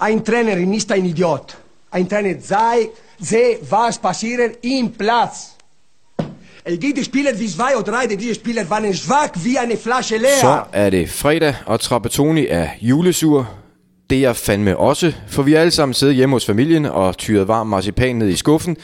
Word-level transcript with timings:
Ein 0.00 0.24
Trainer 0.24 0.56
ist 0.76 0.90
ein 0.92 1.04
Idiot. 1.04 1.56
Ein 1.92 2.08
Trainer 2.08 2.40
sei, 2.40 2.88
sehe, 3.18 3.58
was 3.70 3.98
passiert 3.98 4.56
im 4.62 4.90
Platz. 4.92 5.56
El 6.64 6.78
die 6.78 7.04
Spieler 7.04 7.38
wie 7.38 7.48
zwei 7.48 7.76
oder 7.76 7.92
drei, 7.92 8.06
die 8.06 8.34
Spieler 8.34 8.68
waren 8.70 8.94
schwach 8.94 9.30
wie 9.44 9.58
eine 9.58 9.76
Flasche 9.76 10.16
leer. 10.18 10.40
Så 10.40 10.62
er 10.72 10.90
det 10.90 11.08
fredag, 11.10 11.54
og 11.66 11.80
Trapattoni 11.80 12.46
er 12.46 12.68
julesur. 12.80 13.46
Det 14.10 14.16
er 14.18 14.20
jeg 14.22 14.36
fandme 14.36 14.76
også, 14.76 15.12
for 15.28 15.42
vi 15.42 15.54
er 15.54 15.60
alle 15.60 15.70
sammen 15.70 15.94
siddet 15.94 16.16
hjemme 16.16 16.34
hos 16.34 16.46
familien 16.46 16.86
og 16.86 17.16
tyret 17.16 17.48
varm 17.48 17.66
marcipan 17.66 18.16
ned 18.16 18.28
i 18.28 18.36
skuffen. 18.36 18.76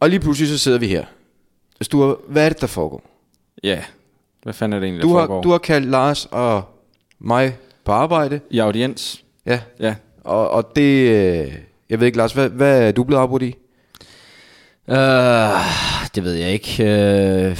Og 0.00 0.10
lige 0.10 0.20
pludselig 0.20 0.48
så 0.48 0.58
sidder 0.58 0.78
vi 0.78 0.88
her. 0.88 1.04
Sture, 1.82 2.16
hvad 2.28 2.44
er 2.44 2.48
det, 2.48 2.60
der 2.60 2.66
foregår? 2.66 3.02
Ja, 3.62 3.78
hvad 4.42 4.52
fanden 4.52 4.72
er 4.76 4.80
det 4.80 4.86
egentlig, 4.86 5.02
Du 5.02 5.08
der 5.08 5.14
har, 5.14 5.26
foregår? 5.26 5.42
du 5.42 5.50
har 5.50 5.58
kaldt 5.58 5.90
Lars 5.90 6.28
og 6.30 6.62
mig 7.18 7.56
på 7.84 7.92
arbejde. 7.92 8.40
I 8.50 8.58
audiens. 8.58 9.24
Ja, 9.46 9.60
Ja. 9.80 9.94
Og, 10.24 10.50
og 10.50 10.76
det... 10.76 11.08
øh, 11.10 11.52
Jeg 11.90 12.00
ved 12.00 12.06
ikke, 12.06 12.18
Lars, 12.18 12.32
hvad, 12.32 12.48
hvad 12.48 12.82
er 12.88 12.92
du 12.92 13.04
blevet 13.04 13.20
afbrudt 13.20 13.42
i? 13.42 13.54
Uh, 14.88 14.94
det 16.14 16.24
ved 16.24 16.32
jeg 16.32 16.50
ikke. 16.52 16.72
Uh, 17.50 17.58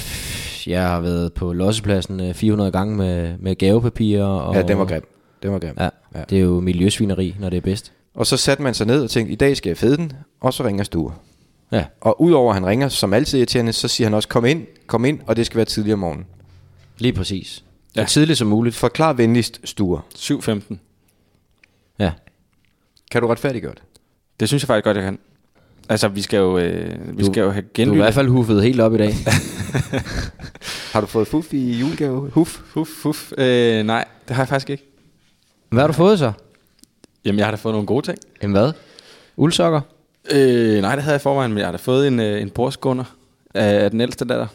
jeg 0.69 0.87
har 0.87 0.99
været 0.99 1.33
på 1.33 1.53
lossepladsen 1.53 2.19
øh, 2.19 2.33
400 2.33 2.71
gange 2.71 2.95
med, 2.95 3.37
med 3.39 3.55
gavepapirer. 3.55 4.25
Og, 4.25 4.55
Ja, 4.55 4.61
den 4.61 4.77
var 4.77 4.85
grim. 4.85 5.03
Den 5.43 5.51
var 5.51 5.59
grim. 5.59 5.73
Ja, 5.79 5.89
ja, 6.15 6.23
det 6.29 6.37
er 6.37 6.41
jo 6.41 6.59
miljøsvineri, 6.59 7.35
når 7.39 7.49
det 7.49 7.57
er 7.57 7.61
bedst. 7.61 7.91
Og 8.15 8.25
så 8.27 8.37
satte 8.37 8.63
man 8.63 8.73
sig 8.73 8.87
ned 8.87 9.03
og 9.03 9.09
tænkte, 9.09 9.33
i 9.33 9.35
dag 9.35 9.57
skal 9.57 9.69
jeg 9.69 9.77
fede 9.77 9.97
den, 9.97 10.13
og 10.41 10.53
så 10.53 10.63
ringer 10.63 10.83
Sture. 10.83 11.13
Ja, 11.71 11.85
Og 12.01 12.21
udover 12.21 12.49
at 12.49 12.55
han 12.55 12.65
ringer, 12.65 12.87
som 12.89 13.13
altid 13.13 13.37
irriterende, 13.39 13.73
så 13.73 13.87
siger 13.87 14.07
han 14.07 14.13
også, 14.13 14.29
kom 14.29 14.45
ind, 14.45 14.65
kom 14.87 15.05
ind, 15.05 15.19
og 15.27 15.35
det 15.35 15.45
skal 15.45 15.55
være 15.57 15.65
tidligere 15.65 15.93
om 15.93 15.99
morgenen. 15.99 16.25
lige 16.97 17.13
præcis. 17.13 17.63
Ja. 17.95 18.01
Ja. 18.01 18.05
Så 18.07 18.13
tidligt 18.13 18.37
som 18.39 18.47
muligt. 18.47 18.75
Forklar 18.75 19.13
venligst, 19.13 19.59
Sture. 19.63 20.01
7.15. 20.17 20.75
Ja. 21.99 22.11
Kan 23.11 23.21
du 23.21 23.27
retfærdiggøre 23.27 23.73
det? 23.73 23.81
Det 24.39 24.47
synes 24.47 24.63
jeg 24.63 24.67
faktisk 24.67 24.83
godt, 24.83 24.97
jeg 24.97 25.03
kan. 25.05 25.19
Altså, 25.89 26.07
vi 26.07 26.21
skal 26.21 26.37
jo, 26.37 26.57
øh, 26.57 27.17
vi 27.17 27.23
Du- 27.23 27.31
skal 27.31 27.41
jo 27.41 27.49
have 27.51 27.61
Du 27.61 27.67
er 27.67 27.71
i 27.71 27.73
genlyttet. 27.73 28.03
hvert 28.03 28.13
fald 28.13 28.27
huffet 28.27 28.63
helt 28.63 28.79
op 28.81 28.93
i 28.93 28.97
dag. 28.97 29.13
Har 30.93 31.01
du 31.01 31.07
fået 31.07 31.27
fuff 31.27 31.53
i 31.53 31.71
julegave? 31.79 32.29
Huff? 32.29 32.59
Huf, 32.73 33.03
huf. 33.03 33.31
Øh, 33.37 33.83
nej, 33.83 34.05
det 34.27 34.35
har 34.35 34.43
jeg 34.43 34.47
faktisk 34.49 34.69
ikke. 34.69 34.83
Hvad 35.69 35.79
har 35.81 35.87
du 35.87 35.93
fået 35.93 36.19
så? 36.19 36.31
Jamen, 37.25 37.39
jeg 37.39 37.45
har 37.47 37.51
da 37.51 37.55
fået 37.57 37.73
nogle 37.73 37.87
gode 37.87 38.05
ting. 38.05 38.17
Jamen 38.41 38.55
hvad? 38.55 38.71
Uldsokker? 39.37 39.81
Øh, 40.31 40.81
nej, 40.81 40.95
det 40.95 41.03
havde 41.03 41.13
jeg 41.13 41.21
i 41.21 41.23
forvejen, 41.23 41.51
men 41.51 41.57
jeg 41.57 41.67
har 41.67 41.71
da 41.71 41.77
fået 41.77 42.07
en, 42.07 42.19
øh, 42.19 42.41
en 42.41 42.49
bordskunder 42.49 43.03
af, 43.55 43.83
af 43.83 43.91
den 43.91 44.01
ældste 44.01 44.25
datter. 44.25 44.47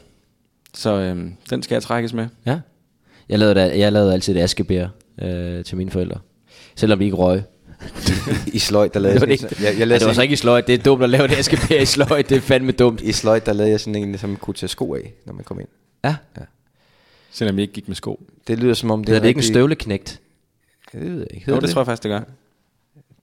Så 0.74 0.90
øh, 0.94 1.16
den 1.50 1.62
skal 1.62 1.74
jeg 1.74 1.82
trækkes 1.82 2.12
med. 2.12 2.26
Ja. 2.46 2.58
Jeg 3.28 3.38
lavede, 3.38 3.54
da, 3.54 3.78
jeg 3.78 3.92
lavede 3.92 4.12
altid 4.12 4.36
et 4.36 4.40
askebær 4.40 4.86
øh, 5.22 5.64
til 5.64 5.76
mine 5.76 5.90
forældre. 5.90 6.18
Selvom 6.76 6.98
de 6.98 7.04
ikke 7.04 7.16
røg. 7.16 7.42
I 8.52 8.58
sløjt, 8.58 8.94
der 8.94 9.00
lavede 9.00 9.20
Det 9.20 9.20
var, 9.20 9.26
jeg 9.26 9.38
det 9.38 9.40
sådan, 9.40 9.56
ikke, 9.56 9.64
jeg, 9.64 9.72
jeg 9.72 9.78
ja, 9.78 9.84
lavede 9.84 10.00
det 10.00 10.06
var 10.06 10.12
så 10.12 10.22
ikke 10.22 10.32
i 10.32 10.36
sløjt. 10.36 10.66
Det 10.66 10.74
er 10.74 10.78
dumt 10.82 11.02
at 11.02 11.10
lave 11.10 11.24
et 11.24 11.32
askebær 11.32 11.80
i 11.80 11.86
sløjt. 11.86 12.28
Det 12.28 12.36
er 12.36 12.40
fandme 12.40 12.72
dumt. 12.72 13.00
I 13.00 13.12
sløjt, 13.12 13.46
der 13.46 13.52
lavede 13.52 13.70
jeg 13.70 13.80
sådan 13.80 13.94
en, 13.94 14.18
som 14.18 14.36
kunne 14.36 14.54
tage 14.54 14.68
sko 14.68 14.94
af, 14.94 15.12
når 15.26 15.32
man 15.32 15.44
kom 15.44 15.60
ind. 15.60 15.68
Ja. 16.04 16.16
Selvom 17.30 17.56
jeg 17.56 17.62
ikke 17.62 17.74
gik 17.74 17.88
med 17.88 17.96
sko. 17.96 18.20
Det 18.46 18.58
lyder 18.58 18.74
som 18.74 18.90
om... 18.90 19.04
Det 19.04 19.16
er 19.16 19.20
det 19.20 19.28
ikke 19.28 19.38
en 19.38 19.42
støvleknægt. 19.42 20.20
Ja, 20.94 20.98
det 20.98 21.10
ved 21.10 21.18
jeg 21.18 21.26
ikke. 21.34 21.50
Jo, 21.50 21.54
det 21.54 21.62
det, 21.62 21.70
tror 21.70 21.80
jeg 21.80 21.86
faktisk, 21.86 22.02
det 22.02 22.08
gør. 22.10 22.20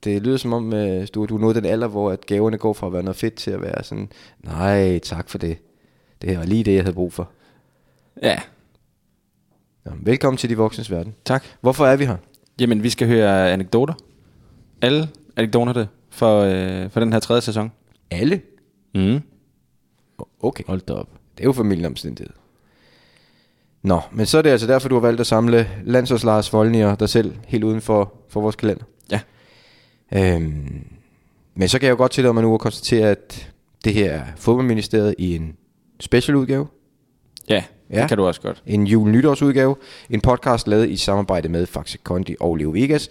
det 0.03 0.21
lyder 0.21 0.37
som 0.37 0.53
om, 0.53 0.73
uh, 0.73 1.05
du, 1.15 1.25
du 1.25 1.35
er 1.35 1.39
nået 1.39 1.55
den 1.55 1.65
alder, 1.65 1.87
hvor 1.87 2.11
at 2.11 2.25
gaverne 2.25 2.57
går 2.57 2.73
fra 2.73 2.87
at 2.87 2.93
være 2.93 3.03
noget 3.03 3.15
fedt 3.15 3.33
til 3.33 3.51
at 3.51 3.61
være 3.61 3.83
sådan, 3.83 4.09
nej, 4.43 4.99
tak 4.99 5.29
for 5.29 5.37
det. 5.37 5.57
Det 6.21 6.37
var 6.37 6.45
lige 6.45 6.63
det, 6.63 6.73
jeg 6.75 6.83
havde 6.83 6.93
brug 6.93 7.13
for. 7.13 7.29
Ja, 8.21 8.39
Nå, 9.85 9.91
velkommen 10.03 10.37
til 10.37 10.49
De 10.49 10.57
Voksnes 10.57 10.91
Verden. 10.91 11.15
tak. 11.25 11.43
Hvorfor 11.61 11.85
er 11.87 11.95
vi 11.95 12.05
her? 12.05 12.17
Jamen, 12.59 12.83
vi 12.83 12.89
skal 12.89 13.07
høre 13.07 13.51
anekdoter. 13.51 13.93
Alle 14.81 15.09
anekdoterne 15.35 15.87
for, 16.09 16.39
øh, 16.39 16.89
for 16.91 16.99
den 16.99 17.13
her 17.13 17.19
tredje 17.19 17.41
sæson. 17.41 17.71
Alle? 18.11 18.41
Mm. 18.95 19.19
Okay. 20.41 20.63
Hold 20.67 20.81
da 20.81 20.93
op. 20.93 21.09
Det 21.37 21.43
er 21.43 21.47
jo 21.47 21.53
familieomstændighed. 21.53 22.33
Nå, 23.83 23.99
men 24.11 24.25
så 24.25 24.37
er 24.37 24.41
det 24.41 24.49
altså 24.49 24.67
derfor, 24.67 24.89
du 24.89 24.95
har 24.95 24.99
valgt 25.01 25.19
at 25.21 25.27
samle 25.27 25.69
landsholds 25.85 26.23
Lars 26.23 26.53
Voldnier 26.53 26.95
dig 26.95 27.09
selv 27.09 27.35
helt 27.47 27.63
uden 27.63 27.81
for, 27.81 28.13
for 28.29 28.41
vores 28.41 28.55
kalender. 28.55 28.83
Ja. 29.11 29.19
Øhm, 30.13 30.85
men 31.55 31.67
så 31.69 31.79
kan 31.79 31.85
jeg 31.85 31.91
jo 31.91 31.97
godt 31.97 32.11
tillade 32.11 32.33
mig 32.33 32.43
nu 32.43 32.53
at 32.53 32.59
konstatere, 32.59 33.09
at 33.09 33.51
det 33.83 33.93
her 33.93 34.11
er 34.13 34.23
fodboldministeriet 34.37 35.15
i 35.17 35.35
en 35.35 35.55
specialudgave. 35.99 36.67
Ja, 37.49 37.63
Ja. 37.91 38.01
det 38.01 38.07
kan 38.09 38.17
du 38.17 38.25
også 38.27 38.41
godt. 38.41 38.63
En 38.65 38.87
jul-nytårsudgave. 38.87 39.75
En 40.09 40.21
podcast 40.21 40.67
lavet 40.67 40.89
i 40.89 40.97
samarbejde 40.97 41.49
med 41.49 41.65
Faxe 41.65 41.97
Kondi 41.97 42.35
og 42.39 42.55
Leo 42.55 42.69
Vegas. 42.71 43.09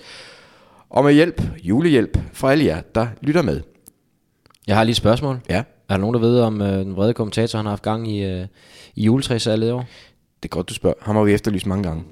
Og 0.90 1.04
med 1.04 1.12
hjælp, 1.12 1.42
julehjælp, 1.64 2.18
fra 2.32 2.52
alle 2.52 2.64
jer, 2.64 2.80
der 2.94 3.06
lytter 3.20 3.42
med. 3.42 3.60
Jeg 4.66 4.76
har 4.76 4.84
lige 4.84 4.90
et 4.90 4.96
spørgsmål. 4.96 5.40
Ja, 5.48 5.58
Er 5.58 5.94
der 5.94 5.96
nogen, 5.96 6.14
der 6.14 6.20
ved, 6.20 6.40
om 6.40 6.62
øh, 6.62 6.78
den 6.78 6.96
vrede 6.96 7.14
kommentator, 7.14 7.58
han 7.58 7.66
har 7.66 7.70
haft 7.70 7.82
gang 7.82 8.12
i, 8.12 8.24
øh, 8.24 8.46
i 8.94 9.04
juletræsalget 9.04 9.68
i 9.68 9.70
år? 9.70 9.84
det 10.42 10.48
er 10.48 10.54
godt, 10.56 10.68
du 10.68 10.74
spørger. 10.74 10.96
Ham 11.00 11.16
har 11.16 11.22
vi 11.22 11.32
efterlyst 11.32 11.66
mange 11.66 11.82
gange. 11.82 12.04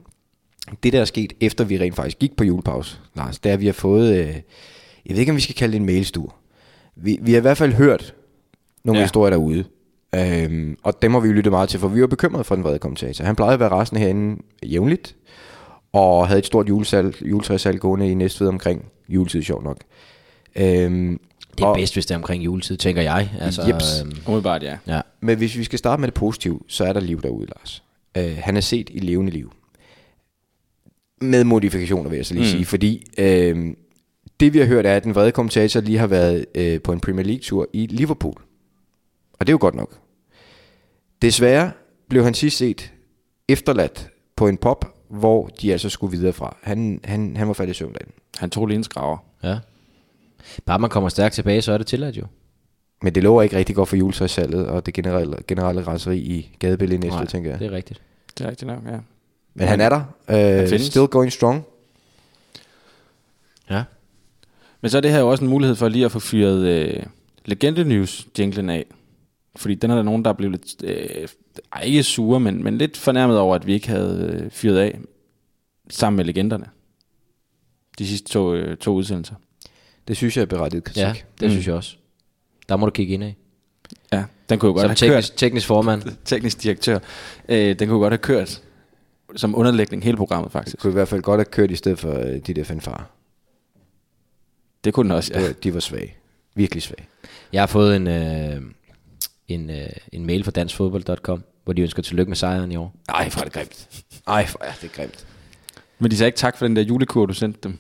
Det, 0.83 0.93
der 0.93 1.01
er 1.01 1.05
sket, 1.05 1.33
efter 1.41 1.65
vi 1.65 1.81
rent 1.81 1.97
faktisk 1.97 2.19
gik 2.19 2.37
på 2.37 2.45
julepause, 2.45 2.99
Lars, 3.17 3.39
det 3.39 3.51
er, 3.51 3.55
at 3.55 3.61
vi 3.61 3.67
har 3.67 3.73
fået, 3.73 4.17
øh, 4.19 4.27
jeg 5.07 5.15
ved 5.15 5.19
ikke, 5.19 5.33
om 5.33 5.37
vi 5.37 5.41
skal 5.41 5.55
kalde 5.55 5.73
det 5.73 5.81
en 5.81 5.87
mailstue. 5.87 6.29
Vi, 6.97 7.19
vi 7.23 7.33
har 7.33 7.39
i 7.39 7.41
hvert 7.41 7.57
fald 7.59 7.73
hørt 7.73 8.15
nogle 8.85 8.99
ja. 8.99 9.05
Historier 9.05 9.31
derude. 9.31 9.65
Øhm, 10.15 10.77
og 10.83 11.03
dem 11.03 11.13
har 11.13 11.21
vi 11.21 11.29
jo 11.29 11.35
lyttet 11.35 11.51
meget 11.51 11.69
til, 11.69 11.81
for 11.81 11.89
vi 11.89 12.01
var 12.01 12.07
bekymrede 12.07 12.45
for 12.45 12.55
den 12.55 12.65
vrede 12.65 12.79
kommentator. 12.79 13.25
Han 13.25 13.37
plejede 13.37 13.55
at 13.55 13.61
være 13.61 13.69
resten 13.69 13.99
herinde 13.99 14.43
jævnligt, 14.63 15.17
og 15.95 16.29
havde 16.29 16.39
et 16.39 16.47
stort 16.47 16.69
julesal, 16.69 17.15
juletræssalg 17.21 17.81
gående 17.81 18.11
i 18.11 18.15
Næstved 18.15 18.49
omkring 18.49 18.85
juletid, 19.09 19.43
sjovt 19.43 19.65
nok. 19.65 19.79
Øhm, 20.57 21.21
Det 21.57 21.63
er 21.63 21.67
og- 21.67 21.77
bedst, 21.77 21.93
hvis 21.95 22.07
det 22.07 22.15
er 22.15 22.19
omkring 22.19 22.45
juletid, 22.45 22.77
tænker 22.77 23.03
jeg. 23.03 23.31
Altså, 23.41 23.63
Jeps. 23.67 24.01
øhm, 24.01 24.17
Umiddelbart, 24.27 24.63
ja. 24.63 24.77
ja. 24.87 25.01
Men 25.21 25.39
hvis 25.39 25.59
vi 25.59 25.65
skal 25.65 25.79
starte 25.79 26.01
med 26.01 26.09
det 26.09 26.15
positive, 26.15 26.61
så 26.69 26.85
er 26.85 26.93
der 26.93 27.01
liv 27.01 27.23
derude, 27.23 27.47
Lars. 27.47 27.83
Uh, 28.19 28.37
han 28.37 28.57
er 28.57 28.61
set 28.61 28.91
i 28.93 28.99
levende 28.99 29.33
liv. 29.33 29.53
Med 31.21 31.45
modifikationer, 31.45 32.11
vil 32.11 32.17
jeg 32.17 32.27
så 32.27 32.35
lige 32.35 32.45
mm. 32.45 32.51
sige. 32.51 32.65
Fordi 32.65 33.05
uh, 33.19 33.25
det 34.41 34.53
vi 34.53 34.59
har 34.59 34.67
hørt 34.67 34.87
er, 34.87 34.97
at 34.97 35.05
den 35.05 35.15
vrede 35.15 35.33
kommentator 35.33 35.81
lige 35.81 35.99
har 35.99 36.07
været 36.07 36.47
uh, 36.59 36.83
på 36.83 36.93
en 36.93 37.01
Premier 37.01 37.25
League-tur 37.27 37.69
i 37.73 37.87
Liverpool. 37.87 38.35
Og 39.33 39.47
det 39.47 39.49
er 39.49 39.55
jo 39.55 39.59
godt 39.61 39.75
nok. 39.75 39.99
Desværre 41.23 41.71
blev 42.09 42.25
han 42.25 42.35
sidst 42.35 42.57
set 42.57 42.93
efterladt 43.49 44.09
på 44.37 44.49
en 44.49 44.57
pop, 44.57 44.94
hvor 45.15 45.47
de 45.63 45.73
altså 45.73 45.89
skulle 45.89 46.17
videre 46.19 46.33
fra. 46.33 46.57
Han, 46.63 47.01
han, 47.05 47.37
han 47.37 47.47
var 47.49 47.55
faldet 47.55 47.75
i 47.75 47.79
søvn. 47.79 47.95
Han 48.37 48.51
tog 48.51 48.67
lige 48.67 48.77
en 48.77 48.85
skraver. 48.85 49.17
ja. 49.43 49.59
Bare 50.67 50.79
man 50.79 50.91
kommer 50.91 51.09
stærkt 51.09 51.35
tilbage, 51.35 51.63
så 51.63 51.73
er 51.73 51.79
det 51.79 51.87
tilladt 51.87 52.17
jo. 52.17 52.27
Men 53.03 53.15
det 53.15 53.23
lover 53.23 53.43
ikke 53.43 53.57
rigtig 53.57 53.77
godt 53.77 53.89
for 53.89 53.97
juletræssalget 53.97 54.67
og 54.67 54.87
det 54.87 54.95
generelle, 54.95 55.37
generelle 55.49 55.87
raseri 55.87 56.19
i 56.19 56.57
gadebilledet 56.59 57.01
næste, 57.05 57.17
Nej, 57.17 57.27
tænker 57.27 57.51
jeg. 57.51 57.59
det 57.59 57.67
er 57.67 57.73
rigtigt. 57.73 58.01
Det 58.39 58.45
er 58.47 58.51
rigtigt 58.51 58.67
nok, 58.67 58.79
ja. 58.87 58.99
Men 59.55 59.69
han 59.69 59.81
er 59.81 59.89
der. 59.89 60.03
Uh, 60.29 60.69
findes. 60.69 60.87
still 60.87 61.07
going 61.07 61.33
strong. 61.33 61.65
Ja. 63.71 63.83
Men 64.81 64.91
så 64.91 64.97
er 64.97 65.01
det 65.01 65.11
her 65.11 65.19
jo 65.19 65.31
også 65.31 65.45
en 65.45 65.51
mulighed 65.51 65.77
for 65.77 65.89
lige 65.89 66.05
at 66.05 66.13
få 66.13 66.19
fyret 66.19 66.67
øh, 66.67 67.03
Legende 67.45 67.85
News 67.85 68.27
jinglen 68.39 68.71
af. 68.71 68.87
Fordi 69.57 69.75
den 69.75 69.91
er 69.91 69.95
der 69.95 70.03
nogen, 70.03 70.25
der 70.25 70.31
er 70.31 70.35
blevet 70.35 70.53
lidt, 70.53 70.85
øh, 70.85 71.29
ej, 71.73 71.83
ikke 71.83 72.03
sure, 72.03 72.41
men, 72.41 72.65
men 72.65 72.79
lidt 72.79 72.97
fornærmet 72.97 73.39
over, 73.39 73.55
at 73.55 73.67
vi 73.67 73.73
ikke 73.73 73.89
havde 73.89 74.41
øh, 74.45 74.51
fyret 74.51 74.79
af 74.79 74.99
sammen 75.91 76.17
med 76.17 76.25
legenderne. 76.25 76.67
De 77.99 78.07
sidste 78.07 78.29
to, 78.33 78.55
øh, 78.55 78.77
to 78.77 78.93
udsendelser. 78.95 79.35
Det 80.09 80.17
synes 80.17 80.37
jeg 80.37 80.43
er 80.43 80.47
berettiget 80.47 80.85
kritik. 80.85 81.03
Ja, 81.03 81.15
det 81.41 81.47
mm. 81.47 81.51
synes 81.51 81.67
jeg 81.67 81.75
også. 81.75 81.97
Der 82.69 82.77
må 82.77 82.87
du 82.87 82.91
kigge 82.93 83.15
ind 83.15 83.25
af. 83.25 83.37
Ja, 84.13 84.25
den 84.49 84.59
kunne 84.59 84.69
jo 84.69 84.73
godt 84.73 84.81
Som 84.83 84.89
have 84.89 84.97
teknisk, 84.97 85.33
kørt, 85.33 85.39
teknisk 85.39 85.67
formand. 85.67 86.03
teknisk 86.25 86.63
direktør, 86.63 86.99
øh, 87.49 87.79
den 87.79 87.89
kunne 87.89 87.99
godt 87.99 88.13
have 88.13 88.19
kørt 88.19 88.63
som 89.37 89.55
underlægning 89.55 90.05
hele 90.05 90.17
programmet 90.17 90.45
Det 90.45 90.53
faktisk. 90.53 90.79
kunne 90.79 90.91
i 90.91 90.93
hvert 90.93 91.09
fald 91.09 91.23
godt 91.23 91.39
have 91.39 91.45
kørt 91.45 91.71
i 91.71 91.77
stedet 91.77 91.99
for 91.99 92.19
øh, 92.19 92.37
de 92.47 92.55
der 92.55 92.65
fanfare. 92.65 93.05
Det 94.85 94.95
kunne 94.95 95.05
den 95.09 95.17
også, 95.17 95.33
Ja. 95.35 95.41
ja. 95.41 95.53
De 95.53 95.75
var 95.75 95.81
svage. 95.81 96.15
Virkelig 96.55 96.83
svage. 96.83 97.07
Jeg 97.53 97.63
har 97.63 97.67
fået 97.67 97.97
en, 97.97 98.07
øh, 98.07 98.63
en, 99.49 99.71
øh, 99.71 99.89
en 100.13 100.27
mail 100.27 100.45
fra 100.45 100.51
danskfodbold.com, 100.51 101.45
hvor 101.65 101.73
de 101.73 101.83
ønsker 101.83 102.03
tillykke 102.03 102.31
med 102.31 102.37
sejren 102.37 102.73
i 102.73 102.77
år. 102.77 102.95
Ej, 103.09 103.31
for 103.31 103.41
er 103.41 103.45
det 103.45 103.53
grimt. 103.53 104.05
Ej, 104.27 104.47
for 104.47 104.59
er 104.63 104.73
det 104.83 104.93
grimt. 104.93 105.27
Men 105.99 106.11
de 106.11 106.17
sagde 106.17 106.29
ikke 106.29 106.37
tak 106.37 106.59
for 106.59 106.67
den 106.67 106.77
der 106.77 106.83
julekur, 106.83 107.27
du 107.27 107.35
sendte 107.35 107.61
dem. 107.63 107.79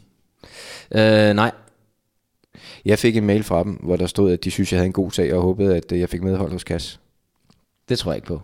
Øh, 0.94 1.34
nej, 1.34 1.50
Jeg 2.84 2.98
fik 2.98 3.16
en 3.16 3.26
mail 3.26 3.42
fra 3.42 3.64
dem, 3.64 3.72
hvor 3.72 3.96
der 3.96 4.06
stod, 4.06 4.32
at 4.32 4.44
de 4.44 4.50
synes, 4.50 4.72
jeg 4.72 4.78
havde 4.78 4.86
en 4.86 4.92
god 4.92 5.10
sag, 5.10 5.34
og 5.34 5.42
håbede, 5.42 5.76
at 5.76 5.92
øh, 5.92 6.00
jeg 6.00 6.08
fik 6.08 6.22
medhold 6.22 6.52
hos 6.52 6.64
Kass. 6.64 7.00
det 7.88 7.98
tror 7.98 8.12
jeg 8.12 8.16
ikke 8.16 8.26
på. 8.26 8.42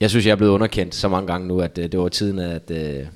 Jeg 0.00 0.10
synes, 0.10 0.26
jeg 0.26 0.32
er 0.32 0.36
blevet 0.36 0.52
underkendt 0.52 0.94
så 0.94 1.08
mange 1.08 1.26
gange 1.26 1.48
nu, 1.48 1.60
at 1.60 1.78
øh, 1.78 1.92
det 1.92 2.00
var 2.00 2.08
tiden, 2.08 2.38
at... 2.38 2.70
Øh, 2.70 3.06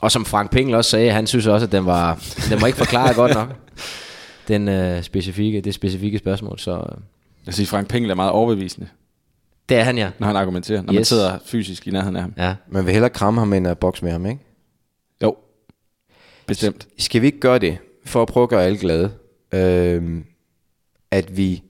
og 0.00 0.10
som 0.12 0.24
Frank 0.24 0.50
Pengel 0.50 0.74
også 0.74 0.90
sagde, 0.90 1.10
han 1.12 1.26
synes 1.26 1.46
også, 1.46 1.66
at 1.66 1.72
den 1.72 1.86
var, 1.86 2.22
den 2.50 2.60
var 2.60 2.66
ikke 2.66 2.78
forklaret 2.78 3.16
godt 3.16 3.34
nok. 3.34 3.48
Den 4.48 4.68
øh, 4.68 5.02
specifikke, 5.02 5.60
det 5.60 5.74
specifikke 5.74 6.18
spørgsmål, 6.18 6.58
så 6.58 6.76
øh, 6.76 6.98
Jeg 7.46 7.54
siger, 7.54 7.66
Frank 7.66 7.88
Pengel 7.88 8.10
er 8.10 8.14
meget 8.14 8.30
overbevisende, 8.32 8.88
det 9.68 9.76
er 9.76 9.82
han 9.82 9.98
ja. 9.98 10.10
når 10.18 10.26
han 10.26 10.36
argumenterer, 10.36 10.82
når 10.82 10.92
yes. 10.92 10.98
man 10.98 11.04
sidder 11.04 11.38
fysisk 11.46 11.86
i 11.86 11.90
nærheden 11.90 12.16
af 12.16 12.22
ham. 12.22 12.32
Ja, 12.36 12.54
Man 12.68 12.84
vil 12.84 12.92
hellere 12.92 13.10
kramme 13.10 13.40
ham, 13.40 13.52
end 13.52 13.66
at 13.66 13.78
bokse 13.78 14.04
med 14.04 14.12
ham, 14.12 14.26
ikke? 14.26 14.40
Jo, 15.22 15.36
Bestemt. 16.46 16.88
Skal 16.98 17.20
vi 17.22 17.26
ikke 17.26 17.40
gøre 17.40 17.58
det, 17.58 17.78
for 18.04 18.22
at 18.22 18.28
prøve 18.28 18.44
at 18.44 18.48
gøre 18.50 18.64
alle 18.64 18.78
glade, 18.78 19.12
øhm, 19.54 20.24
at 21.10 21.36
vi, 21.36 21.62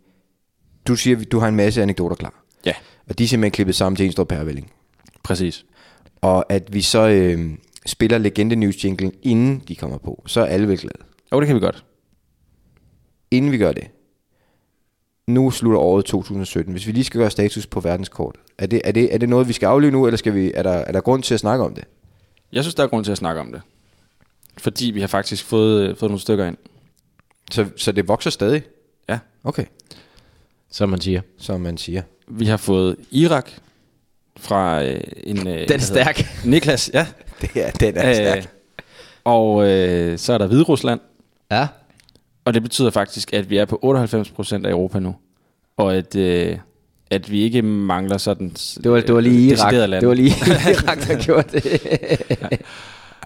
du 0.88 0.97
siger, 0.97 1.21
at 1.21 1.32
du 1.32 1.38
har 1.38 1.49
en 1.49 1.56
masse 1.56 1.82
anekdoter 1.82 2.17
klar, 2.17 2.44
Ja, 2.67 2.73
og 3.09 3.19
de 3.19 3.25
er 3.25 3.29
simpelthen 3.29 3.53
klippet 3.53 3.75
sammen 3.75 3.97
til 3.97 4.06
en 4.06 4.12
stor 4.12 4.25
pærevælling, 4.25 4.73
præcis. 5.23 5.65
og 6.21 6.53
at 6.53 6.75
vi 6.75 6.81
så 6.81 7.09
øhm, 7.09 7.61
spiller 7.87 8.19
Legende 8.19 8.56
News 8.56 8.85
jingle, 8.85 9.12
inden 9.23 9.62
de 9.69 9.76
kommer 9.76 9.99
på, 9.99 10.23
så 10.26 10.41
er 10.41 10.44
alle 10.47 10.69
vel 10.69 10.79
glade. 10.79 11.05
Jo, 11.32 11.41
det 11.41 11.47
kan 11.47 11.56
vi 11.56 11.61
godt. 11.61 11.85
Inden 13.31 13.53
vi 13.53 13.59
gør 13.59 13.73
det, 13.73 13.91
nu 15.26 15.50
slutter 15.50 15.79
året 15.81 16.05
2017, 16.05 16.73
hvis 16.73 16.87
vi 16.87 16.93
lige 16.93 17.05
skal 17.05 17.21
gøre 17.21 17.31
status 17.31 17.67
på 17.67 17.81
verdenskort, 17.81 18.37
er 18.59 18.67
det, 18.67 18.81
er 18.85 18.93
det, 18.93 19.15
er 19.15 19.19
det 19.19 19.29
noget, 19.29 19.49
vi 19.49 19.53
skal 19.53 19.67
aflive 19.67 19.93
nu, 19.93 20.06
eller 20.06 20.17
skal 20.19 20.35
vi, 20.35 20.53
er, 20.55 20.62
der, 20.62 20.71
er 20.73 20.93
der 20.93 21.00
grund 21.00 21.23
til 21.23 21.35
at 21.35 21.41
snakke 21.41 21.65
om 21.65 21.75
det? 21.75 21.85
Jeg 22.53 22.65
synes, 22.65 22.75
der 22.75 22.82
er 22.82 22.87
grund 22.87 23.05
til 23.05 23.12
at 23.12 23.19
snakke 23.19 23.41
om 23.41 23.53
det. 23.53 23.62
Fordi 24.59 24.91
vi 24.91 25.00
har 25.00 25.06
faktisk 25.06 25.44
fået, 25.44 25.88
øh, 25.88 25.97
fået 25.97 26.11
nogle 26.11 26.21
stykker 26.21 26.47
ind. 26.47 26.56
Så, 27.50 27.67
så 27.76 27.93
det 27.93 28.09
vokser 28.09 28.31
stadig? 28.31 28.62
Ja. 29.09 29.19
Okay, 29.44 29.65
Som 30.71 30.88
man 30.88 31.00
siger. 31.00 31.21
som 31.38 31.61
man 31.61 31.79
siger. 31.79 32.03
Vi 32.29 32.47
har 32.47 32.56
fået 32.56 32.97
Irak 33.11 33.50
fra 34.37 34.85
øh, 34.85 35.00
en... 35.25 35.38
Øh, 35.38 35.44
Den 35.44 35.53
er 35.53 35.59
hedder- 35.59 35.79
stærk. 35.79 36.44
Niklas, 36.44 36.91
ja. 36.94 37.06
Det 37.41 37.50
er, 37.56 37.71
den 37.71 37.97
er 37.97 38.15
stærk. 38.15 38.38
Øh, 38.38 38.44
og 39.25 39.67
øh, 39.69 40.19
så 40.19 40.32
er 40.32 40.38
der 40.38 40.47
Hviderusland. 40.47 41.00
Ja. 41.50 41.67
Og 42.44 42.55
det 42.55 42.62
betyder 42.62 42.91
faktisk, 42.91 43.32
at 43.32 43.50
vi 43.50 43.56
er 43.56 43.64
på 43.64 43.81
98% 43.85 44.67
af 44.67 44.70
Europa 44.70 44.99
nu. 44.99 45.14
Og 45.76 45.94
at, 45.94 46.17
øh, 46.17 46.58
at 47.11 47.31
vi 47.31 47.43
ikke 47.43 47.62
mangler 47.62 48.19
sådan... 48.19 48.49
Det 48.50 48.91
var, 48.91 49.00
det 49.00 49.14
var 49.14 49.20
lige 49.20 49.52
Irak. 49.52 49.73
Det 49.73 50.08
var 50.08 50.14
lige 50.14 50.31
Irak, 50.75 51.08
der 51.08 51.25
gjorde 51.25 51.49
det. 51.52 51.82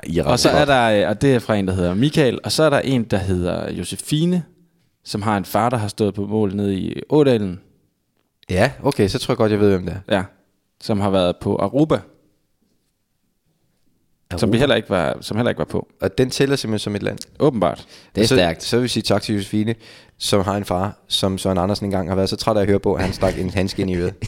Irak 0.06 0.26
Og 0.26 0.38
så 0.38 0.48
er 0.50 0.64
der, 0.64 1.02
øh, 1.02 1.08
og 1.08 1.22
det 1.22 1.34
er 1.34 1.38
fra 1.38 1.56
en, 1.56 1.68
der 1.68 1.74
hedder 1.74 1.94
Michael, 1.94 2.38
og 2.44 2.52
så 2.52 2.62
er 2.62 2.70
der 2.70 2.80
en, 2.80 3.04
der 3.04 3.18
hedder 3.18 3.72
Josefine, 3.72 4.42
som 5.04 5.22
har 5.22 5.36
en 5.36 5.44
far, 5.44 5.70
der 5.70 5.76
har 5.76 5.88
stået 5.88 6.14
på 6.14 6.26
mål 6.26 6.56
nede 6.56 6.76
i 6.78 7.00
Ådalen, 7.10 7.60
Ja, 8.50 8.70
okay, 8.82 9.08
så 9.08 9.18
tror 9.18 9.32
jeg 9.32 9.36
godt, 9.36 9.52
jeg 9.52 9.60
ved, 9.60 9.70
hvem 9.70 9.86
det 9.86 10.00
er. 10.08 10.16
ja, 10.16 10.24
som 10.80 11.00
har 11.00 11.10
været 11.10 11.36
på 11.40 11.56
Aruba, 11.56 12.00
som 14.36 14.52
vi 14.52 14.58
heller 14.58 14.74
ikke 14.74 14.90
var, 14.90 15.16
som 15.20 15.36
heller 15.36 15.50
ikke 15.50 15.58
var 15.58 15.64
på. 15.64 15.88
Og 16.00 16.18
den 16.18 16.30
tæller 16.30 16.56
simpelthen 16.56 16.84
som 16.84 16.96
et 16.96 17.02
land. 17.02 17.18
Åbenbart. 17.40 17.86
Det 18.14 18.22
er 18.22 18.26
så, 18.26 18.34
stærkt. 18.34 18.62
Så 18.62 18.76
vil 18.76 18.82
vi 18.82 18.88
sige 18.88 19.02
tak 19.02 19.22
til 19.22 19.34
Josefine, 19.34 19.74
som 20.18 20.44
har 20.44 20.56
en 20.56 20.64
far, 20.64 20.98
som 21.08 21.38
Søren 21.38 21.58
Andersen 21.58 21.86
engang 21.86 22.08
har 22.08 22.16
været 22.16 22.28
så 22.28 22.36
træt 22.36 22.56
af 22.56 22.60
at 22.60 22.66
høre 22.66 22.80
på, 22.80 22.94
at 22.94 23.02
han 23.02 23.12
stak 23.12 23.38
en 23.38 23.50
handske 23.50 23.82
ind 23.82 23.90
i 23.90 23.96
øret. 23.96 24.14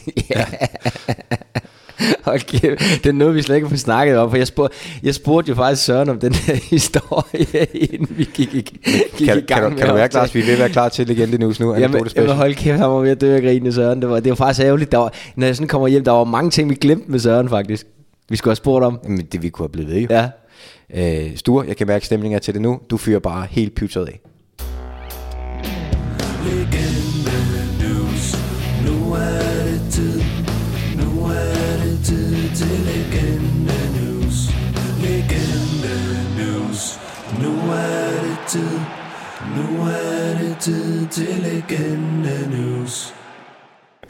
Hold 2.23 2.39
kæft, 2.39 3.03
det 3.03 3.09
er 3.09 3.13
noget, 3.13 3.35
vi 3.35 3.41
slet 3.41 3.55
ikke 3.55 3.65
har 3.65 3.69
fået 3.69 3.79
snakket 3.79 4.17
om, 4.17 4.29
for 4.29 4.37
jeg 4.37 4.47
spurgte, 4.47 4.77
jeg 5.03 5.15
spurgte 5.15 5.49
jo 5.49 5.55
faktisk 5.55 5.85
Søren 5.85 6.09
om 6.09 6.19
den 6.19 6.33
her 6.33 6.55
historie, 6.75 7.65
inden 7.73 8.17
vi 8.17 8.29
gik, 8.33 8.51
gik, 8.51 8.75
gik 9.17 9.27
Kan, 9.27 9.37
i 9.37 9.41
gang 9.41 9.47
kan, 9.47 9.63
du, 9.63 9.69
med 9.69 9.77
kan 9.77 9.87
du 9.87 9.93
være 9.93 10.09
klar, 10.09 10.29
vi 10.33 10.51
at 10.51 10.59
være 10.59 10.69
klar 10.69 10.89
til 10.89 11.07
Legende 11.07 11.37
News 11.37 11.59
nu? 11.59 11.75
Jamen, 11.75 12.07
jamen 12.15 12.31
hold 12.31 12.55
kæft, 12.55 12.79
han 12.79 12.89
var 12.89 12.99
ved 12.99 13.11
at 13.11 13.21
dø 13.21 13.35
af 13.35 13.41
grine, 13.41 13.73
Søren. 13.73 14.01
Det 14.01 14.09
var, 14.09 14.19
det 14.19 14.29
var 14.29 14.35
faktisk 14.35 14.65
ærgerligt. 14.65 14.91
Der 14.91 14.97
var, 14.97 15.13
når 15.35 15.45
jeg 15.45 15.55
sådan 15.55 15.67
kommer 15.67 15.87
hjem, 15.87 16.03
der 16.03 16.11
var 16.11 16.23
mange 16.23 16.51
ting, 16.51 16.69
vi 16.69 16.75
glemte 16.75 17.11
med 17.11 17.19
Søren 17.19 17.49
faktisk. 17.49 17.87
Vi 18.31 18.35
skulle 18.37 18.51
have 18.51 18.55
spurgt 18.55 18.85
om. 18.85 18.99
Jamen, 19.03 19.25
det 19.25 19.41
vi 19.41 19.49
kunne 19.49 19.63
have 19.63 19.71
blevet 19.71 19.89
ved, 19.89 19.99
jo. 20.01 20.07
Ja. 20.09 20.29
Øh, 20.93 21.37
Sture, 21.37 21.67
jeg 21.67 21.77
kan 21.77 21.87
mærke, 21.87 22.05
stemningen 22.05 22.35
er 22.35 22.39
til 22.39 22.53
det 22.53 22.61
nu. 22.61 22.79
Du 22.89 22.97
fyrer 22.97 23.19
bare 23.19 23.47
helt 23.49 23.75
pytret 23.75 24.05
af. 24.05 24.19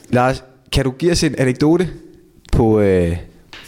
Lars, 0.10 0.44
kan 0.72 0.86
du 0.86 0.92
give 0.92 1.12
os 1.12 1.24
en 1.24 1.36
anekdote 1.38 1.90
på, 2.52 2.80
øh, 2.80 3.18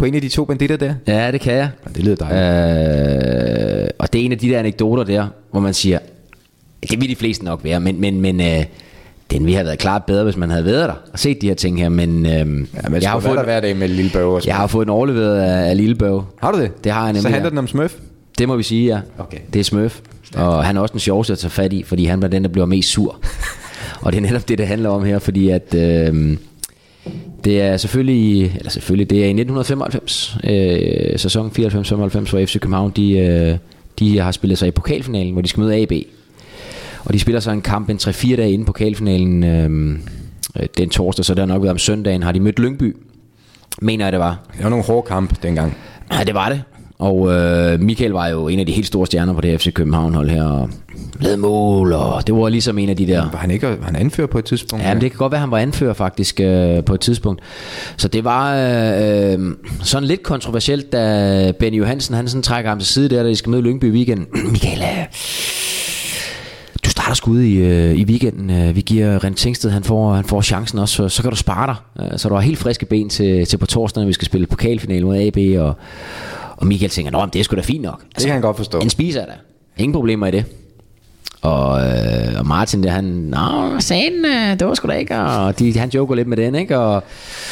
på 0.04 0.08
en 0.08 0.16
af 0.16 0.22
de 0.22 0.30
to 0.30 0.46
banditter 0.46 0.78
der? 0.78 0.94
Ja, 1.08 1.32
det 1.32 1.42
kan 1.42 1.54
jeg. 1.54 1.70
Det 1.96 2.04
lyder 2.04 2.16
dejligt. 2.16 3.82
Øh, 3.84 3.88
og 4.00 4.14
det 4.14 4.22
er 4.22 4.26
en 4.26 4.32
af 4.32 4.38
de 4.38 4.50
der 4.50 4.60
anekdoter 4.60 5.04
der, 5.04 5.28
hvor 5.52 5.60
man 5.60 5.74
siger, 5.74 6.00
det 6.90 7.02
vil 7.02 7.10
de 7.10 7.16
fleste 7.16 7.46
nok 7.46 7.64
være, 7.64 7.80
men, 7.80 8.02
men, 8.02 8.22
men 8.22 8.42
øh, 8.42 8.66
den 9.32 9.46
ville 9.46 9.56
have 9.56 9.66
været 9.66 9.80
klart 9.80 10.04
bedre, 10.04 10.24
hvis 10.24 10.38
man 10.38 10.50
havde 10.50 10.66
været 10.66 10.90
der 10.90 10.94
og 11.14 11.20
set 11.20 11.42
de 11.42 11.48
her 11.48 11.56
ting 11.56 11.80
her. 11.80 11.90
Men, 11.90 12.26
øh, 12.26 12.32
Ja, 12.32 12.44
men 12.44 13.02
jeg, 13.02 13.10
har 13.10 13.20
fået 13.20 13.38
der 13.38 13.44
hver 13.44 13.60
dag 13.60 13.78
med 13.78 13.88
lille 13.88 14.12
bøger. 14.12 14.40
jeg 14.46 14.56
har 14.56 14.68
fået 14.68 14.88
den 14.88 14.94
overleveret 14.94 15.40
af, 15.40 15.70
af 15.70 15.78
Lillebøv. 15.78 16.24
Har 16.42 16.52
du 16.52 16.60
det? 16.60 16.84
Det 16.84 16.92
har 16.92 17.04
jeg 17.04 17.08
nemlig. 17.08 17.22
Så 17.22 17.30
handler 17.30 17.46
ja. 17.46 17.50
den 17.50 17.58
om 17.58 17.68
Smurf? 17.68 17.96
Det 18.38 18.48
må 18.48 18.56
vi 18.56 18.64
sige, 18.64 18.88
ja. 18.96 19.00
Okay. 19.18 19.38
Det 19.54 19.60
er 19.60 19.64
Smurf. 19.64 20.00
Og 20.36 20.66
han 20.66 20.78
er 20.78 20.82
også 20.82 20.92
den 20.92 21.00
sjoveste 21.00 21.34
at 21.34 21.40
tage 21.40 21.52
fat 21.52 21.74
i, 21.74 21.84
fordi 21.84 22.06
han 22.06 22.20
bliver 22.20 22.30
den, 22.30 22.44
der 22.44 22.50
bliver 22.50 22.66
mest 22.66 22.90
sur. 22.90 23.20
og 24.02 24.12
det 24.12 24.18
er 24.18 24.22
netop 24.22 24.50
det, 24.50 24.58
det 24.58 24.68
handler 24.68 24.90
om 24.90 25.04
her, 25.04 25.20
fordi 25.20 25.50
at... 25.50 25.76
Øh, 25.76 26.38
det 27.44 27.62
er 27.62 27.78
selvfølgelig, 27.78 28.56
eller 28.56 28.70
selvfølgelig, 28.70 29.10
det 29.10 29.18
er 29.18 29.26
i 29.26 29.34
1995, 29.34 30.38
øh, 30.44 31.20
sæson 31.20 31.52
94-95, 31.58 32.30
hvor 32.30 32.46
FC 32.46 32.60
København, 32.60 32.92
de, 32.96 33.18
øh, 33.18 33.58
de 34.00 34.20
har 34.20 34.32
spillet 34.32 34.58
sig 34.58 34.68
i 34.68 34.72
pokalfinalen, 34.72 35.34
hvor 35.34 35.42
de 35.42 35.48
skal 35.48 35.62
møde 35.62 35.76
AB. 35.76 35.92
Og 37.06 37.14
de 37.14 37.20
spiller 37.20 37.40
så 37.40 37.52
en 37.52 37.62
kamp 37.62 37.90
en 37.90 37.98
3-4 37.98 38.36
dage 38.36 38.52
inden 38.52 38.66
pokalfinalen, 38.66 39.44
øh, 39.44 40.00
øh, 40.62 40.68
den 40.78 40.90
torsdag, 40.90 41.26
så 41.26 41.34
det 41.34 41.40
har 41.40 41.46
nok 41.46 41.62
været 41.62 41.72
om 41.72 41.78
søndagen, 41.78 42.24
har 42.24 42.32
de 42.32 42.40
mødt 42.40 42.60
Lyngby, 42.60 42.96
mener 43.82 44.06
jeg 44.06 44.12
det 44.12 44.20
var. 44.20 44.40
Det 44.56 44.64
var 44.64 44.70
nogle 44.70 44.86
hårde 44.86 45.08
kamp 45.08 45.44
dengang. 45.44 45.78
Ja, 46.14 46.24
det 46.24 46.34
var 46.34 46.50
det. 46.50 46.64
Og 47.00 47.32
øh, 47.34 47.80
Michael 47.80 48.12
var 48.12 48.28
jo 48.28 48.48
en 48.48 48.60
af 48.60 48.66
de 48.66 48.72
helt 48.72 48.88
store 48.88 49.06
stjerner 49.06 49.34
på 49.34 49.42
det 49.42 49.62
FC 49.62 49.74
København 49.74 50.14
hold 50.16 50.30
her, 50.30 50.44
og 50.44 50.70
lavede 51.20 51.38
mål, 51.38 51.94
og 51.94 52.28
det 52.28 52.36
var 52.36 52.50
ligesom 52.50 52.78
en 52.78 52.90
af 52.90 52.98
de 52.98 53.08
der... 53.08 53.22
Var 53.32 53.38
han 53.38 53.52
ikke 53.52 53.68
var 53.68 53.78
han 53.86 53.96
anfører 53.96 54.28
på 54.28 54.40
et 54.40 54.46
tidspunkt? 54.46 54.86
Ja, 54.86 54.94
men 54.94 55.02
det 55.02 55.12
kan 55.12 55.18
godt 55.18 55.32
være, 55.32 55.38
at 55.38 55.42
han 55.42 55.52
var 55.52 55.58
anfører 55.58 55.94
faktisk 55.94 56.40
øh, 56.40 56.84
på 56.84 56.94
et 56.94 57.00
tidspunkt. 57.00 57.42
Så 57.98 58.08
det 58.08 58.24
var 58.24 58.56
øh, 58.56 59.34
øh, 59.34 59.40
sådan 59.84 60.08
lidt 60.08 60.24
kontroversielt, 60.24 60.92
da 60.92 61.52
Benny 61.60 61.78
Johansen 61.78 62.16
han 62.16 62.28
sådan 62.28 62.44
trækker 62.44 62.70
ham 62.72 62.80
til 62.80 62.88
side 62.88 63.10
der, 63.10 63.24
da 63.24 63.30
de 63.30 63.36
skal 63.36 63.50
møde 63.50 63.62
Lyngby 63.62 63.86
i 63.86 63.92
weekenden. 63.92 64.28
Michael, 64.52 64.82
øh, 64.82 65.06
du 66.86 66.90
starter 66.90 67.14
sgu 67.14 67.32
ud 67.32 67.42
i, 67.42 67.56
øh, 67.58 67.96
i 67.96 68.04
weekenden. 68.06 68.50
Øh, 68.50 68.76
Vi 68.76 68.82
giver 68.82 69.24
Rent 69.24 69.38
Tingsted, 69.38 69.70
han 69.70 69.84
får, 69.84 70.14
han 70.14 70.26
får 70.26 70.42
chancen 70.42 70.80
også, 70.80 70.96
så, 70.96 71.10
så 71.10 71.22
kan 71.22 71.32
du 71.32 71.38
spare 71.38 71.68
dig. 71.68 72.06
Øh, 72.12 72.20
Så 72.20 72.30
du 72.30 72.36
har 72.36 72.42
helt 72.42 72.58
friske 72.60 72.86
ben 72.86 73.10
til, 73.10 73.46
til 73.46 73.58
på 73.58 73.66
torsdag, 73.66 74.02
når 74.02 74.08
vi 74.08 74.14
skal 74.14 74.26
spille 74.26 74.48
pokalfinale 74.48 75.06
mod 75.06 75.18
AB, 75.18 75.38
og, 75.60 75.76
og 76.58 76.68
Michael 76.68 76.92
tænker, 76.92 77.12
Nå, 77.12 77.20
men 77.20 77.30
det 77.30 77.40
er 77.40 77.44
sgu 77.44 77.56
da 77.56 77.62
fint 77.62 77.82
nok. 77.82 78.02
Det 78.16 78.24
kan 78.24 78.32
han 78.32 78.42
godt 78.42 78.58
forstå. 78.58 78.80
Han 78.80 78.90
spiser 78.90 79.26
da. 79.26 79.32
Ingen 79.78 79.94
problemer 79.94 80.28
i 80.28 80.32
det. 80.32 80.46
Og, 81.42 81.82
øh, 81.82 82.40
og 82.40 82.46
Martin 82.46 82.84
der, 82.84 82.90
han, 82.90 83.04
nå, 83.04 83.80
den, 83.90 84.26
øh, 84.26 84.60
det 84.60 84.68
var 84.68 84.74
sgu 84.74 84.88
da 84.88 84.94
ikke, 84.94 85.18
og 85.20 85.60
de, 85.60 85.80
han 85.80 85.90
joker 85.90 86.16
lidt 86.16 86.28
med 86.28 86.38
den, 86.38 86.56
ikke, 86.56 86.80
og, 86.80 87.04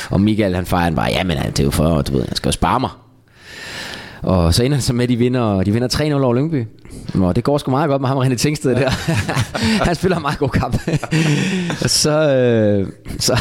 og 0.10 0.22
Michael, 0.22 0.56
han 0.56 0.66
fejrer 0.66 0.84
han 0.84 0.96
bare, 0.96 1.10
jamen, 1.12 1.38
det 1.38 1.60
er 1.60 1.64
jo 1.64 1.72
for, 1.72 2.02
du 2.02 2.14
ved, 2.14 2.26
han 2.28 2.36
skal 2.36 2.50
jo 2.50 2.52
spare 2.52 2.80
mig. 2.80 2.90
Og 4.22 4.54
så 4.54 4.64
ender 4.64 4.78
det 4.78 4.84
så 4.84 4.94
med, 4.94 5.04
at 5.04 5.10
de 5.10 5.18
vinder, 5.18 5.64
de 5.64 5.72
vinder 5.72 5.88
3-0 5.88 6.24
over 6.24 6.34
Lyngby. 6.34 6.68
Og 7.14 7.36
det 7.36 7.44
går 7.44 7.58
sgu 7.58 7.72
meget 7.72 7.90
godt 7.90 8.02
med 8.02 8.10
ham 8.10 8.18
og 8.18 8.26
René 8.26 8.36
Tingsted 8.36 8.76
der. 8.76 8.90
han 9.86 9.96
spiller 9.96 10.18
en 10.18 10.22
meget 10.22 10.40
god 10.40 10.50
kamp. 10.50 10.78
og 11.84 11.90
så, 12.04 12.36
øh, 12.36 12.88
så, 13.20 13.40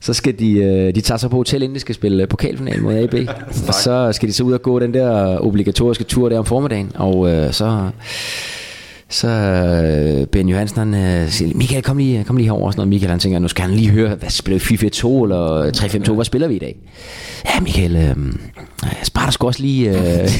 så 0.00 0.14
skal 0.14 0.38
de, 0.38 0.52
øh, 0.52 0.94
de 0.94 1.00
tager 1.00 1.18
sig 1.18 1.30
på 1.30 1.36
hotel, 1.36 1.62
inden 1.62 1.74
de 1.74 1.80
skal 1.80 1.94
spille 1.94 2.26
pokalfinale 2.26 2.82
mod 2.82 2.94
AB. 2.94 3.14
og 3.68 3.74
så 3.74 4.12
skal 4.12 4.28
de 4.28 4.32
så 4.32 4.44
ud 4.44 4.52
og 4.52 4.62
gå 4.62 4.78
den 4.78 4.94
der 4.94 5.38
obligatoriske 5.38 6.04
tur 6.04 6.28
der 6.28 6.38
om 6.38 6.44
formiddagen. 6.44 6.92
Og 6.94 7.30
øh, 7.30 7.52
så... 7.52 7.90
Så 9.12 9.28
øh, 9.28 10.26
Ben 10.26 10.48
Johansen, 10.48 10.78
han 10.78 10.94
øh, 10.94 11.30
siger, 11.30 11.56
Michael, 11.56 11.82
kom 11.82 11.96
lige, 11.96 12.24
kom 12.24 12.36
lige 12.36 12.44
herover. 12.44 12.66
Og 12.66 12.72
sådan 12.72 12.80
noget. 12.80 12.88
Michael, 12.88 13.10
han 13.10 13.18
tænker, 13.18 13.38
nu 13.38 13.48
skal 13.48 13.64
han 13.64 13.74
lige 13.74 13.90
høre, 13.90 14.14
hvad 14.14 14.30
spiller 14.30 14.68
vi 14.68 14.76
4-4-2 14.76 15.24
eller 15.24 15.70
3-5-2, 16.10 16.14
hvad 16.14 16.24
spiller 16.24 16.48
vi 16.48 16.54
i 16.54 16.58
dag? 16.58 16.76
Ja, 17.44 17.60
Michael, 17.60 17.96
øh, 17.96 18.16
jeg 18.82 18.96
sparer 19.02 19.26
dig 19.26 19.32
sgu 19.32 19.46
også 19.46 19.62
lige... 19.62 19.88
Øh, 19.88 19.96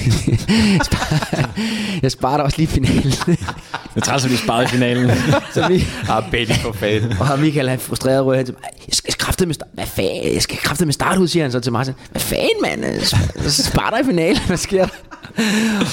jeg 2.03 2.11
sparer 2.11 2.37
dig 2.37 2.45
også 2.45 2.59
lige 2.59 2.67
finalen. 2.67 3.13
Det 3.95 4.03
træls, 4.03 4.25
at 4.25 4.31
vi 4.31 4.37
sparede 4.37 4.65
i 4.65 4.67
finalen. 4.67 5.11
så 5.55 5.69
vi, 5.69 5.85
Ah, 6.09 6.23
Betty 6.31 6.53
for 6.61 6.73
fanden. 6.73 7.13
og 7.33 7.39
Michael, 7.39 7.69
han 7.69 7.79
er 7.79 7.83
frustreret 7.83 8.25
rød 8.25 8.37
hen 8.37 8.45
til 8.47 8.55
mig. 8.55 8.71
Jeg 8.89 8.95
skal 8.95 9.15
kraftet 9.19 9.49
med 9.49 9.55
start. 9.55 9.69
Hvad 9.75 9.87
fanden? 9.87 10.35
Jeg 10.35 10.43
skal 10.43 10.57
kraftet 10.59 10.87
med 10.87 10.93
start 10.93 11.19
ud, 11.19 11.29
siger 11.29 11.43
han 11.45 11.53
så 11.53 11.61
til 11.61 11.73
Martin. 11.73 11.95
Hvad 12.11 12.21
fanden, 12.21 12.49
mand? 12.63 13.01
Spar 13.51 13.91
dig 13.91 14.01
i 14.01 14.05
finalen. 14.05 14.39
Hvad 14.47 14.57
sker 14.57 14.85
der? 14.85 14.89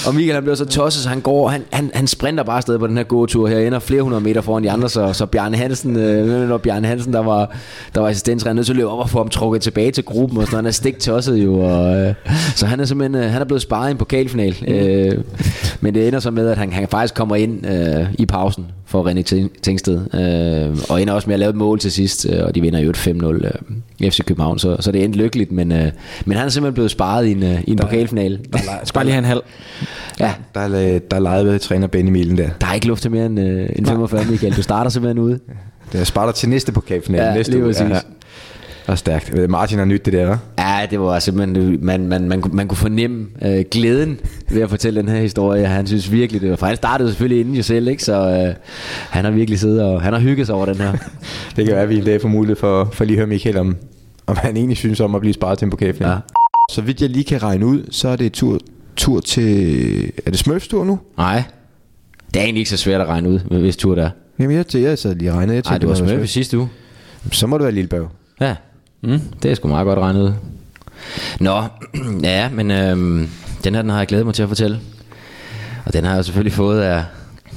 Og 0.06 0.14
Michael 0.14 0.34
han 0.34 0.42
bliver 0.42 0.56
så 0.56 0.64
tosset, 0.64 1.02
så 1.02 1.08
han 1.08 1.20
går, 1.20 1.48
han, 1.48 1.62
han, 1.72 1.90
han 1.94 2.06
sprinter 2.06 2.44
bare 2.44 2.56
afsted 2.56 2.78
på 2.78 2.86
den 2.86 2.96
her 2.96 3.04
gåtur 3.04 3.48
her, 3.48 3.58
ender 3.58 3.78
flere 3.78 4.02
hundrede 4.02 4.20
meter 4.24 4.40
foran 4.40 4.64
de 4.64 4.70
andre, 4.70 4.88
så, 4.88 5.12
så 5.12 5.26
Bjarne 5.26 5.56
Hansen, 5.56 5.96
øh, 5.96 6.48
når 6.48 6.58
Bjarne 6.58 6.86
Hansen, 6.88 7.12
der 7.12 7.18
var, 7.22 7.50
der 7.94 8.00
var 8.00 8.08
assistenttræner, 8.08 8.54
nødt 8.54 8.66
til 8.66 8.72
at 8.72 8.76
løbe 8.76 8.88
op 8.88 8.98
og 8.98 9.10
få 9.10 9.18
ham 9.18 9.28
trukket 9.28 9.62
tilbage 9.62 9.90
til 9.90 10.04
gruppen, 10.04 10.38
og 10.38 10.44
sådan, 10.44 10.56
han 10.56 10.66
er 10.66 10.70
stik 10.70 10.98
tosset 10.98 11.36
jo, 11.36 11.58
og, 11.60 11.96
øh, 11.96 12.14
så 12.56 12.66
han 12.66 12.80
er 12.80 12.84
simpelthen, 12.84 13.22
øh, 13.24 13.30
han 13.32 13.40
er 13.40 13.44
blevet 13.46 13.62
sparet 13.62 13.88
i 13.88 13.90
en 13.90 13.96
pokalfinal. 13.96 14.56
Øh, 14.68 15.24
Men 15.80 15.94
det 15.94 16.06
ender 16.08 16.20
så 16.20 16.30
med, 16.30 16.48
at 16.50 16.58
han, 16.58 16.72
han 16.72 16.88
faktisk 16.90 17.14
kommer 17.14 17.36
ind 17.36 17.66
øh, 17.66 17.97
i 18.18 18.26
pausen 18.26 18.66
for 18.86 19.10
René 19.10 19.22
Ting- 19.22 19.50
Tingsted, 19.62 20.00
øh, 20.14 20.76
og 20.88 21.02
ender 21.02 21.14
også 21.14 21.28
med 21.28 21.34
at 21.34 21.40
lave 21.40 21.50
et 21.50 21.56
mål 21.56 21.78
til 21.78 21.92
sidst, 21.92 22.26
øh, 22.30 22.44
og 22.44 22.54
de 22.54 22.60
vinder 22.60 22.80
jo 22.80 22.90
et 22.90 22.96
5-0 22.96 23.24
øh, 24.04 24.10
FC 24.10 24.24
København, 24.24 24.58
så, 24.58 24.76
så 24.80 24.92
det 24.92 25.04
endte 25.04 25.18
lykkeligt, 25.18 25.52
men, 25.52 25.72
øh, 25.72 25.90
men 26.24 26.36
han 26.36 26.46
er 26.46 26.50
simpelthen 26.50 26.74
blevet 26.74 26.90
sparet 26.90 27.26
i 27.26 27.30
en, 27.32 27.42
øh, 27.42 27.60
i 27.66 27.70
en 27.70 27.78
pokalfinale. 27.78 28.40
Skal 28.84 28.94
bare 28.94 29.04
lige 29.04 29.12
have 29.12 29.18
en 29.18 29.24
halv. 29.24 29.40
Ja, 30.20 30.32
Der 30.54 30.60
er, 30.60 30.98
der 30.98 31.16
er 31.16 31.20
lejet 31.20 31.46
ved 31.46 31.58
træner 31.58 31.86
Benny 31.86 32.10
Milen 32.10 32.38
der. 32.38 32.48
der 32.60 32.66
er 32.66 32.74
ikke 32.74 32.86
luft 32.86 33.02
til 33.02 33.10
mere 33.10 33.26
end, 33.26 33.40
øh, 33.40 33.68
end 33.76 33.86
45, 33.86 34.24
Michael. 34.30 34.56
Du 34.56 34.62
starter 34.62 34.90
simpelthen 34.90 35.18
ude. 35.18 35.38
Det 35.92 36.00
er 36.00 36.04
Sparta 36.04 36.32
til 36.32 36.48
næste 36.48 36.72
pokalfinale 36.72 37.24
Ja, 37.24 37.34
næste 37.34 37.52
lige 37.52 37.64
uge. 37.64 37.74
præcis. 37.74 38.06
Det 38.88 38.92
er 38.92 38.96
stærkt. 38.96 39.50
Martin 39.50 39.78
har 39.78 39.84
nyt 39.84 40.04
det 40.04 40.12
der, 40.12 40.34
hva'? 40.34 40.62
Ja, 40.62 40.86
det 40.90 41.00
var 41.00 41.18
simpelthen, 41.18 41.78
man, 41.84 42.06
man, 42.06 42.28
man, 42.28 42.40
kunne- 42.40 42.54
man 42.56 42.68
kunne 42.68 42.76
fornemme 42.76 43.26
øh, 43.42 43.64
glæden 43.70 44.20
ved 44.50 44.62
at 44.62 44.70
fortælle 44.70 45.00
den 45.00 45.08
her 45.08 45.20
historie. 45.20 45.66
Han 45.66 45.86
synes 45.86 46.12
virkelig, 46.12 46.40
det 46.42 46.50
var, 46.50 46.56
for 46.56 46.66
han 46.66 46.76
startede 46.76 47.08
selvfølgelig 47.08 47.40
inden 47.40 47.54
jo 47.54 47.62
selv, 47.62 47.88
ikke? 47.88 48.04
så 48.04 48.14
øh, 48.48 48.54
han 49.10 49.24
har 49.24 49.30
virkelig 49.32 49.58
siddet 49.60 49.82
og 49.82 50.02
han 50.02 50.12
har 50.12 50.20
hygget 50.20 50.46
sig 50.46 50.54
over 50.54 50.66
den 50.66 50.74
her. 50.76 50.92
Det 51.56 51.64
kan 51.64 51.74
være, 51.74 51.82
at 51.82 51.88
vi 51.88 51.96
en 51.98 52.04
dag 52.04 52.20
får 52.20 52.28
mulighed 52.28 52.56
for, 52.56 52.88
for 52.92 53.04
lige 53.04 53.14
at 53.14 53.18
høre 53.18 53.26
Michael 53.26 53.56
om, 53.56 53.76
om 54.26 54.36
han 54.36 54.56
egentlig 54.56 54.76
synes 54.76 55.00
om 55.00 55.14
at 55.14 55.20
blive 55.20 55.34
sparet 55.34 55.58
til 55.58 55.64
en 55.64 55.70
pokalfinale. 55.70 56.12
Ja. 56.14 56.18
Så 56.70 56.82
vidt 56.82 57.00
jeg 57.02 57.10
lige 57.10 57.24
kan 57.24 57.42
regne 57.42 57.66
ud, 57.66 57.82
så 57.90 58.08
er 58.08 58.16
det 58.16 58.32
tur, 58.32 58.58
tur 58.96 59.20
til... 59.20 60.12
Er 60.26 60.30
det 60.30 60.38
Smurfs 60.38 60.68
tur 60.68 60.84
nu? 60.84 60.98
Nej, 61.18 61.42
det 62.34 62.40
er 62.40 62.44
egentlig 62.44 62.60
ikke 62.60 62.70
så 62.70 62.76
svært 62.76 63.00
at 63.00 63.06
regne 63.06 63.28
ud, 63.28 63.38
hvis 63.38 63.76
tur 63.76 63.94
det 63.94 64.04
er. 64.04 64.10
Jamen, 64.38 64.56
jeg, 64.56 64.64
jeg 64.74 64.98
sad 64.98 65.14
lige 65.14 65.30
og 65.30 65.36
regnede. 65.36 65.54
Jeg 65.56 65.62
Nej, 65.66 65.72
tænkte, 65.78 65.94
det 65.94 66.08
var 66.08 66.14
være 66.14 66.24
i 66.24 66.26
sidste 66.26 66.58
uge. 66.58 66.68
Smurfs. 67.22 67.38
Så 67.38 67.46
må 67.46 67.58
det 67.58 67.64
være 67.64 67.72
Lillebørg. 67.72 68.08
Ja, 68.40 68.54
mm, 69.00 69.20
det 69.42 69.50
er 69.50 69.54
sgu 69.54 69.68
meget 69.68 69.84
godt 69.84 69.98
regnet 69.98 70.22
ud. 70.22 70.32
Nå, 71.40 71.62
ja, 72.22 72.48
men 72.48 72.70
øhm, 72.70 73.28
den 73.64 73.74
her 73.74 73.82
den 73.82 73.90
har 73.90 73.98
jeg 73.98 74.06
glædet 74.06 74.26
mig 74.26 74.34
til 74.34 74.42
at 74.42 74.48
fortælle. 74.48 74.80
Og 75.86 75.92
den 75.92 76.04
har 76.04 76.14
jeg 76.14 76.24
selvfølgelig 76.24 76.52
fået 76.52 76.80
af, 76.80 77.04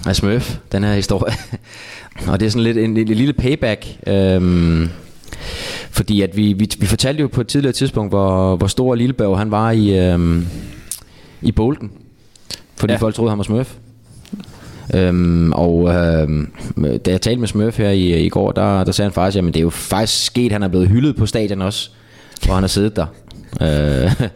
af 0.05 0.15
Smurf, 0.15 0.57
den 0.71 0.83
her 0.83 0.93
historie. 0.93 1.33
og 2.29 2.39
det 2.39 2.45
er 2.45 2.50
sådan 2.50 2.63
lidt 2.63 2.77
en, 2.77 2.98
en, 2.98 2.98
en 2.98 3.07
lille 3.07 3.33
payback. 3.33 3.86
Øhm, 4.07 4.89
fordi 5.91 6.21
at 6.21 6.38
vi, 6.38 6.53
vi, 6.53 6.69
vi 6.79 6.86
fortalte 6.86 7.21
jo 7.21 7.27
på 7.27 7.41
et 7.41 7.48
tidligere 7.48 7.74
tidspunkt, 7.74 8.12
hvor, 8.12 8.55
hvor 8.55 8.67
stor 8.67 8.95
Lilleberg 8.95 9.38
han 9.38 9.51
var 9.51 9.71
i, 9.71 10.00
øhm, 10.00 10.48
i 11.41 11.51
Bolden. 11.51 11.91
Fordi 12.75 12.91
ja. 12.91 12.98
Ja. 12.98 13.01
folk 13.01 13.15
troede, 13.15 13.31
han 13.31 13.38
var 13.38 13.43
Smurf. 13.43 13.75
Øhm, 14.93 15.51
og 15.51 15.89
øhm, 15.95 16.51
da 17.05 17.12
jeg 17.12 17.21
talte 17.21 17.39
med 17.39 17.48
Smurf 17.48 17.77
her 17.77 17.89
i, 17.89 18.25
i 18.25 18.29
går, 18.29 18.51
der, 18.51 18.83
der 18.83 18.91
sagde 18.91 19.10
han 19.10 19.13
faktisk, 19.13 19.38
at 19.38 19.43
det 19.43 19.55
er 19.55 19.62
jo 19.62 19.69
faktisk 19.69 20.25
sket, 20.25 20.51
han 20.51 20.63
er 20.63 20.67
blevet 20.67 20.88
hyldet 20.88 21.15
på 21.15 21.25
stadion 21.25 21.62
også, 21.62 21.89
hvor 22.45 22.53
han 22.53 22.63
har 22.63 22.67
siddet 22.67 22.95
der. 22.95 23.05
Øh, 23.62 24.12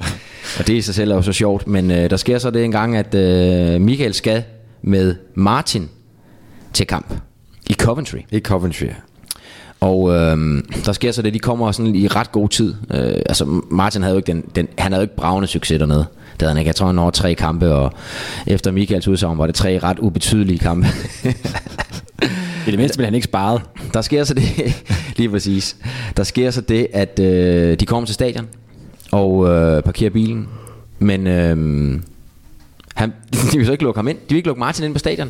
og 0.59 0.67
det 0.67 0.73
i 0.73 0.81
sig 0.81 0.95
selv 0.95 1.11
er 1.11 1.15
jo 1.15 1.21
så 1.21 1.33
sjovt, 1.33 1.67
men 1.67 1.91
øh, 1.91 2.09
der 2.09 2.17
sker 2.17 2.37
så 2.37 2.51
det 2.51 2.63
en 2.63 2.71
gang, 2.71 2.97
at 2.97 3.15
øh, 3.15 3.81
Michael 3.81 4.13
skal 4.13 4.43
med 4.81 5.15
Martin 5.33 5.89
til 6.73 6.87
kamp 6.87 7.13
i 7.69 7.73
Coventry. 7.73 8.17
I 8.31 8.39
Coventry. 8.39 8.85
Og 9.79 10.11
øh, 10.11 10.63
der 10.85 10.91
sker 10.93 11.11
så 11.11 11.21
det, 11.21 11.33
de 11.33 11.39
kommer 11.39 11.71
sådan 11.71 11.95
i 11.95 12.07
ret 12.07 12.31
god 12.31 12.49
tid. 12.49 12.73
Øh, 12.93 13.21
altså 13.25 13.61
Martin 13.71 14.01
havde 14.01 14.13
jo 14.13 14.17
ikke 14.17 14.31
den, 14.31 14.43
den, 14.55 14.67
han 14.77 14.91
havde 14.91 15.01
jo 15.01 15.05
ikke 15.05 15.15
bravende 15.15 15.47
succes 15.47 15.79
dernede. 15.79 16.05
Det 16.35 16.41
havde 16.41 16.51
han 16.53 16.57
ikke. 16.57 16.69
Jeg 16.69 16.75
tror, 16.75 16.85
han 16.85 16.95
når 16.95 17.09
tre 17.09 17.35
kampe, 17.35 17.73
og 17.73 17.91
efter 18.47 18.71
Michaels 18.71 19.07
udsagn 19.07 19.37
var 19.37 19.45
det 19.45 19.55
tre 19.55 19.79
ret 19.79 19.99
ubetydelige 19.99 20.59
kampe. 20.59 20.87
I 22.67 22.71
det 22.71 22.79
mindste 22.79 22.97
blev 22.97 23.05
han 23.05 23.15
ikke 23.15 23.25
sparet. 23.25 23.61
der 23.93 24.01
sker 24.01 24.23
så 24.23 24.33
det, 24.33 24.83
lige 25.17 25.29
præcis. 25.29 25.77
Der 26.17 26.23
sker 26.23 26.51
så 26.51 26.61
det, 26.61 26.87
at 26.93 27.19
øh, 27.19 27.79
de 27.79 27.85
kommer 27.85 28.05
til 28.05 28.13
stadion 28.13 28.47
og 29.11 29.47
øh, 29.49 29.83
parkerer 29.83 30.09
bilen. 30.09 30.47
Men 30.99 31.27
øh, 31.27 31.99
han, 32.95 33.13
de 33.51 33.57
vil 33.57 33.65
så 33.65 33.71
ikke 33.71 33.83
lukke 33.83 33.97
ham 33.97 34.07
ind. 34.07 34.17
De 34.17 34.23
vil 34.29 34.37
ikke 34.37 34.47
lukke 34.47 34.59
Martin 34.59 34.85
ind 34.85 34.93
på 34.93 34.99
stadion. 34.99 35.29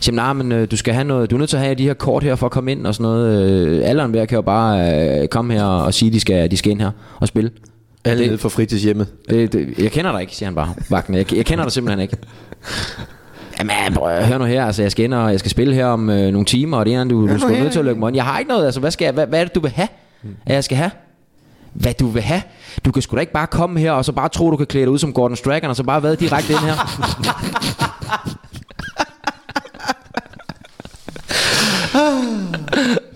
Siger, 0.00 0.16
nej, 0.16 0.32
men 0.32 0.52
øh, 0.52 0.70
du 0.70 0.76
skal 0.76 0.94
have 0.94 1.04
noget, 1.04 1.30
du 1.30 1.36
er 1.36 1.38
nødt 1.38 1.50
til 1.50 1.56
at 1.56 1.62
have 1.62 1.74
de 1.74 1.82
her 1.82 1.94
kort 1.94 2.22
her 2.22 2.34
for 2.34 2.46
at 2.46 2.52
komme 2.52 2.72
ind 2.72 2.86
og 2.86 2.94
sådan 2.94 3.02
noget. 3.02 3.50
Øh, 3.50 3.80
alle 3.84 4.06
hver 4.06 4.24
kan 4.24 4.36
jo 4.36 4.42
bare 4.42 4.94
øh, 5.20 5.28
komme 5.28 5.54
her 5.54 5.64
og 5.64 5.94
sige, 5.94 6.06
at 6.06 6.12
de 6.12 6.20
skal, 6.20 6.50
de 6.50 6.56
skal 6.56 6.70
ind 6.70 6.80
her 6.80 6.90
og 7.20 7.28
spille. 7.28 7.50
Alle 8.04 8.20
Det- 8.22 8.26
nede 8.30 8.38
fra 8.38 8.48
fritidshjemmet. 8.48 9.06
Det, 9.30 9.52
det, 9.52 9.74
jeg 9.78 9.92
kender 9.92 10.12
dig 10.12 10.20
ikke, 10.20 10.36
siger 10.36 10.46
han 10.46 10.54
bare, 10.54 10.74
vagten. 10.90 11.14
Jeg, 11.14 11.34
jeg 11.34 11.46
kender 11.46 11.64
dig 11.64 11.72
simpelthen 11.72 12.00
ikke. 12.00 12.16
Jamen, 13.58 13.94
prøv, 13.94 14.22
hør 14.22 14.38
nu 14.38 14.44
her, 14.44 14.64
altså, 14.66 14.82
jeg 14.82 14.90
skal 14.92 15.04
ind 15.04 15.14
og 15.14 15.30
jeg 15.30 15.38
skal 15.38 15.50
spille 15.50 15.74
her 15.74 15.86
om 15.86 16.10
øh, 16.10 16.32
nogle 16.32 16.44
timer, 16.44 16.76
og 16.78 16.86
det 16.86 16.92
ene, 16.94 17.10
du, 17.10 17.28
du 17.28 17.38
skal 17.38 17.58
nødt 17.62 17.72
til 17.72 17.78
at 17.78 17.84
lukke 17.84 18.00
mig. 18.00 18.14
Jeg 18.14 18.24
har 18.24 18.38
ikke 18.38 18.48
noget, 18.48 18.64
altså, 18.64 18.80
hvad, 18.80 18.90
skal 18.90 19.04
jeg, 19.04 19.14
hvad, 19.14 19.26
hvad 19.26 19.40
er 19.40 19.44
det, 19.44 19.54
du 19.54 19.60
vil 19.60 19.70
have, 19.70 19.88
at 20.46 20.54
jeg 20.54 20.64
skal 20.64 20.76
have? 20.76 20.90
Hvad 21.72 21.94
du 21.94 22.06
vil 22.06 22.22
have? 22.22 22.42
Du 22.84 22.92
kan 22.92 23.02
sgu 23.02 23.16
da 23.16 23.20
ikke 23.20 23.32
bare 23.32 23.46
komme 23.46 23.80
her, 23.80 23.92
og 23.92 24.04
så 24.04 24.12
bare 24.12 24.28
tro, 24.28 24.50
du 24.50 24.56
kan 24.56 24.66
klæde 24.66 24.84
dig 24.84 24.92
ud 24.92 24.98
som 24.98 25.12
Gordon 25.12 25.36
Strachan, 25.36 25.70
og 25.70 25.76
så 25.76 25.82
bare 25.82 26.02
være 26.02 26.14
direkte 26.14 26.52
ind 26.52 26.60
her. 26.60 26.74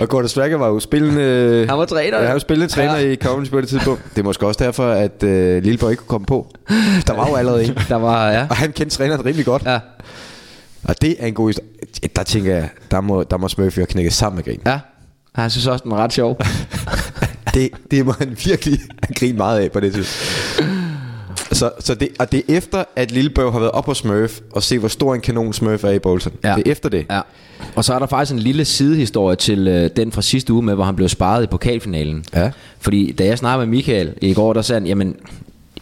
Og 0.00 0.08
Gordon 0.08 0.28
Stracker 0.28 0.56
var 0.56 0.68
jo 0.68 0.80
spillende... 0.80 1.66
Han 1.68 1.78
var 1.78 1.84
træner, 1.84 2.18
Ja, 2.18 2.24
han 2.24 2.32
var 2.32 2.38
spillende 2.38 2.72
træner 2.72 2.96
ja. 2.96 3.10
i 3.10 3.16
Coventry 3.16 3.50
på 3.50 3.60
det 3.60 3.68
tidspunkt. 3.68 4.02
Det 4.10 4.18
er 4.18 4.24
måske 4.24 4.46
også 4.46 4.64
derfor, 4.64 4.90
at 4.90 5.22
øh, 5.22 5.62
Lilleborg 5.62 5.90
ikke 5.90 6.00
kunne 6.00 6.08
komme 6.08 6.26
på. 6.26 6.46
Der 7.06 7.12
var 7.14 7.28
jo 7.28 7.34
allerede 7.34 7.64
en. 7.64 7.78
Der 7.88 7.96
var, 7.96 8.30
ja. 8.30 8.46
Og 8.50 8.56
han 8.56 8.72
kendte 8.72 8.96
træneren 8.96 9.24
rimelig 9.26 9.44
godt. 9.46 9.62
Ja, 9.66 9.78
Og 10.84 11.02
det 11.02 11.16
er 11.18 11.26
en 11.26 11.34
god 11.34 11.48
historie. 11.48 11.68
Der 12.16 12.22
tænker 12.22 12.54
jeg, 12.54 12.68
der 12.90 13.00
må, 13.00 13.22
der 13.22 13.36
må 13.36 13.48
Smurfy 13.48 13.74
have 13.78 13.86
knækket 13.86 14.12
sammen 14.12 14.36
med 14.36 14.44
grin. 14.44 14.60
ja. 14.66 14.78
Han 15.34 15.50
synes 15.50 15.66
også, 15.66 15.82
den 15.82 15.90
var 15.90 15.96
ret 15.96 16.12
sjov. 16.12 16.38
Det, 17.54 17.70
det 17.90 18.06
må 18.06 18.12
han 18.18 18.36
virkelig 18.44 18.80
have 19.02 19.14
grinet 19.14 19.36
meget 19.36 19.60
af 19.60 19.72
på 19.72 19.80
det 19.80 19.92
tidspunkt. 19.92 20.69
Så, 21.60 21.70
så 21.78 21.94
det, 21.94 22.08
og 22.18 22.32
det 22.32 22.42
er 22.48 22.56
efter, 22.56 22.84
at 22.96 23.10
Lillebørg 23.10 23.52
har 23.52 23.58
været 23.58 23.72
op 23.72 23.84
på 23.84 23.94
Smurf 23.94 24.40
og 24.52 24.62
se, 24.62 24.78
hvor 24.78 24.88
stor 24.88 25.14
en 25.14 25.20
kanon 25.20 25.52
Smurf 25.52 25.84
er 25.84 25.90
i 25.90 25.98
Bolton. 25.98 26.32
Ja. 26.44 26.54
Det 26.54 26.66
er 26.66 26.70
efter 26.70 26.88
det. 26.88 27.06
Ja. 27.10 27.20
Og 27.74 27.84
så 27.84 27.94
er 27.94 27.98
der 27.98 28.06
faktisk 28.06 28.32
en 28.32 28.38
lille 28.38 28.64
sidehistorie 28.64 29.36
til 29.36 29.68
øh, 29.68 29.90
den 29.96 30.12
fra 30.12 30.22
sidste 30.22 30.52
uge 30.52 30.62
med, 30.62 30.74
hvor 30.74 30.84
han 30.84 30.96
blev 30.96 31.08
sparet 31.08 31.44
i 31.44 31.46
pokalfinalen. 31.46 32.24
Ja. 32.34 32.50
Fordi 32.78 33.12
da 33.12 33.24
jeg 33.24 33.38
snakkede 33.38 33.66
med 33.66 33.76
Michael 33.76 34.14
i 34.20 34.34
går, 34.34 34.52
der 34.52 34.62
sagde 34.62 34.80
han, 34.80 34.86
jamen, 34.88 35.16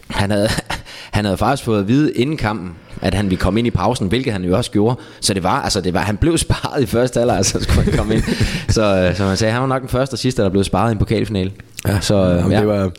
han 0.09 0.31
havde, 0.31 0.49
han 1.13 1.25
havde 1.25 1.37
faktisk 1.37 1.65
fået 1.65 1.81
at 1.81 1.89
vide 1.89 2.13
inden 2.13 2.37
kampen, 2.37 2.71
at 3.03 3.15
han 3.15 3.25
ville 3.27 3.37
komme 3.37 3.61
ind 3.61 3.67
i 3.67 3.71
pausen, 3.71 4.09
hvilket 4.09 4.33
han 4.33 4.45
jo 4.45 4.57
også 4.57 4.71
gjorde. 4.71 4.97
Så 5.21 5.35
det 5.35 5.43
var, 5.43 5.63
altså 5.63 5.81
det 5.81 5.95
var, 5.95 6.01
han 6.01 6.17
blev 6.17 6.39
sparet 6.39 6.83
i 6.83 6.87
første 6.87 7.21
halvleg, 7.21 7.45
så 7.45 7.61
skulle 7.61 7.83
han 7.83 7.93
komme 7.99 8.15
ind. 8.15 8.23
Så, 8.69 8.97
øh, 8.97 9.17
som 9.17 9.27
han 9.27 9.37
sagde, 9.37 9.53
han 9.53 9.61
var 9.63 9.69
nok 9.69 9.81
den 9.83 9.89
første 9.89 10.15
og 10.15 10.19
sidste, 10.19 10.43
der 10.43 10.49
blev 10.49 10.65
sparet 10.65 10.91
i 10.91 10.93
en 10.93 10.99
pokalfinale. 10.99 11.53
Ja, 11.89 12.01
så 12.01 12.15
øh, 12.15 12.37
Jamen, 12.37 12.53
ja. 12.53 12.59
det 12.59 12.67
var, 12.69 12.91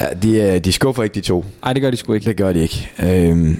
ja, 0.00 0.06
de, 0.22 0.36
øh, 0.54 0.58
de 0.64 0.72
skuffer 0.72 1.02
ikke 1.02 1.14
de 1.14 1.20
to. 1.20 1.44
Nej, 1.64 1.72
det 1.72 1.82
gør 1.82 1.90
de 1.90 1.96
sgu 1.96 2.12
ikke. 2.12 2.24
Det 2.26 2.36
gør 2.36 2.52
de 2.52 2.60
ikke. 2.62 2.90
Øhm, 3.02 3.58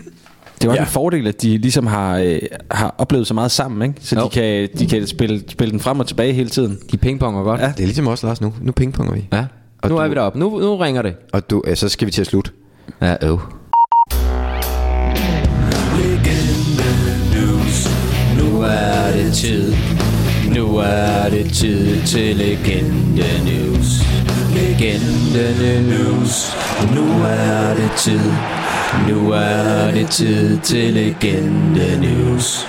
Det 0.61 0.69
var 0.69 0.75
Ja. 0.75 0.81
ja. 0.81 0.87
en 0.87 0.91
fordel, 0.93 1.27
at 1.27 1.43
de 1.43 1.59
ligesom 1.59 1.87
har, 1.87 2.19
øh, 2.19 2.39
har 2.71 2.95
oplevet 2.99 3.27
så 3.27 3.35
meget 3.35 3.51
sammen, 3.51 3.89
ikke? 3.89 4.01
Så 4.07 4.17
Jo. 4.19 4.25
de 4.25 4.29
kan, 4.31 4.69
de 4.79 4.87
kan 4.87 5.07
spille, 5.07 5.43
spille 5.49 5.73
den 5.73 5.81
frem 5.81 6.01
og 6.01 6.07
tilbage 6.07 6.33
hele 6.33 6.49
tiden. 6.49 6.79
de 6.93 6.97
pingponger 6.97 7.43
godt. 7.43 7.61
Ja. 7.61 7.67
det 7.67 7.81
er 7.81 7.85
ligesom 7.87 8.07
også, 8.07 8.27
Lars, 8.27 8.41
nu. 8.41 8.55
Nu 8.61 8.73
pingponger 8.73 9.15
vi. 9.15 9.29
ja. 9.33 9.45
Og 9.83 9.89
Nu 9.91 9.97
er 9.97 10.03
du- 10.03 10.09
vi 10.09 10.15
deroppe. 10.15 10.39
Nu, 10.39 10.59
nu 10.61 10.77
ringer 10.77 11.03
det. 11.03 11.15
Og 11.33 11.51
du, 11.51 11.63
øh, 11.67 11.77
så 11.77 11.89
skal 11.89 12.07
vi 12.07 12.13
til 12.13 12.21
at 12.21 12.27
slutte. 12.27 12.51
Ja, 13.01 13.17
øv. 13.23 13.41
Nu 18.39 18.61
er 18.61 19.13
det 19.17 19.35
tid. 19.35 19.75
Nu 20.57 20.77
er 20.77 21.29
det 21.31 21.53
tid 21.53 22.03
til 22.07 22.37
Legende 22.37 23.29
News. 23.45 24.03
Legende 24.55 25.83
News. 25.83 26.57
Nu 26.95 27.25
er 27.25 27.75
det 27.75 27.91
tid. 27.97 28.33
Nu 29.09 29.31
er 29.31 29.91
det 29.91 30.09
tid 30.09 30.59
til 30.59 30.95
Legende 30.95 32.01
News. 32.01 32.67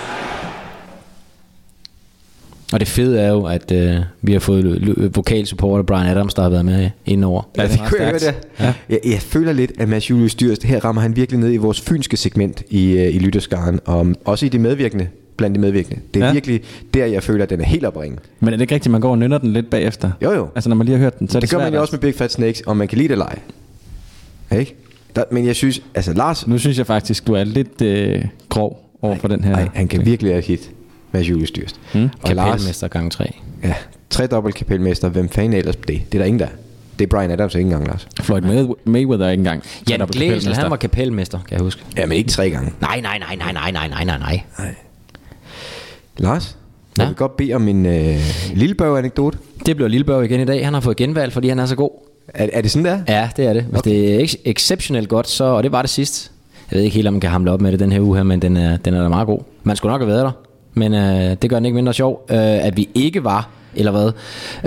Og 2.73 2.79
det 2.79 2.87
fede 2.87 3.19
er 3.19 3.29
jo, 3.31 3.43
at 3.45 3.71
øh, 3.71 3.95
vi 4.21 4.31
har 4.33 4.39
fået 4.39 4.63
lø- 4.63 4.79
lø- 4.91 5.09
vokalsupport 5.13 5.79
af 5.79 5.85
Brian 5.85 6.05
Adams, 6.07 6.33
der 6.33 6.41
har 6.41 6.49
været 6.49 6.65
med 6.65 6.89
indover. 7.05 7.49
Ja, 7.57 7.63
det 7.67 7.77
meget 7.77 7.91
kunne 7.91 8.03
jeg 8.05 8.13
det. 8.13 8.35
Ja. 8.59 8.73
Jeg, 8.89 8.99
jeg 9.05 9.19
føler 9.21 9.53
lidt, 9.53 9.71
at 9.79 9.89
Mads 9.89 10.09
Julius 10.09 10.35
Dyrst, 10.35 10.63
her 10.63 10.85
rammer 10.85 11.01
han 11.01 11.15
virkelig 11.15 11.39
ned 11.39 11.53
i 11.53 11.57
vores 11.57 11.81
fynske 11.81 12.17
segment 12.17 12.63
i, 12.69 12.91
øh, 12.91 13.15
i 13.15 13.19
lytterskaren, 13.19 13.79
og 13.85 14.07
også 14.25 14.45
i 14.45 14.49
de 14.49 14.59
medvirkende, 14.59 15.07
blandt 15.37 15.55
de 15.55 15.61
medvirkende. 15.61 16.01
Det 16.13 16.21
er 16.21 16.25
ja. 16.27 16.33
Virkelig 16.33 16.61
der, 16.93 17.05
jeg 17.05 17.23
føler, 17.23 17.43
at 17.43 17.49
den 17.49 17.61
er 17.61 17.65
helt 17.65 17.85
opringen. 17.85 18.19
Men 18.39 18.47
er 18.47 18.57
det 18.57 18.61
ikke 18.61 18.75
rigtigt, 18.75 18.91
man 18.91 19.01
går 19.01 19.11
og 19.11 19.17
nynner 19.17 19.37
den 19.37 19.53
lidt 19.53 19.69
bagefter? 19.69 20.11
Jo, 20.23 20.31
jo. 20.31 20.47
Altså 20.55 20.69
når 20.69 20.75
man 20.75 20.85
lige 20.85 20.95
har 20.97 21.03
hørt 21.03 21.19
den, 21.19 21.29
så 21.29 21.37
er 21.37 21.39
Det, 21.39 21.49
det, 21.49 21.51
det 21.51 21.59
gør 21.59 21.65
man 21.65 21.73
jo 21.73 21.81
også 21.81 21.93
med 21.95 21.99
Big 21.99 22.15
Fat 22.15 22.31
Snakes, 22.31 22.63
om 22.65 22.77
man 22.77 22.87
kan 22.87 22.97
lide 22.97 23.07
det 23.07 23.11
eller 23.13 23.25
ej. 23.25 23.39
Ikke? 24.59 24.75
Der, 25.15 25.23
men 25.31 25.45
jeg 25.45 25.55
synes, 25.55 25.81
altså 25.95 26.13
Lars, 26.13 26.47
Nu 26.47 26.57
synes 26.57 26.77
jeg 26.77 26.85
faktisk, 26.85 27.27
du 27.27 27.33
er 27.33 27.43
lidt 27.43 27.81
øh, 27.81 28.25
grov 28.49 28.89
over 29.01 29.15
for 29.15 29.27
den 29.27 29.43
her. 29.43 29.51
nej, 29.51 29.67
han 29.73 29.87
kan 29.87 30.05
virkelig 30.05 30.31
være 30.31 30.41
hit, 30.41 30.71
Mads 31.15 31.29
Julius 31.29 31.51
Dyrst. 31.51 31.75
Mm. 31.93 32.09
Kapelmester 32.25 32.87
gang 32.87 33.11
3. 33.11 33.33
ja, 33.63 33.73
tredobbelt 34.09 34.55
kapelmester, 34.55 35.09
hvem 35.09 35.29
fanden 35.29 35.53
er 35.53 35.57
ellers 35.57 35.75
det? 35.75 35.87
Det 35.87 35.97
er 36.13 36.17
der 36.17 36.25
ingen 36.25 36.39
der. 36.39 36.47
Det 36.99 37.05
er 37.05 37.09
Brian 37.09 37.31
Adams 37.31 37.55
ikke 37.55 37.65
engang, 37.65 37.87
Lars. 37.87 38.07
Floyd 38.21 38.41
May- 38.41 38.89
Mayweather 38.91 39.29
ikke 39.29 39.41
engang. 39.41 39.63
Jan 39.89 39.99
Dobbelt 39.99 40.17
Glæsel, 40.17 40.55
han 40.55 40.69
var 40.69 40.75
kapelmester, 40.75 41.39
kan 41.49 41.57
jeg 41.57 41.61
huske. 41.63 41.81
Ja, 41.97 42.05
men 42.05 42.17
ikke 42.17 42.29
tre 42.29 42.49
gange. 42.49 42.71
Nej, 42.81 43.01
nej, 43.01 43.17
nej, 43.19 43.35
nej, 43.35 43.51
nej, 43.51 43.71
nej, 43.71 43.87
nej, 43.87 44.03
nej, 44.03 44.17
nej. 44.57 44.75
Lars, 46.17 46.57
jeg 46.97 47.03
Ja? 47.03 47.07
vil 47.07 47.15
godt 47.15 47.37
bede 47.37 47.53
om 47.53 47.67
en 47.67 47.85
øh, 47.85 48.17
lillebørg-anekdote. 48.53 49.37
Det 49.65 49.75
bliver 49.75 49.89
Lillebørg 49.89 50.25
igen 50.25 50.39
i 50.39 50.45
dag. 50.45 50.65
Han 50.65 50.73
har 50.73 50.81
fået 50.81 50.97
genvalg, 50.97 51.33
fordi 51.33 51.49
han 51.49 51.59
er 51.59 51.65
så 51.65 51.75
god. 51.75 51.89
Er, 52.33 52.47
er 52.53 52.61
det 52.61 52.71
sådan 52.71 52.85
der? 52.85 52.99
Ja, 53.07 53.29
det 53.37 53.45
er 53.45 53.53
det. 53.53 53.63
Hvis 53.63 53.79
okay. 53.79 53.91
det 53.91 54.15
er 54.15 54.19
ex- 54.23 54.35
exceptionelt 54.45 55.09
godt, 55.09 55.27
så, 55.29 55.43
og 55.43 55.63
det 55.63 55.71
var 55.71 55.81
det 55.81 55.89
sidst, 55.89 56.31
Jeg 56.71 56.77
ved 56.77 56.83
ikke 56.83 56.95
helt, 56.95 57.07
om 57.07 57.13
man 57.13 57.21
kan 57.21 57.29
hamle 57.29 57.51
op 57.51 57.61
med 57.61 57.71
det 57.71 57.79
den 57.79 57.91
her 57.91 57.99
uge 58.01 58.15
her, 58.15 58.23
men 58.23 58.41
den 58.41 58.57
er, 58.57 58.77
den 58.77 58.93
er 58.93 59.01
da 59.01 59.09
meget 59.09 59.27
god. 59.27 59.39
Man 59.63 59.75
skulle 59.75 59.91
nok 59.91 60.01
have 60.01 60.07
været 60.07 60.23
der, 60.25 60.31
men 60.75 60.93
øh, 60.93 61.35
det 61.41 61.49
gør 61.49 61.55
den 61.55 61.65
ikke 61.65 61.75
mindre 61.75 61.93
sjov, 61.93 62.25
øh, 62.31 62.37
at 62.37 62.77
vi 62.77 62.89
ikke 62.95 63.23
var 63.23 63.49
eller 63.77 63.91
hvad. 63.91 64.11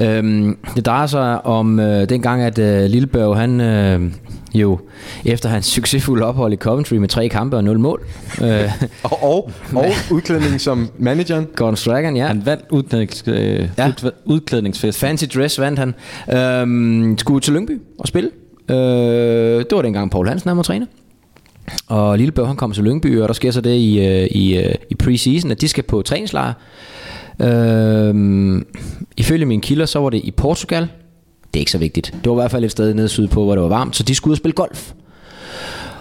Øhm, 0.09 0.59
det 0.77 0.87
drejer 0.87 1.07
sig 1.07 1.47
om 1.47 1.81
øh, 1.81 2.09
dengang, 2.09 2.43
at 2.43 2.59
øh, 2.59 2.85
Lillebørg, 2.91 3.37
han 3.37 3.61
øh, 3.61 4.13
jo 4.55 4.79
efter 5.25 5.49
hans 5.49 5.67
succesfulde 5.67 6.25
ophold 6.27 6.53
i 6.53 6.57
Coventry 6.57 6.95
med 6.95 7.09
tre 7.09 7.29
kampe 7.29 7.57
og 7.57 7.65
nul 7.65 7.79
mål. 7.79 8.03
Øh, 8.43 8.71
Og, 9.03 9.23
og, 9.23 9.51
og 9.75 9.85
udklædning 10.11 10.61
som 10.61 10.89
manageren. 10.99 11.47
Gordon 11.57 11.77
Strachan, 11.77 12.17
ja. 12.17 12.27
Han 12.27 12.43
vandt 12.47 12.65
udklædnings, 12.71 13.25
øh, 13.27 13.69
Ja. 13.79 13.93
udklædningsfest. 14.25 14.99
Fancy 14.99 15.25
Dress 15.35 15.61
vandt 15.61 15.79
han. 15.79 15.95
Øhm, 16.63 17.19
skulle 17.19 17.41
til 17.41 17.53
Lyngby 17.55 17.81
og 17.99 18.09
spille. 18.09 18.31
Øh, 18.71 18.77
det 18.77 19.67
var 19.73 19.83
dengang 19.83 20.11
Paul 20.11 20.29
Hansen, 20.29 20.49
han 20.49 20.57
var 20.57 20.63
træner. 20.63 20.87
Og 21.87 22.19
Lillebørg, 22.19 22.47
han 22.47 22.57
kom 22.57 22.73
til 22.73 22.85
Lyngby, 22.85 23.21
og 23.21 23.29
der 23.29 23.35
sker 23.35 23.51
så 23.51 23.61
det 23.61 23.75
i, 23.75 24.07
øh, 24.07 24.29
i, 24.31 24.57
øh, 24.57 24.75
i 24.91 24.95
preseason, 24.95 25.51
at 25.51 25.61
de 25.61 25.69
skal 25.69 25.85
på 25.85 26.03
træningslejr. 26.03 26.53
Øh, 27.41 28.15
ifølge 29.17 29.47
mine 29.47 29.63
kilder, 29.63 29.87
så 29.87 29.99
var 29.99 30.11
det 30.11 30.21
i 30.25 30.31
Portugal. 30.31 30.83
Det 31.55 31.59
er 31.59 31.61
ikke 31.61 31.71
så 31.71 31.79
vigtigt. 31.79 32.15
Det 32.25 32.31
var 32.31 32.37
i 32.37 32.41
hvert 32.41 32.51
fald 32.51 32.65
et 32.65 32.71
sted 32.71 32.95
nede 32.95 33.09
sydpå, 33.09 33.45
hvor 33.45 33.55
det 33.55 33.63
var 33.63 33.69
varmt, 33.69 33.97
så 33.97 34.03
de 34.03 34.15
skulle 34.15 34.31
ud 34.31 34.35
og 34.35 34.39
spille 34.39 34.55
golf. 34.55 34.93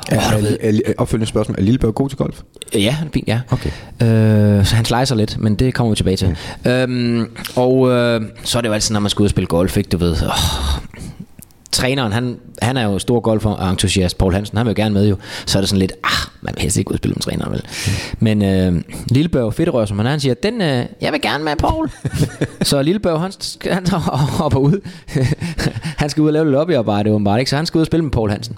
Er, 0.10 0.20
er, 0.20 0.58
er, 0.62 0.80
er, 0.86 0.94
opfølgende 0.98 1.28
spørgsmål. 1.28 1.56
Er 1.58 1.62
Lillebørg 1.62 1.96
god 1.96 2.10
til 2.10 2.18
golf? 2.18 2.42
Ja, 2.74 2.92
han 2.92 3.08
er 3.08 3.12
fint, 3.12 3.28
ja. 3.28 3.40
Okay. 3.52 3.70
Øh, 4.02 4.66
så 4.66 4.76
han 4.76 4.86
slicer 4.86 5.16
lidt, 5.16 5.38
men 5.40 5.56
det 5.56 5.74
kommer 5.74 5.92
vi 5.92 5.96
tilbage 5.96 6.18
til. 6.18 6.36
Mm. 6.66 6.72
Øhm, 6.72 7.30
og 7.56 7.90
øh, 7.90 8.22
så 8.44 8.58
er 8.58 8.62
det 8.62 8.70
jo 8.70 8.74
altid, 8.74 8.94
når 8.94 9.00
man 9.00 9.10
skal 9.10 9.22
ud 9.22 9.26
og 9.26 9.30
spille 9.30 9.48
golf, 9.48 9.78
ikke? 9.78 9.90
Du 9.90 9.98
ved, 9.98 10.12
åh, 10.12 10.30
træneren, 11.72 12.12
han, 12.12 12.40
han 12.62 12.78
er 12.78 12.84
jo 12.84 13.00
stor 13.00 13.20
golfentusiast, 13.20 14.18
Paul 14.18 14.34
Hansen, 14.34 14.58
han 14.58 14.66
vil 14.68 14.72
jo 14.72 14.82
gerne 14.84 14.94
med 14.94 15.08
jo. 15.10 15.16
Så 15.46 15.58
er 15.58 15.62
det 15.62 15.70
sådan 15.70 15.80
lidt, 15.80 15.92
ah, 16.04 16.32
man 16.42 16.54
vil 16.56 16.62
helst 16.62 16.78
ikke 16.78 16.92
ud 16.92 16.94
og 16.94 16.98
spille 16.98 17.14
med 17.14 17.22
træneren, 17.22 17.52
vel? 17.52 17.64
Men 18.20 18.42
øh, 18.42 18.82
Lillebørg, 19.12 19.54
fedterør, 19.54 19.86
som 19.86 19.98
han 19.98 20.06
er, 20.06 20.10
han 20.10 20.20
siger, 20.20 20.34
den, 20.34 20.62
øh, 20.62 20.86
jeg 21.02 21.12
vil 21.14 21.22
gerne 21.22 21.44
med, 21.44 21.56
Paul. 21.56 21.90
så 22.62 22.82
Lillebørg, 22.82 23.22
han, 23.22 23.32
skal- 23.40 23.74
han 23.74 23.88
hopper 23.88 24.60
ud. 24.60 24.88
han 26.02 26.10
skal 26.10 26.22
ud 26.22 26.28
og 26.28 26.34
lave 26.34 26.46
lidt 26.46 26.52
lobbyarbejde, 26.54 27.12
åbenbart, 27.12 27.40
ikke? 27.40 27.50
Så 27.50 27.56
han 27.56 27.66
skal 27.66 27.78
ud 27.78 27.82
og 27.82 27.88
spille 27.88 28.04
med 28.04 28.12
Paul 28.12 28.30
Hansen. 28.30 28.56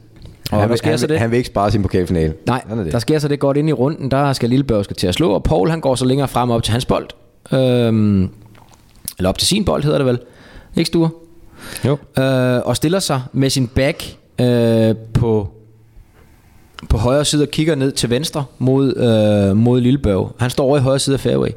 Og 0.51 0.59
han, 0.59 0.69
vil, 0.69 0.77
sker 0.77 0.89
han, 0.89 0.99
så 0.99 1.07
det? 1.07 1.19
han 1.19 1.31
vil 1.31 1.37
ikke 1.37 1.47
spare 1.47 1.71
sin 1.71 1.81
pokalfinale. 1.81 2.33
Nej, 2.47 2.61
er 2.69 2.75
det. 2.75 2.91
der 2.91 2.99
sker 2.99 3.19
så 3.19 3.27
det 3.27 3.39
godt 3.39 3.57
ind 3.57 3.69
i 3.69 3.73
runden. 3.73 4.11
Der 4.11 4.33
skal 4.33 4.49
Lillebørg 4.49 4.83
skal 4.83 4.95
til 4.95 5.07
at 5.07 5.13
slå, 5.13 5.31
og 5.31 5.43
Paul 5.43 5.69
han 5.69 5.81
går 5.81 5.95
så 5.95 6.05
længere 6.05 6.27
frem 6.27 6.51
op 6.51 6.63
til 6.63 6.71
hans 6.71 6.85
bold. 6.85 7.07
Øhm, 7.53 8.29
eller 9.17 9.29
op 9.29 9.37
til 9.37 9.47
sin 9.47 9.65
bold 9.65 9.83
hedder 9.83 9.97
det 9.97 10.07
vel. 10.07 10.19
Ikke 10.75 10.87
Sture? 10.87 11.09
Jo. 11.85 11.97
Øh, 12.23 12.61
og 12.65 12.75
stiller 12.75 12.99
sig 12.99 13.21
med 13.33 13.49
sin 13.49 13.67
back 13.67 14.03
øh, 14.41 14.95
på 15.13 15.49
på 16.89 16.97
højre 16.97 17.25
side 17.25 17.43
og 17.43 17.47
kigger 17.49 17.75
ned 17.75 17.91
til 17.91 18.09
venstre 18.09 18.45
mod, 18.59 18.97
øh, 18.97 19.57
mod 19.57 19.81
Lillebørg. 19.81 20.31
Han 20.39 20.49
står 20.49 20.63
over 20.63 20.77
i 20.77 20.81
højre 20.81 20.99
side 20.99 21.13
af 21.13 21.19
fairway. 21.19 21.49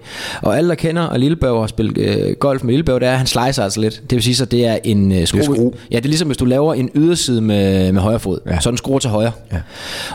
Og 0.42 0.56
alle, 0.56 0.68
der 0.68 0.74
kender, 0.74 1.02
at 1.02 1.20
Lillebørg 1.20 1.62
har 1.62 1.66
spillet 1.66 1.98
øh, 1.98 2.36
golf 2.36 2.64
med 2.64 2.72
Lillebørg, 2.72 3.00
det 3.00 3.08
er, 3.08 3.12
at 3.12 3.18
han 3.18 3.26
slicer 3.26 3.62
altså 3.62 3.80
lidt. 3.80 4.02
Det 4.02 4.12
vil 4.16 4.22
sige, 4.22 4.42
at 4.42 4.50
det 4.50 4.66
er 4.66 4.78
en 4.84 5.12
øh, 5.12 5.26
skrue. 5.26 5.44
skru. 5.44 5.72
Ja, 5.90 5.96
det 5.96 6.04
er 6.04 6.08
ligesom, 6.08 6.28
hvis 6.28 6.36
du 6.36 6.44
laver 6.44 6.74
en 6.74 6.90
yderside 6.94 7.40
med, 7.40 7.92
med 7.92 8.00
højre 8.02 8.20
fod. 8.20 8.38
Ja. 8.46 8.60
Så 8.60 8.70
den 8.70 8.78
skruer 8.78 8.98
til 8.98 9.10
højre. 9.10 9.32
Ja. 9.52 9.60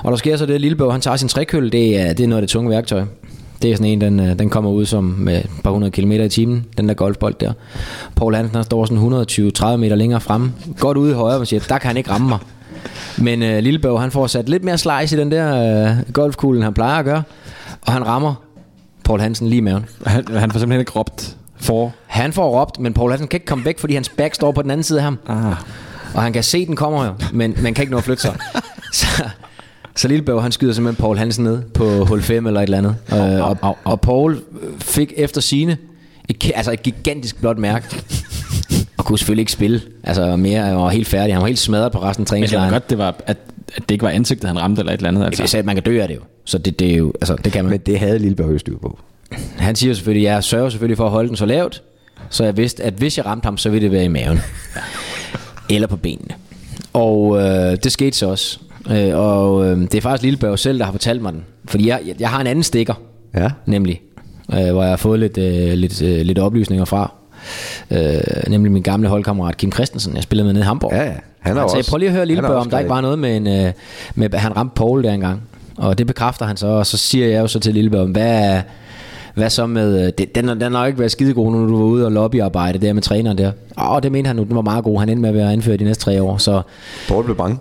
Og 0.03 0.11
der 0.11 0.17
sker 0.17 0.37
så 0.37 0.45
det, 0.45 0.53
at 0.53 0.61
Lillebørg, 0.61 0.91
han 0.91 1.01
tager 1.01 1.17
sin 1.17 1.29
trækølle. 1.29 1.69
Det 1.69 1.99
er, 1.99 2.13
det 2.13 2.23
er 2.23 2.27
noget 2.27 2.41
af 2.41 2.47
det 2.47 2.49
tunge 2.49 2.69
værktøj. 2.69 3.03
Det 3.61 3.71
er 3.71 3.75
sådan 3.75 3.91
en, 3.91 4.01
den, 4.01 4.19
øh, 4.19 4.39
den 4.39 4.49
kommer 4.49 4.71
ud 4.71 4.85
som 4.85 5.03
med 5.03 5.37
et 5.37 5.49
par 5.63 5.71
hundrede 5.71 5.91
kilometer 5.91 6.23
i 6.23 6.29
timen, 6.29 6.65
den 6.77 6.87
der 6.87 6.93
golfbold 6.93 7.35
der. 7.39 7.53
Paul 8.15 8.35
Hansen, 8.35 8.55
han 8.55 8.63
står 8.63 8.85
sådan 8.85 9.25
120-30 9.73 9.75
meter 9.77 9.95
længere 9.95 10.21
fremme. 10.21 10.53
Godt 10.79 10.97
ude 10.97 11.11
i 11.11 11.13
højre, 11.13 11.37
man 11.37 11.45
siger, 11.45 11.59
der 11.69 11.77
kan 11.77 11.87
han 11.87 11.97
ikke 11.97 12.11
ramme 12.11 12.27
mig. 12.27 12.39
Men 13.17 13.43
øh, 13.43 13.63
Lillebørg, 13.63 14.01
han 14.01 14.11
får 14.11 14.27
sat 14.27 14.49
lidt 14.49 14.63
mere 14.63 14.77
slice 14.77 15.15
i 15.15 15.19
den 15.19 15.31
der 15.31 15.87
øh, 15.89 16.13
golfkuglen, 16.13 16.63
han 16.63 16.73
plejer 16.73 16.99
at 16.99 17.05
gøre. 17.05 17.23
Og 17.81 17.93
han 17.93 18.07
rammer 18.07 18.35
Paul 19.03 19.19
Hansen 19.19 19.47
lige 19.47 19.57
i 19.57 19.61
maven. 19.61 19.85
Han, 20.05 20.27
han 20.27 20.51
får 20.51 20.59
simpelthen 20.59 20.79
ikke 20.79 20.91
råbt 20.91 21.37
for. 21.55 21.93
Han 22.05 22.33
får 22.33 22.59
råbt, 22.59 22.79
men 22.79 22.93
Paul 22.93 23.09
Hansen 23.09 23.27
kan 23.27 23.37
ikke 23.37 23.45
komme 23.45 23.65
væk, 23.65 23.79
fordi 23.79 23.93
hans 23.93 24.09
back 24.09 24.35
står 24.35 24.51
på 24.51 24.61
den 24.61 24.71
anden 24.71 24.83
side 24.83 24.99
af 24.99 25.03
ham. 25.03 25.19
Ah. 25.27 25.55
Og 26.13 26.21
han 26.21 26.33
kan 26.33 26.43
se, 26.43 26.65
den 26.65 26.75
kommer 26.75 27.05
jo, 27.05 27.13
men 27.33 27.55
man 27.61 27.73
kan 27.73 27.83
ikke 27.83 27.91
nå 27.91 27.97
at 27.97 28.03
flytte 28.03 28.21
sig. 28.21 28.37
så, 28.93 29.29
så 29.97 30.07
Lillebørg, 30.07 30.43
han 30.43 30.51
skyder 30.51 30.73
simpelthen 30.73 31.01
Paul 31.01 31.17
Hansen 31.17 31.43
ned 31.43 31.61
på 31.61 32.05
hul 32.05 32.21
5 32.21 32.47
eller 32.47 32.59
et 32.59 32.63
eller 32.63 32.77
andet. 32.77 32.95
Øh, 33.13 33.49
og, 33.49 33.57
og, 33.61 33.77
og 33.83 34.01
Paul 34.01 34.41
fik 34.79 35.13
efter 35.17 35.41
sine 35.41 35.77
et, 36.29 36.51
altså 36.55 36.71
et 36.71 36.83
gigantisk 36.83 37.39
blåt 37.39 37.57
mærke. 37.57 37.85
Og 38.97 39.05
kunne 39.05 39.19
selvfølgelig 39.19 39.41
ikke 39.41 39.51
spille. 39.51 39.81
Altså 40.03 40.35
mere, 40.35 40.61
han 40.61 40.75
var 40.75 40.89
helt 40.89 41.07
færdig. 41.07 41.33
Han 41.33 41.41
var 41.41 41.47
helt 41.47 41.59
smadret 41.59 41.91
på 41.91 42.01
resten 42.01 42.25
af 42.29 42.31
Men 42.31 42.43
det 42.43 42.51
var 42.51 42.57
træningslejren. 42.57 42.71
godt, 42.71 42.89
det 42.89 42.97
var, 42.97 43.15
at, 43.27 43.37
at 43.75 43.81
det 43.89 43.91
ikke 43.91 44.03
var 44.03 44.09
ansigtet, 44.09 44.47
han 44.47 44.59
ramte 44.59 44.79
eller 44.79 44.93
et 44.93 44.97
eller 44.97 45.09
andet. 45.09 45.25
Altså. 45.25 45.57
Det, 45.57 45.65
man 45.65 45.75
kan 45.75 45.83
dø 45.83 46.01
af 46.01 46.07
det 46.07 46.15
jo. 46.15 46.21
Så 46.45 46.57
det, 46.57 46.79
det 46.79 46.91
er 46.91 46.97
jo, 46.97 47.13
altså 47.21 47.35
det 47.43 47.51
kan 47.51 47.63
man. 47.63 47.71
Men 47.71 47.79
det 47.79 47.99
havde 47.99 48.19
Lillebørg 48.19 48.53
jo 48.53 48.59
styr 48.59 48.77
på. 48.77 48.99
Han 49.57 49.75
siger 49.75 49.93
selvfølgelig, 49.93 50.23
jeg 50.23 50.43
sørger 50.43 50.69
selvfølgelig 50.69 50.97
for 50.97 51.05
at 51.05 51.11
holde 51.11 51.27
den 51.27 51.37
så 51.37 51.45
lavt, 51.45 51.83
så 52.29 52.43
jeg 52.43 52.57
vidste, 52.57 52.83
at 52.83 52.93
hvis 52.93 53.17
jeg 53.17 53.25
ramte 53.25 53.45
ham, 53.45 53.57
så 53.57 53.69
ville 53.69 53.83
det 53.83 53.91
være 53.91 54.03
i 54.03 54.07
maven. 54.07 54.39
Eller 55.69 55.87
på 55.87 55.95
benene. 55.97 56.35
Og 56.93 57.37
øh, 57.37 57.77
det 57.83 57.91
skete 57.91 58.17
så 58.17 58.29
også. 58.29 58.59
Øh, 58.91 59.11
og 59.19 59.65
øh, 59.65 59.79
det 59.81 59.95
er 59.95 60.01
faktisk 60.01 60.23
Lilleberg 60.23 60.59
selv, 60.59 60.79
der 60.79 60.85
har 60.85 60.91
fortalt 60.91 61.21
mig 61.21 61.33
den. 61.33 61.43
Fordi 61.65 61.87
jeg, 61.87 61.99
jeg, 62.07 62.15
jeg 62.19 62.29
har 62.29 62.41
en 62.41 62.47
anden 62.47 62.63
stikker, 62.63 62.93
Ja. 63.35 63.49
nemlig, 63.65 64.01
øh, 64.53 64.71
hvor 64.71 64.81
jeg 64.81 64.89
har 64.89 64.97
fået 64.97 65.19
lidt, 65.19 65.37
øh, 65.37 65.73
lidt, 65.73 66.01
øh, 66.01 66.21
lidt 66.21 66.39
oplysninger 66.39 66.85
fra. 66.85 67.11
Øh, 67.91 68.19
nemlig 68.47 68.71
min 68.71 68.81
gamle 68.83 69.07
holdkammerat 69.07 69.57
Kim 69.57 69.71
Christensen, 69.71 70.15
jeg 70.15 70.23
spillede 70.23 70.45
med 70.45 70.53
nede 70.53 70.63
i 70.63 70.65
Hamburg. 70.65 70.91
Ja, 70.93 71.03
ja. 71.03 71.11
Han 71.39 71.57
er 71.57 71.61
han 71.61 71.69
sagde, 71.69 71.79
også- 71.79 71.91
prøv 71.91 71.97
lige 71.97 72.09
at 72.09 72.15
høre 72.15 72.39
også 72.39 72.53
om 72.53 72.69
der 72.69 72.79
ikke 72.79 72.89
var 72.89 73.01
noget 73.01 73.19
med, 73.19 73.37
en, 73.37 73.47
øh, 73.47 73.71
med 74.15 74.29
han 74.33 74.57
ramte 74.57 74.75
Paul 74.75 75.03
der 75.03 75.13
engang. 75.13 75.41
Og 75.77 75.97
det 75.97 76.07
bekræfter 76.07 76.45
han 76.45 76.57
så, 76.57 76.67
og 76.67 76.85
så 76.85 76.97
siger 76.97 77.27
jeg 77.27 77.41
jo 77.41 77.47
så 77.47 77.59
til 77.59 77.73
Lilleberg, 77.73 78.07
hvad, 78.07 78.61
hvad 79.35 79.49
så 79.49 79.65
med, 79.67 80.05
øh, 80.07 80.11
det, 80.17 80.35
den, 80.35 80.47
den 80.61 80.73
har 80.73 80.79
jo 80.81 80.87
ikke 80.87 80.99
været 80.99 81.11
skidegod, 81.11 81.51
nu 81.51 81.67
du 81.67 81.77
var 81.77 81.85
ude 81.85 82.05
og 82.05 82.11
lobbyarbejde 82.11 82.79
der 82.79 82.93
med 82.93 83.01
træneren 83.01 83.37
der. 83.37 83.51
Åh, 83.81 83.99
det 84.03 84.11
mente 84.11 84.27
han 84.27 84.35
nu, 84.35 84.43
den 84.43 84.55
var 84.55 84.61
meget 84.61 84.83
god. 84.83 84.99
Han 84.99 85.09
endte 85.09 85.21
med 85.21 85.29
at 85.29 85.35
være 85.35 85.53
anført 85.53 85.79
de 85.79 85.83
næste 85.85 86.03
tre 86.03 86.21
år. 86.23 86.37
Så 86.37 86.61
Paul 87.07 87.23
blev 87.23 87.35
bange. 87.37 87.57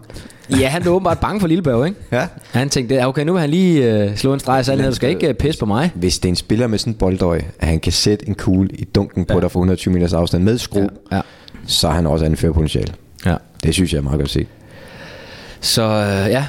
Ja, 0.50 0.68
han 0.68 0.82
blev 0.82 0.94
åbenbart 0.94 1.18
bange 1.18 1.40
for 1.40 1.46
Lilleberg, 1.48 1.86
ikke? 1.86 2.00
Ja. 2.12 2.26
Han 2.50 2.68
tænkte, 2.68 2.94
ja, 2.94 3.08
okay, 3.08 3.24
nu 3.24 3.32
vil 3.32 3.40
han 3.40 3.50
lige 3.50 3.92
øh, 3.94 4.16
slå 4.16 4.34
en 4.34 4.40
streg 4.40 4.60
i 4.60 4.64
sandet, 4.64 4.86
du 4.86 4.94
skal 4.94 5.08
ikke 5.10 5.28
øh, 5.28 5.34
pisse 5.34 5.58
på 5.60 5.66
mig. 5.66 5.90
Hvis 5.94 6.18
det 6.18 6.28
er 6.28 6.32
en 6.32 6.36
spiller 6.36 6.66
med 6.66 6.78
sådan 6.78 6.92
en 6.92 6.98
boldøje, 6.98 7.44
at 7.60 7.68
han 7.68 7.80
kan 7.80 7.92
sætte 7.92 8.28
en 8.28 8.34
kugle 8.34 8.68
i 8.72 8.84
dunken 8.84 9.24
på 9.24 9.40
dig 9.40 9.50
for 9.50 9.58
120 9.60 9.94
meters 9.94 10.12
afstand 10.12 10.44
med 10.44 10.58
skru, 10.58 10.80
Ja, 11.12 11.16
ja. 11.16 11.20
så 11.66 11.88
er 11.88 11.92
han 11.92 12.06
også 12.06 12.24
anfører 12.24 12.52
potentiale. 12.52 12.92
ja. 13.26 13.34
Det 13.62 13.74
synes 13.74 13.92
jeg 13.92 13.98
er 13.98 14.02
meget 14.02 14.18
godt 14.18 14.30
set. 14.30 14.46
Så 15.60 15.82
øh, 15.82 16.30
ja, 16.30 16.44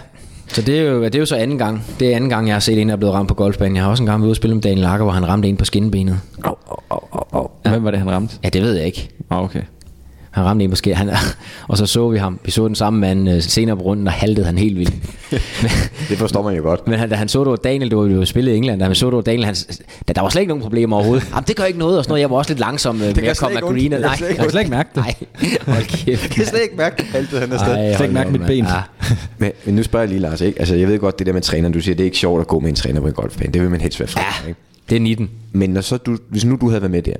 så 0.47 0.61
det 0.61 0.79
er, 0.79 0.83
jo, 0.83 1.03
det 1.03 1.15
er 1.15 1.19
jo 1.19 1.25
så 1.25 1.35
anden 1.35 1.57
gang. 1.57 1.85
Det 1.99 2.11
er 2.11 2.15
anden 2.15 2.29
gang, 2.29 2.47
jeg 2.47 2.55
har 2.55 2.59
set 2.59 2.81
en, 2.81 2.87
der 2.87 2.93
er 2.93 2.97
blevet 2.97 3.15
ramt 3.15 3.27
på 3.27 3.33
golfbanen. 3.33 3.75
Jeg 3.75 3.83
har 3.83 3.89
også 3.91 4.03
en 4.03 4.07
gang 4.07 4.21
været 4.21 4.27
ude 4.27 4.31
og 4.31 4.35
spille 4.35 4.53
med 4.55 4.63
Daniel 4.63 4.81
Lager, 4.81 5.03
hvor 5.03 5.11
han 5.11 5.27
ramte 5.27 5.47
en 5.49 5.57
på 5.57 5.65
skinbenet. 5.65 6.19
Ja. 6.45 7.69
Hvem 7.69 7.83
var 7.83 7.91
det, 7.91 7.99
han 7.99 8.11
ramte? 8.11 8.35
Ja, 8.43 8.49
det 8.49 8.61
ved 8.61 8.73
jeg 8.75 8.85
ikke. 8.85 9.09
Ah, 9.29 9.43
okay. 9.43 9.61
Han 10.37 10.45
ramte 10.45 10.63
en 10.63 10.69
på 10.69 10.75
skin. 10.75 10.93
Han, 10.93 11.09
og 11.67 11.77
så 11.77 11.85
så 11.85 12.09
vi 12.09 12.17
ham. 12.17 12.39
Vi 12.43 12.51
så 12.51 12.67
den 12.67 12.75
samme 12.75 12.99
mand 12.99 13.29
øh, 13.29 13.41
senere 13.41 13.77
på 13.77 13.83
runden, 13.83 14.07
og 14.07 14.13
haltede 14.13 14.45
han 14.45 14.57
helt 14.57 14.77
vildt. 14.77 14.93
Det 16.09 16.17
forstår 16.17 16.43
man 16.43 16.55
jo 16.55 16.61
godt. 16.61 16.87
men 16.87 16.99
han, 16.99 17.09
da 17.09 17.15
han 17.15 17.27
så, 17.27 17.39
det 17.39 17.49
var 17.49 17.55
Daniel, 17.55 17.89
det 17.89 17.97
var 17.97 18.05
jo 18.05 18.25
spillet 18.25 18.53
i 18.53 18.55
England, 18.55 18.79
da 18.79 18.85
han 18.85 18.95
så, 18.95 19.05
det 19.05 19.15
var 19.15 19.21
Daniel, 19.21 19.45
han, 19.45 19.55
der, 20.07 20.13
der 20.13 20.21
var 20.21 20.29
slet 20.29 20.41
ikke 20.41 20.49
nogen 20.49 20.61
problemer 20.63 20.95
overhovedet. 20.95 21.27
Jamen, 21.31 21.43
det 21.47 21.55
gør 21.55 21.63
ikke 21.63 21.79
noget, 21.79 21.97
og 21.97 22.03
sådan 22.03 22.11
noget. 22.11 22.21
Jeg 22.21 22.29
var 22.29 22.35
også 22.37 22.51
lidt 22.51 22.59
langsom 22.59 22.95
øh, 22.95 23.01
med 23.01 23.13
gør 23.13 23.29
at 23.31 23.37
komme 23.37 23.57
af 23.57 23.63
green. 23.63 23.91
Nej, 23.91 24.15
Det 24.15 24.27
Jeg 24.27 24.35
kan 24.37 24.49
slet 24.49 24.61
ikke 24.61 24.71
mærke 24.71 24.89
det. 24.95 25.03
Nej, 25.03 25.15
hold 25.67 25.83
kæft. 25.85 26.23
Jeg 26.23 26.31
kan 26.31 26.45
slet 26.45 26.61
ikke 26.61 26.75
mærke, 26.77 27.05
altid 27.13 27.37
han 27.37 27.51
er 27.51 27.57
sted. 27.57 27.73
Ej, 27.73 27.95
slet 27.95 28.05
ikke 28.05 28.13
mærke 28.13 28.31
mit 28.31 28.41
ben. 28.41 28.65
Ja. 28.65 28.81
Men, 29.37 29.51
men 29.65 29.75
nu 29.75 29.83
spørger 29.83 30.03
jeg 30.03 30.09
lige, 30.09 30.19
Lars. 30.19 30.41
Ikke? 30.41 30.59
Altså, 30.59 30.75
jeg 30.75 30.87
ved 30.87 30.99
godt, 30.99 31.19
det 31.19 31.27
der 31.27 31.33
med 31.33 31.41
træneren, 31.41 31.73
du 31.73 31.79
siger, 31.81 31.95
det 31.95 32.03
er 32.03 32.05
ikke 32.05 32.17
sjovt 32.17 32.41
at 32.41 32.47
gå 32.47 32.59
med 32.59 32.69
en 32.69 32.75
træner 32.75 33.01
på 33.01 33.07
en 33.07 33.13
golfbane. 33.13 33.53
Det 33.53 33.61
vil 33.61 33.69
man 33.69 33.81
helst 33.81 33.99
være 33.99 34.09
fri. 34.09 34.21
Ja, 34.43 34.47
Ikke? 34.47 34.59
det 34.89 34.95
er 34.95 34.99
19. 34.99 35.29
Men 35.51 35.69
når 35.69 35.81
så 35.81 35.97
du, 35.97 36.17
hvis 36.29 36.45
nu 36.45 36.57
du 36.61 36.69
havde 36.69 36.81
været 36.81 36.91
med 36.91 37.01
der, 37.01 37.13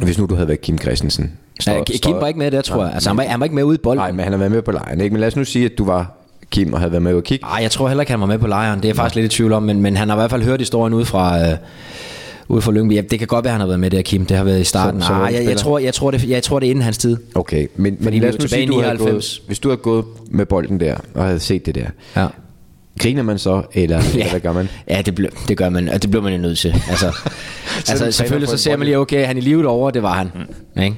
hvis 0.00 0.18
nu 0.18 0.26
du 0.26 0.34
havde 0.34 0.48
været 0.48 0.60
Kim 0.60 0.78
Christensen. 0.78 1.32
Ja, 1.66 1.82
Kim 2.02 2.14
var 2.20 2.26
ikke 2.26 2.38
med 2.38 2.50
der, 2.50 2.62
tror 2.62 2.84
jeg. 2.84 2.94
Altså, 2.94 3.08
han 3.10 3.16
var, 3.16 3.22
han 3.24 3.40
var 3.40 3.44
ikke 3.44 3.54
med 3.56 3.62
ude 3.64 3.74
i 3.74 3.78
bolden. 3.82 3.98
Nej, 4.00 4.12
men 4.12 4.20
han 4.20 4.32
har 4.32 4.38
været 4.38 4.52
med 4.52 4.62
på 4.62 4.72
lejren. 4.72 5.00
Ikke? 5.00 5.12
Men 5.12 5.20
lad 5.20 5.28
os 5.28 5.36
nu 5.36 5.44
sige, 5.44 5.64
at 5.64 5.72
du 5.78 5.84
var 5.84 6.12
Kim 6.50 6.72
og 6.72 6.78
havde 6.80 6.92
været 6.92 7.02
med 7.02 7.12
ude 7.12 7.18
at 7.18 7.24
kigge. 7.24 7.46
Ej, 7.46 7.58
jeg 7.62 7.70
tror 7.70 7.88
heller 7.88 8.02
ikke, 8.02 8.10
han 8.12 8.20
var 8.20 8.26
med 8.26 8.38
på 8.38 8.46
lejren. 8.46 8.78
Det 8.78 8.84
er 8.84 8.88
jeg 8.88 8.96
faktisk 8.96 9.14
lidt 9.16 9.32
i 9.32 9.36
tvivl 9.36 9.52
om, 9.52 9.62
men, 9.62 9.80
men 9.82 9.96
han 9.96 10.08
har 10.08 10.16
i 10.16 10.18
hvert 10.20 10.30
fald 10.30 10.42
hørt 10.42 10.60
historien 10.60 10.94
ud 10.94 11.04
fra... 11.04 11.48
Øh, 11.50 11.56
ude 12.48 12.62
fra 12.62 12.72
Lyngby. 12.72 12.94
Ja, 12.94 13.00
det 13.00 13.18
kan 13.18 13.28
godt 13.28 13.44
være, 13.44 13.52
han 13.52 13.60
har 13.60 13.66
været 13.66 13.80
med 13.80 13.90
der, 13.90 14.02
Kim. 14.02 14.26
Det 14.26 14.36
har 14.36 14.44
været 14.44 14.60
i 14.60 14.64
starten. 14.64 15.00
Som- 15.00 15.06
som 15.06 15.16
Nej, 15.16 15.34
jeg, 15.34 15.44
jeg, 15.44 15.56
tror, 15.56 15.78
jeg, 15.78 15.94
tror, 15.94 16.10
det, 16.10 16.28
jeg 16.28 16.42
tror, 16.42 16.58
det 16.60 16.66
er 16.66 16.70
inden 16.70 16.82
hans 16.84 16.98
tid. 16.98 17.16
Okay, 17.34 17.66
men, 17.76 17.96
men 18.00 18.14
lad 18.14 18.28
os 18.28 18.38
nu 18.40 18.48
sige, 18.48 18.66
du 18.66 18.80
havde 18.80 18.94
99. 18.94 19.38
gået, 19.38 19.46
hvis 19.46 19.58
du 19.58 19.68
havde 19.68 19.76
gået 19.80 20.04
med 20.30 20.46
bolden 20.46 20.80
der, 20.80 20.96
og 21.14 21.24
havde 21.24 21.40
set 21.40 21.66
det 21.66 21.74
der, 21.74 21.86
Ja. 22.16 22.26
griner 23.00 23.22
man 23.22 23.38
så, 23.38 23.62
eller, 23.72 23.96
ja. 24.14 24.18
eller 24.18 24.30
hvad 24.30 24.40
gør 24.40 24.52
man? 24.52 24.68
Ja, 24.90 25.02
det, 25.06 25.14
blev, 25.14 25.30
det 25.48 25.56
gør 25.56 25.68
man, 25.68 25.88
og 25.88 26.02
det 26.02 26.10
bliver 26.10 26.22
man 26.22 26.32
jo 26.32 26.38
nødt 26.38 26.58
til. 26.58 26.74
Altså, 26.90 27.06
altså 27.90 28.12
selvfølgelig 28.12 28.48
så 28.48 28.56
ser 28.56 28.76
man 28.76 28.84
lige, 28.86 28.98
okay, 28.98 29.26
han 29.26 29.36
er 29.36 29.40
i 29.40 29.44
livet 29.44 29.66
over, 29.66 29.90
det 29.90 30.02
var 30.02 30.12
han. 30.12 30.30
Mm. 30.74 30.82
Ikke? 30.82 30.96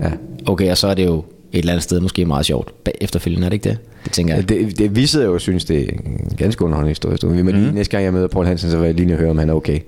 Ja. 0.00 0.10
Okay, 0.46 0.70
og 0.70 0.78
så 0.78 0.88
er 0.88 0.94
det 0.94 1.06
jo 1.06 1.24
et 1.52 1.58
eller 1.58 1.72
andet 1.72 1.82
sted 1.82 2.00
måske 2.00 2.24
meget 2.24 2.46
sjovt 2.46 2.74
efterfølgende, 3.00 3.44
er 3.44 3.48
det 3.48 3.54
ikke 3.54 3.68
det? 3.68 3.78
Det 4.04 4.12
tænker 4.12 4.34
jeg. 4.34 4.48
Det, 4.48 4.78
det, 4.78 4.96
vi 4.96 5.06
sidder 5.06 5.26
jo 5.26 5.34
og 5.34 5.40
synes, 5.40 5.64
det 5.64 5.80
er 5.80 5.92
en 6.06 6.36
ganske 6.36 6.64
underholdende 6.64 6.90
historie. 6.90 7.42
Må 7.44 7.50
lige, 7.50 7.72
næste 7.72 7.90
gang 7.90 8.04
jeg 8.04 8.12
møder 8.12 8.28
Paul 8.28 8.46
Hansen, 8.46 8.70
så 8.70 8.78
vil 8.78 8.86
jeg 8.86 8.94
lige 8.94 9.16
høre, 9.16 9.30
om 9.30 9.38
han 9.38 9.50
er 9.50 9.54
okay. 9.54 9.78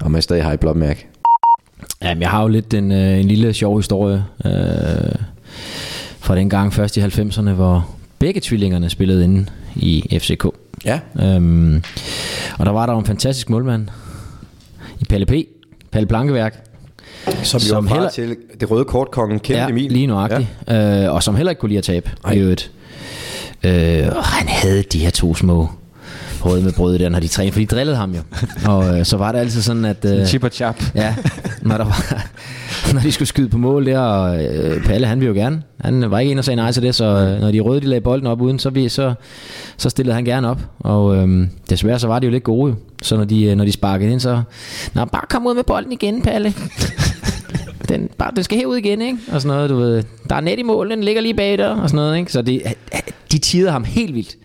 Om 0.00 0.14
han 0.14 0.22
stadig 0.22 0.44
har 0.44 0.52
et 0.52 0.60
blåt 0.60 0.76
mærke. 0.76 1.06
Jamen, 2.02 2.22
jeg 2.22 2.30
har 2.30 2.42
jo 2.42 2.48
lidt 2.48 2.74
en, 2.74 2.92
øh, 2.92 3.20
en 3.20 3.24
lille 3.24 3.54
sjov 3.54 3.76
historie 3.78 4.24
øh, 4.44 4.52
fra 6.18 6.36
den 6.36 6.50
gang 6.50 6.72
først 6.72 6.96
i 6.96 7.00
90'erne, 7.00 7.50
hvor 7.50 7.88
begge 8.18 8.40
tvillingerne 8.44 8.90
spillede 8.90 9.24
inde 9.24 9.46
i 9.76 10.18
FCK. 10.18 10.46
Ja. 10.84 11.00
Øhm, 11.22 11.82
og 12.58 12.66
der 12.66 12.72
var 12.72 12.86
der 12.86 12.98
en 12.98 13.04
fantastisk 13.04 13.50
målmand 13.50 13.88
i 15.00 15.04
Palle 15.04 15.26
P. 15.26 15.32
Palle 15.90 16.06
Plankeværk. 16.06 16.67
Som, 17.42 17.60
Som 17.60 17.86
jo 17.88 17.94
heller- 17.94 18.10
til 18.10 18.36
det 18.60 18.70
røde 18.70 18.84
kortkongen, 18.84 19.38
Kent 19.40 19.58
ja, 19.58 19.68
Emil. 19.68 19.92
lige 19.92 20.06
nuagtigt. 20.06 20.48
Ja. 20.68 21.04
Øh, 21.06 21.14
og 21.14 21.22
som 21.22 21.36
heller 21.36 21.50
ikke 21.50 21.60
kunne 21.60 21.68
lide 21.68 21.78
at 21.78 21.84
tabe. 21.84 22.10
Nej. 22.24 22.32
I 22.34 22.38
øvrigt. 22.38 22.70
Øh, 23.62 24.06
og 24.16 24.24
han 24.24 24.48
havde 24.48 24.82
de 24.82 24.98
her 24.98 25.10
to 25.10 25.34
små 25.34 25.68
røde 26.44 26.62
med 26.62 26.72
brød 26.72 26.98
der, 26.98 27.08
når 27.08 27.20
de 27.20 27.28
trænede, 27.28 27.52
for 27.52 27.60
de 27.60 27.66
drillede 27.66 27.96
ham 27.96 28.14
jo. 28.14 28.20
Og 28.72 28.98
øh, 28.98 29.04
så 29.04 29.16
var 29.16 29.32
det 29.32 29.38
altid 29.38 29.62
sådan, 29.62 29.84
at... 29.84 30.04
Øh, 30.04 30.26
Chip 30.26 30.44
og 30.44 30.50
chap. 30.52 30.82
Ja, 30.94 31.14
når, 31.62 31.76
der 31.76 31.84
var, 31.84 32.26
når 32.94 33.00
de 33.00 33.12
skulle 33.12 33.28
skyde 33.28 33.48
på 33.48 33.58
mål 33.58 33.86
der, 33.86 33.98
og 33.98 34.44
øh, 34.44 34.84
Palle 34.84 35.06
han 35.06 35.20
ville 35.20 35.34
jo 35.34 35.40
gerne. 35.42 35.62
Han 35.80 36.10
var 36.10 36.18
ikke 36.18 36.30
en, 36.30 36.36
der 36.36 36.42
sagde 36.42 36.56
nej 36.56 36.72
til 36.72 36.82
det, 36.82 36.94
så 36.94 37.04
øh, 37.04 37.40
når 37.40 37.50
de 37.50 37.60
røde 37.60 37.80
de 37.80 37.86
lagde 37.86 38.00
bolden 38.00 38.26
op 38.26 38.40
uden, 38.40 38.58
så, 38.58 38.70
vi, 38.70 38.88
så, 38.88 39.14
så 39.76 39.90
stillede 39.90 40.14
han 40.14 40.24
gerne 40.24 40.48
op. 40.48 40.60
Og 40.78 41.16
øh, 41.16 41.46
desværre 41.70 41.98
så 41.98 42.06
var 42.06 42.18
de 42.18 42.26
jo 42.26 42.30
lidt 42.30 42.44
gode. 42.44 42.74
Så 43.02 43.16
når 43.16 43.24
de, 43.24 43.44
øh, 43.44 43.56
når 43.56 43.64
de 43.64 43.72
sparkede 43.72 44.12
ind, 44.12 44.20
så... 44.20 44.42
Nå, 44.94 45.04
bare 45.04 45.26
kom 45.30 45.46
ud 45.46 45.54
med 45.54 45.64
bolden 45.64 45.92
igen, 45.92 46.22
Palle. 46.22 46.54
Den, 47.88 48.08
bare, 48.18 48.32
den 48.36 48.44
skal 48.44 48.58
herud 48.58 48.76
igen, 48.76 49.02
ikke? 49.02 49.18
Og 49.32 49.42
sådan 49.42 49.56
noget, 49.56 49.70
du 49.70 49.76
ved. 49.76 50.02
Der 50.28 50.36
er 50.36 50.40
net 50.40 50.58
i 50.58 50.62
mål, 50.62 50.90
den 50.90 51.04
ligger 51.04 51.22
lige 51.22 51.34
bag 51.34 51.58
der, 51.58 51.68
og 51.68 51.88
sådan 51.88 52.04
noget, 52.04 52.18
ikke? 52.18 52.32
Så 52.32 52.42
det, 52.42 52.62
øh, 52.64 52.72
øh, 52.94 53.00
de 53.32 53.38
tider 53.38 53.70
ham 53.70 53.84
helt 53.84 54.14
vildt. 54.14 54.36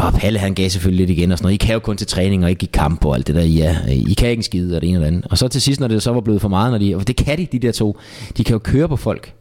Og 0.00 0.12
Palle 0.12 0.38
han 0.38 0.54
gav 0.54 0.68
selvfølgelig 0.68 1.06
lidt 1.06 1.18
igen 1.18 1.32
og 1.32 1.38
sådan 1.38 1.44
noget. 1.46 1.54
I 1.54 1.66
kan 1.66 1.72
jo 1.72 1.78
kun 1.78 1.96
til 1.96 2.06
træning 2.06 2.44
og 2.44 2.50
ikke 2.50 2.64
i 2.64 2.70
kamp 2.72 3.04
og 3.04 3.14
alt 3.14 3.26
det 3.26 3.34
der. 3.34 3.40
I, 3.42 3.60
er, 3.60 3.74
øh, 3.84 3.92
I 3.92 4.14
kan 4.14 4.28
ikke 4.28 4.40
en 4.40 4.42
skide 4.42 4.76
og 4.76 4.82
det 4.82 4.88
ene 4.88 4.98
og 4.98 5.00
det 5.00 5.06
andet. 5.06 5.26
Og 5.30 5.38
så 5.38 5.48
til 5.48 5.62
sidst, 5.62 5.80
når 5.80 5.88
det 5.88 6.02
så 6.02 6.12
var 6.12 6.20
blevet 6.20 6.40
for 6.40 6.48
meget, 6.48 6.70
når 6.70 6.78
de, 6.78 6.96
og 6.96 7.08
det 7.08 7.16
kan 7.16 7.38
de, 7.38 7.46
de 7.46 7.58
der 7.58 7.72
to. 7.72 7.98
De 8.36 8.44
kan 8.44 8.52
jo 8.52 8.58
køre 8.58 8.88
på 8.88 8.96
folk, 8.96 9.34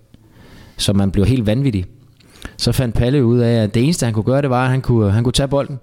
så 0.77 0.93
man 0.93 1.11
bliver 1.11 1.25
helt 1.27 1.45
vanvittig. 1.45 1.85
Så 2.57 2.71
fandt 2.71 2.95
Palle 2.95 3.25
ud 3.25 3.39
af, 3.39 3.63
at 3.63 3.73
det 3.73 3.83
eneste 3.83 4.05
han 4.05 4.13
kunne 4.13 4.23
gøre, 4.23 4.41
det 4.41 4.49
var, 4.49 4.63
at 4.63 4.69
han 4.69 4.81
kunne, 4.81 5.07
øh, 5.07 5.13
han 5.13 5.23
kunne 5.23 5.33
tage 5.33 5.47
bolden. 5.47 5.79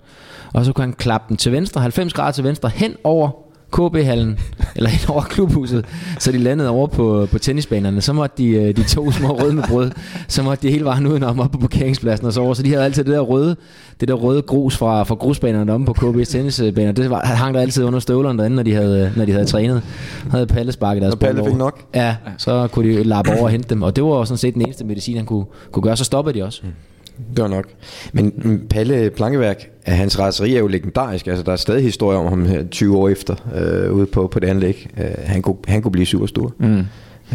Og 0.54 0.64
så 0.64 0.72
kunne 0.72 0.84
han 0.84 0.92
klappe 0.92 1.28
den 1.28 1.36
til 1.36 1.52
venstre, 1.52 1.80
90 1.80 2.12
grader 2.12 2.32
til 2.32 2.44
venstre, 2.44 2.68
hen 2.68 2.94
over 3.04 3.45
KB-hallen, 3.72 4.38
eller 4.76 4.90
hen 4.90 5.10
over 5.10 5.22
klubhuset, 5.22 5.84
så 6.18 6.32
de 6.32 6.38
landede 6.38 6.68
over 6.68 6.86
på, 6.86 7.28
på 7.32 7.38
tennisbanerne. 7.38 8.00
Så 8.00 8.12
måtte 8.12 8.42
de, 8.42 8.48
øh, 8.48 8.76
de 8.76 8.82
to 8.82 9.10
små 9.12 9.28
røde 9.28 9.52
med 9.52 9.62
brød, 9.68 9.90
så 10.28 10.42
måtte 10.42 10.66
de 10.66 10.72
hele 10.72 10.84
vejen 10.84 11.06
udenom 11.06 11.40
op 11.40 11.50
på 11.50 11.58
parkeringspladsen 11.58 12.26
og 12.26 12.32
så 12.32 12.40
over. 12.40 12.54
Så 12.54 12.62
de 12.62 12.70
havde 12.70 12.84
altid 12.84 13.04
det 13.04 13.12
der 13.12 13.20
røde, 13.20 13.56
det 14.00 14.08
der 14.08 14.14
røde 14.14 14.42
grus 14.42 14.76
fra, 14.76 15.02
fra 15.02 15.14
grusbanerne 15.14 15.72
omme 15.72 15.86
på 15.86 15.94
KB's 15.98 16.24
tennisbaner. 16.24 16.92
Det 16.92 17.10
var, 17.10 17.20
hang 17.24 17.54
der 17.54 17.60
altid 17.60 17.84
under 17.84 17.98
støvlerne 17.98 18.38
derinde, 18.38 18.56
når 18.56 18.62
de 18.62 18.74
havde, 18.74 19.12
når 19.16 19.24
de 19.24 19.32
havde 19.32 19.44
trænet. 19.46 19.82
havde 20.30 20.46
Palle 20.46 20.72
sparket 20.72 21.02
deres 21.02 21.14
Og 21.14 21.20
Palle 21.20 21.40
fik 21.40 21.48
over. 21.48 21.58
nok? 21.58 21.80
Ja, 21.94 22.16
så 22.38 22.68
kunne 22.72 22.88
de 22.88 23.02
lappe 23.04 23.30
over 23.32 23.42
og 23.42 23.50
hente 23.50 23.68
dem. 23.68 23.82
Og 23.82 23.96
det 23.96 24.04
var 24.04 24.24
sådan 24.24 24.38
set 24.38 24.54
den 24.54 24.62
eneste 24.62 24.84
medicin, 24.84 25.16
han 25.16 25.26
kunne, 25.26 25.44
kunne 25.72 25.82
gøre. 25.82 25.96
Så 25.96 26.04
stoppede 26.04 26.38
de 26.38 26.44
også. 26.44 26.62
Det 27.16 27.42
var 27.42 27.48
nok. 27.48 27.64
Men 28.12 28.32
mm, 28.36 28.66
Palle 28.70 29.10
Plankeværk, 29.10 29.68
at 29.84 29.96
hans 29.96 30.18
raseri 30.18 30.54
er 30.54 30.58
jo 30.58 30.66
legendarisk. 30.66 31.26
Altså, 31.26 31.42
der 31.42 31.52
er 31.52 31.56
stadig 31.56 31.82
historier 31.82 32.18
om 32.18 32.26
ham 32.26 32.46
her 32.46 32.64
20 32.64 32.96
år 32.96 33.08
efter, 33.08 33.34
øh, 33.54 33.92
ude 33.92 34.06
på, 34.06 34.26
på 34.26 34.40
det 34.40 34.46
anlæg. 34.46 34.88
Øh, 34.98 35.04
han, 35.24 35.42
kunne, 35.42 35.56
han 35.68 35.82
kunne 35.82 35.92
blive 35.92 36.06
super 36.06 36.26
stor. 36.26 36.54
Mm. 36.58 36.78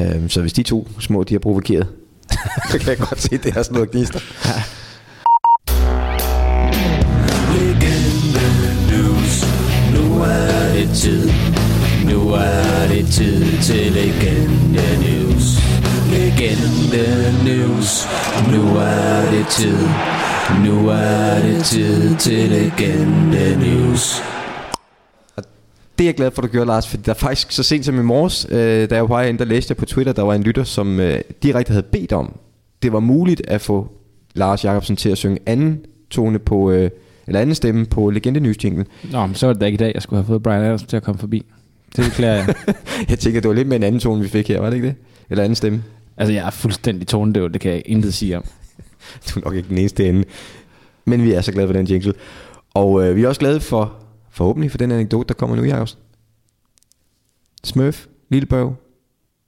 Øh, 0.01 0.29
så 0.29 0.41
hvis 0.41 0.53
de 0.53 0.63
to 0.63 0.87
små, 0.99 1.23
de 1.23 1.33
har 1.33 1.39
provokeret, 1.39 1.87
så 2.71 2.79
kan 2.79 2.89
jeg 2.89 2.97
godt 2.97 3.21
se, 3.21 3.35
at 3.35 3.43
det 3.43 3.57
er 3.57 3.63
sådan 3.63 3.75
noget 3.75 3.91
gnister. 3.91 4.19
Nu 9.93 10.21
er 10.21 10.73
det 10.73 10.89
tid. 10.95 11.29
Nu 12.11 12.29
er 12.29 12.87
det 12.87 13.07
tid 13.07 13.61
til 13.61 13.91
Legende 13.91 15.20
Legende 16.41 17.43
News. 17.45 18.07
Nu 18.51 18.77
er 18.77 19.31
det 19.31 19.47
tid. 19.47 19.77
Nu 20.65 20.87
er 20.89 21.41
det 21.41 21.65
tid 21.65 22.15
til 22.15 22.49
Legende 22.49 23.59
News. 23.59 24.21
Det 25.97 26.03
er 26.03 26.05
jeg 26.05 26.15
glad 26.15 26.31
for, 26.31 26.41
at 26.41 26.47
du 26.47 26.51
gjorde, 26.51 26.67
Lars, 26.67 26.87
for 26.87 26.97
der 26.97 27.11
er 27.11 27.15
faktisk 27.15 27.51
så 27.51 27.63
sent 27.63 27.85
som 27.85 27.99
i 27.99 28.01
morges, 28.01 28.47
øh, 28.49 28.89
da 28.89 28.95
jeg 28.95 29.01
var 29.01 29.07
på 29.07 29.19
ind, 29.19 29.37
der 29.37 29.45
læste 29.45 29.71
jeg 29.71 29.77
på 29.77 29.85
Twitter, 29.85 30.13
der 30.13 30.21
var 30.21 30.33
en 30.33 30.43
lytter, 30.43 30.63
som 30.63 30.99
øh, 30.99 31.19
direkte 31.43 31.71
havde 31.71 31.85
bedt 31.91 32.13
om, 32.13 32.35
det 32.83 32.93
var 32.93 32.99
muligt 32.99 33.41
at 33.47 33.61
få 33.61 33.91
Lars 34.33 34.65
Jacobsen 34.65 34.95
til 34.95 35.09
at 35.09 35.17
synge 35.17 35.39
anden 35.45 35.79
tone 36.09 36.39
på, 36.39 36.71
øh, 36.71 36.89
eller 37.27 37.39
anden 37.39 37.55
stemme 37.55 37.85
på 37.85 38.09
Legende 38.09 38.39
News 38.39 38.63
jingle. 38.63 38.85
Nå, 39.11 39.25
men 39.25 39.35
så 39.35 39.45
var 39.45 39.53
det 39.53 39.61
da 39.61 39.65
ikke 39.65 39.75
i 39.75 39.77
dag, 39.77 39.91
jeg 39.93 40.01
skulle 40.01 40.17
have 40.17 40.27
fået 40.27 40.43
Brian 40.43 40.61
Adams 40.61 40.83
til 40.83 40.97
at 40.97 41.03
komme 41.03 41.19
forbi. 41.19 41.45
Det 41.95 42.05
beklager 42.05 42.33
jeg. 42.35 42.55
Jeg 43.09 43.19
tænker, 43.19 43.41
det 43.41 43.49
var 43.49 43.55
lidt 43.55 43.67
med 43.67 43.77
en 43.77 43.83
anden 43.83 43.99
tone, 44.01 44.21
vi 44.21 44.27
fik 44.27 44.47
her, 44.47 44.59
var 44.59 44.69
det 44.69 44.75
ikke 44.75 44.87
det? 44.87 44.95
Eller 45.29 45.43
anden 45.43 45.55
stemme. 45.55 45.83
Altså, 46.21 46.33
jeg 46.33 46.45
er 46.45 46.49
fuldstændig 46.49 47.07
tonedøv, 47.07 47.49
det 47.49 47.61
kan 47.61 47.71
jeg 47.71 47.81
intet 47.85 48.13
sige 48.13 48.37
om. 48.37 48.43
Du 49.29 49.39
er 49.39 49.43
nok 49.43 49.55
ikke 49.55 49.69
den 49.69 49.77
eneste 49.77 50.09
ende. 50.09 50.23
Men 51.05 51.23
vi 51.23 51.31
er 51.31 51.41
så 51.41 51.51
glade 51.51 51.67
for 51.67 51.73
den 51.73 51.85
jingle. 51.85 52.13
Og 52.73 53.03
øh, 53.03 53.15
vi 53.15 53.23
er 53.23 53.27
også 53.27 53.39
glade 53.39 53.59
for, 53.59 53.93
forhåbentlig 54.31 54.71
for 54.71 54.77
den 54.77 54.91
anekdote, 54.91 55.27
der 55.27 55.33
kommer 55.33 55.55
nu, 55.55 55.63
Jacobsen. 55.63 55.99
Smurf, 57.63 58.05
Lillebørg, 58.29 58.75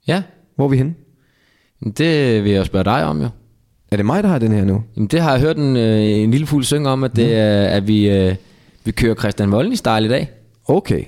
Ja, 0.06 0.22
hvor 0.56 0.64
er 0.64 0.68
vi 0.68 0.76
henne? 0.76 0.94
det 1.96 2.44
vil 2.44 2.52
jeg 2.52 2.66
spørge 2.66 2.84
dig 2.84 3.04
om 3.04 3.22
jo. 3.22 3.28
Er 3.90 3.96
det 3.96 4.06
mig, 4.06 4.22
der 4.22 4.28
har 4.28 4.38
den 4.38 4.52
her 4.52 4.64
nu? 4.64 4.82
Jamen, 4.96 5.06
det 5.06 5.20
har 5.20 5.30
jeg 5.32 5.40
hørt 5.40 5.56
en, 5.56 5.76
øh, 5.76 6.00
en 6.00 6.30
lille 6.30 6.46
fugl 6.46 6.64
synge 6.64 6.88
om, 6.88 7.04
at, 7.04 7.16
det 7.16 7.34
er, 7.36 7.66
at 7.66 7.86
vi, 7.88 8.08
øh, 8.10 8.34
vi 8.84 8.90
kører 8.92 9.14
Christian 9.14 9.48
Mollen 9.48 9.76
style 9.76 10.04
i 10.04 10.08
dag. 10.08 10.30
Okay. 10.68 11.04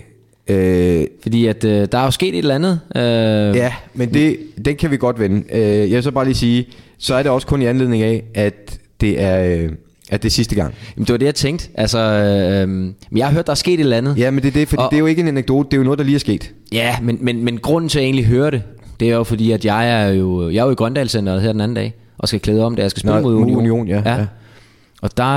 Øh, 0.48 1.06
Fordi 1.22 1.46
at 1.46 1.64
øh, 1.64 1.88
der 1.92 1.98
er 1.98 2.04
jo 2.04 2.11
sket 2.11 2.28
et 2.28 2.38
eller 2.38 2.54
andet. 2.54 2.80
Øh, 2.96 3.56
ja, 3.56 3.72
men 3.94 4.14
det, 4.14 4.37
den 4.64 4.76
kan 4.76 4.90
vi 4.90 4.96
godt 4.96 5.20
vende. 5.20 5.42
Øh, 5.52 5.61
jeg 5.62 5.90
vil 5.90 6.02
så 6.02 6.11
bare 6.11 6.24
lige 6.24 6.35
sige, 6.35 6.66
så 6.98 7.14
er 7.14 7.22
det 7.22 7.32
også 7.32 7.46
kun 7.46 7.62
i 7.62 7.66
anledning 7.66 8.02
af, 8.02 8.22
at 8.35 8.78
det 9.00 9.20
er, 9.22 9.56
øh, 9.62 9.70
at 10.11 10.22
det 10.22 10.28
er 10.28 10.32
sidste 10.32 10.54
gang. 10.54 10.74
Jamen, 10.96 11.06
det 11.06 11.12
var 11.12 11.18
det, 11.18 11.26
jeg 11.26 11.35
tænkte. 11.35 11.68
Altså, 11.74 11.98
øh, 11.98 12.68
men 12.68 12.94
jeg 13.16 13.26
har 13.26 13.32
hørt, 13.35 13.46
der 13.46 13.50
er 13.52 13.54
sket 13.56 13.74
et 13.74 13.80
eller 13.80 13.96
andet. 13.96 14.18
Ja, 14.18 14.30
men 14.30 14.42
det 14.42 14.48
er 14.48 14.52
det, 14.52 14.68
fordi 14.68 14.82
Og- 14.82 14.90
det 14.90 14.96
er 14.96 15.00
jo 15.00 15.06
ikke 15.06 15.22
en 15.22 15.28
anekdote, 15.28 15.66
det 15.70 15.72
er 15.72 15.78
jo 15.78 15.85
noget, 15.85 15.98
der 15.98 16.04
lige 16.04 16.14
er 16.14 16.18
sket. 16.18 16.52
Ja, 16.72 16.96
men, 17.02 17.18
men, 17.20 17.44
men 17.44 17.59
grunden 17.59 17.88
til, 17.88 17.98
at 17.98 18.02
jeg 18.02 18.06
egentlig 18.06 18.26
hører 18.26 18.50
det, 18.50 18.62
det 19.00 19.11
er 19.11 19.14
jo 19.16 19.24
fordi, 19.24 19.50
at 19.52 19.64
jeg 19.64 20.02
er 20.02 20.09
jo, 20.09 20.50
jeg 20.50 20.61
er 20.61 20.64
jo 20.64 20.70
i 20.70 20.74
Grøndalscenteret 20.74 21.42
her 21.42 21.52
den 21.52 21.61
anden 21.61 21.74
dag, 21.74 21.94
og 22.18 22.28
skal 22.28 22.40
klæde 22.40 22.64
om, 22.64 22.76
da 22.76 22.82
jeg 22.82 22.90
skal 22.90 23.00
spille 23.00 23.16
Nå, 23.16 23.22
mod 23.22 23.35
Union. 23.35 23.59
Union, 23.59 23.88
ja, 23.88 24.02
ja. 24.06 24.26
Og 25.02 25.16
der, 25.16 25.35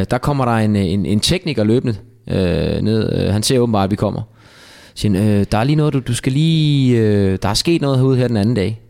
øh, 0.00 0.06
der 0.10 0.18
kommer 0.18 0.44
der 0.44 0.52
en, 0.52 0.76
en, 0.76 1.06
en 1.06 1.20
tekniker 1.20 1.64
løbende 1.64 1.94
øh, 2.30 2.82
ned. 2.82 3.12
Øh, 3.26 3.32
han 3.32 3.42
ser 3.42 3.58
åbenbart, 3.58 3.84
at 3.84 3.90
vi 3.90 3.96
kommer. 3.96 4.22
Siger, 4.94 5.38
øh, 5.40 5.46
der 5.52 5.58
er 5.58 5.64
lige 5.64 5.76
noget, 5.76 5.94
du, 5.94 5.98
du 6.00 6.14
skal 6.14 6.32
lige... 6.32 6.98
Øh, 6.98 7.38
der 7.42 7.48
er 7.48 7.54
sket 7.54 7.82
noget 7.82 7.98
herude 7.98 8.16
her 8.16 8.28
den 8.28 8.36
anden 8.36 8.54
dag. 8.54 8.80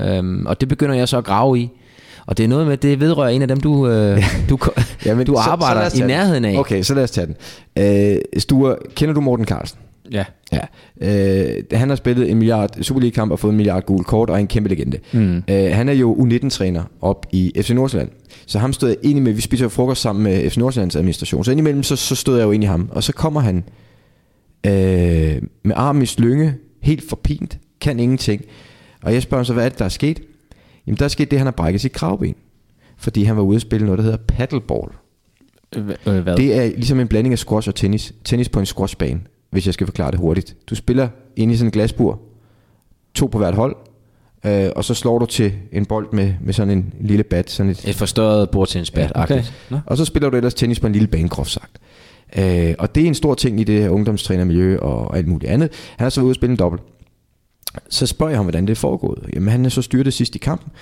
Øhm, 0.00 0.46
og 0.46 0.60
det 0.60 0.68
begynder 0.68 0.94
jeg 0.94 1.08
så 1.08 1.18
at 1.18 1.24
grave 1.24 1.58
i. 1.58 1.70
Og 2.26 2.38
det 2.38 2.44
er 2.44 2.48
noget 2.48 2.66
med, 2.66 2.76
det 2.76 3.00
vedrører 3.00 3.28
en 3.28 3.42
af 3.42 3.48
dem, 3.48 3.60
du, 3.60 3.88
øh, 3.88 4.22
du, 4.48 4.58
Jamen, 5.06 5.26
du 5.26 5.32
så- 5.36 5.42
så 5.44 5.50
arbejder 5.50 5.80
lad 5.80 5.86
os 5.86 5.98
i 5.98 6.02
nærheden 6.02 6.44
af. 6.44 6.58
Okay, 6.58 6.82
så 6.82 6.94
lad 6.94 7.02
os 7.04 7.10
tage 7.10 7.26
den. 7.26 7.36
Øh, 7.78 8.16
Sture, 8.38 8.76
kender 8.94 9.14
du 9.14 9.20
Morten 9.20 9.46
Carlsen? 9.46 9.78
Ja. 10.12 10.24
Ja. 10.52 10.60
Øh, 11.00 11.62
han 11.72 11.88
har 11.88 11.96
spillet 11.96 12.30
en 12.30 12.36
milliard 12.38 12.70
Superliga-kamp 12.82 13.32
og 13.32 13.38
fået 13.38 13.50
en 13.50 13.56
milliard 13.56 13.84
gul 13.86 14.04
kort 14.04 14.30
og 14.30 14.36
er 14.36 14.40
en 14.40 14.46
kæmpe 14.46 14.68
legende. 14.68 14.98
Mm. 15.12 15.36
Øh, 15.50 15.70
han 15.72 15.88
er 15.88 15.92
jo 15.92 16.14
U19-træner 16.14 16.82
op 17.00 17.26
i 17.32 17.52
FC 17.60 17.70
Nordsjælland. 17.70 18.10
Så 18.46 18.58
ham 18.58 18.72
stod 18.72 18.88
jeg 18.88 18.98
ind 19.02 19.20
med, 19.20 19.32
vi 19.32 19.40
spiser 19.40 19.68
frokost 19.68 20.00
sammen 20.02 20.22
med 20.24 20.50
FC 20.50 20.56
Nordsjællands 20.56 20.96
administration. 20.96 21.44
Så 21.44 21.50
indimellem 21.50 21.82
så, 21.82 21.96
så 21.96 22.14
stod 22.14 22.36
jeg 22.38 22.44
jo 22.44 22.50
ind 22.50 22.64
i 22.64 22.66
ham. 22.66 22.88
Og 22.92 23.02
så 23.02 23.12
kommer 23.12 23.40
han 23.40 23.64
øh, 24.66 25.42
med 25.62 25.72
armen 25.76 26.02
i 26.02 26.06
slynge, 26.06 26.54
helt 26.82 27.08
forpint, 27.08 27.58
kan 27.80 28.00
ingenting. 28.00 28.44
Og 29.02 29.14
jeg 29.14 29.22
spørger 29.22 29.44
så, 29.44 29.52
hvad 29.52 29.64
er 29.64 29.68
det, 29.68 29.78
der 29.78 29.84
er 29.84 29.88
sket? 29.88 30.22
Jamen 30.86 30.98
der 30.98 31.04
er 31.04 31.08
sket 31.08 31.30
det, 31.30 31.38
han 31.38 31.46
har 31.46 31.52
brækket 31.52 31.80
sit 31.80 31.92
kravben. 31.92 32.34
Fordi 32.96 33.24
han 33.24 33.36
var 33.36 33.42
ude 33.42 33.56
at 33.56 33.62
spille 33.62 33.86
noget, 33.86 33.98
der 33.98 34.04
hedder 34.04 34.18
paddleball. 34.28 34.90
Øh, 35.76 36.18
hvad? 36.18 36.36
Det 36.36 36.54
er 36.54 36.64
ligesom 36.64 37.00
en 37.00 37.08
blanding 37.08 37.32
af 37.32 37.38
squash 37.38 37.68
og 37.68 37.74
tennis. 37.74 38.14
Tennis 38.24 38.48
på 38.48 38.60
en 38.60 38.66
squashbane, 38.66 39.20
hvis 39.50 39.66
jeg 39.66 39.74
skal 39.74 39.86
forklare 39.86 40.10
det 40.10 40.18
hurtigt. 40.20 40.56
Du 40.66 40.74
spiller 40.74 41.08
ind 41.36 41.52
i 41.52 41.56
sådan 41.56 41.68
en 41.68 41.72
glasbur, 41.72 42.20
to 43.14 43.26
på 43.26 43.38
hvert 43.38 43.54
hold, 43.54 43.76
øh, 44.46 44.70
og 44.76 44.84
så 44.84 44.94
slår 44.94 45.18
du 45.18 45.26
til 45.26 45.52
en 45.72 45.86
bold 45.86 46.12
med, 46.12 46.34
med 46.40 46.52
sådan 46.52 46.78
en 46.78 46.94
lille 47.00 47.24
bat. 47.24 47.50
Sådan 47.50 47.70
et, 47.70 47.88
Et 47.88 47.94
forstørret 47.94 48.50
bordtennisbat. 48.50 49.12
Ja, 49.16 49.22
okay. 49.22 49.42
og 49.86 49.96
så 49.96 50.04
spiller 50.04 50.30
du 50.30 50.36
ellers 50.36 50.54
tennis 50.54 50.80
på 50.80 50.86
en 50.86 50.92
lille 50.92 51.08
bane, 51.08 51.28
groft 51.28 51.50
sagt. 51.50 51.78
Øh, 52.38 52.74
og 52.78 52.94
det 52.94 53.02
er 53.02 53.06
en 53.06 53.14
stor 53.14 53.34
ting 53.34 53.60
i 53.60 53.64
det 53.64 53.82
her 53.82 53.88
ungdomstrænermiljø 53.88 54.78
og 54.78 55.16
alt 55.16 55.28
muligt 55.28 55.50
andet. 55.50 55.70
Han 55.96 56.04
har 56.04 56.10
så 56.10 56.20
været 56.20 56.24
ude 56.24 56.32
og 56.32 56.34
spille 56.34 56.50
en 56.52 56.58
dobbelt. 56.58 56.82
Så 57.88 58.06
spørger 58.06 58.30
jeg 58.30 58.38
ham, 58.38 58.44
hvordan 58.44 58.66
det 58.66 58.70
er 58.70 58.76
foregået. 58.76 59.30
Jamen, 59.34 59.48
han 59.48 59.64
er 59.64 59.68
så 59.68 59.82
styrtet 59.82 60.14
sidst 60.14 60.34
i 60.34 60.38
kampen. 60.38 60.72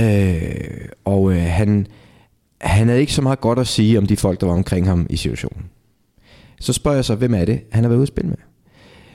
Øh, 0.00 0.88
og 1.04 1.32
øh, 1.32 1.42
han, 1.42 1.86
han 2.60 2.88
havde 2.88 3.00
ikke 3.00 3.12
så 3.12 3.22
meget 3.22 3.40
godt 3.40 3.58
at 3.58 3.66
sige 3.66 3.98
om 3.98 4.06
de 4.06 4.16
folk, 4.16 4.40
der 4.40 4.46
var 4.46 4.54
omkring 4.54 4.86
ham 4.86 5.06
i 5.10 5.16
situationen. 5.16 5.64
Så 6.60 6.72
spørger 6.72 6.96
jeg 6.96 7.04
så, 7.04 7.14
hvem 7.14 7.34
er 7.34 7.44
det, 7.44 7.60
han 7.70 7.84
har 7.84 7.88
været 7.88 7.98
ude 7.98 8.02
at 8.04 8.08
spille 8.08 8.28
med? 8.28 8.38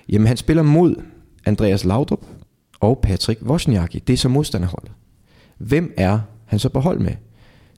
Jamen, 0.09 0.27
han 0.27 0.37
spiller 0.37 0.63
mod 0.63 0.95
Andreas 1.45 1.85
Laudrup 1.85 2.25
og 2.79 2.99
Patrick 3.03 3.41
Wozniacki. 3.41 3.99
Det 3.99 4.13
er 4.13 4.17
så 4.17 4.29
modstanderholdet. 4.29 4.91
Hvem 5.57 5.93
er 5.97 6.19
han 6.45 6.59
så 6.59 6.69
på 6.69 6.79
hold 6.79 6.99
med? 6.99 7.13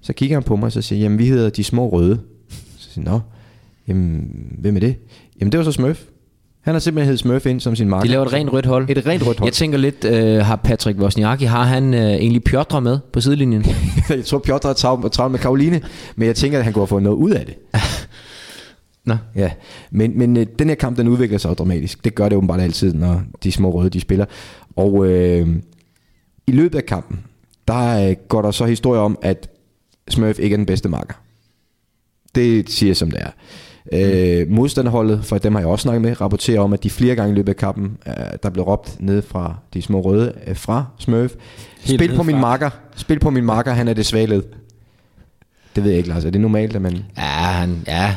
Så 0.02 0.14
kigger 0.14 0.36
han 0.36 0.44
på 0.44 0.56
mig 0.56 0.66
og 0.66 0.72
så 0.72 0.82
siger, 0.82 1.00
jamen 1.00 1.20
vi 1.20 1.28
hedder 1.28 1.50
De 1.50 1.64
Små 1.64 1.90
Røde. 1.90 2.20
Så 2.78 2.92
siger 2.92 3.04
jeg, 3.04 3.14
nå, 3.14 3.20
jamen, 3.88 4.28
hvem 4.58 4.76
er 4.76 4.80
det? 4.80 4.96
Jamen 5.40 5.52
det 5.52 5.58
var 5.58 5.64
så 5.64 5.72
Smurf. 5.72 6.04
Han 6.62 6.76
har 6.76 6.80
simpelthen 6.80 7.06
heddet 7.06 7.20
Smurf 7.20 7.46
ind 7.46 7.60
som 7.60 7.76
sin 7.76 7.90
marker. 7.90 8.04
De 8.04 8.12
laver 8.12 8.26
et 8.26 8.34
rent 8.34 8.54
rødt 8.54 8.66
hold. 8.66 8.90
Et 8.90 9.06
rent 9.06 9.28
rødt 9.28 9.40
hold. 9.40 9.48
Jeg 9.48 9.54
tænker 9.54 9.78
lidt, 9.78 10.06
øh, 10.06 10.46
har 10.46 10.56
Patrick 10.56 11.00
Wozniacki, 11.00 11.46
har 11.46 11.64
han 11.64 11.94
øh, 11.94 12.02
egentlig 12.02 12.44
Piotr 12.44 12.80
med 12.80 13.00
på 13.14 13.22
sidelinjen? 13.22 13.66
jeg 14.10 14.26
tror, 14.26 14.40
Piotr 14.40 14.68
har 14.68 14.74
travlt 14.74 15.14
travlt 15.14 15.32
med 15.32 15.40
Karoline, 15.40 15.82
men 16.16 16.28
jeg 16.28 16.36
tænker, 16.36 16.58
at 16.58 16.64
han 16.64 16.74
kunne 16.74 16.82
have 16.82 16.88
fået 16.88 17.04
noget 17.04 17.18
ud 17.18 17.32
af 17.32 17.46
det. 17.46 17.56
Nå. 19.06 19.16
Ja, 19.36 19.52
men, 19.92 20.18
men 20.18 20.38
øh, 20.38 20.46
den 20.60 20.68
her 20.68 20.76
kamp, 20.76 20.98
den 20.98 21.08
udvikler 21.08 21.38
sig 21.38 21.58
dramatisk. 21.58 22.06
Det 22.06 22.16
gør 22.16 22.30
det 22.30 22.38
åbenbart 22.38 22.62
altid, 22.62 22.94
når 22.94 23.22
de 23.44 23.52
små 23.52 23.70
røde, 23.70 23.90
de 23.90 24.00
spiller. 24.00 24.26
Og 24.76 25.08
øh, 25.08 25.48
i 26.48 26.52
løbet 26.52 26.78
af 26.78 26.86
kampen, 26.86 27.20
der 27.68 28.10
øh, 28.10 28.16
går 28.28 28.42
der 28.42 28.52
så 28.52 28.66
historie 28.66 29.00
om, 29.00 29.18
at 29.22 29.50
Smurf 30.10 30.40
ikke 30.40 30.54
er 30.54 30.58
den 30.58 30.66
bedste 30.66 30.90
marker. 30.90 31.14
Det 32.36 32.70
siger 32.70 32.90
jeg, 32.90 32.98
som 32.98 33.12
det 33.12 33.22
er. 33.22 33.30
Øh, 33.92 34.52
modstanderholdet, 34.52 35.26
for 35.26 35.38
dem 35.38 35.54
har 35.54 35.60
jeg 35.62 35.68
også 35.68 35.84
snakket 35.84 36.02
med, 36.02 36.22
rapporterer 36.22 36.62
om, 36.62 36.74
at 36.74 36.84
de 36.84 36.90
flere 36.90 37.16
gange 37.16 37.32
i 37.32 37.36
løbet 37.36 37.50
af 37.50 37.56
kampen, 37.56 37.98
øh, 38.08 38.14
der 38.44 38.50
blev 38.50 38.66
råbt 38.66 38.96
ned 39.00 39.22
fra 39.22 39.56
de 39.74 39.82
små 39.82 40.02
røde, 40.02 40.34
øh, 40.48 40.56
fra 40.56 40.86
Smurf. 40.98 41.32
Spil 41.86 42.16
på 42.16 42.24
min 42.24 42.40
marker. 42.40 42.70
Spil 42.96 43.20
på 43.20 43.30
min 43.30 43.44
marker, 43.44 43.74
han 43.74 43.88
er 43.88 43.94
det 43.94 44.06
svage 44.06 44.28
led. 44.28 44.44
Det 45.76 45.84
ved 45.84 45.92
jeg 45.92 45.98
ikke, 45.98 46.10
Lars. 46.10 46.26
Er 46.26 46.30
det 46.30 46.42
normalt, 46.42 46.76
at 46.76 46.82
man... 46.82 47.06
Ja, 47.18 47.22
han, 47.22 47.84
ja 47.88 48.16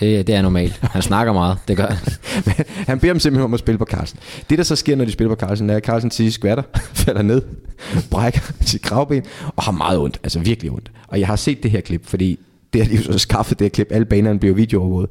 det, 0.00 0.26
det 0.26 0.34
er 0.34 0.42
normalt. 0.42 0.78
Han 0.82 1.02
snakker 1.02 1.32
meget, 1.32 1.58
det 1.68 1.76
gør 1.76 1.86
han. 1.86 1.98
Han 2.88 3.00
beder 3.00 3.12
dem 3.12 3.20
simpelthen 3.20 3.44
om 3.44 3.54
at 3.54 3.60
spille 3.60 3.78
på 3.78 3.84
Carlsen. 3.84 4.18
Det, 4.50 4.58
der 4.58 4.64
så 4.64 4.76
sker, 4.76 4.96
når 4.96 5.04
de 5.04 5.12
spiller 5.12 5.34
på 5.34 5.40
Carlsen, 5.40 5.70
er, 5.70 5.76
at 5.76 5.84
Carlsen 5.84 6.10
sidst 6.10 6.34
skvatter, 6.34 6.62
falder 6.92 7.22
ned, 7.22 7.42
brækker 8.10 8.40
sit 8.60 8.82
kravben, 8.82 9.22
og 9.56 9.62
har 9.62 9.72
meget 9.72 9.98
ondt. 9.98 10.20
Altså 10.22 10.38
virkelig 10.38 10.70
ondt. 10.70 10.90
Og 11.08 11.20
jeg 11.20 11.26
har 11.26 11.36
set 11.36 11.62
det 11.62 11.70
her 11.70 11.80
klip, 11.80 12.06
fordi 12.06 12.38
det 12.72 12.82
har 12.82 12.88
de 12.88 12.96
jo 12.96 13.02
så 13.12 13.18
skaffet, 13.18 13.58
det 13.58 13.64
her 13.64 13.70
klip. 13.70 13.86
Alle 13.90 14.04
banerne 14.04 14.38
bliver 14.38 14.54
videoovervåget. 14.54 15.10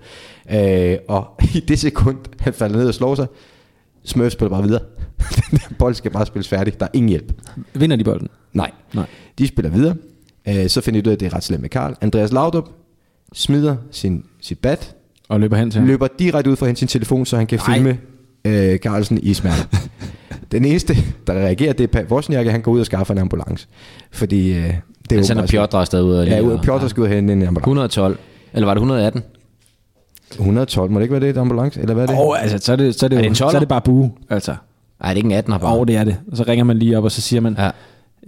Øh, 0.51 0.97
og 1.07 1.27
i 1.55 1.59
det 1.59 1.79
sekund, 1.79 2.17
han 2.39 2.53
falder 2.53 2.77
ned 2.77 2.87
og 2.87 2.93
slår 2.93 3.15
sig, 3.15 3.27
Smurf 4.03 4.31
spiller 4.31 4.49
bare 4.49 4.63
videre. 4.63 4.81
Den 5.51 5.59
der 5.59 5.75
bold 5.79 5.95
skal 5.95 6.11
bare 6.11 6.25
spilles 6.25 6.47
færdig. 6.47 6.79
Der 6.79 6.85
er 6.85 6.89
ingen 6.93 7.09
hjælp. 7.09 7.33
Vinder 7.73 7.95
de 7.95 8.03
bolden? 8.03 8.27
Nej. 8.53 8.71
Nej. 8.93 9.05
De 9.39 9.47
spiller 9.47 9.71
videre. 9.71 9.95
Øh, 10.47 10.69
så 10.69 10.81
finder 10.81 11.01
de 11.01 11.07
ud 11.07 11.11
af, 11.11 11.15
at 11.15 11.19
det 11.19 11.25
er 11.25 11.33
ret 11.35 11.43
slemt 11.43 11.61
med 11.61 11.69
Karl. 11.69 11.95
Andreas 12.01 12.31
Laudrup 12.31 12.69
smider 13.33 13.75
sin, 13.91 14.23
sit 14.41 14.59
bat, 14.59 14.95
Og 15.29 15.39
løber 15.39 15.57
hen 15.57 15.71
til 15.71 15.79
ham. 15.79 15.87
løber 15.87 16.07
direkte 16.19 16.51
ud 16.51 16.55
fra 16.55 16.75
sin 16.75 16.87
telefon, 16.87 17.25
så 17.25 17.37
han 17.37 17.47
kan 17.47 17.59
Nej. 17.67 17.75
filme 17.75 17.99
øh, 18.45 18.77
Carlsen 18.77 19.19
i 19.23 19.33
smerte. 19.33 19.67
Den 20.51 20.65
eneste, 20.65 20.95
der 21.27 21.33
reagerer, 21.33 21.73
det 21.73 21.95
er 21.95 22.03
Vosniakke, 22.03 22.51
han 22.51 22.61
går 22.61 22.71
ud 22.71 22.79
og 22.79 22.85
skaffer 22.85 23.13
en 23.13 23.17
ambulance. 23.19 23.67
Fordi 24.11 24.53
øh, 24.53 24.73
det 25.09 25.15
er 25.15 25.19
Han 25.19 25.25
sender 25.25 25.43
åbenbart- 25.43 25.49
Piotr 25.69 25.75
afsted 25.75 26.01
ud. 26.03 26.13
og 26.13 26.27
Ja, 26.27 26.39
lige- 26.39 26.51
ud- 26.51 26.57
Piotr 26.57 26.87
skal 26.87 27.01
ud 27.01 27.07
og 27.07 27.13
hente 27.13 27.33
en 27.33 27.41
ambulance. 27.41 27.59
112. 27.61 28.17
Eller 28.53 28.65
var 28.65 28.73
det 28.73 28.79
118? 28.79 29.23
112, 30.39 30.91
må 30.91 30.99
det 30.99 31.03
ikke 31.03 31.11
være 31.13 31.21
det, 31.21 31.29
et 31.29 31.37
ambulance? 31.37 31.81
Eller 31.81 31.93
hvad 31.93 32.03
er 32.03 32.07
det? 32.07 32.17
Og 32.17 32.41
altså, 32.41 32.57
så 32.61 32.71
er 32.71 32.75
det, 32.75 32.95
så 32.95 33.05
er 33.05 33.07
det, 33.07 33.15
Er 33.17 33.21
det 33.21 33.27
en 33.29 33.35
så 33.35 33.45
er 33.45 33.59
det 33.59 33.67
bare 33.67 33.81
bue, 33.81 34.11
altså. 34.29 34.51
Nej, 34.51 35.09
det 35.09 35.13
er 35.13 35.17
ikke 35.17 35.25
en 35.27 35.31
18 35.31 35.53
her 35.53 35.59
bare. 35.59 35.77
Og 35.77 35.87
det 35.87 35.95
er 35.95 36.03
det. 36.03 36.15
Og 36.31 36.37
så 36.37 36.43
ringer 36.47 36.65
man 36.65 36.77
lige 36.77 36.97
op, 36.97 37.03
og 37.03 37.11
så 37.11 37.21
siger 37.21 37.41
man, 37.41 37.57
Ja. 37.59 37.69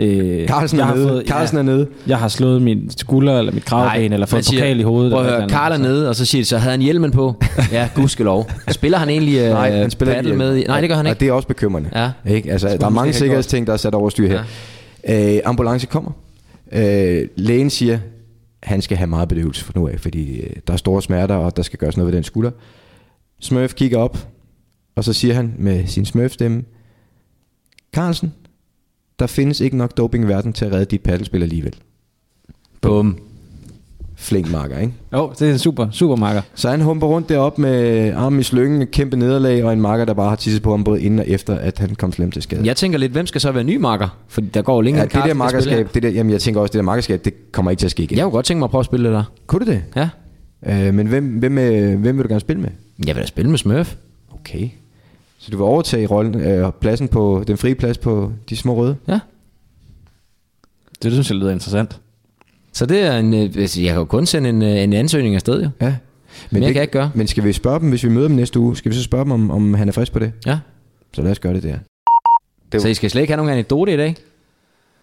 øh, 0.05 0.47
Carlsen 0.47 0.77
jeg 0.79 0.83
er 0.83 0.87
har 0.87 0.95
nede. 0.95 1.07
fået- 1.07 1.27
Carlsen 1.27 1.57
ja, 1.57 1.59
er 1.59 1.65
nede. 1.65 1.87
Jeg 2.07 2.17
har 2.17 2.27
slået 2.27 2.61
min 2.61 2.89
skulder, 2.97 3.39
eller 3.39 3.51
mit 3.51 3.65
kravben, 3.65 4.13
eller 4.13 4.25
fået 4.25 4.47
pokal 4.53 4.79
i 4.79 4.83
hovedet. 4.83 5.11
Prøv 5.11 5.21
at 5.21 5.27
eller 5.27 5.39
høre, 5.39 5.49
Karl 5.49 5.71
er 5.71 5.77
nede, 5.77 6.09
og 6.09 6.15
så 6.15 6.25
siger 6.25 6.41
de 6.41 6.45
så, 6.45 6.57
havde 6.57 6.71
han 6.71 6.81
hjelmen 6.81 7.11
på? 7.11 7.35
Ja, 7.71 7.89
gudskelov. 7.95 8.49
Spiller 8.67 8.97
han 8.97 9.09
egentlig 9.09 9.37
øh, 9.39 9.49
Nej, 9.49 9.71
han 9.71 9.91
spiller 9.91 10.13
paddle 10.13 10.29
ikke 10.29 10.37
med? 10.37 10.57
i- 10.57 10.63
Nej, 10.63 10.79
det 10.81 10.89
gør 10.89 10.95
han 10.95 11.05
Og 11.05 11.09
ikke. 11.11 11.19
det 11.19 11.27
er 11.27 11.31
også 11.33 11.47
bekymrende. 11.47 11.89
Ja. 11.95 12.11
Ikke? 12.31 12.51
Altså, 12.51 12.77
der 12.79 12.85
er 12.85 12.89
mange 12.89 13.13
sikkerhedsting, 13.13 13.67
der 13.67 13.73
er 13.73 13.77
sat 13.77 13.93
over 13.95 14.09
styr 14.09 14.27
her. 14.27 14.41
Ja. 15.07 15.35
Øh, 15.35 15.41
ambulance 15.45 15.87
kommer. 15.87 16.11
Øh, 16.71 17.27
lægen 17.36 17.69
siger, 17.69 17.99
han 18.63 18.81
skal 18.81 18.97
have 18.97 19.07
meget 19.07 19.29
bedøvelse 19.29 19.65
for 19.65 19.73
nu 19.75 19.88
af, 19.88 19.99
fordi 19.99 20.41
øh, 20.41 20.55
der 20.67 20.73
er 20.73 20.77
store 20.77 21.01
smerter, 21.01 21.36
og 21.36 21.57
der 21.57 21.63
skal 21.63 21.79
gøres 21.79 21.97
noget 21.97 22.12
ved 22.12 22.15
den 22.15 22.23
skulder. 22.23 22.51
Smurf 23.39 23.73
kigger 23.73 23.97
op, 23.97 24.27
og 24.95 25.03
så 25.03 25.13
siger 25.13 25.34
han 25.34 25.53
med 25.57 25.88
sin 25.88 26.05
Smurf-stemme, 26.05 26.63
Carlsen, 27.93 28.34
der 29.19 29.27
findes 29.27 29.60
ikke 29.60 29.77
nok 29.77 29.97
doping 29.97 30.23
i 30.23 30.27
verden 30.27 30.53
til 30.53 30.65
at 30.65 30.71
redde 30.71 30.86
dit 30.86 31.03
paddelspil 31.03 31.43
alligevel. 31.43 31.75
Bum. 32.81 33.30
Flink 34.21 34.51
marker, 34.51 34.79
ikke? 34.79 34.93
Jo, 35.13 35.31
det 35.39 35.47
er 35.47 35.51
en 35.51 35.60
super, 35.60 35.88
super 35.91 36.15
marker. 36.15 36.41
Så 36.55 36.69
han 36.69 36.81
humper 36.81 37.07
rundt 37.07 37.29
deroppe 37.29 37.62
med 37.62 38.13
armen 38.13 38.39
i 38.39 38.43
slyngen, 38.43 38.88
kæmpe 38.88 39.17
nederlag, 39.17 39.63
og 39.65 39.73
en 39.73 39.81
marker, 39.81 40.05
der 40.05 40.13
bare 40.13 40.29
har 40.29 40.36
tisset 40.36 40.62
på 40.62 40.71
ham 40.71 40.84
både 40.84 41.01
inden 41.01 41.19
og 41.19 41.27
efter, 41.27 41.55
at 41.55 41.79
han 41.79 41.95
kom 41.95 42.12
slemt 42.12 42.34
til 42.34 42.41
skade. 42.41 42.65
Jeg 42.65 42.75
tænker 42.75 42.99
lidt, 42.99 43.12
hvem 43.12 43.27
skal 43.27 43.41
så 43.41 43.51
være 43.51 43.63
ny 43.63 43.77
marker? 43.77 44.17
For 44.27 44.41
der 44.41 44.62
går 44.62 44.75
jo 44.75 44.81
længe, 44.81 44.99
Ja, 44.99 45.05
det 45.05 45.13
der 45.13 45.34
markerskab, 45.34 45.93
det 45.93 46.03
der, 46.03 46.10
jamen 46.10 46.31
jeg 46.31 46.41
tænker 46.41 46.62
også, 46.62 46.71
det 46.71 46.77
der 46.77 46.84
markerskab, 46.84 47.25
det 47.25 47.51
kommer 47.51 47.71
ikke 47.71 47.81
til 47.81 47.88
at 47.88 47.91
ske 47.91 48.03
igen. 48.03 48.17
Jeg 48.17 48.23
kunne 48.23 48.31
godt 48.31 48.45
tænke 48.45 48.60
mig 48.60 48.65
at 48.65 48.71
prøve 48.71 48.79
at 48.79 48.86
spille 48.86 49.10
det 49.10 49.15
der. 49.15 49.23
Kunne 49.47 49.65
du 49.65 49.71
det? 49.71 49.84
Ja. 49.95 50.10
Øh, 50.88 50.93
men 50.93 51.07
hvem, 51.07 51.25
hvem, 51.25 51.57
øh, 51.57 51.99
hvem 51.99 52.17
vil 52.17 52.23
du 52.23 52.27
gerne 52.29 52.39
spille 52.41 52.62
med? 52.62 52.69
Jeg 53.07 53.15
vil 53.15 53.21
da 53.21 53.27
spille 53.27 53.49
med 53.51 53.57
Smurf. 53.57 53.95
Okay. 54.34 54.69
Så 55.38 55.51
du 55.51 55.57
vil 55.57 55.63
overtage 55.63 56.07
rollen, 56.07 56.41
øh, 56.41 56.71
pladsen 56.81 57.07
på, 57.07 57.43
den 57.47 57.57
frie 57.57 57.75
plads 57.75 57.97
på 57.97 58.31
de 58.49 58.57
små 58.57 58.75
røde? 58.75 58.95
Ja. 59.07 59.19
Det 61.03 61.12
synes 61.12 61.29
jeg 61.29 61.38
lyder 61.38 61.51
interessant. 61.51 62.00
Så 62.73 62.86
det 62.86 62.99
er 62.99 63.17
en, 63.17 63.34
øh, 63.34 63.39
altså, 63.57 63.81
jeg 63.81 63.89
kan 63.89 63.97
jo 63.97 64.05
kun 64.05 64.25
sende 64.25 64.49
en, 64.49 64.62
øh, 64.62 64.69
en 64.84 64.93
ansøgning 64.93 65.36
afsted, 65.36 65.63
jo. 65.63 65.69
Ja. 65.81 65.95
Mere 66.51 66.62
kan 66.65 66.73
jeg 66.75 66.81
ikke 66.81 66.91
gøre. 66.93 67.12
Men 67.15 67.27
skal 67.27 67.43
vi 67.43 67.53
spørge 67.53 67.79
dem, 67.79 67.89
hvis 67.89 68.03
vi 68.03 68.10
møder 68.10 68.27
dem 68.27 68.36
næste 68.36 68.60
uge, 68.60 68.77
skal 68.77 68.91
vi 68.91 68.95
så 68.95 69.03
spørge 69.03 69.23
dem, 69.23 69.31
om, 69.31 69.51
om 69.51 69.73
han 69.73 69.88
er 69.88 69.91
frisk 69.91 70.12
på 70.13 70.19
det? 70.19 70.31
Ja. 70.45 70.60
Så 71.13 71.21
lad 71.21 71.31
os 71.31 71.39
gøre 71.39 71.53
det 71.53 71.63
der. 71.63 71.77
Det 72.71 72.81
Så 72.81 72.88
I 72.88 72.93
skal 72.93 73.10
slet 73.10 73.21
ikke 73.21 73.31
have 73.34 73.38
nogen 73.38 73.51
anekdote 73.53 73.93
i 73.93 73.97
dag? 73.97 74.15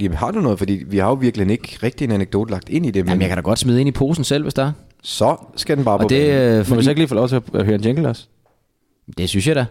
Jamen 0.00 0.16
har 0.18 0.31
du 0.31 0.40
noget? 0.40 0.59
Fordi 0.59 0.85
vi 0.87 0.98
har 0.98 1.07
jo 1.09 1.14
virkelig 1.14 1.50
ikke 1.50 1.78
rigtig 1.83 2.04
en 2.04 2.12
anekdote 2.12 2.50
lagt 2.50 2.68
ind 2.68 2.87
i 2.87 2.90
det, 2.90 3.04
men 3.04 3.09
Jamen, 3.09 3.20
jeg 3.22 3.28
kan 3.28 3.37
da 3.37 3.42
godt 3.42 3.59
smide 3.59 3.81
ind 3.81 3.88
i 3.88 3.92
posen 3.92 4.24
selv, 4.24 4.42
hvis 4.42 4.54
der 4.54 4.62
er. 4.66 4.72
så 5.02 5.37
skal 5.57 5.76
den 5.76 5.85
bare 5.85 5.98
på 5.98 6.04
Og 6.04 6.11
det, 6.11 6.28
banen. 6.31 6.59
øh, 6.61 6.70
Må 6.70 6.76
vi 6.76 6.83
så 6.83 6.90
ikke 6.90 7.00
lige 7.00 7.09
få 7.09 7.14
lov 7.14 7.28
til 7.28 7.40
at 7.54 7.64
høre 7.64 7.74
en 7.74 7.81
jingle 7.85 8.09
også? 8.09 8.26
det 9.18 9.28
synes 9.28 9.46
jeg 9.46 9.57
da. 9.57 9.64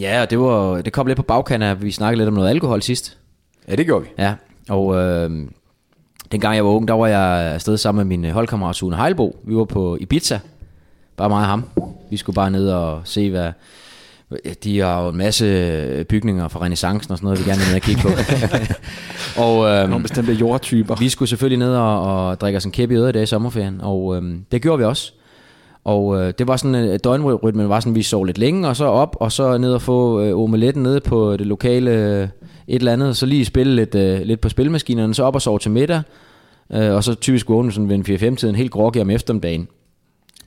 Ja, 0.00 0.22
og 0.22 0.30
det, 0.30 0.38
var, 0.38 0.82
det 0.82 0.92
kom 0.92 1.06
lidt 1.06 1.16
på 1.16 1.22
bagkanten 1.22 1.68
at 1.68 1.82
vi 1.82 1.90
snakkede 1.90 2.18
lidt 2.18 2.28
om 2.28 2.34
noget 2.34 2.50
alkohol 2.50 2.82
sidst. 2.82 3.18
Ja, 3.68 3.76
det 3.76 3.86
gjorde 3.86 4.04
vi. 4.04 4.10
Ja, 4.18 4.34
og 4.68 4.96
øh, 4.96 5.30
dengang 6.32 6.56
jeg 6.56 6.64
var 6.64 6.70
ung, 6.70 6.88
der 6.88 6.94
var 6.94 7.06
jeg 7.06 7.52
afsted 7.54 7.76
sammen 7.76 8.08
med 8.08 8.16
min 8.16 8.24
øh, 8.24 8.32
holdkammerat 8.32 8.76
Sune 8.76 8.96
Heilbo. 8.96 9.36
Vi 9.44 9.56
var 9.56 9.64
på 9.64 9.96
Ibiza, 10.00 10.38
bare 11.16 11.28
mig 11.28 11.38
og 11.38 11.46
ham. 11.46 11.64
Vi 12.10 12.16
skulle 12.16 12.34
bare 12.34 12.50
ned 12.50 12.68
og 12.68 13.00
se, 13.04 13.30
hvad... 13.30 13.52
De 14.64 14.78
har 14.78 15.02
jo 15.02 15.08
en 15.08 15.16
masse 15.16 16.04
bygninger 16.08 16.48
fra 16.48 16.60
renaissancen 16.62 17.12
og 17.12 17.18
sådan 17.18 17.26
noget, 17.26 17.38
vi 17.38 17.50
gerne 17.50 17.60
vil 17.60 17.68
ned 17.68 17.74
og 17.74 17.82
kigge 17.82 18.02
på. 18.02 18.08
og 19.44 19.68
øh, 19.68 19.88
Nogle 19.88 20.02
bestemte 20.02 20.32
jordtyper. 20.32 20.94
vi 20.94 21.08
skulle 21.08 21.28
selvfølgelig 21.28 21.58
ned 21.58 21.74
og, 21.76 22.28
og 22.28 22.40
drikke 22.40 22.56
os 22.56 22.64
en 22.64 22.72
kæppe 22.72 22.94
i 22.94 22.98
øret 22.98 23.08
i 23.08 23.12
dag 23.12 23.22
i 23.22 23.26
sommerferien, 23.26 23.80
og 23.80 24.16
øh, 24.16 24.34
det 24.52 24.62
gjorde 24.62 24.78
vi 24.78 24.84
også. 24.84 25.12
Og 25.84 26.20
øh, 26.20 26.32
det 26.38 26.48
var 26.48 26.56
sådan, 26.56 26.74
at 26.74 27.04
døgnrytmen 27.04 27.68
var 27.68 27.80
sådan, 27.80 27.94
vi 27.94 28.02
sov 28.02 28.24
lidt 28.24 28.38
længe, 28.38 28.68
og 28.68 28.76
så 28.76 28.84
op, 28.84 29.16
og 29.20 29.32
så 29.32 29.58
ned 29.58 29.74
og 29.74 29.82
få 29.82 30.20
øh, 30.20 30.38
omeletten 30.38 30.82
nede 30.82 31.00
på 31.00 31.36
det 31.36 31.46
lokale 31.46 31.90
øh, 31.90 32.28
et 32.68 32.74
eller 32.78 32.92
andet, 32.92 33.16
så 33.16 33.26
lige 33.26 33.44
spille 33.44 33.76
lidt, 33.76 33.94
øh, 33.94 34.20
lidt 34.20 34.40
på 34.40 34.48
spilmaskinerne, 34.48 35.14
så 35.14 35.22
op 35.22 35.34
og 35.34 35.42
sove 35.42 35.58
til 35.58 35.70
middag, 35.70 36.02
øh, 36.72 36.94
og 36.94 37.04
så 37.04 37.14
typisk 37.14 37.48
vågne 37.48 37.72
sådan 37.72 37.88
ved 37.88 37.96
en 37.96 38.32
4-5-tiden, 38.32 38.54
helt 38.54 38.70
groggy 38.70 38.98
om 38.98 39.10
eftermiddagen, 39.10 39.68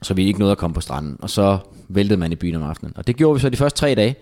så 0.02 0.14
vi 0.14 0.26
ikke 0.26 0.38
nåede 0.38 0.52
at 0.52 0.58
komme 0.58 0.74
på 0.74 0.80
stranden, 0.80 1.16
og 1.20 1.30
så 1.30 1.58
væltede 1.88 2.20
man 2.20 2.32
i 2.32 2.34
byen 2.34 2.54
om 2.54 2.62
aftenen. 2.62 2.92
Og 2.96 3.06
det 3.06 3.16
gjorde 3.16 3.34
vi 3.34 3.40
så 3.40 3.50
de 3.50 3.56
første 3.56 3.80
tre 3.80 3.94
dage, 3.94 4.16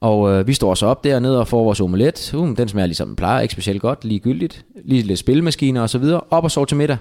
og 0.00 0.32
øh, 0.32 0.46
vi 0.46 0.52
står 0.52 0.74
så 0.74 0.86
op 0.86 1.04
dernede 1.04 1.40
og 1.40 1.48
får 1.48 1.64
vores 1.64 1.80
omelet. 1.80 2.34
Uh, 2.34 2.56
den 2.56 2.68
smager 2.68 2.86
ligesom 2.86 3.08
den 3.08 3.16
plejer, 3.16 3.40
ikke 3.40 3.52
specielt 3.52 3.80
godt, 3.80 4.04
ligegyldigt. 4.04 4.64
Lige 4.84 5.02
lidt 5.02 5.18
spilmaskiner 5.18 5.82
og 5.82 5.90
så 5.90 5.98
videre. 5.98 6.20
Op 6.30 6.44
og 6.44 6.50
sove 6.50 6.66
til 6.66 6.76
middag. 6.76 6.96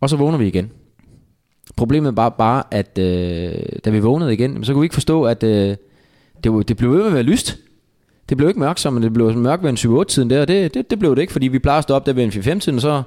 Og 0.00 0.10
så 0.10 0.16
vågner 0.16 0.38
vi 0.38 0.46
igen. 0.46 0.70
Problemet 1.76 2.16
var 2.16 2.28
bare, 2.28 2.62
at 2.70 2.98
øh, 2.98 3.52
da 3.84 3.90
vi 3.90 3.98
vågnede 3.98 4.32
igen, 4.32 4.64
så 4.64 4.72
kunne 4.72 4.80
vi 4.80 4.84
ikke 4.84 4.94
forstå, 4.94 5.22
at 5.22 5.42
øh, 5.42 5.76
det, 6.44 6.52
var, 6.52 6.62
det 6.62 6.76
blev 6.76 6.90
ved 6.90 6.98
med 6.98 7.06
at 7.06 7.14
være 7.14 7.22
lyst. 7.22 7.58
Det 8.28 8.36
blev 8.36 8.48
ikke 8.48 8.60
mørkt, 8.60 8.80
som 8.80 9.02
det 9.02 9.12
blev 9.12 9.36
mørkt 9.36 9.62
ved 9.62 9.70
en 9.70 10.00
7-8 10.00 10.04
tiden 10.04 10.30
der, 10.30 10.40
og 10.40 10.48
det, 10.48 10.74
det, 10.74 10.90
det 10.90 10.98
blev 10.98 11.16
det 11.16 11.22
ikke, 11.22 11.32
fordi 11.32 11.48
vi 11.48 11.58
plejede 11.58 11.78
at 11.78 11.82
stå 11.82 11.94
op 11.94 12.06
der 12.06 12.12
ved 12.12 12.24
en 12.24 12.30
4-5 12.30 12.58
tiden, 12.58 12.74
og 12.74 12.82
så, 12.82 13.02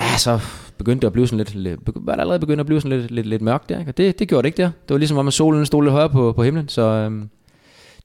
ja, 0.00 0.18
så 0.18 0.40
begyndte 0.78 1.00
det 1.00 1.06
at 1.06 1.12
blive 1.12 1.26
sådan 1.26 1.38
lidt, 1.38 1.54
lidt 1.54 1.80
var 1.94 2.12
det 2.14 2.20
allerede 2.20 2.40
begyndt 2.40 2.60
at 2.60 2.66
blive 2.66 2.80
sådan 2.80 2.98
lidt, 3.00 3.10
lidt, 3.10 3.26
lidt 3.26 3.42
mørkt 3.42 3.68
der, 3.68 3.78
ikke? 3.78 3.90
og 3.90 3.96
det, 3.96 4.18
det 4.18 4.28
gjorde 4.28 4.42
det 4.42 4.48
ikke 4.48 4.62
der. 4.62 4.66
Det 4.88 4.94
var 4.94 4.98
ligesom 4.98 5.18
om, 5.18 5.26
at 5.28 5.34
solen 5.34 5.66
stod 5.66 5.82
lidt 5.82 5.92
højere 5.92 6.10
på, 6.10 6.32
på 6.32 6.42
himlen, 6.42 6.68
så 6.68 6.82
øhm, 6.82 7.28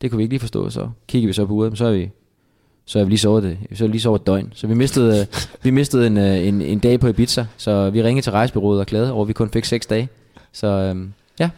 det 0.01 0.11
kunne 0.11 0.17
vi 0.17 0.23
ikke 0.23 0.33
lige 0.33 0.39
forstå. 0.39 0.69
Så 0.69 0.89
kiggede 1.07 1.27
vi 1.27 1.33
så 1.33 1.45
på 1.45 1.53
uret, 1.53 1.77
så 1.77 1.85
er 1.85 1.91
vi 1.91 2.09
så 2.85 2.99
har 2.99 3.05
vi 3.05 3.09
lige 3.11 3.19
sovet 3.19 3.43
det. 3.43 3.57
Så 3.73 3.83
har 3.83 3.87
vi 3.87 3.91
lige 3.91 4.01
sovet 4.01 4.19
et 4.19 4.27
døgn. 4.27 4.51
Så 4.55 4.67
vi 4.67 4.73
mistede, 4.73 5.19
øh, 5.21 5.25
vi 5.63 5.69
mistede 5.71 6.07
en, 6.07 6.17
øh, 6.17 6.47
en, 6.47 6.61
en 6.61 6.79
dag 6.79 6.99
på 6.99 7.07
Ibiza. 7.07 7.45
Så 7.57 7.89
vi 7.89 8.03
ringede 8.03 8.25
til 8.25 8.31
rejsbyrået 8.31 8.79
og 8.79 8.87
klagede 8.87 9.11
over, 9.11 9.21
at 9.21 9.27
vi 9.27 9.33
kun 9.33 9.49
fik 9.49 9.65
seks 9.65 9.85
dage. 9.85 10.09
Så 10.51 10.67
øhm, 10.67 11.13
ja. 11.39 11.49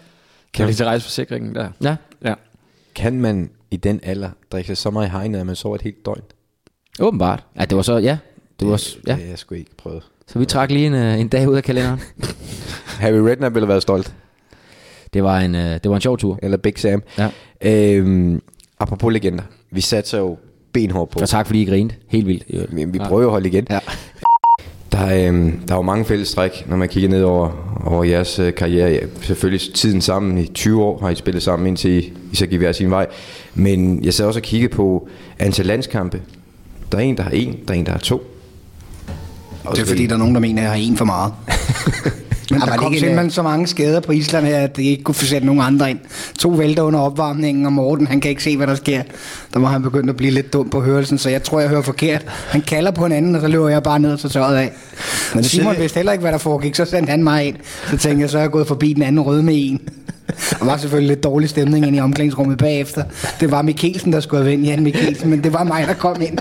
Kan 0.53 0.67
vi 0.67 0.73
til 0.73 0.85
rejseforsikringen 0.85 1.55
der? 1.55 1.69
Ja, 1.83 1.95
Ja. 2.25 2.33
Kan 2.95 3.21
man 3.21 3.49
i 3.71 3.77
den 3.77 3.99
alder 4.03 4.29
drikke 4.51 4.67
sig 4.67 4.77
så 4.77 4.89
meget 4.89 5.07
i 5.07 5.09
hegnet, 5.09 5.39
at 5.39 5.45
man 5.45 5.55
sover 5.55 5.75
et 5.75 5.81
helt 5.81 6.05
døgn? 6.05 6.21
åbenbart. 6.99 7.43
Ja, 7.59 7.65
det 7.65 7.75
var 7.75 7.81
så, 7.81 7.97
ja. 7.97 8.17
Det 8.59 8.67
var, 8.67 8.77
s- 8.77 8.97
ja. 9.07 9.11
Det 9.13 9.21
har 9.21 9.29
jeg 9.29 9.39
sgu 9.39 9.55
ikke 9.55 9.75
prøvet. 9.77 10.03
Så 10.27 10.39
vi 10.39 10.45
trak 10.45 10.71
lige 10.71 10.87
en, 10.87 10.93
øh, 10.93 11.19
en 11.19 11.27
dag 11.27 11.49
ud 11.49 11.55
af 11.55 11.63
kalenderen. 11.63 11.99
Harry 13.01 13.17
Redknapp 13.17 13.55
ville 13.55 13.65
have 13.65 13.69
været 13.69 13.81
stolt. 13.81 14.13
Det 15.13 15.23
var 15.23 15.39
en, 15.39 15.55
øh, 15.55 15.61
det 15.61 15.89
var 15.89 15.95
en 15.95 16.01
sjov 16.01 16.17
tur. 16.17 16.39
Eller 16.41 16.57
Big 16.57 16.79
Sam. 16.79 17.03
Ja. 17.17 17.29
Øhm, 17.61 18.41
apropos 18.79 19.13
legender. 19.13 19.43
Vi 19.71 19.81
satte 19.81 20.09
så 20.09 20.17
jo 20.17 20.37
benhård 20.73 21.09
på. 21.09 21.19
Og 21.19 21.29
tak 21.29 21.45
fordi 21.45 21.61
I 21.61 21.65
grinede. 21.65 21.95
Helt 22.07 22.27
vildt. 22.27 22.43
øvrigt. 22.49 22.75
Vi, 22.75 22.85
vi 22.85 22.99
prøver 22.99 23.25
at 23.25 23.31
holde 23.31 23.47
igen. 23.47 23.67
Ja. 23.69 23.79
Der 24.91 24.99
er, 24.99 25.27
øhm, 25.27 25.59
der 25.67 25.73
er 25.73 25.77
jo 25.77 25.81
mange 25.81 26.05
fælles 26.05 26.27
stræk, 26.27 26.65
når 26.69 26.77
man 26.77 26.89
kigger 26.89 27.09
ned 27.09 27.23
over, 27.23 27.49
over 27.85 28.03
jeres 28.03 28.39
øh, 28.39 28.53
karriere. 28.53 28.89
Ja, 28.91 28.99
selvfølgelig 29.21 29.73
tiden 29.73 30.01
sammen 30.01 30.37
i 30.37 30.47
20 30.47 30.83
år 30.83 30.99
har 30.99 31.09
I 31.09 31.15
spillet 31.15 31.43
sammen, 31.43 31.67
indtil 31.67 31.91
I, 31.91 32.13
I 32.31 32.35
så 32.35 32.47
gik 32.47 32.59
hver 32.59 32.71
sin 32.71 32.89
vej. 32.91 33.07
Men 33.53 34.03
jeg 34.05 34.13
sad 34.13 34.25
også 34.25 34.39
og 34.39 34.43
kiggede 34.43 34.73
på 34.73 35.07
antal 35.39 35.65
landskampe. 35.65 36.21
Der 36.91 36.97
er 36.97 37.01
en, 37.01 37.17
der 37.17 37.23
har 37.23 37.31
en, 37.31 37.59
der 37.67 37.73
er 37.73 37.77
en, 37.77 37.85
der 37.85 37.91
har 37.91 37.99
to. 37.99 38.32
Det 39.71 39.79
er 39.81 39.85
fordi, 39.85 40.07
der 40.07 40.13
er 40.13 40.17
nogen, 40.17 40.33
der 40.35 40.41
mener, 40.41 40.61
at 40.61 40.63
jeg 40.63 40.71
har 40.71 40.77
en 40.79 40.97
for 40.97 41.05
meget. 41.05 41.33
Men 42.51 42.61
der 42.61 42.67
man 42.67 42.77
kom 42.77 42.93
ikke 42.93 42.97
en, 42.97 42.99
simpelthen 42.99 43.25
øh, 43.25 43.31
så 43.31 43.41
mange 43.41 43.67
skader 43.67 43.99
på 43.99 44.11
Island 44.11 44.45
her, 44.45 44.57
at 44.57 44.75
det 44.77 44.83
ikke 44.83 45.03
kunne 45.03 45.15
sætte 45.15 45.45
nogen 45.47 45.61
andre 45.61 45.89
ind. 45.89 45.99
To 46.39 46.49
vælter 46.49 46.83
under 46.83 46.99
opvarmningen, 46.99 47.65
og 47.65 47.73
Morten, 47.73 48.07
han 48.07 48.21
kan 48.21 48.29
ikke 48.29 48.43
se, 48.43 48.57
hvad 48.57 48.67
der 48.67 48.75
sker. 48.75 49.01
Der 49.53 49.59
var 49.59 49.67
han 49.67 49.81
begyndt 49.83 50.09
at 50.09 50.15
blive 50.17 50.31
lidt 50.31 50.53
dum 50.53 50.69
på 50.69 50.81
hørelsen, 50.81 51.17
så 51.17 51.29
jeg 51.29 51.43
tror, 51.43 51.59
jeg 51.59 51.69
hører 51.69 51.81
forkert. 51.81 52.25
Han 52.49 52.61
kalder 52.61 52.91
på 52.91 53.05
en 53.05 53.11
anden, 53.11 53.35
og 53.35 53.41
så 53.41 53.47
løber 53.47 53.69
jeg 53.69 53.83
bare 53.83 53.99
ned 53.99 54.13
og 54.13 54.19
tager 54.19 54.31
tøjet 54.33 54.57
af. 54.57 54.71
Men 55.35 55.43
Simon 55.43 55.43
tidligere- 55.43 55.79
vidste 55.79 55.95
heller 55.97 56.11
ikke, 56.11 56.21
hvad 56.21 56.31
der 56.31 56.37
foregik, 56.37 56.75
så 56.75 56.85
sendte 56.85 57.09
han 57.09 57.23
mig 57.23 57.45
ind. 57.47 57.55
Så 57.91 57.97
tænkte 57.97 58.21
jeg, 58.21 58.29
så 58.29 58.37
er 58.37 58.41
jeg 58.41 58.51
gået 58.51 58.67
forbi 58.67 58.93
den 58.93 59.03
anden 59.03 59.21
røde 59.21 59.43
med 59.43 59.53
en. 59.57 59.81
Der 60.59 60.65
var 60.65 60.77
selvfølgelig 60.77 61.09
lidt 61.09 61.23
dårlig 61.23 61.49
stemning 61.49 61.87
ind 61.87 61.95
i 61.95 61.99
omklædningsrummet 61.99 62.57
bagefter. 62.57 63.03
Det 63.39 63.51
var 63.51 63.61
Mikkelsen, 63.61 64.13
der 64.13 64.19
skulle 64.19 64.43
have 64.43 64.51
vendt 64.51 64.67
Jan 64.67 64.83
Mikkelsen, 64.83 65.29
men 65.29 65.43
det 65.43 65.53
var 65.53 65.63
mig, 65.63 65.85
der 65.87 65.93
kom 65.93 66.21
ind. 66.21 66.37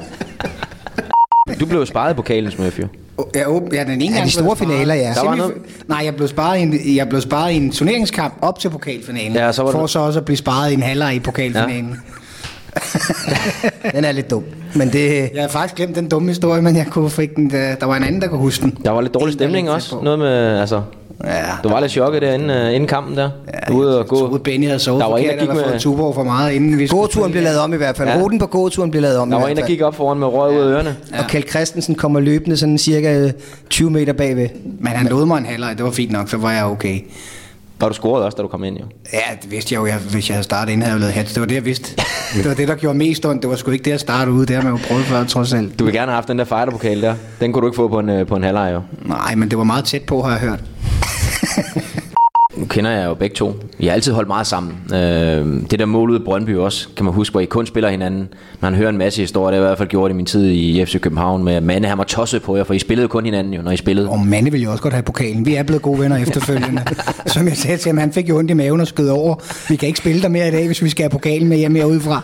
Du 1.60 1.66
blev 1.66 1.78
jo 1.80 1.84
sparet 1.86 2.10
i 2.12 2.14
pokalen, 2.14 2.50
Smøf, 2.50 2.78
jo. 2.78 2.86
Ja, 3.34 3.44
åb- 3.56 3.74
ja, 3.74 3.84
den 3.84 3.90
ene 3.90 4.04
Ja, 4.04 4.12
gang 4.12 4.26
de 4.26 4.30
store 4.32 4.56
finaler, 4.56 4.94
ja. 4.94 5.12
Der 5.14 5.24
var 5.24 5.34
noget- 5.34 5.54
Nej, 5.88 6.00
jeg 6.04 6.16
blev 6.16 6.28
sparet 6.28 6.58
i 6.58 6.62
en, 6.62 6.96
jeg 6.96 7.08
blev 7.08 7.20
sparet 7.20 7.52
i 7.52 7.56
en 7.56 7.70
turneringskamp 7.72 8.34
op 8.42 8.58
til 8.58 8.70
pokalfinalen. 8.70 9.32
Ja, 9.32 9.52
så 9.52 9.62
var 9.62 9.72
for 9.72 9.80
det- 9.80 9.90
så 9.90 9.98
også 9.98 10.18
at 10.18 10.24
blive 10.24 10.36
sparet 10.36 10.70
i 10.70 10.74
en 10.74 10.82
halvleg 10.82 11.14
i 11.14 11.18
pokalfinalen. 11.20 11.96
Den 13.94 14.04
er 14.04 14.12
lidt 14.12 14.30
dum. 14.30 14.44
Men 14.74 14.88
det, 14.92 15.08
Jeg 15.20 15.30
havde 15.36 15.48
faktisk 15.52 15.74
glemt 15.74 15.96
den 15.96 16.08
dumme 16.08 16.28
historie, 16.28 16.62
men 16.62 16.76
jeg 16.76 16.86
kunne 16.90 17.10
fik 17.10 17.36
den, 17.36 17.50
der, 17.50 17.74
der 17.74 17.86
var 17.86 17.96
en 17.96 18.02
anden, 18.02 18.20
der 18.22 18.28
kunne 18.28 18.40
huske 18.40 18.62
den. 18.62 18.78
Der 18.84 18.90
var 18.90 19.00
lidt 19.00 19.14
dårlig 19.14 19.32
stemning 19.34 19.70
også. 19.70 19.96
Noget 20.02 20.18
med, 20.18 20.58
altså... 20.60 20.82
Ja. 21.24 21.42
Du 21.64 21.68
var 21.68 21.80
lidt 21.80 21.92
chokket 21.92 22.22
derinde 22.22 22.54
uh, 22.68 22.74
inden 22.74 22.86
kampen 22.86 23.16
der. 23.16 23.30
Ja, 23.68 23.72
ude 23.74 23.92
og 23.94 23.98
Jeg 23.98 24.06
gå. 24.08 24.16
troede, 24.18 24.38
Benny 24.38 24.66
havde 24.66 24.78
sovet 24.78 25.00
Der 25.00 25.08
var 25.08 25.16
en, 25.16 25.24
der 25.24 25.30
forkert, 25.30 25.48
gik 25.48 25.56
eller 25.58 25.70
med- 25.72 25.80
Tuborg 25.80 26.14
for 26.14 26.22
meget, 26.24 26.52
inden 26.52 26.78
vi 26.78 26.86
gåturen 26.86 27.30
blev 27.32 27.42
lavet 27.42 27.58
om 27.58 27.74
i 27.74 27.76
hvert 27.76 27.96
fald. 27.96 28.08
Ja. 28.08 28.20
Ruten 28.20 28.38
på 28.38 28.46
gåturen 28.46 28.90
blev 28.90 29.02
lavet 29.02 29.18
om 29.18 29.30
Der 29.30 29.40
var 29.40 29.48
en, 29.48 29.56
der 29.56 29.66
gik 29.66 29.80
op 29.80 29.94
foran 29.94 30.18
med 30.18 30.26
røg 30.26 30.52
ud 30.56 30.60
af 30.60 30.66
ørerne. 30.66 30.96
Og 31.18 31.24
Kjeld 31.28 31.48
Christensen 31.50 31.94
kommer 31.94 32.20
løbende 32.20 32.56
sådan 32.56 32.78
cirka 32.78 33.30
20 33.70 33.90
meter 33.90 34.12
bagved. 34.12 34.48
Men 34.80 34.92
han 34.92 35.06
lod 35.06 35.26
mig 35.26 35.38
en 35.38 35.46
halvleg, 35.46 35.74
det 35.76 35.84
var 35.84 35.90
fint 35.90 36.12
nok, 36.12 36.28
så 36.28 36.36
var 36.36 36.52
jeg 36.52 36.64
okay. 36.64 37.00
Og 37.80 37.88
du 37.88 37.94
scorede 37.94 38.24
også, 38.26 38.36
da 38.36 38.42
du 38.42 38.48
kom 38.48 38.64
ind, 38.64 38.76
jo. 38.78 38.84
Ja, 39.12 39.18
det 39.42 39.50
vidste 39.50 39.74
jeg 39.74 39.80
jo, 39.80 39.86
jeg, 39.86 39.96
hvis 40.10 40.28
jeg 40.28 40.34
havde 40.34 40.44
startet 40.44 40.72
inden, 40.72 40.82
havde 40.82 40.92
jeg 40.94 41.00
lavet 41.00 41.14
hats. 41.14 41.32
Det 41.32 41.40
var 41.40 41.46
det, 41.46 41.54
jeg 41.54 41.64
vidste. 41.64 41.96
Det 42.34 42.48
var 42.48 42.54
det, 42.54 42.68
der 42.68 42.74
gjorde 42.74 42.98
mest 42.98 43.26
ondt. 43.26 43.42
Det 43.42 43.50
var 43.50 43.56
sgu 43.56 43.70
ikke 43.70 43.84
det, 43.84 43.90
jeg 43.90 44.00
startede 44.00 44.36
ude. 44.36 44.46
Det 44.46 44.56
har 44.56 44.62
man 44.62 44.72
jo 44.72 44.78
prøvet 44.88 45.04
før, 45.04 45.24
trods 45.24 45.52
alt. 45.52 45.78
Du 45.78 45.84
vil 45.84 45.92
gerne 45.94 46.06
have 46.06 46.14
haft 46.14 46.28
den 46.28 46.38
der 46.38 46.44
fighterpokal 46.44 47.02
der. 47.02 47.14
Den 47.40 47.52
kunne 47.52 47.60
du 47.60 47.66
ikke 47.66 47.76
få 47.76 47.88
på 47.88 47.98
en, 47.98 48.08
øh, 48.08 48.26
på 48.26 48.36
en 48.36 48.42
halvleg, 48.44 48.70
jo. 48.74 48.80
Nej, 49.06 49.34
men 49.34 49.50
det 49.50 49.58
var 49.58 49.64
meget 49.64 49.84
tæt 49.84 50.02
på, 50.02 50.22
har 50.22 50.30
jeg 50.30 50.40
hørt. 50.40 50.60
Nu 52.56 52.66
kender 52.66 52.90
jeg 52.90 53.06
jo 53.06 53.14
begge 53.14 53.36
to. 53.36 53.54
I 53.78 53.86
har 53.86 53.92
altid 53.92 54.12
holdt 54.12 54.28
meget 54.28 54.46
sammen. 54.46 54.74
Øh, 54.94 55.70
det 55.70 55.78
der 55.78 55.86
mål 55.86 56.10
ud 56.10 56.20
i 56.20 56.22
Brøndby 56.24 56.56
også, 56.56 56.88
kan 56.96 57.04
man 57.04 57.14
huske, 57.14 57.32
hvor 57.32 57.40
I 57.40 57.44
kun 57.44 57.66
spiller 57.66 57.90
hinanden. 57.90 58.28
Man 58.60 58.74
hører 58.74 58.88
en 58.88 58.98
masse 58.98 59.20
historier, 59.20 59.50
det 59.50 59.58
har 59.58 59.62
jeg 59.62 59.68
i 59.68 59.70
hvert 59.70 59.78
fald 59.78 59.88
gjort 59.88 60.10
i 60.10 60.14
min 60.14 60.26
tid 60.26 60.46
i 60.46 60.84
FC 60.84 61.00
København, 61.00 61.44
med 61.44 61.54
at 61.54 61.62
Mande 61.62 61.88
han 61.88 61.98
var 61.98 62.04
tosset 62.04 62.42
på 62.42 62.56
jer, 62.56 62.64
for 62.64 62.74
I 62.74 62.78
spillede 62.78 63.08
kun 63.08 63.24
hinanden 63.24 63.54
jo, 63.54 63.62
når 63.62 63.70
I 63.70 63.76
spillede. 63.76 64.08
Og 64.08 64.18
Mande 64.26 64.50
ville 64.50 64.64
jo 64.64 64.70
også 64.70 64.82
godt 64.82 64.94
have 64.94 65.02
pokalen. 65.02 65.46
Vi 65.46 65.54
er 65.54 65.62
blevet 65.62 65.82
gode 65.82 66.00
venner 66.00 66.16
efterfølgende. 66.16 66.82
Som 67.26 67.48
jeg 67.48 67.56
sagde 67.56 67.76
til 67.76 67.88
ham, 67.88 67.98
han 67.98 68.12
fik 68.12 68.28
jo 68.28 68.38
ondt 68.38 68.50
i 68.50 68.54
maven 68.54 68.80
og 68.80 68.86
skød 68.86 69.08
over. 69.08 69.34
Vi 69.68 69.76
kan 69.76 69.86
ikke 69.86 69.98
spille 69.98 70.22
der 70.22 70.28
mere 70.28 70.48
i 70.48 70.50
dag, 70.50 70.66
hvis 70.66 70.82
vi 70.82 70.88
skal 70.88 71.02
have 71.02 71.10
pokalen 71.10 71.48
med 71.48 71.56
hjem 71.56 71.74
herudefra. 71.74 72.20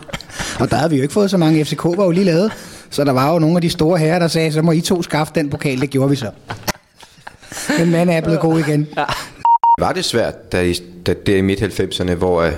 Og 0.60 0.70
der 0.70 0.76
havde 0.76 0.90
vi 0.90 0.96
jo 0.96 1.02
ikke 1.02 1.14
fået 1.14 1.30
så 1.30 1.36
mange. 1.36 1.64
FCK 1.64 1.84
var 1.84 2.04
jo 2.04 2.10
lige 2.10 2.24
lavet. 2.24 2.52
Så 2.90 3.04
der 3.04 3.12
var 3.12 3.32
jo 3.32 3.38
nogle 3.38 3.56
af 3.56 3.62
de 3.62 3.70
store 3.70 3.98
herrer, 3.98 4.18
der 4.18 4.28
sagde, 4.28 4.52
så 4.52 4.62
må 4.62 4.72
I 4.72 4.80
to 4.80 5.02
skaffe 5.02 5.32
den 5.36 5.50
pokal. 5.50 5.80
Det 5.80 5.90
gjorde 5.90 6.10
vi 6.10 6.16
så. 6.16 6.30
Men 7.78 7.90
Mande 7.90 8.12
er 8.12 8.20
blevet 8.20 8.40
god 8.40 8.58
igen. 8.58 8.86
Var 9.78 9.92
det 9.92 10.04
svært, 10.04 10.52
da, 10.52 10.62
I, 10.62 10.74
da 11.06 11.14
det 11.26 11.34
er 11.34 11.38
i 11.38 11.40
midt-90'erne, 11.40 12.14
hvor 12.14 12.46
uh, 12.46 12.52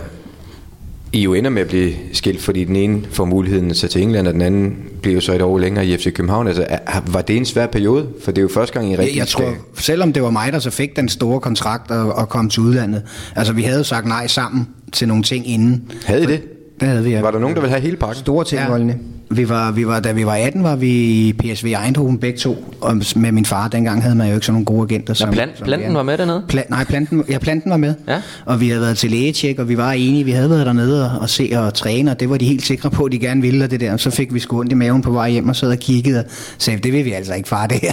I 1.12 1.22
jo 1.22 1.35
ender 1.35 1.50
med 1.50 1.62
at 1.62 1.68
blive 1.68 1.92
skilt, 2.12 2.42
fordi 2.42 2.64
den 2.64 2.76
ene 2.76 3.03
får 3.11 3.24
muligheden 3.24 3.70
at 3.70 3.76
tage 3.76 3.88
til 3.88 4.03
England, 4.03 4.29
og 4.29 4.35
den 4.35 4.42
anden 4.42 4.76
bliver 5.03 5.14
jo 5.14 5.20
så 5.20 5.33
et 5.33 5.42
år 5.42 5.59
længere 5.59 5.87
i 5.87 5.96
FC 5.96 6.12
København. 6.12 6.48
Altså, 6.48 6.66
var 7.07 7.22
det 7.22 7.37
en 7.37 7.44
svær 7.44 7.66
periode? 7.66 8.09
For 8.24 8.31
det 8.31 8.38
er 8.38 8.42
jo 8.42 8.48
første 8.48 8.72
gang, 8.72 8.92
I 8.92 8.96
rigtig 8.96 9.09
Jeg, 9.09 9.16
jeg 9.16 9.29
tror, 9.29 9.55
selvom 9.74 10.12
det 10.12 10.22
var 10.22 10.31
mig, 10.31 10.53
der 10.53 10.59
så 10.59 10.70
fik 10.70 10.96
den 10.96 11.09
store 11.09 11.40
kontrakt 11.40 11.90
og, 11.90 12.12
og 12.12 12.29
kom 12.29 12.50
til 12.50 12.62
udlandet. 12.62 13.03
Altså, 13.37 13.53
vi 13.53 13.62
havde 13.62 13.79
jo 13.79 13.85
sagt 13.85 14.07
nej 14.07 14.26
sammen 14.26 14.68
til 14.92 15.09
nogle 15.09 15.22
ting 15.22 15.48
inden. 15.48 15.92
Havde 16.07 16.22
I 16.22 16.26
det? 16.26 16.42
Det 16.80 16.88
havde 16.88 17.04
vi, 17.04 17.10
ja. 17.10 17.20
Var 17.20 17.30
der 17.30 17.38
nogen, 17.38 17.54
der 17.54 17.60
ville 17.60 17.70
have 17.72 17.82
hele 17.82 17.96
pakken? 17.96 18.16
Store 18.20 18.44
ting, 18.44 18.60
ja. 18.60 18.94
Vi 19.32 19.48
var, 19.48 19.70
vi 19.72 19.86
var, 19.86 20.00
da 20.00 20.12
vi 20.12 20.26
var 20.26 20.34
18, 20.34 20.62
var 20.62 20.76
vi 20.76 20.88
i 20.90 21.32
PSV 21.32 21.66
Eindhoven 21.84 22.18
begge 22.18 22.38
to. 22.38 22.74
Og 22.80 22.96
med 23.16 23.32
min 23.32 23.44
far, 23.44 23.68
dengang 23.68 24.02
havde 24.02 24.14
man 24.14 24.28
jo 24.28 24.34
ikke 24.34 24.46
sådan 24.46 24.54
nogle 24.54 24.64
gode 24.64 24.82
agenter. 24.94 25.14
Som, 25.14 25.30
plant- 25.30 25.58
som 25.58 25.64
planten 25.64 25.94
var 25.94 26.02
med 26.02 26.18
dernede? 26.18 26.42
Pla- 26.52 26.70
nej, 26.70 26.84
planten, 26.84 27.24
ja, 27.28 27.38
planten 27.38 27.70
var 27.70 27.76
med. 27.76 27.94
Ja. 28.08 28.22
Og 28.44 28.60
vi 28.60 28.68
havde 28.68 28.80
været 28.80 28.98
til 28.98 29.10
lægetjek, 29.10 29.58
og 29.58 29.68
vi 29.68 29.76
var 29.76 29.92
enige. 29.92 30.24
Vi 30.24 30.30
havde 30.30 30.50
været 30.50 30.66
dernede 30.66 31.10
og, 31.12 31.18
og 31.20 31.28
se 31.30 31.50
og 31.56 31.74
træne, 31.74 32.10
og 32.10 32.20
det 32.20 32.30
var 32.30 32.36
de 32.36 32.44
helt 32.44 32.62
sikre 32.66 32.90
på, 32.90 33.04
at 33.04 33.12
de 33.12 33.18
gerne 33.18 33.40
ville. 33.40 33.64
Og 33.64 33.70
det 33.70 33.80
der. 33.80 33.96
Så 33.96 34.10
fik 34.10 34.34
vi 34.34 34.40
sgu 34.40 34.60
ondt 34.60 34.72
i 34.72 34.74
maven 34.74 35.02
på 35.02 35.10
vej 35.10 35.30
hjem 35.30 35.48
og 35.48 35.56
sad 35.56 35.70
og 35.70 35.78
kiggede 35.78 36.18
og 36.18 36.24
sagde, 36.58 36.78
det 36.78 36.92
vil 36.92 37.04
vi 37.04 37.12
altså 37.12 37.34
ikke, 37.34 37.48
far, 37.48 37.66
det 37.66 37.78
her. 37.82 37.92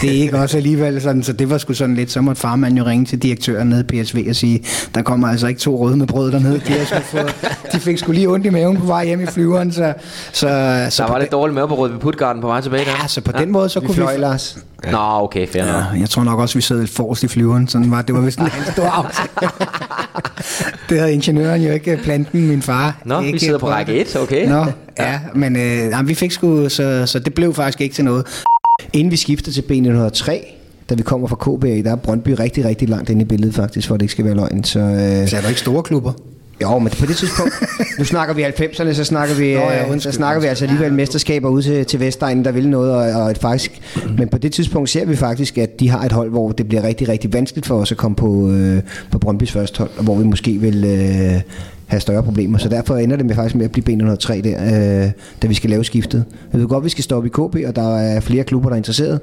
Det 0.00 0.10
er 0.10 0.22
ikke 0.22 0.38
også 0.38 0.56
alligevel 0.56 1.02
sådan, 1.02 1.22
så 1.22 1.32
det 1.32 1.50
var 1.50 1.58
sgu 1.58 1.72
sådan 1.72 1.94
lidt, 1.94 2.10
så 2.10 2.20
måtte 2.20 2.40
farmand 2.40 2.78
jo 2.78 2.84
ringe 2.84 3.04
til 3.04 3.22
direktøren 3.22 3.68
nede 3.68 3.84
i 3.92 4.02
PSV 4.02 4.26
og 4.28 4.36
sige, 4.36 4.64
der 4.94 5.02
kommer 5.02 5.28
altså 5.28 5.46
ikke 5.46 5.60
to 5.60 5.76
røde 5.76 5.96
med 5.96 6.06
brød 6.06 6.32
dernede. 6.32 6.60
De, 6.66 6.72
har 6.72 6.84
sgu 6.84 7.00
fået, 7.00 7.34
de 7.72 7.80
fik 7.80 7.98
sgu 7.98 8.12
lige 8.12 8.28
ondt 8.28 8.46
i 8.46 8.50
maven 8.50 8.76
på 8.76 8.86
vej 8.86 9.06
hjem 9.06 9.20
i 9.20 9.26
flyveren, 9.26 9.72
så, 9.72 9.94
så, 10.32 10.48
så 10.90 11.02
Der 11.02 11.12
var 11.12 11.18
lidt 11.18 11.32
dårligt 11.32 11.54
mave 11.54 11.68
på 11.68 11.74
rød 11.74 11.90
ved 11.90 11.98
Putgarden 11.98 12.42
på 12.42 12.48
vej 12.48 12.60
tilbage 12.60 12.84
der. 12.84 12.90
Ja, 13.02 13.08
så 13.08 13.20
på 13.20 13.32
den 13.32 13.52
måde, 13.52 13.68
så 13.68 13.80
Vi 13.80 13.86
kunne 13.86 13.94
fløj, 13.94 14.14
vi... 14.14 14.20
Lars. 14.20 14.58
Nå, 14.90 14.98
okay, 14.98 15.48
fair 15.48 15.64
nok. 15.66 15.74
Ja, 15.74 16.00
jeg 16.00 16.10
tror 16.10 16.24
nok 16.24 16.38
også, 16.38 16.54
vi 16.54 16.60
sad 16.62 16.78
lidt 16.78 16.90
forrest 16.90 17.22
i 17.22 17.28
flyveren. 17.28 17.68
Sådan 17.68 17.90
var, 17.90 18.02
det 18.02 18.14
var 18.14 18.20
vist 18.20 18.38
en 18.38 18.48
stor 18.72 18.84
aftale. 18.84 19.28
det 20.88 20.98
havde 20.98 21.12
ingeniøren 21.12 21.62
jo 21.62 21.72
ikke 21.72 22.00
planten, 22.04 22.48
min 22.48 22.62
far. 22.62 22.96
Nå, 23.04 23.20
vi 23.20 23.26
ikke 23.26 23.38
sidder 23.38 23.58
på 23.58 23.60
prøvet 23.60 23.76
række 23.76 23.92
det. 23.92 24.00
et, 24.00 24.16
okay. 24.16 24.48
Nå, 24.48 24.64
ja, 24.98 25.20
men 25.34 25.56
øh, 25.56 25.62
jamen, 25.62 26.08
vi 26.08 26.14
fik 26.14 26.32
sgu, 26.32 26.68
så, 26.68 27.02
så 27.06 27.18
det 27.18 27.34
blev 27.34 27.54
faktisk 27.54 27.80
ikke 27.80 27.94
til 27.94 28.04
noget. 28.04 28.44
Inden 28.96 29.10
vi 29.10 29.16
skifter 29.16 29.52
til 29.52 29.62
B903, 29.62 30.32
da 30.90 30.94
vi 30.94 31.02
kommer 31.02 31.28
fra 31.28 31.36
KB, 31.36 31.84
der 31.84 31.90
er 31.92 31.96
Brøndby 31.96 32.28
rigtig, 32.28 32.64
rigtig 32.64 32.88
langt 32.88 33.10
inde 33.10 33.22
i 33.22 33.24
billedet 33.24 33.54
faktisk, 33.54 33.88
for 33.88 33.94
at 33.94 34.00
det 34.00 34.04
ikke 34.04 34.12
skal 34.12 34.24
være 34.24 34.34
løgn. 34.34 34.64
Så, 34.64 34.78
øh, 34.78 35.28
Så 35.28 35.36
er 35.36 35.40
der 35.40 35.48
ikke 35.48 35.60
store 35.60 35.82
klubber. 35.82 36.12
jo, 36.62 36.78
men 36.78 36.92
på 37.00 37.06
det 37.06 37.16
tidspunkt, 37.16 37.52
nu 37.98 38.04
snakker 38.04 38.34
vi 38.34 38.42
90'erne, 38.44 38.92
så 38.92 39.04
snakker 39.04 39.34
vi, 39.34 39.54
Nå, 39.54 39.60
ja, 39.60 39.84
så 39.84 39.92
undskyld, 39.92 40.12
snakker 40.12 40.40
vi 40.42 40.46
altså 40.46 40.64
alligevel 40.64 40.92
mesterskaber 40.92 41.48
ud 41.48 41.62
til, 41.62 41.84
til 41.84 42.00
Vestegnen, 42.00 42.44
der 42.44 42.52
vil 42.52 42.68
noget, 42.68 42.92
og, 42.92 43.22
og 43.22 43.30
et 43.30 43.38
faktisk, 43.38 43.80
men 44.18 44.28
på 44.28 44.38
det 44.38 44.52
tidspunkt 44.52 44.90
ser 44.90 45.04
vi 45.04 45.16
faktisk, 45.16 45.58
at 45.58 45.80
de 45.80 45.88
har 45.88 46.04
et 46.04 46.12
hold, 46.12 46.30
hvor 46.30 46.52
det 46.52 46.68
bliver 46.68 46.82
rigtig, 46.82 47.08
rigtig 47.08 47.32
vanskeligt 47.32 47.66
for 47.66 47.74
os 47.74 47.92
at 47.92 47.98
komme 47.98 48.16
på, 48.16 48.50
øh, 48.50 48.82
på 49.10 49.18
Brøndbys 49.18 49.52
første 49.52 49.78
hold, 49.78 49.90
og 49.96 50.04
hvor 50.04 50.14
vi 50.14 50.24
måske 50.24 50.52
vil 50.52 50.84
øh, 50.84 51.40
have 51.86 52.00
større 52.00 52.22
problemer. 52.22 52.58
Så 52.58 52.68
derfor 52.68 52.96
ender 52.96 53.16
det 53.16 53.26
med 53.26 53.34
faktisk 53.34 53.54
med 53.54 53.64
at 53.64 53.72
blive 53.72 53.84
B103 53.88 54.40
der, 54.40 55.04
øh, 55.04 55.10
da 55.42 55.46
vi 55.46 55.54
skal 55.54 55.70
lave 55.70 55.84
skiftet. 55.84 56.24
Jeg 56.52 56.60
ved 56.60 56.68
godt, 56.68 56.84
vi 56.84 56.88
skal 56.88 57.04
stoppe 57.04 57.26
i 57.26 57.30
KB, 57.30 57.66
og 57.66 57.76
der 57.76 57.96
er 57.98 58.20
flere 58.20 58.44
klubber, 58.44 58.68
der 58.68 58.74
er 58.74 58.78
interesseret. 58.78 59.20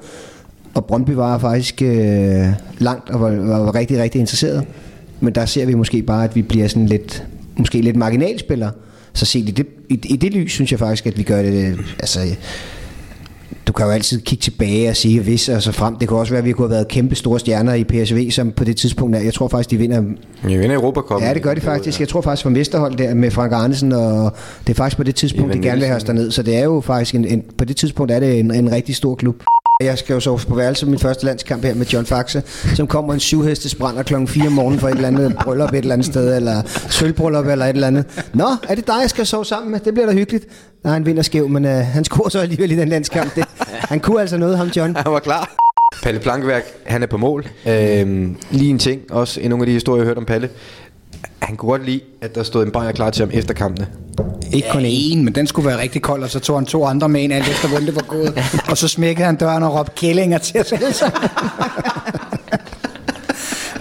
Og 0.74 0.86
Brøndby 0.86 1.10
var 1.10 1.38
faktisk 1.38 1.82
øh, 1.82 2.46
langt 2.78 3.10
og 3.10 3.22
var, 3.22 3.30
var, 3.30 3.60
var 3.60 3.76
rigtig, 3.76 4.02
rigtig 4.02 4.20
interesseret. 4.20 4.66
Men 5.20 5.36
der 5.36 5.46
ser 5.46 5.66
vi 5.66 5.74
måske 5.74 6.02
bare, 6.02 6.24
at 6.24 6.36
vi 6.36 6.42
bliver 6.42 6.68
sådan 6.68 6.86
lidt, 6.86 7.28
måske 7.58 7.82
lidt 7.82 7.96
marginalspillere. 7.96 8.72
Så 9.14 9.26
set 9.26 9.50
i 9.50 9.52
det, 9.52 9.68
i, 9.90 10.00
i 10.06 10.16
det 10.16 10.34
lys, 10.34 10.52
synes 10.52 10.72
jeg 10.72 10.80
faktisk, 10.80 11.06
at 11.06 11.18
vi 11.18 11.24
gør 11.24 11.42
det, 11.42 11.68
øh, 11.68 11.80
altså, 12.00 12.20
du 13.68 13.74
kan 13.74 13.86
jo 13.86 13.92
altid 13.92 14.22
kigge 14.22 14.42
tilbage 14.42 14.90
og 14.90 14.96
sige, 14.96 15.22
hvis 15.22 15.50
og 15.50 15.62
så 15.62 15.72
frem. 15.72 15.96
Det 15.96 16.08
kunne 16.08 16.20
også 16.20 16.32
være, 16.32 16.40
at 16.40 16.46
vi 16.46 16.52
kunne 16.52 16.68
have 16.68 16.76
været 16.76 16.88
kæmpe 16.88 17.16
store 17.16 17.40
stjerner 17.40 17.74
i 17.74 17.84
PSV, 17.84 18.32
som 18.32 18.52
på 18.52 18.64
det 18.64 18.78
tidspunkt 18.78 19.16
er. 19.16 19.20
Jeg 19.20 19.34
tror 19.34 19.48
faktisk, 19.48 19.72
de 19.72 19.78
vinder 19.78 20.02
I 20.50 20.58
vinder 20.58 20.76
Europa 20.76 21.00
Cup. 21.00 21.22
Ja, 21.22 21.34
det 21.34 21.42
gør 21.42 21.54
de 21.54 21.62
faktisk. 21.62 22.00
Jeg 22.00 22.10
tror 22.10 22.22
faktisk 22.22 22.44
fra 22.44 22.50
Vesterhold 22.50 22.96
der 22.96 23.14
med 23.14 23.32
Frank 23.32 23.52
Arnesen, 23.52 23.92
og 23.92 24.36
det 24.68 24.74
er 24.74 24.78
faktisk 24.78 24.98
på 24.98 25.04
det 25.04 25.16
tidspunkt, 25.16 25.52
Ivan 25.52 25.64
de 25.64 25.68
gerne 25.68 25.80
vil 25.80 25.88
have 25.88 25.98
os 25.98 26.04
derned. 26.04 26.32
Så 26.32 26.44
det 26.44 26.58
er 26.58 26.64
jo 26.64 26.82
faktisk, 26.82 27.16
en, 27.16 27.26
en, 27.26 27.44
på 27.58 27.66
det 27.66 27.76
tidspunkt 27.76 28.12
er 28.12 28.20
det 28.20 28.40
en, 28.40 28.54
en 28.56 28.72
rigtig 28.72 28.96
stor 28.96 29.16
klub. 29.16 29.44
Jeg 29.82 29.98
skal 29.98 30.14
jo 30.14 30.20
sove 30.20 30.40
på 30.48 30.56
værelse 30.56 30.86
min 30.86 31.00
første 31.00 31.26
landskamp 31.26 31.64
her 31.64 31.74
med 31.76 31.86
John 31.86 32.06
Faxe, 32.06 32.44
som 32.76 32.88
kommer 32.88 33.14
en 33.14 33.20
syvhestes 33.20 33.76
brænder 33.76 34.04
klokken 34.04 34.28
4 34.28 34.48
om 34.48 34.52
morgenen 34.52 34.80
for 34.80 34.88
et 34.88 34.96
eller 34.96 35.08
andet 35.08 35.36
bryllup 35.44 35.74
et 35.74 35.78
eller 35.78 35.94
andet 35.94 36.06
sted, 36.06 36.36
eller 36.36 36.62
sølvbryllup 36.90 37.48
eller 37.48 37.66
et 37.66 37.70
eller 37.70 37.88
andet. 37.88 38.06
Nå, 38.34 38.48
er 38.70 38.76
det 38.76 38.88
dig, 38.88 38.98
jeg 39.02 39.10
skal 39.10 39.26
sove 39.26 39.46
sammen 39.46 39.72
med? 39.72 39.80
Det 39.80 39.94
bliver 39.94 40.08
da 40.08 40.14
hyggeligt. 40.14 40.46
Nej, 40.84 40.94
han 40.94 41.06
vinder 41.06 41.22
skæv, 41.22 41.50
men 41.50 41.66
uh, 41.66 41.72
han 41.72 42.04
scorer 42.04 42.30
så 42.30 42.40
alligevel 42.40 42.72
i 42.72 42.76
den 42.76 42.90
landskamp. 42.90 43.36
Det, 43.36 43.46
han 43.68 44.00
kunne 44.00 44.22
altså 44.22 44.38
noget, 44.38 44.58
ham 44.58 44.68
John. 44.68 44.96
Han 44.96 45.12
var 45.12 45.20
klar. 45.20 45.56
Palle 46.04 46.20
Plankeværk, 46.20 46.64
han 46.86 47.04
er 47.04 47.08
på 47.08 47.18
mål. 47.18 47.48
Øhm, 47.66 48.38
lige 48.52 48.70
en 48.70 48.80
ting, 48.80 49.02
også 49.12 49.42
i 49.42 49.48
nogle 49.48 49.62
af 49.62 49.66
de 49.66 49.72
historier, 49.72 50.02
jeg 50.02 50.06
har 50.06 50.10
hørt 50.10 50.18
om 50.18 50.26
Palle. 50.26 50.50
Han 51.42 51.56
kunne 51.56 51.70
godt 51.70 51.86
lide, 51.86 52.02
at 52.22 52.36
der 52.36 52.44
stod 52.44 52.66
en 52.66 52.72
bajer 52.72 52.92
klar 52.92 53.10
til 53.10 53.26
ham 53.26 53.32
efter 53.34 53.54
kampene. 53.54 53.88
Ikke 54.54 54.68
kun 54.72 54.86
én, 54.86 55.18
men 55.18 55.36
den 55.36 55.48
skulle 55.48 55.68
være 55.68 55.82
rigtig 55.82 56.02
kold, 56.02 56.24
og 56.24 56.30
så 56.30 56.40
tog 56.40 56.58
han 56.58 56.66
to 56.66 56.86
andre 56.86 57.10
med 57.10 57.22
ind, 57.22 57.34
alt 57.34 57.48
efter 57.48 57.68
hvordan 57.68 57.86
det 57.88 57.96
var 57.96 58.02
gået. 58.08 58.34
Og 58.70 58.78
så 58.78 58.88
smækkede 58.88 59.26
han 59.26 59.36
døren 59.36 59.64
og 59.64 59.80
råbte 59.80 59.92
kællinger 59.96 60.38
til 60.38 60.60
os 60.60 60.72
alle 60.72 60.94
sammen. 60.94 61.30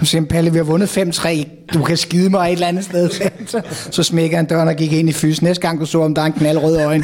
Så 0.05 0.09
siger 0.09 0.25
Palle, 0.25 0.51
vi 0.51 0.57
har 0.57 0.63
vundet 0.63 0.97
5-3. 0.97 1.47
Du 1.73 1.83
kan 1.83 1.97
skide 1.97 2.29
mig 2.29 2.47
et 2.47 2.53
eller 2.53 2.67
andet 2.67 2.85
sted. 2.85 3.09
Så, 3.47 3.61
så 3.91 4.03
smækkede 4.03 4.35
han 4.35 4.45
døren 4.45 4.67
og 4.67 4.75
gik 4.75 4.93
ind 4.93 5.09
i 5.09 5.11
fys. 5.11 5.41
Næste 5.41 5.61
gang 5.61 5.79
du 5.79 5.85
så, 5.85 6.01
om 6.01 6.15
der 6.15 6.21
er 6.21 6.25
en 6.25 6.33
knaldrød 6.33 6.77
øjne. 6.77 7.03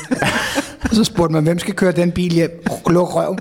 Og 0.81 0.89
så 0.95 1.03
spurgte 1.03 1.33
man, 1.33 1.43
hvem 1.43 1.59
skal 1.59 1.73
køre 1.73 1.91
den 1.91 2.11
bil 2.11 2.31
hjem? 2.31 2.63
Luk 2.89 3.15
røv. 3.15 3.37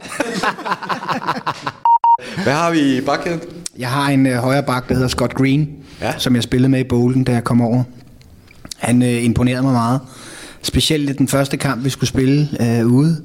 Hvad 2.44 2.52
har 2.52 2.70
vi 2.70 2.96
i 2.96 3.00
bakkæden? 3.00 3.40
Jeg 3.78 3.88
har 3.88 4.10
en 4.10 4.26
øh, 4.26 4.36
højre 4.36 4.62
bak, 4.62 4.88
der 4.88 4.94
hedder 4.94 5.08
Scott 5.08 5.34
Green, 5.34 5.68
ja. 6.00 6.12
som 6.18 6.34
jeg 6.34 6.42
spillede 6.42 6.68
med 6.68 6.80
i 6.80 6.84
Bolden, 6.84 7.24
da 7.24 7.32
jeg 7.32 7.44
kom 7.44 7.60
over. 7.60 7.82
Han 8.76 9.02
øh, 9.02 9.24
imponerede 9.24 9.62
mig 9.62 9.72
meget. 9.72 10.00
Specielt 10.62 11.10
i 11.10 11.12
den 11.12 11.28
første 11.28 11.56
kamp, 11.56 11.84
vi 11.84 11.90
skulle 11.90 12.08
spille 12.08 12.48
øh, 12.60 12.86
ude, 12.86 13.22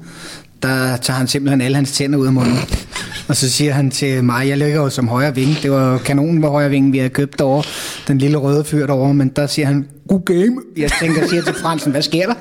der 0.64 0.96
tager 0.96 1.16
han 1.16 1.26
simpelthen 1.26 1.60
alle 1.60 1.74
hans 1.74 1.92
tænder 1.92 2.18
ud 2.18 2.26
af 2.26 2.32
munden. 2.32 2.58
Og 3.28 3.36
så 3.36 3.50
siger 3.50 3.72
han 3.72 3.90
til 3.90 4.24
mig, 4.24 4.48
jeg 4.48 4.58
ligger 4.58 4.76
jo 4.76 4.90
som 4.90 5.08
højre 5.08 5.34
vinge. 5.34 5.56
Det 5.62 5.70
var 5.70 5.98
kanonen 5.98 6.42
på 6.42 6.48
højre 6.48 6.70
vinge, 6.70 6.92
vi 6.92 6.98
havde 6.98 7.10
købt 7.10 7.38
derovre. 7.38 7.70
Den 8.08 8.18
lille 8.18 8.36
røde 8.36 8.64
fyr 8.64 8.86
derovre. 8.86 9.14
Men 9.14 9.28
der 9.28 9.46
siger 9.46 9.66
han, 9.66 9.86
god 10.08 10.24
game. 10.24 10.56
Jeg 10.76 10.90
tænker, 11.00 11.20
jeg 11.20 11.28
siger 11.28 11.42
til 11.42 11.54
Fransen, 11.54 11.92
hvad 11.92 12.02
sker 12.02 12.26
der? 12.26 12.34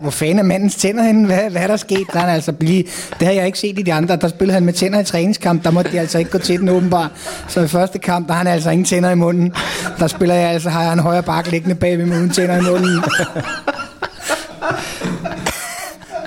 Hvor 0.00 0.10
fanden 0.10 0.38
er 0.38 0.42
mandens 0.42 0.76
tænder 0.76 1.02
henne? 1.02 1.26
Hvad, 1.26 1.50
hvad 1.50 1.62
er 1.62 1.66
der 1.66 1.76
sket? 1.76 2.06
Der 2.12 2.18
er 2.18 2.24
han 2.24 2.34
altså 2.34 2.52
blive... 2.52 2.84
Det 3.18 3.26
har 3.26 3.34
jeg 3.34 3.46
ikke 3.46 3.58
set 3.58 3.78
i 3.78 3.82
de 3.82 3.92
andre. 3.92 4.16
Der 4.16 4.28
spillede 4.28 4.54
han 4.54 4.64
med 4.64 4.72
tænder 4.72 5.00
i 5.00 5.04
træningskamp. 5.04 5.64
Der 5.64 5.70
måtte 5.70 5.92
de 5.92 6.00
altså 6.00 6.18
ikke 6.18 6.30
gå 6.30 6.38
til 6.38 6.60
den 6.60 6.68
åbenbart. 6.68 7.10
Så 7.48 7.60
i 7.60 7.68
første 7.68 7.98
kamp, 7.98 8.26
der 8.26 8.32
har 8.32 8.38
han 8.38 8.46
altså 8.46 8.70
ingen 8.70 8.84
tænder 8.84 9.10
i 9.10 9.14
munden. 9.14 9.52
Der 9.98 10.06
spiller 10.06 10.34
jeg 10.34 10.50
altså, 10.50 10.70
har 10.70 10.82
jeg 10.82 10.92
en 10.92 10.98
højre 10.98 11.22
bakke 11.22 11.50
liggende 11.50 11.74
bagved 11.74 12.06
med 12.06 12.18
uden 12.18 12.30
tænder 12.30 12.56
i 12.56 12.60
munden. 12.60 13.00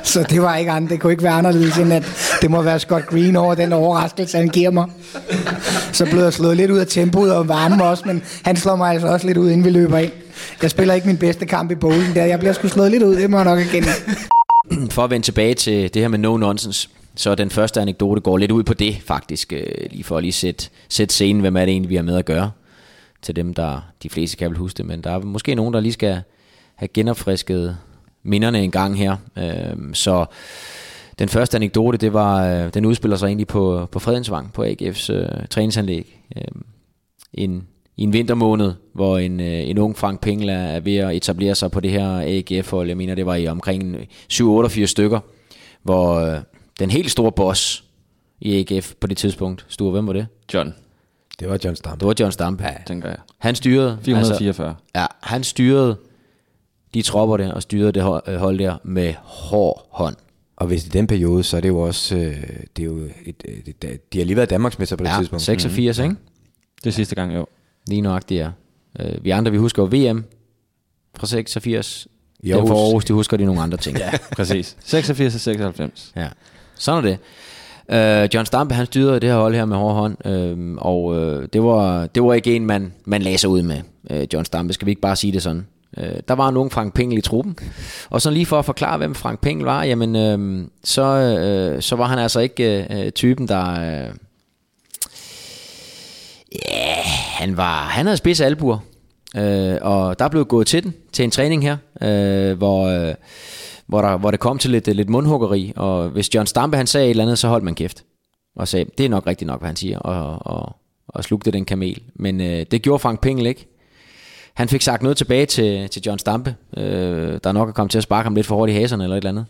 Så 0.08 0.26
det 0.30 0.42
var 0.42 0.56
ikke 0.56 0.72
andet. 0.72 0.90
Det 0.92 1.00
kunne 1.00 1.14
ikke 1.14 1.24
være 1.24 1.34
anderledes, 1.34 1.78
end 1.78 1.94
at 1.94 2.04
det 2.42 2.52
må 2.52 2.62
være 2.62 2.80
Scott 2.80 3.06
Green 3.06 3.36
over 3.36 3.56
den 3.56 3.74
overraskelse, 3.74 4.38
han 4.38 4.48
giver 4.48 4.72
mig. 4.72 4.86
Så 5.92 6.06
blev 6.06 6.24
jeg 6.24 6.34
slået 6.34 6.58
lidt 6.58 6.72
ud 6.72 6.78
af 6.78 6.88
tempoet 6.88 7.36
og 7.36 7.48
varme 7.48 7.84
også, 7.84 8.04
men 8.06 8.24
han 8.44 8.56
slår 8.56 8.76
mig 8.76 8.94
altså 8.94 9.08
også 9.08 9.28
lidt 9.28 9.38
ud, 9.38 9.50
inden 9.50 9.66
vi 9.66 9.70
løber 9.70 9.98
ind. 9.98 10.12
Jeg 10.62 10.70
spiller 10.70 10.94
ikke 10.94 11.08
min 11.08 11.18
bedste 11.18 11.46
kamp 11.46 11.72
i 11.72 11.76
bowling 11.76 12.16
der. 12.16 12.26
Jeg 12.26 12.40
bliver 12.40 12.54
sgu 12.54 12.68
slået 12.68 12.92
lidt 12.92 13.04
ud, 13.04 13.16
det 13.16 13.30
må 13.30 13.38
jeg 13.38 13.46
nok 13.46 13.60
igen. 13.60 13.84
For 14.92 15.04
at 15.04 15.10
vende 15.10 15.26
tilbage 15.26 15.54
til 15.54 15.94
det 15.94 16.02
her 16.02 16.10
med 16.10 16.20
no 16.20 16.38
nonsense, 16.38 16.90
så 17.16 17.36
den 17.36 17.50
første 17.50 17.82
anekdote 17.82 18.22
går 18.22 18.38
lidt 18.38 18.52
ud 18.52 18.64
på 18.64 18.74
det 18.74 18.98
faktisk, 19.06 19.54
øh, 19.54 19.66
lige 19.92 20.04
for 20.04 20.18
at 20.18 20.24
lige 20.24 20.34
sætte, 20.34 20.70
sætte 20.90 21.14
scenen, 21.14 21.42
hvem 21.42 21.58
er 21.58 21.60
det 21.60 21.70
egentlig, 21.70 21.90
vi 21.90 21.96
har 21.96 22.04
med 22.04 22.18
at 22.18 22.26
gøre, 22.26 22.52
til 23.22 23.36
dem, 23.36 23.54
der 23.54 23.82
de 24.04 24.10
fleste 24.10 24.38
kan 24.38 24.50
vel 24.50 24.58
huske 24.58 24.78
det, 24.78 24.86
men 24.86 25.02
der 25.02 25.12
er 25.12 25.20
måske 25.20 25.56
nogen, 25.56 25.74
der 25.74 25.80
lige 25.80 25.94
skal 25.94 26.22
have 26.76 26.88
genopfrisket 26.94 27.78
minderne 28.24 28.64
en 28.64 28.72
gang 28.72 28.98
her. 28.98 29.16
Øh, 29.38 29.94
så 29.94 30.26
den 31.20 31.30
første 31.30 31.58
anekdote, 31.58 31.98
det 31.98 32.14
var, 32.14 32.46
øh, 32.48 32.74
den 32.74 32.86
udspiller 32.86 33.18
sig 33.18 33.28
egentlig 33.28 33.48
på, 33.48 33.88
på 33.92 34.00
Fredensvang, 34.00 34.54
på 34.54 34.64
AGF's 34.64 35.14
øh, 35.14 35.48
træningsanlæg. 35.50 36.24
Øh, 36.38 36.44
en, 37.34 37.68
I 37.98 38.04
en 38.04 38.14
vintermåned, 38.14 38.74
hvor 38.94 39.18
en, 39.18 39.40
øh, 39.40 39.70
en 39.70 39.78
ung 39.78 39.98
Frank 39.98 40.22
Pengel 40.22 40.50
er, 40.50 40.80
ved 40.80 40.96
at 40.96 41.16
etablere 41.16 41.56
sig 41.56 41.72
på 41.72 41.80
det 41.80 41.92
her 41.92 42.22
AGF-hold. 42.26 42.88
Jeg 42.88 42.98
mener, 42.98 43.16
det 43.16 43.26
var 43.26 43.36
i 43.36 43.48
omkring 43.48 43.96
7-88 44.34 44.86
stykker, 44.86 45.20
hvor 45.84 46.14
øh, 46.16 46.42
den 46.80 46.92
helt 46.92 47.12
store 47.12 47.32
boss 47.32 47.84
i 48.42 48.60
AGF 48.60 48.94
på 49.00 49.08
det 49.08 49.18
tidspunkt, 49.18 49.66
Sture, 49.70 49.92
hvem 49.92 50.08
var 50.08 50.14
det? 50.14 50.28
John, 50.54 50.74
Det 51.40 51.50
var 51.50 51.60
John 51.64 51.76
Stamp. 51.76 52.00
Det 52.00 52.08
var 52.08 52.16
John 52.20 52.32
Stampe. 52.32 52.64
tænker 52.88 53.10
jeg. 53.10 53.18
Han 53.38 53.56
styrede, 53.56 53.98
444. 54.04 54.68
Altså, 54.68 54.74
ja, 54.96 55.06
han 55.22 55.44
styrede 55.44 55.98
de 56.98 57.02
tropper 57.02 57.38
der, 57.38 57.52
og 57.52 57.62
styrede 57.62 57.92
det 57.92 58.04
hold, 58.04 58.24
øh, 58.28 58.36
hold 58.36 58.60
der 58.60 58.78
med 58.84 59.14
hård 59.24 59.88
hånd. 59.92 60.16
Og 60.56 60.68
hvis 60.68 60.86
i 60.86 60.90
den 60.90 61.08
periode, 61.08 61.44
så 61.44 61.58
er 61.58 61.62
det 61.62 61.70
jo 61.70 61.80
også... 61.80 62.16
Øh, 62.16 62.36
det 62.76 62.82
er 62.82 62.86
jo 62.86 62.98
et, 63.26 63.44
et, 63.46 63.84
et, 63.84 64.14
de 64.14 64.18
har 64.18 64.26
lige 64.26 64.36
været 64.36 64.50
Danmarksmester 64.50 64.96
på 64.96 65.04
det 65.04 65.10
Ja, 65.10 65.18
tidspunkt. 65.18 65.44
86, 65.44 66.00
ikke? 66.00 66.16
Det 66.84 66.94
sidste 66.94 67.16
gang, 67.16 67.36
jo. 67.36 67.46
Lige 67.88 68.02
nøjagtigt, 68.02 68.40
ja. 68.40 68.50
Øh, 69.00 69.24
vi 69.24 69.30
andre, 69.30 69.52
vi 69.52 69.58
husker 69.58 69.84
jo 69.84 69.90
VM 69.92 70.24
fra 71.18 71.28
86. 71.28 72.08
I. 72.40 72.52
Aarhus. 72.52 72.70
for 72.70 72.76
Aarhus, 72.86 73.06
de 73.06 73.14
husker 73.14 73.38
de 73.38 73.46
nogle 73.46 73.62
andre 73.62 73.78
ting. 73.78 73.98
ja. 74.06 74.12
Præcis. 74.38 74.78
86 74.80 75.36
og 75.36 75.42
96. 75.42 76.12
ja. 76.16 76.28
Sådan 76.76 77.06
er 77.06 77.10
det. 77.10 77.20
Øh, 78.24 78.30
John 78.34 78.46
Stampe, 78.46 78.76
han 78.76 78.86
styrede 78.86 79.20
det 79.20 79.30
her 79.30 79.38
hold 79.38 79.56
her 79.56 79.66
med 79.66 79.78
hård 79.78 79.94
hånd, 79.94 80.28
øh, 80.28 80.76
og 80.78 81.16
øh, 81.16 81.48
det, 81.54 81.64
var, 81.64 82.08
det 82.08 82.24
var 82.24 82.34
ikke 82.34 82.56
en, 82.56 82.66
man, 82.66 82.94
man 83.06 83.22
lagde 83.22 83.38
sig 83.38 83.50
ud 83.50 83.62
med, 83.62 83.82
øh, 84.10 84.28
John 84.34 84.46
Stampe. 84.46 84.74
Skal 84.74 84.86
vi 84.86 84.92
ikke 84.92 85.02
bare 85.02 85.16
sige 85.16 85.34
det 85.34 85.44
sådan? 85.44 85.68
Øh, 85.98 86.20
der 86.28 86.34
var 86.34 86.52
nogen 86.52 86.72
Frank 86.72 86.94
Pengel 86.94 87.18
i 87.18 87.22
truppen, 87.22 87.58
og 88.10 88.22
så 88.22 88.32
lige 88.32 88.46
for 88.46 88.60
at 88.60 88.66
forklare, 88.66 88.98
hvem 88.98 89.16
Frank 89.16 89.40
Pengel 89.40 89.66
var, 89.66 89.84
jamen, 89.84 90.16
øh, 90.16 90.68
så, 90.84 91.04
øh, 91.04 91.82
så 91.82 91.96
var 91.96 92.06
han 92.06 92.20
altså 92.20 92.40
ikke 92.40 92.86
øh, 92.92 93.06
øh 93.06 93.12
typen, 93.12 93.48
der... 93.48 93.82
Øh, 93.82 94.14
Ja, 96.52 97.02
han 97.40 97.58
var 97.58 97.84
han 97.84 98.06
havde 98.06 98.18
spids 98.18 98.42
albuer, 98.42 98.78
øh, 99.36 99.78
og 99.82 100.20
der 100.20 100.28
blev 100.28 100.46
gået 100.46 100.68
til 100.68 100.84
den 100.84 100.94
til 101.12 101.24
en 101.24 101.32
træning 101.32 101.64
her, 101.64 101.78
øh, 102.02 102.58
hvor 102.58 102.88
øh, 102.88 103.16
hvor 103.88 104.02
der 104.02 104.18
hvor 104.18 104.32
det 104.32 104.40
kom 104.40 104.58
til 104.58 104.72
lidt 104.72 104.88
lidt 104.88 105.10
mundhuggeri, 105.10 105.74
og 105.76 106.10
hvis 106.10 106.36
John 106.36 106.48
Stampe 106.48 106.78
han 106.78 106.88
sagde 106.88 107.06
et 107.06 107.10
eller 107.10 107.24
andet, 107.24 107.40
så 107.40 107.48
holdt 107.48 107.64
man 107.64 107.76
kæft 107.76 108.04
og 108.56 108.68
sagde, 108.68 108.86
det 108.98 109.06
er 109.06 109.10
nok 109.10 109.28
rigtigt 109.28 109.48
nok 109.48 109.60
hvad 109.60 109.70
han 109.70 109.76
siger, 109.76 110.00
og 110.00 110.40
og, 110.42 110.76
og 111.08 111.24
slugte 111.24 111.52
den 111.52 111.66
kamel. 111.66 112.02
Men 112.16 112.42
øh, 112.42 112.66
det 112.72 112.82
gjorde 112.82 113.00
Frank 113.00 113.22
Pengel 113.22 113.46
ikke. 113.46 113.77
Han 114.58 114.70
fik 114.70 114.82
sagt 114.82 115.04
noget 115.04 115.18
tilbage 115.18 115.46
til, 115.46 115.90
til 115.90 116.02
John 116.06 116.20
Stampe, 116.20 116.56
øh, 116.78 117.40
der 117.44 117.52
nok 117.52 117.70
er 117.70 117.74
kommet 117.74 117.92
til 117.92 117.98
at 117.98 118.04
sparke 118.04 118.24
ham 118.24 118.36
lidt 118.36 118.48
for 118.48 118.56
hårdt 118.56 118.72
i 118.72 118.74
haserne 118.74 119.04
eller 119.04 119.16
et 119.16 119.22
eller 119.22 119.30
andet. 119.30 119.46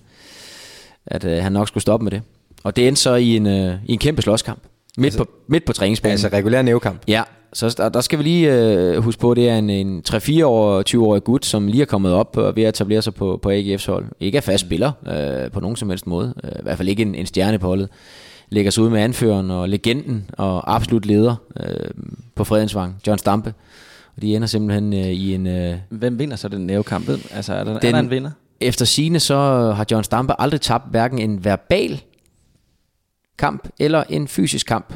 At 1.06 1.26
øh, 1.26 1.44
han 1.44 1.52
nok 1.52 1.68
skulle 1.68 1.82
stoppe 1.82 2.04
med 2.04 2.12
det. 2.12 2.22
Og 2.64 2.76
det 2.76 2.88
endte 2.88 3.02
så 3.02 3.16
i 3.16 3.36
en, 3.36 3.46
øh, 3.46 3.76
i 3.86 3.94
en 3.94 4.00
kæmpe 4.00 4.22
slåskamp. 4.22 4.60
Midt, 4.98 5.06
altså, 5.06 5.18
på, 5.18 5.30
midt 5.48 5.66
på 5.66 5.74
træningsbanen. 5.74 6.12
Altså 6.12 6.30
regulær 6.34 6.62
nævekamp. 6.62 7.02
Ja, 7.08 7.24
så 7.54 7.76
der, 7.78 7.90
der 7.90 8.02
skal 8.02 8.20
vi 8.20 8.24
lige 8.24 8.54
øh, 8.54 9.04
huske 9.04 9.20
på, 9.20 9.32
at 9.32 9.38
det 9.38 9.50
er 9.50 9.58
en, 9.58 9.70
en 9.70 10.04
3-4 10.10 10.46
år, 10.46 10.84
20-årig 10.90 11.24
gut, 11.24 11.46
som 11.46 11.68
lige 11.68 11.82
er 11.82 11.86
kommet 11.86 12.14
op 12.14 12.38
og 12.38 12.56
ved 12.56 12.64
at 12.64 12.70
etablere 12.70 13.02
sig 13.02 13.14
på, 13.14 13.40
på 13.42 13.52
AGF's 13.52 13.92
hold. 13.92 14.06
Ikke 14.20 14.38
er 14.38 14.42
fast 14.42 14.66
spiller 14.66 14.92
øh, 15.08 15.52
på 15.52 15.60
nogen 15.60 15.76
som 15.76 15.90
helst 15.90 16.08
måde. 16.08 16.34
Øh, 16.44 16.52
I 16.52 16.64
hvert 16.64 16.78
fald 16.78 16.88
ikke 16.88 17.02
en, 17.02 17.16
en 17.16 17.26
stjerne 17.26 17.60
på 17.60 17.68
holdet. 17.68 17.90
Lægger 18.50 18.72
sig 18.72 18.84
ud 18.84 18.90
med 18.90 19.02
anføreren 19.02 19.52
og 19.52 19.70
legenden 19.70 20.30
og 20.38 20.76
absolut 20.76 21.06
leder 21.06 21.36
øh, 21.60 21.90
på 22.36 22.44
Fredensvang, 22.44 22.96
John 23.08 23.18
Stampe. 23.18 23.54
Og 24.18 24.22
de 24.22 24.36
ender 24.36 24.48
simpelthen 24.48 24.94
øh, 24.94 25.00
i 25.00 25.34
en... 25.34 25.48
Øh, 25.48 25.76
Hvem 25.90 26.20
vinder 26.20 26.36
så 26.36 26.48
den 26.48 26.66
nævekamp? 26.68 27.08
Ved- 27.08 27.20
Altså, 27.32 27.54
er 27.54 27.64
der, 27.64 27.80
den, 27.80 27.88
er 27.88 27.92
der 27.92 28.00
en 28.00 28.10
vinder? 28.10 28.32
efter 28.60 28.86
sine 28.86 29.20
så 29.20 29.36
har 29.76 29.86
John 29.92 30.04
Stampe 30.04 30.42
aldrig 30.42 30.62
tabt 30.62 30.84
hverken 30.92 31.20
en 31.20 31.46
verbal 31.46 32.02
kamp 33.38 33.70
eller 33.80 34.04
en 34.10 34.28
fysisk 34.28 34.66
kamp 34.68 34.94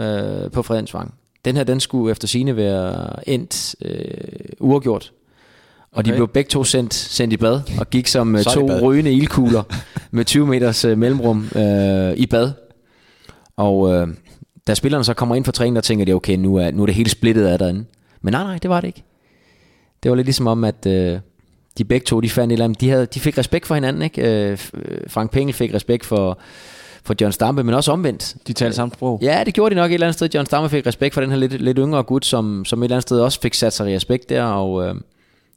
øh, 0.00 0.50
på 0.52 0.62
Fredensvang. 0.62 1.14
Den 1.44 1.56
her, 1.56 1.64
den 1.64 1.80
skulle 1.80 2.10
efter 2.10 2.28
sine 2.28 2.56
være 2.56 3.28
endt 3.28 3.74
øh, 3.82 4.14
uafgjort. 4.60 5.12
Og 5.92 5.98
okay. 5.98 6.10
de 6.10 6.14
blev 6.16 6.28
begge 6.28 6.48
to 6.48 6.64
sendt, 6.64 6.94
sendt 6.94 7.32
i 7.32 7.36
bad, 7.36 7.60
og 7.78 7.90
gik 7.90 8.06
som 8.06 8.36
øh, 8.36 8.42
to 8.54 8.80
rygende 8.82 9.12
ildkugler 9.12 9.62
med 10.10 10.24
20 10.24 10.46
meters 10.46 10.84
øh, 10.84 10.98
mellemrum 10.98 11.48
øh, 11.56 12.12
i 12.16 12.26
bad. 12.26 12.52
Og 13.56 13.92
øh, 13.94 14.08
da 14.66 14.74
spillerne 14.74 15.04
så 15.04 15.14
kommer 15.14 15.34
ind 15.34 15.44
for 15.44 15.52
træning, 15.52 15.76
der 15.76 15.82
tænker 15.82 16.04
de, 16.04 16.12
okay, 16.12 16.36
nu 16.36 16.56
er, 16.56 16.70
nu 16.70 16.82
er 16.82 16.86
det 16.86 16.94
hele 16.94 17.10
splittet 17.10 17.46
af 17.46 17.58
derinde. 17.58 17.84
Men 18.22 18.32
nej, 18.32 18.44
nej, 18.44 18.58
det 18.58 18.70
var 18.70 18.80
det 18.80 18.88
ikke. 18.88 19.04
Det 20.02 20.10
var 20.10 20.16
lidt 20.16 20.26
ligesom 20.26 20.46
om, 20.46 20.64
at 20.64 20.86
øh, 20.86 21.18
de 21.78 21.84
begge 21.84 22.04
to, 22.04 22.20
de 22.20 22.30
fandt 22.30 22.52
et 22.52 22.54
eller 22.54 22.64
andet, 22.64 22.80
de, 22.80 22.90
havde, 22.90 23.06
de 23.06 23.20
fik 23.20 23.38
respekt 23.38 23.66
for 23.66 23.74
hinanden, 23.74 24.02
ikke? 24.02 24.22
Øh, 24.22 24.58
øh, 24.74 24.98
Frank 25.08 25.30
Pengel 25.30 25.54
fik 25.54 25.74
respekt 25.74 26.06
for, 26.06 26.38
for 27.04 27.14
John 27.20 27.32
Stampe, 27.32 27.64
men 27.64 27.74
også 27.74 27.92
omvendt. 27.92 28.36
De 28.46 28.52
talte 28.52 28.76
samme 28.76 28.94
sprog. 28.94 29.18
Ja, 29.22 29.42
det 29.46 29.54
gjorde 29.54 29.74
de 29.74 29.80
nok 29.80 29.90
et 29.90 29.94
eller 29.94 30.06
andet 30.06 30.14
sted. 30.14 30.28
John 30.34 30.46
Stampe 30.46 30.68
fik 30.68 30.86
respekt 30.86 31.14
for 31.14 31.20
den 31.20 31.30
her 31.30 31.36
lidt, 31.36 31.52
lidt 31.62 31.78
yngre 31.78 32.02
gut, 32.02 32.24
som, 32.24 32.64
som 32.64 32.82
et 32.82 32.84
eller 32.84 32.96
andet 32.96 33.02
sted 33.02 33.20
også 33.20 33.40
fik 33.40 33.54
sat 33.54 33.72
sig 33.72 33.92
i 33.92 33.96
respekt 33.96 34.28
der, 34.28 34.42
og 34.42 34.86
øh, 34.86 34.94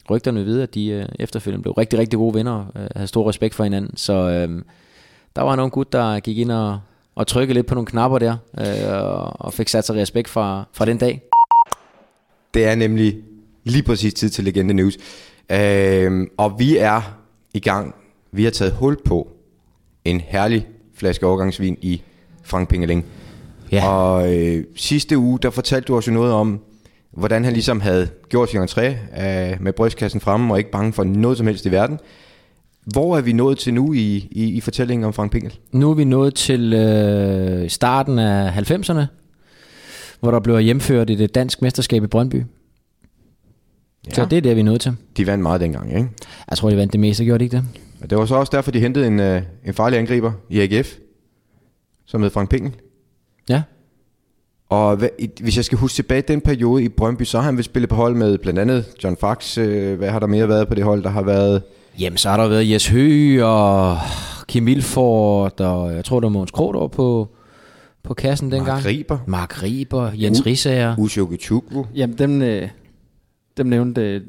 rygterne 0.10 0.46
ved, 0.46 0.62
at 0.62 0.74
de 0.74 0.88
øh, 0.88 1.06
efterfølgende 1.20 1.62
blev 1.62 1.74
rigtig, 1.74 2.00
rigtig 2.00 2.18
gode 2.20 2.34
venner, 2.34 2.66
øh, 2.76 2.88
havde 2.96 3.08
stor 3.08 3.30
respekt 3.30 3.56
for 3.56 3.64
hinanden. 3.64 3.98
Så 3.98 4.14
øh, 4.14 4.62
der 5.36 5.42
var 5.42 5.56
nogle 5.56 5.72
gut, 5.72 5.94
der 5.94 6.20
gik 6.20 6.38
ind 6.38 6.52
og, 6.52 6.80
og 7.16 7.28
trykkede 7.28 7.54
lidt 7.54 7.68
på 7.68 7.76
nogle 7.76 7.88
knapper 7.88 8.20
der, 8.20 8.36
øh, 8.60 8.94
og, 9.40 9.54
fik 9.54 9.68
sat 9.68 9.86
sig 9.86 9.96
respekt 9.96 10.30
fra, 10.30 10.64
fra 10.74 10.86
den 10.86 10.98
dag. 10.98 11.22
Det 12.54 12.66
er 12.66 12.76
nemlig 12.76 13.18
lige 13.64 13.84
præcis 13.84 14.14
tid 14.14 14.30
til 14.30 14.44
Legende 14.44 14.74
News. 14.74 14.98
Øhm, 15.52 16.28
og 16.38 16.60
vi 16.60 16.78
er 16.78 17.18
i 17.54 17.60
gang. 17.60 17.96
Vi 18.32 18.44
har 18.44 18.52
taget 18.52 18.74
hul 18.74 18.98
på 19.06 19.28
en 20.06 20.22
herlig 20.22 20.68
flaske 20.96 21.26
overgangsvin 21.26 21.78
i 21.82 22.02
Frank 22.44 22.70
Pingeling. 22.70 23.06
Ja. 23.72 23.88
Og 23.88 24.36
øh, 24.36 24.64
sidste 24.76 25.18
uge, 25.18 25.40
der 25.40 25.50
fortalte 25.50 25.86
du 25.86 25.98
os 25.98 26.08
jo 26.08 26.12
noget 26.12 26.34
om, 26.34 26.60
hvordan 27.12 27.44
han 27.44 27.54
ligesom 27.54 27.82
havde 27.82 28.08
gjort 28.30 28.50
sin 28.50 28.62
entré 28.62 28.86
øh, 28.86 29.62
med 29.62 29.74
brystkassen 29.74 30.22
fremme 30.22 30.54
og 30.54 30.58
ikke 30.58 30.72
bange 30.72 30.94
for 30.94 31.04
noget 31.04 31.38
som 31.38 31.48
helst 31.48 31.66
i 31.66 31.72
verden. 31.72 32.00
Hvor 32.86 33.18
er 33.18 33.22
vi 33.22 33.34
nået 33.34 33.58
til 33.58 33.74
nu 33.74 33.94
i, 33.94 34.28
i, 34.32 34.44
i 34.44 34.62
fortællingen 34.62 35.06
om 35.06 35.14
Frank 35.14 35.32
Pingel? 35.32 35.60
Nu 35.72 35.90
er 35.90 35.94
vi 35.94 36.04
nået 36.04 36.36
til 36.36 36.74
øh, 36.74 37.70
starten 37.70 38.20
af 38.20 38.72
90'erne, 38.72 39.06
hvor 40.24 40.32
der 40.32 40.40
blev 40.40 40.60
hjemført 40.60 41.10
et, 41.10 41.22
et 41.22 41.36
dansk 41.36 41.62
mesterskab 41.62 42.04
i 42.04 42.08
Brøndby. 42.08 42.44
Ja. 44.08 44.14
Så 44.14 44.26
det 44.26 44.38
er 44.38 44.42
det, 44.42 44.56
vi 44.56 44.60
er 44.60 44.64
nået 44.64 44.82
til. 44.82 44.96
De 45.18 45.28
vandt 45.28 45.42
meget 45.42 45.62
dengang, 45.62 45.90
ikke? 45.98 46.10
Jeg 46.50 46.58
tror, 46.58 46.70
de 46.70 46.78
vandt 46.78 46.94
det 46.94 47.00
meste, 47.00 47.26
gjorde 47.26 47.40
de 47.40 47.44
ikke 47.44 47.56
det? 47.58 47.66
Og 48.02 48.10
det 48.10 48.18
var 48.18 48.26
så 48.26 48.36
også 48.36 48.50
derfor, 48.56 48.72
de 48.72 48.80
hentede 48.80 49.08
en, 49.08 49.20
øh, 49.20 49.42
en 49.66 49.74
farlig 49.74 50.00
angriber 50.00 50.32
i 50.50 50.60
AGF, 50.60 50.94
som 52.06 52.22
hed 52.22 52.30
Frank 52.30 52.50
Pingel. 52.50 52.72
Ja. 53.50 53.62
Og 54.70 54.96
hvad, 54.96 55.10
i- 55.20 55.30
hvis 55.42 55.58
jeg 55.58 55.66
skal 55.66 55.78
huske 55.78 55.96
tilbage 55.96 56.22
den 56.22 56.42
periode 56.42 56.84
i 56.84 56.90
Brøndby, 56.90 57.24
så 57.24 57.38
har 57.38 57.46
han 57.46 57.56
vil 57.58 57.64
spille 57.66 57.88
på 57.88 57.96
hold 57.96 58.16
med 58.16 58.38
blandt 58.38 58.60
andet 58.60 58.86
John 59.04 59.18
Fax. 59.18 59.58
Øh, 59.58 59.98
hvad 59.98 60.10
har 60.10 60.20
der 60.20 60.28
mere 60.28 60.48
været 60.50 60.68
på 60.68 60.76
det 60.76 60.84
hold? 60.84 61.04
Der 61.04 61.10
har 61.10 61.24
været 61.24 61.62
Jamen, 62.00 62.18
så 62.18 62.30
har 62.30 62.38
der 62.38 62.48
været 62.48 62.70
Jes 62.72 62.88
Høgh 62.88 63.46
og 63.46 63.98
Kim 64.48 64.66
Vilfort, 64.66 65.60
og 65.62 65.94
jeg 65.96 66.06
tror, 66.06 66.20
der 66.20 66.28
var 66.28 66.34
Måns 66.34 66.52
Krohdor 66.52 66.88
på, 66.88 67.30
på 68.04 68.14
kassen 68.14 68.52
dengang. 68.52 68.68
Mark 68.78 68.86
Riber. 68.86 69.18
Mark 69.28 69.64
Riber, 69.64 70.12
Jens 70.16 70.46
Risager. 70.46 70.96
Ushoki 70.98 71.38
Chukwu. 71.38 71.86
Jamen, 71.96 72.18
dem, 72.18 72.42
øh, 72.42 72.70
dem 73.58 73.66
nævnte 73.66 74.02
øh, 74.02 74.22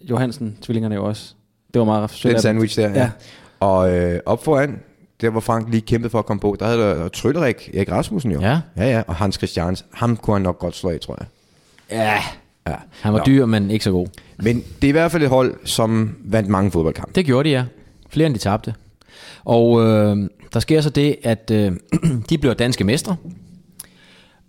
Johansen, 0.00 0.56
tvillingerne 0.62 0.94
jo 0.94 1.04
også. 1.04 1.34
Det 1.74 1.78
var 1.78 1.84
meget 1.84 2.10
sødt 2.10 2.32
Den 2.32 2.42
sandwich 2.42 2.76
der, 2.80 2.88
ja. 2.90 2.98
Ja. 3.00 3.10
Og 3.60 3.90
øh, 3.96 4.20
op 4.26 4.44
foran, 4.44 4.80
der 5.20 5.30
hvor 5.30 5.40
Frank 5.40 5.68
lige 5.70 5.80
kæmpede 5.80 6.10
for 6.10 6.18
at 6.18 6.26
komme 6.26 6.40
på, 6.40 6.56
der 6.60 6.66
havde 6.66 6.78
der 6.78 7.08
Trøllerik, 7.08 7.70
Erik 7.74 7.90
Rasmussen 7.92 8.32
jo. 8.32 8.40
Ja. 8.40 8.60
Ja, 8.76 8.90
ja. 8.90 9.02
Og 9.06 9.14
Hans 9.14 9.34
Christians, 9.36 9.84
ham 9.92 10.16
kunne 10.16 10.34
han 10.34 10.42
nok 10.42 10.58
godt 10.58 10.76
slå 10.76 10.90
af, 10.90 11.00
tror 11.00 11.16
jeg. 11.20 11.26
Ja, 11.90 12.18
Ja. 12.66 12.74
han 13.00 13.12
var 13.12 13.18
Nå. 13.18 13.24
dyr, 13.24 13.46
men 13.46 13.70
ikke 13.70 13.84
så 13.84 13.90
god. 13.90 14.06
Men 14.36 14.56
det 14.82 14.84
er 14.84 14.88
i 14.88 14.92
hvert 14.92 15.12
fald 15.12 15.22
et 15.22 15.28
hold, 15.28 15.54
som 15.64 16.16
vandt 16.24 16.48
mange 16.48 16.70
fodboldkampe. 16.70 17.12
Det 17.14 17.26
gjorde 17.26 17.48
de, 17.48 17.54
ja. 17.54 17.64
Flere 18.10 18.26
end 18.26 18.34
de 18.34 18.40
tabte. 18.40 18.74
Og 19.44 19.82
øh, 19.86 20.16
der 20.52 20.60
sker 20.60 20.80
så 20.80 20.90
det, 20.90 21.16
at 21.22 21.50
øh, 21.50 21.72
de 22.30 22.38
bliver 22.38 22.54
danske 22.54 22.84
mestre. 22.84 23.16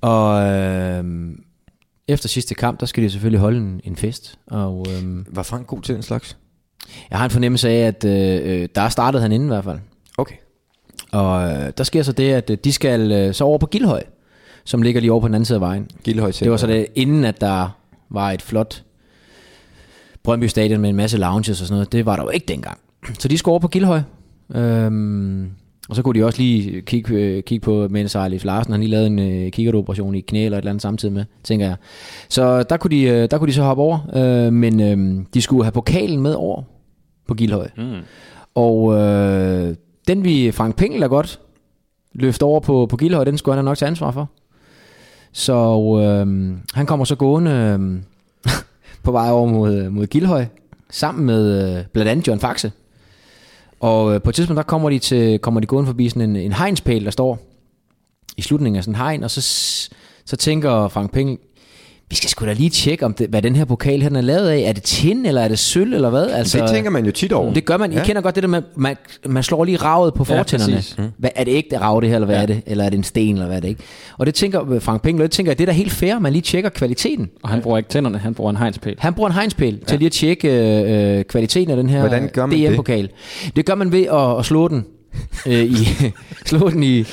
Og 0.01 0.47
øh, 0.47 1.03
efter 2.07 2.29
sidste 2.29 2.55
kamp, 2.55 2.79
der 2.79 2.85
skal 2.85 3.03
de 3.03 3.09
selvfølgelig 3.09 3.39
holde 3.39 3.57
en, 3.57 3.81
en 3.83 3.95
fest. 3.95 4.39
Og 4.47 4.85
øh, 4.89 5.35
Var 5.35 5.43
Frank 5.43 5.67
god 5.67 5.81
til 5.81 5.95
den 5.95 6.03
slags? 6.03 6.37
jeg 7.09 7.17
har 7.17 7.25
en 7.25 7.31
fornemmelse 7.31 7.69
af, 7.69 7.87
at 7.87 8.05
øh, 8.05 8.61
øh, 8.61 8.69
der 8.75 8.89
startede 8.89 9.21
han 9.21 9.31
inden 9.31 9.47
i 9.49 9.51
hvert 9.51 9.63
fald. 9.63 9.79
Okay. 10.17 10.35
Og 11.11 11.51
øh, 11.51 11.71
der 11.77 11.83
sker 11.83 12.03
så 12.03 12.11
det, 12.11 12.31
at 12.33 12.49
øh, 12.49 12.57
de 12.63 12.73
skal 12.73 13.11
øh, 13.11 13.33
så 13.33 13.43
over 13.43 13.57
på 13.57 13.65
Gildhøj, 13.65 14.03
som 14.63 14.81
ligger 14.81 15.01
lige 15.01 15.11
over 15.11 15.21
på 15.21 15.27
den 15.27 15.35
anden 15.35 15.45
side 15.45 15.55
af 15.55 15.61
vejen. 15.61 15.87
Gildhøj 16.03 16.31
Det 16.31 16.51
var 16.51 16.57
så 16.57 16.67
det, 16.67 16.87
inden 16.95 17.25
at 17.25 17.41
der 17.41 17.77
var 18.09 18.31
et 18.31 18.41
flot 18.41 18.83
Brøndby 20.23 20.45
Stadion 20.45 20.81
med 20.81 20.89
en 20.89 20.95
masse 20.95 21.17
lounges 21.17 21.49
og 21.49 21.55
sådan 21.67 21.73
noget. 21.73 21.91
Det 21.91 22.05
var 22.05 22.15
der 22.15 22.23
jo 22.23 22.29
ikke 22.29 22.45
dengang. 22.45 22.77
Så 23.19 23.27
de 23.27 23.37
skulle 23.37 23.53
over 23.53 23.59
på 23.59 23.67
Gildhøj. 23.67 24.01
Øhm, 24.55 25.49
og 25.89 25.95
så 25.95 26.01
kunne 26.01 26.19
de 26.19 26.25
også 26.25 26.41
lige 26.41 26.81
kigge, 26.81 27.15
øh, 27.15 27.43
kigge 27.43 27.63
på 27.63 27.87
Mens 27.89 28.15
Leif 28.29 28.45
Larsen. 28.45 28.71
Han 28.73 28.81
lige 28.81 28.91
lavede 28.91 29.07
en 29.07 29.19
øh, 29.19 29.51
kikkertoperation 29.51 30.15
i 30.15 30.21
knæ 30.21 30.45
eller 30.45 30.57
et 30.57 30.61
eller 30.61 30.71
andet 30.71 30.81
samtidig 30.81 31.13
med, 31.13 31.25
tænker 31.43 31.65
jeg. 31.65 31.75
Så 32.29 32.63
der 32.63 32.77
kunne 32.77 32.91
de, 32.91 33.01
øh, 33.01 33.31
der 33.31 33.37
kunne 33.37 33.47
de 33.47 33.53
så 33.53 33.63
hoppe 33.63 33.83
over. 33.83 33.99
Øh, 34.15 34.53
men 34.53 34.79
øh, 34.79 35.25
de 35.33 35.41
skulle 35.41 35.63
have 35.63 35.71
pokalen 35.71 36.21
med 36.21 36.33
over 36.33 36.63
på 37.27 37.33
Gildhøj. 37.33 37.67
Mm. 37.77 37.93
Og 38.55 38.93
øh, 38.93 39.75
den 40.07 40.23
vi 40.23 40.51
Frank 40.51 40.75
Pengel 40.75 41.03
er 41.03 41.07
godt 41.07 41.39
løfte 42.13 42.43
over 42.43 42.59
på, 42.59 42.85
på 42.89 42.97
Gildhøj, 42.97 43.23
den 43.23 43.37
skulle 43.37 43.55
han 43.55 43.65
nok 43.65 43.77
tage 43.77 43.89
ansvar 43.89 44.11
for. 44.11 44.29
Så 45.31 45.53
øh, 46.01 46.53
han 46.73 46.85
kommer 46.85 47.05
så 47.05 47.15
gående 47.15 47.51
øh, 47.51 48.01
på 49.05 49.11
vej 49.11 49.31
over 49.31 49.47
mod, 49.47 49.89
mod 49.89 50.07
Gildhøj, 50.07 50.45
sammen 50.89 51.25
med 51.25 51.77
øh, 51.77 51.85
blandt 51.93 52.11
andet 52.11 52.27
John 52.27 52.39
Faxe. 52.39 52.71
Og 53.79 54.13
øh, 54.13 54.21
på 54.21 54.29
et 54.29 54.35
tidspunkt, 54.35 54.57
der 54.57 54.63
kommer 54.63 54.89
de, 54.89 54.99
til, 54.99 55.39
kommer 55.39 55.59
de 55.59 55.67
gående 55.67 55.87
forbi 55.87 56.09
sådan 56.09 56.29
en, 56.29 56.35
en 56.35 56.53
hegnspæl, 56.53 57.05
der 57.05 57.11
står 57.11 57.39
i 58.37 58.41
slutningen 58.41 58.77
af 58.77 58.83
sådan 58.83 58.95
en 58.95 59.01
hegn, 59.01 59.23
og 59.23 59.31
så, 59.31 59.41
så 60.25 60.35
tænker 60.37 60.87
Frank 60.87 61.13
Pengel, 61.13 61.37
vi 62.09 62.15
skal 62.15 62.29
sgu 62.29 62.45
da 62.45 62.53
lige 62.53 62.69
tjekke, 62.69 63.05
om 63.05 63.13
det, 63.13 63.29
hvad 63.29 63.41
den 63.41 63.55
her 63.55 63.65
pokal 63.65 64.01
her 64.01 64.09
den 64.09 64.15
er 64.15 64.21
lavet 64.21 64.49
af. 64.49 64.59
Er 64.59 64.71
det 64.73 64.83
tin, 64.83 65.25
eller 65.25 65.41
er 65.41 65.47
det 65.47 65.59
sølv, 65.59 65.93
eller 65.93 66.09
hvad? 66.09 66.27
Altså, 66.29 66.59
Det 66.61 66.69
tænker 66.69 66.89
man 66.89 67.05
jo 67.05 67.11
tit 67.11 67.31
over. 67.33 67.53
det 67.53 67.65
gør 67.65 67.77
man. 67.77 67.91
I 67.93 67.95
Ja. 67.95 68.03
kender 68.03 68.21
godt 68.21 68.35
det 68.35 68.43
der 68.43 68.49
med, 68.49 68.61
man, 68.75 68.95
man 69.25 69.43
slår 69.43 69.63
lige 69.63 69.77
ravet 69.77 70.13
på 70.13 70.23
fortænderne. 70.23 70.83
Ja, 70.97 71.03
hvad, 71.17 71.29
er 71.35 71.43
det 71.43 71.51
ægte 71.51 71.77
rav 71.79 72.01
det 72.01 72.09
her, 72.09 72.15
eller 72.15 72.25
hvad 72.25 72.35
ja. 72.35 72.41
er 72.41 72.45
det? 72.45 72.61
Eller 72.65 72.83
er 72.85 72.89
det 72.89 72.97
en 72.97 73.03
sten, 73.03 73.35
eller 73.35 73.45
hvad 73.45 73.55
er 73.57 73.61
det 73.61 73.67
ikke? 73.67 73.81
Og 74.17 74.25
det 74.25 74.35
tænker 74.35 74.71
øh, 74.71 74.81
Frank 74.81 75.01
Pengel, 75.01 75.23
det 75.23 75.31
tænker 75.31 75.51
jeg, 75.51 75.57
det 75.57 75.63
er 75.63 75.65
da 75.65 75.71
helt 75.71 75.91
fair, 75.91 76.19
man 76.19 76.31
lige 76.33 76.41
tjekker 76.41 76.69
kvaliteten. 76.69 77.29
Og 77.43 77.49
han 77.49 77.61
bruger 77.61 77.77
ikke 77.77 77.89
tænderne, 77.89 78.17
han 78.17 78.33
bruger 78.33 78.49
en 78.49 78.57
hegnspæl. 78.57 78.95
Han 78.99 79.13
bruger 79.13 79.29
en 79.29 79.35
hegnspæl 79.35 79.73
ja. 79.81 79.85
til 79.85 79.97
lige 79.99 80.05
at 80.05 80.11
tjekke 80.11 80.47
øh, 80.83 81.23
kvaliteten 81.23 81.69
af 81.71 81.77
den 81.77 81.89
her 81.89 81.99
Hvordan 81.99 82.29
gør 82.33 82.45
man 82.45 82.59
det? 82.59 82.69
DM-pokal. 82.71 83.09
Det 83.55 83.65
gør 83.65 83.75
man 83.75 83.91
ved 83.91 84.05
at, 84.05 84.39
at 84.39 84.45
slå 84.45 84.67
den 84.67 84.85
øh, 85.47 85.63
i, 85.63 85.75
slå 86.45 86.69
den 86.69 86.83
i, 86.83 87.05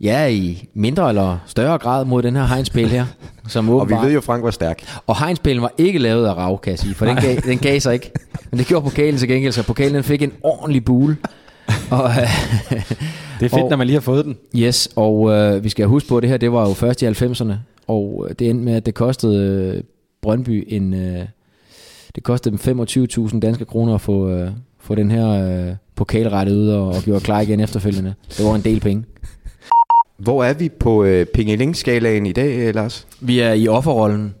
ja, 0.00 0.26
i 0.26 0.68
mindre 0.74 1.08
eller 1.08 1.38
større 1.46 1.78
grad 1.78 2.04
mod 2.04 2.22
den 2.22 2.36
her 2.36 2.46
hegnspæl 2.46 2.88
her. 2.88 3.06
Som 3.48 3.68
Og 3.70 3.88
vi 3.88 3.94
ved 4.02 4.12
jo, 4.12 4.20
Frank 4.20 4.44
var 4.44 4.50
stærk. 4.50 4.82
og 5.06 5.18
hegnspælen 5.18 5.62
var 5.62 5.72
ikke 5.78 5.98
lavet 5.98 6.26
af 6.26 6.34
rav, 6.34 6.60
kan 6.60 6.70
jeg 6.70 6.78
sige, 6.78 6.94
for 6.94 7.06
den 7.06 7.16
gav, 7.16 7.36
den 7.44 7.58
gav 7.58 7.80
sig 7.80 7.94
ikke. 7.94 8.10
Men 8.50 8.58
det 8.58 8.66
gjorde 8.66 8.84
pokalen 8.84 9.18
til 9.18 9.28
gengæld, 9.28 9.52
så 9.52 9.62
pokalen 9.62 9.94
den 9.94 10.02
fik 10.04 10.22
en 10.22 10.32
ordentlig 10.42 10.84
bule. 10.84 11.16
Og, 11.90 12.10
øh, 12.10 12.16
Det 13.40 13.44
er 13.44 13.48
fedt, 13.48 13.52
Og- 13.52 13.70
når 13.70 13.76
man 13.76 13.86
lige 13.86 13.94
har 13.96 14.00
fået 14.00 14.24
den. 14.24 14.36
yes, 14.56 14.88
og 14.96 15.30
øh, 15.32 15.64
vi 15.64 15.68
skal 15.68 15.86
huske 15.86 16.08
på, 16.08 16.16
at 16.16 16.22
det 16.22 16.30
her 16.30 16.36
det 16.36 16.52
var 16.52 16.68
jo 16.68 16.74
først 16.74 17.02
i 17.02 17.06
90'erne, 17.06 17.52
og 17.88 18.26
øh, 18.28 18.34
det 18.38 18.50
endte 18.50 18.64
med, 18.64 18.74
at 18.74 18.86
det 18.86 18.94
kostede 18.94 19.44
øh, 19.76 19.82
Brøndby 20.22 20.64
en... 20.68 20.94
Øh, 20.94 21.18
det 22.14 22.22
kostede 22.22 22.56
dem 22.64 22.80
25.000 23.30 23.40
danske 23.40 23.64
kroner 23.64 23.94
at 23.94 24.00
få, 24.00 24.28
øh, 24.30 24.50
få 24.80 24.94
den 24.94 25.10
her 25.10 25.28
øh, 25.68 25.74
pokal 25.94 26.28
rettet 26.28 26.54
ud 26.54 26.68
og, 26.68 26.86
og 26.88 26.94
gjorde 27.04 27.20
klar 27.20 27.40
igen 27.40 27.60
efterfølgende. 27.60 28.14
Det 28.38 28.44
var 28.46 28.54
en 28.54 28.60
del 28.60 28.80
penge. 28.80 29.04
Hvor 30.18 30.44
er 30.44 30.52
vi 30.54 30.68
på 30.68 31.04
øh, 31.04 31.26
Pingeling-skalaen 31.26 32.26
i 32.26 32.32
dag, 32.32 32.58
øh, 32.58 32.74
Lars? 32.74 33.06
Vi 33.20 33.38
er 33.38 33.52
i 33.52 33.68
offerrollen, 33.68 34.34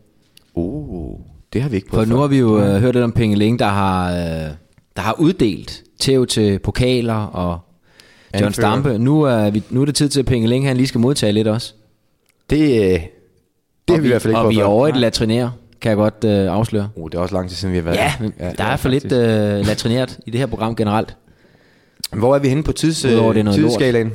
Uh, 0.54 1.20
det 1.52 1.62
har 1.62 1.68
vi 1.68 1.76
ikke 1.76 1.88
For 1.88 1.94
prøvet 1.94 2.08
nu 2.08 2.14
før. 2.14 2.20
har 2.20 2.26
vi 2.28 2.38
jo 2.38 2.60
øh, 2.60 2.80
hørt 2.80 2.94
lidt 2.94 3.04
om 3.04 3.12
Pengeling, 3.12 3.58
der 3.58 3.66
har, 3.66 4.10
øh, 4.12 4.50
der 4.96 5.00
har 5.02 5.14
uddelt 5.18 5.82
tæv 6.00 6.26
til 6.26 6.58
pokaler 6.58 7.14
og 7.14 7.58
John 8.34 8.44
Anfører. 8.44 8.50
Stampe. 8.52 8.98
Nu 8.98 9.22
er, 9.22 9.50
vi, 9.50 9.62
nu 9.70 9.80
er 9.80 9.84
det 9.84 9.94
tid 9.94 10.08
til, 10.08 10.20
at 10.20 10.26
Pengeling 10.26 10.66
han 10.66 10.76
lige 10.76 10.86
skal 10.86 11.00
modtage 11.00 11.32
lidt 11.32 11.48
også. 11.48 11.74
Det, 12.50 12.58
øh, 12.60 12.90
det 12.90 13.00
har 13.90 13.98
vi 14.00 14.06
i 14.06 14.10
hvert 14.10 14.22
fald 14.22 14.32
ikke 14.32 14.40
Og 14.40 14.50
vi 14.50 14.58
er 14.58 14.64
over 14.64 14.88
et 14.88 14.96
latrinær, 14.96 15.48
kan 15.80 15.88
jeg 15.88 15.96
godt 15.96 16.24
øh, 16.24 16.52
afsløre. 16.52 16.88
Uh, 16.96 17.10
det 17.10 17.18
er 17.18 17.22
også 17.22 17.34
lang 17.34 17.48
tid 17.48 17.56
siden, 17.56 17.72
vi 17.72 17.78
har 17.78 17.84
været 17.84 17.96
Ja, 17.96 18.12
der. 18.38 18.52
der 18.52 18.64
er 18.64 18.76
for 18.76 18.88
lidt 18.88 19.12
øh, 19.12 19.66
latrinært 19.66 20.18
i 20.26 20.30
det 20.30 20.40
her 20.40 20.46
program 20.46 20.76
generelt. 20.76 21.16
Hvor 22.12 22.34
er 22.34 22.38
vi 22.38 22.48
henne 22.48 22.62
på 22.62 22.72
tids, 22.72 23.04
øh, 23.04 23.12
er 23.12 23.52
tidsskalaen? 23.52 24.12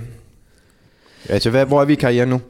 Altså, 1.30 1.50
hvad, 1.50 1.66
hvor 1.66 1.82
er 1.82 1.86
vi 1.86 1.94
i 1.94 1.96
karrieren 1.96 2.30
nu? 2.30 2.42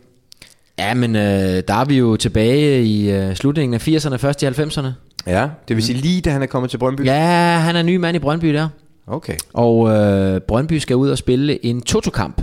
Ja, 0.80 0.94
men 0.94 1.16
øh, 1.16 1.64
der 1.68 1.74
er 1.74 1.86
vi 1.86 1.98
jo 1.98 2.16
tilbage 2.16 2.84
i 2.84 3.12
øh, 3.12 3.36
slutningen 3.36 3.74
af 3.74 3.88
80'erne, 3.88 4.16
først 4.16 4.44
i 4.44 4.46
90'erne. 4.46 4.88
Ja, 5.28 5.48
det 5.68 5.76
vil 5.76 5.84
sige 5.84 5.98
lige 5.98 6.22
da 6.22 6.30
han 6.30 6.42
er 6.42 6.46
kommet 6.46 6.70
til 6.72 6.78
Brøndby? 6.78 7.06
Ja, 7.06 7.58
han 7.58 7.76
er 7.76 7.84
ny 7.84 7.96
mand 7.96 8.16
i 8.16 8.20
Brøndby 8.20 8.54
der. 8.54 8.68
Okay. 9.08 9.36
Og 9.54 9.90
øh, 9.90 10.42
Brøndby 10.42 10.74
skal 10.74 10.96
ud 10.96 11.10
og 11.10 11.18
spille 11.18 11.66
en 11.66 11.82
Toto-kamp. 11.82 12.42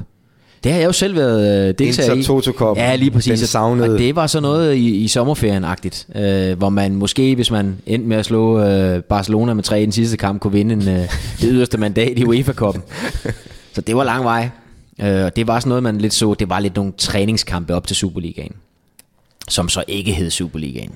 Det 0.64 0.72
har 0.72 0.78
jeg 0.78 0.86
jo 0.86 0.92
selv 0.92 1.16
været 1.16 1.68
øh, 1.68 1.74
deltager 1.78 2.14
i. 2.14 2.22
Toto. 2.22 2.74
Ja, 2.76 2.96
lige 2.96 3.10
præcis. 3.10 3.38
Den 3.40 3.46
savnede. 3.46 3.92
Og 3.92 3.98
det 3.98 4.16
var 4.16 4.26
så 4.26 4.40
noget 4.40 4.74
i, 4.74 5.04
i 5.04 5.08
sommerferien-agtigt, 5.08 6.18
øh, 6.20 6.58
hvor 6.58 6.68
man 6.68 6.94
måske, 6.94 7.34
hvis 7.34 7.50
man 7.50 7.76
endte 7.86 8.08
med 8.08 8.16
at 8.16 8.24
slå 8.24 8.60
øh, 8.60 9.02
Barcelona 9.02 9.54
med 9.54 9.62
tre 9.62 9.80
i 9.80 9.84
den 9.84 9.92
sidste 9.92 10.16
kamp, 10.16 10.40
kunne 10.40 10.52
vinde 10.52 10.72
en, 10.72 10.88
øh, 10.88 11.00
det 11.40 11.48
yderste 11.50 11.78
mandat 11.78 12.18
i 12.18 12.24
UEFA-koppen. 12.24 12.82
så 13.74 13.80
det 13.80 13.96
var 13.96 14.04
lang 14.04 14.24
vej. 14.24 14.48
Øh, 15.02 15.24
og 15.24 15.36
det 15.36 15.46
var 15.46 15.60
sådan 15.60 15.68
noget, 15.68 15.82
man 15.82 15.98
lidt 15.98 16.14
så, 16.14 16.34
det 16.34 16.48
var 16.48 16.60
lidt 16.60 16.76
nogle 16.76 16.92
træningskampe 16.98 17.74
op 17.74 17.86
til 17.86 17.96
Superligaen, 17.96 18.52
som 19.48 19.68
så 19.68 19.84
ikke 19.88 20.12
hed 20.12 20.30
Superligaen. 20.30 20.90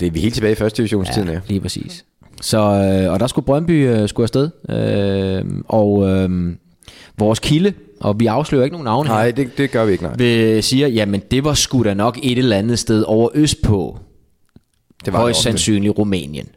Det 0.00 0.06
er 0.06 0.10
vi 0.10 0.20
helt 0.20 0.34
tilbage 0.34 0.52
i 0.52 0.54
første 0.54 0.76
divisionstiden, 0.76 1.28
ja. 1.28 1.40
lige 1.48 1.60
præcis. 1.60 2.04
Så, 2.40 2.58
øh, 2.58 3.12
og 3.12 3.20
der 3.20 3.26
skulle 3.26 3.44
Brøndby 3.44 3.88
øh, 3.88 4.08
skulle 4.08 4.24
afsted. 4.24 4.50
Øh, 4.68 5.44
og 5.68 6.08
øh, 6.08 6.54
vores 7.18 7.38
kilde, 7.38 7.72
og 8.00 8.20
vi 8.20 8.26
afslører 8.26 8.64
ikke 8.64 8.74
nogen 8.74 8.84
navne 8.84 9.08
her, 9.08 9.14
Nej, 9.14 9.30
det, 9.30 9.58
det 9.58 9.70
gør 9.70 9.84
vi 9.84 9.92
ikke, 9.92 10.04
nej. 10.04 10.16
vil, 10.16 10.62
siger, 10.62 10.88
jamen 10.88 11.22
det 11.30 11.44
var 11.44 11.54
sgu 11.54 11.82
da 11.82 11.94
nok 11.94 12.18
et 12.22 12.38
eller 12.38 12.56
andet 12.56 12.78
sted 12.78 13.02
over 13.02 13.28
østpå. 13.34 13.98
Det 15.04 15.12
var 15.12 15.18
Højst 15.18 15.42
sandsynligt 15.42 15.98
Rumænien. 15.98 16.48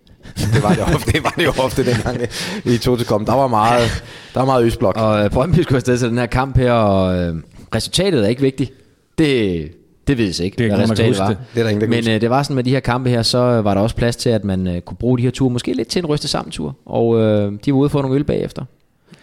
Det 0.53 0.63
var 0.63 0.73
det 0.73 0.95
ofte, 0.95 1.11
det 1.11 1.23
var 1.23 1.33
det 1.37 1.45
jo 1.45 1.51
ofte 1.57 1.85
dengang 1.85 2.17
i 2.65 2.77
Toto 2.77 3.03
Cup. 3.03 3.27
Der 3.27 3.33
var 3.33 3.47
meget, 3.47 4.03
der 4.33 4.39
var 4.39 4.45
meget 4.45 4.65
østblok. 4.65 4.97
Og 4.97 5.23
øh, 5.23 5.29
Brøndby 5.29 5.59
skulle 5.59 5.75
afsted 5.75 5.97
til 5.97 6.09
den 6.09 6.17
her 6.17 6.25
kamp 6.25 6.57
her, 6.57 6.71
og 6.71 7.17
øh, 7.17 7.35
resultatet 7.75 8.23
er 8.23 8.27
ikke 8.27 8.41
vigtigt. 8.41 8.73
Det, 9.17 9.71
det 10.07 10.17
vides 10.17 10.39
ikke, 10.39 10.57
Det 10.57 10.65
er 10.65 10.75
hvad 10.75 10.83
resultatet 10.83 11.19
var. 11.19 11.27
det. 11.27 11.37
Det 11.53 11.59
er 11.59 11.63
der 11.63 11.69
ingen, 11.69 11.81
der 11.81 11.87
Men 11.87 12.09
øh, 12.09 12.21
det 12.21 12.29
var 12.29 12.43
sådan 12.43 12.55
med 12.55 12.63
de 12.63 12.69
her 12.69 12.79
kampe 12.79 13.09
her, 13.09 13.21
så 13.21 13.37
øh, 13.37 13.65
var 13.65 13.73
der 13.73 13.81
også 13.81 13.95
plads 13.95 14.15
til, 14.15 14.29
at 14.29 14.43
man 14.43 14.67
øh, 14.67 14.81
kunne 14.81 14.97
bruge 14.97 15.17
de 15.17 15.23
her 15.23 15.31
ture, 15.31 15.49
måske 15.49 15.73
lidt 15.73 15.87
til 15.87 15.99
en 15.99 16.05
ryste 16.05 16.27
sammen 16.27 16.51
tur. 16.51 16.75
Og 16.85 17.19
øh, 17.19 17.51
de 17.65 17.71
var 17.73 17.79
ude 17.79 17.89
for 17.89 18.01
nogle 18.01 18.17
øl 18.17 18.23
bagefter. 18.23 18.65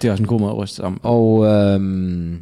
Det 0.03 0.09
er 0.09 0.13
også 0.13 0.23
en 0.23 0.27
god 0.27 0.41
måde 0.41 0.51
at 0.53 0.59
ryste 0.59 0.81
om. 0.81 1.01
Og 1.03 1.47
øhm, 1.47 2.39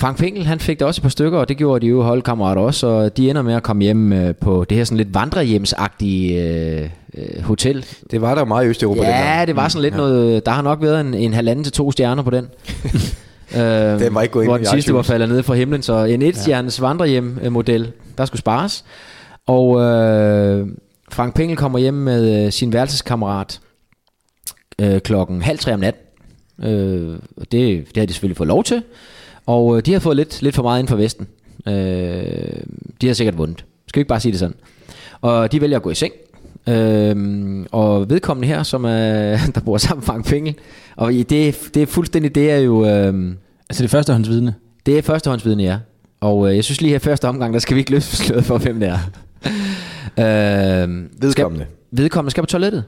Frank 0.00 0.18
Pinkel, 0.18 0.46
han 0.46 0.60
fik 0.60 0.80
da 0.80 0.84
også 0.84 0.98
et 0.98 1.02
par 1.02 1.08
stykker, 1.08 1.38
og 1.38 1.48
det 1.48 1.56
gjorde 1.56 1.86
de 1.86 1.90
jo 1.90 2.02
holdkammerater 2.02 2.62
også, 2.62 2.86
og 2.86 3.16
de 3.16 3.30
ender 3.30 3.42
med 3.42 3.54
at 3.54 3.62
komme 3.62 3.82
hjem 3.82 4.12
øh, 4.12 4.34
på 4.34 4.64
det 4.68 4.76
her 4.76 4.84
sådan 4.84 4.96
lidt 4.96 5.14
vandrehjemsagtige 5.14 6.42
øh, 6.42 6.90
øh, 7.14 7.42
hotel. 7.42 7.86
Det 8.10 8.20
var 8.20 8.34
der 8.34 8.40
jo 8.40 8.44
meget 8.44 8.66
i 8.66 8.68
Østeuropa 8.68 9.00
Ja, 9.00 9.06
dengang. 9.06 9.46
det 9.46 9.56
var 9.56 9.68
sådan 9.68 9.82
lidt 9.82 9.96
noget, 9.96 10.46
der 10.46 10.52
har 10.52 10.62
nok 10.62 10.82
været 10.82 11.00
en, 11.00 11.14
en 11.14 11.32
halvanden 11.32 11.64
til 11.64 11.72
to 11.72 11.92
stjerner 11.92 12.22
på 12.22 12.30
den. 12.30 12.48
øh, 13.54 13.60
Den 14.04 14.14
var 14.14 14.22
ikke 14.22 14.32
gået 14.32 14.42
ind 14.44 14.50
Hvor 14.50 14.56
den 14.56 14.66
sidste 14.66 14.94
var 14.94 15.02
faldet 15.02 15.28
ned 15.28 15.42
fra 15.42 15.54
himlen, 15.54 15.82
så 15.82 16.04
en 16.04 16.22
etstjernes 16.22 16.80
vandrehjem-model, 16.82 17.92
der 18.18 18.24
skulle 18.24 18.40
spares. 18.40 18.84
Og 19.46 19.80
øh, 19.80 20.66
Frank 21.12 21.34
Pengel 21.34 21.56
kommer 21.56 21.78
hjem 21.78 21.94
med 21.94 22.46
øh, 22.46 22.52
sin 22.52 22.72
værelseskammerat 22.72 23.60
øh, 24.80 25.00
klokken 25.00 25.42
halv 25.42 25.58
tre 25.58 25.74
om 25.74 25.80
natten. 25.80 26.02
Øh, 26.64 27.18
og 27.36 27.52
det, 27.52 27.86
det 27.88 27.96
har 27.96 28.06
de 28.06 28.12
selvfølgelig 28.12 28.36
fået 28.36 28.48
lov 28.48 28.64
til. 28.64 28.82
Og 29.50 29.76
øh, 29.76 29.82
de 29.86 29.92
har 29.92 30.00
fået 30.00 30.16
lidt, 30.16 30.42
lidt 30.42 30.54
for 30.54 30.62
meget 30.62 30.80
ind 30.80 30.88
for 30.88 30.96
Vesten. 30.96 31.26
Øh, 31.68 31.72
de 33.00 33.06
har 33.06 33.14
sikkert 33.14 33.38
vundet. 33.38 33.64
Skal 33.86 33.98
vi 33.98 34.00
ikke 34.00 34.08
bare 34.08 34.20
sige 34.20 34.32
det 34.32 34.38
sådan? 34.38 34.54
Og 35.20 35.52
de 35.52 35.60
vælger 35.60 35.76
at 35.76 35.82
gå 35.82 35.90
i 35.90 35.94
seng. 35.94 36.12
Øhm, 36.68 37.66
og 37.72 38.10
vedkommende 38.10 38.48
her, 38.48 38.62
som 38.62 38.84
er, 38.84 39.36
der 39.54 39.60
bor 39.64 39.78
sammen 39.78 40.00
med 40.00 40.06
Frank 40.06 40.26
Pengel, 40.28 40.54
og 40.96 41.12
det, 41.12 41.28
det 41.74 41.76
er 41.76 41.86
fuldstændig, 41.86 42.34
det 42.34 42.50
er 42.50 42.56
jo, 42.58 42.86
øhm, 42.86 43.36
Altså 43.70 43.82
det 43.82 43.90
førstehåndsvidne. 43.90 44.54
det 44.86 44.98
er 44.98 45.02
førstehåndsvidende, 45.02 45.64
ja. 45.64 45.78
Og 46.20 46.48
øh, 46.50 46.56
jeg 46.56 46.64
synes 46.64 46.80
lige 46.80 46.90
her 46.90 46.98
første 46.98 47.28
omgang, 47.28 47.52
der 47.54 47.58
skal 47.60 47.74
vi 47.74 47.80
ikke 47.80 47.90
løfte 47.90 48.16
sløret 48.16 48.44
for, 48.44 48.58
hvem 48.58 48.80
det 48.80 48.88
er. 48.88 48.98
øhm, 50.82 51.08
Vedkommende. 51.20 51.64
Skal, 51.64 52.02
vedkommende 52.02 52.30
skal 52.30 52.42
på 52.42 52.46
toilettet 52.46 52.84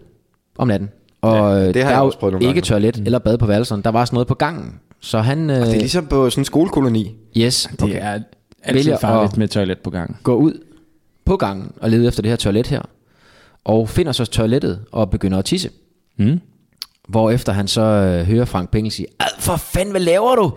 om 0.58 0.68
natten. 0.68 0.88
Og 1.22 1.58
Ja, 1.58 1.66
det 1.66 1.74
der 1.74 1.82
har 1.84 1.90
er 1.90 1.94
jeg 1.94 2.02
også 2.02 2.18
prøvet 2.18 2.32
nogle 2.32 2.46
ikke 2.46 2.60
gange. 2.60 2.66
toilet 2.66 3.02
eller 3.06 3.18
bad 3.18 3.38
på 3.38 3.46
værelserne. 3.46 3.82
Der 3.82 3.90
var 3.90 4.04
sådan 4.04 4.14
noget 4.16 4.26
på 4.28 4.34
gangen. 4.34 4.74
Så 5.02 5.20
han, 5.20 5.50
øh, 5.50 5.56
Det 5.56 5.68
er 5.68 5.72
ligesom 5.72 6.06
på 6.06 6.30
sådan 6.30 6.40
en 6.40 6.44
skolekoloni. 6.44 7.16
yes, 7.36 7.68
Det 7.72 7.82
okay. 7.82 7.98
er 8.00 8.18
altid 8.62 8.96
farligt 9.00 9.36
med 9.36 9.48
toilet 9.48 9.78
på 9.78 9.90
gangen. 9.90 10.16
går 10.22 10.34
ud 10.36 10.52
på 11.24 11.36
gangen 11.36 11.72
og 11.80 11.90
leder 11.90 12.08
efter 12.08 12.22
det 12.22 12.30
her 12.30 12.36
toilet 12.36 12.66
her. 12.66 12.82
Og 13.64 13.88
finder 13.88 14.12
så 14.12 14.24
toilettet 14.24 14.84
og 14.92 15.10
begynder 15.10 15.38
at 15.38 15.44
tisse. 15.44 15.70
Mm. 16.18 16.40
Hvorefter 17.08 17.52
han 17.52 17.68
så 17.68 17.80
øh, 17.80 18.26
hører 18.26 18.44
Frank 18.44 18.70
Pengel 18.70 18.92
sige, 18.92 19.06
"Ad, 19.20 19.26
for 19.40 19.56
fanden, 19.56 19.90
hvad 19.90 20.00
laver 20.00 20.34
du? 20.36 20.52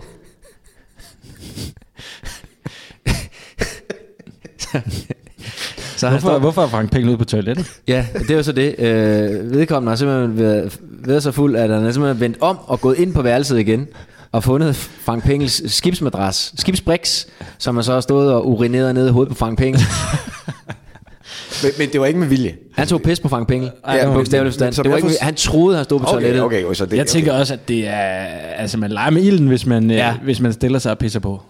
så 5.96 6.06
han 6.08 6.12
Hvorfor, 6.12 6.18
står, 6.28 6.38
hvorfor 6.38 6.62
er 6.62 6.66
Frank 6.68 6.90
Pengel 6.92 7.08
ude 7.08 7.18
på 7.18 7.24
toilettet? 7.24 7.80
Ja, 7.88 8.06
det 8.18 8.30
er 8.30 8.34
jo 8.34 8.42
så 8.42 8.52
det. 8.52 8.74
Øh, 8.78 9.50
vedkommende 9.52 9.90
har 9.90 9.96
simpelthen 9.96 10.38
været, 10.38 10.78
været 10.80 11.22
så 11.22 11.32
fuld, 11.32 11.56
at 11.56 11.70
han 11.70 11.84
er 11.86 11.92
simpelthen 11.92 12.20
vendt 12.20 12.36
om 12.40 12.58
og 12.66 12.80
gået 12.80 12.98
ind 12.98 13.14
på 13.14 13.22
værelset 13.22 13.58
igen 13.58 13.86
og 14.32 14.44
fundet 14.44 14.76
Frank 14.76 15.24
Pengels 15.24 15.72
skibsmadras, 15.74 16.52
skibsbriks, 16.58 17.26
som 17.58 17.74
har 17.76 17.82
så 17.82 18.00
stået 18.00 18.32
og 18.32 18.48
urineret 18.48 18.94
ned 18.94 19.08
i 19.08 19.10
hovedet 19.10 19.28
på 19.32 19.38
Frank 19.38 19.58
Pengel. 19.58 19.80
Men, 21.62 21.70
men 21.78 21.88
det 21.92 22.00
var 22.00 22.06
ikke 22.06 22.18
med 22.18 22.26
vilje. 22.28 22.54
Han 22.74 22.86
tog 22.86 23.02
pis 23.02 23.20
på 23.20 23.28
Frank 23.28 23.48
Pengel. 23.48 23.70
Ja, 23.86 23.94
Ja, 23.94 24.06
men- 24.10 24.24
Det 24.26 24.38
var 24.38 24.84
jeg 24.84 24.96
ikke, 24.96 25.10
han 25.20 25.34
troede, 25.34 25.76
han 25.76 25.84
stod 25.84 25.98
på 26.00 26.04
Okay, 26.06 26.12
toilettet. 26.14 26.42
okay, 26.42 26.64
okay, 26.64 26.74
så 26.74 26.86
det, 26.86 26.96
Jeg 26.96 27.06
tænker 27.06 27.32
også, 27.32 27.54
at 27.54 27.68
det 27.68 27.88
er... 27.88 27.92
Altså, 28.56 28.78
man 28.78 28.90
leger 28.90 29.10
med 29.10 29.22
ilden, 29.22 29.48
hvis 29.48 29.66
man, 29.66 29.90
ja. 29.90 29.96
Ja. 29.96 30.10
øh, 30.12 30.22
hvis 30.24 30.40
man 30.40 30.52
stiller 30.52 30.78
sig 30.78 30.92
og 30.92 30.98
pisser 30.98 31.20
på. 31.20 31.42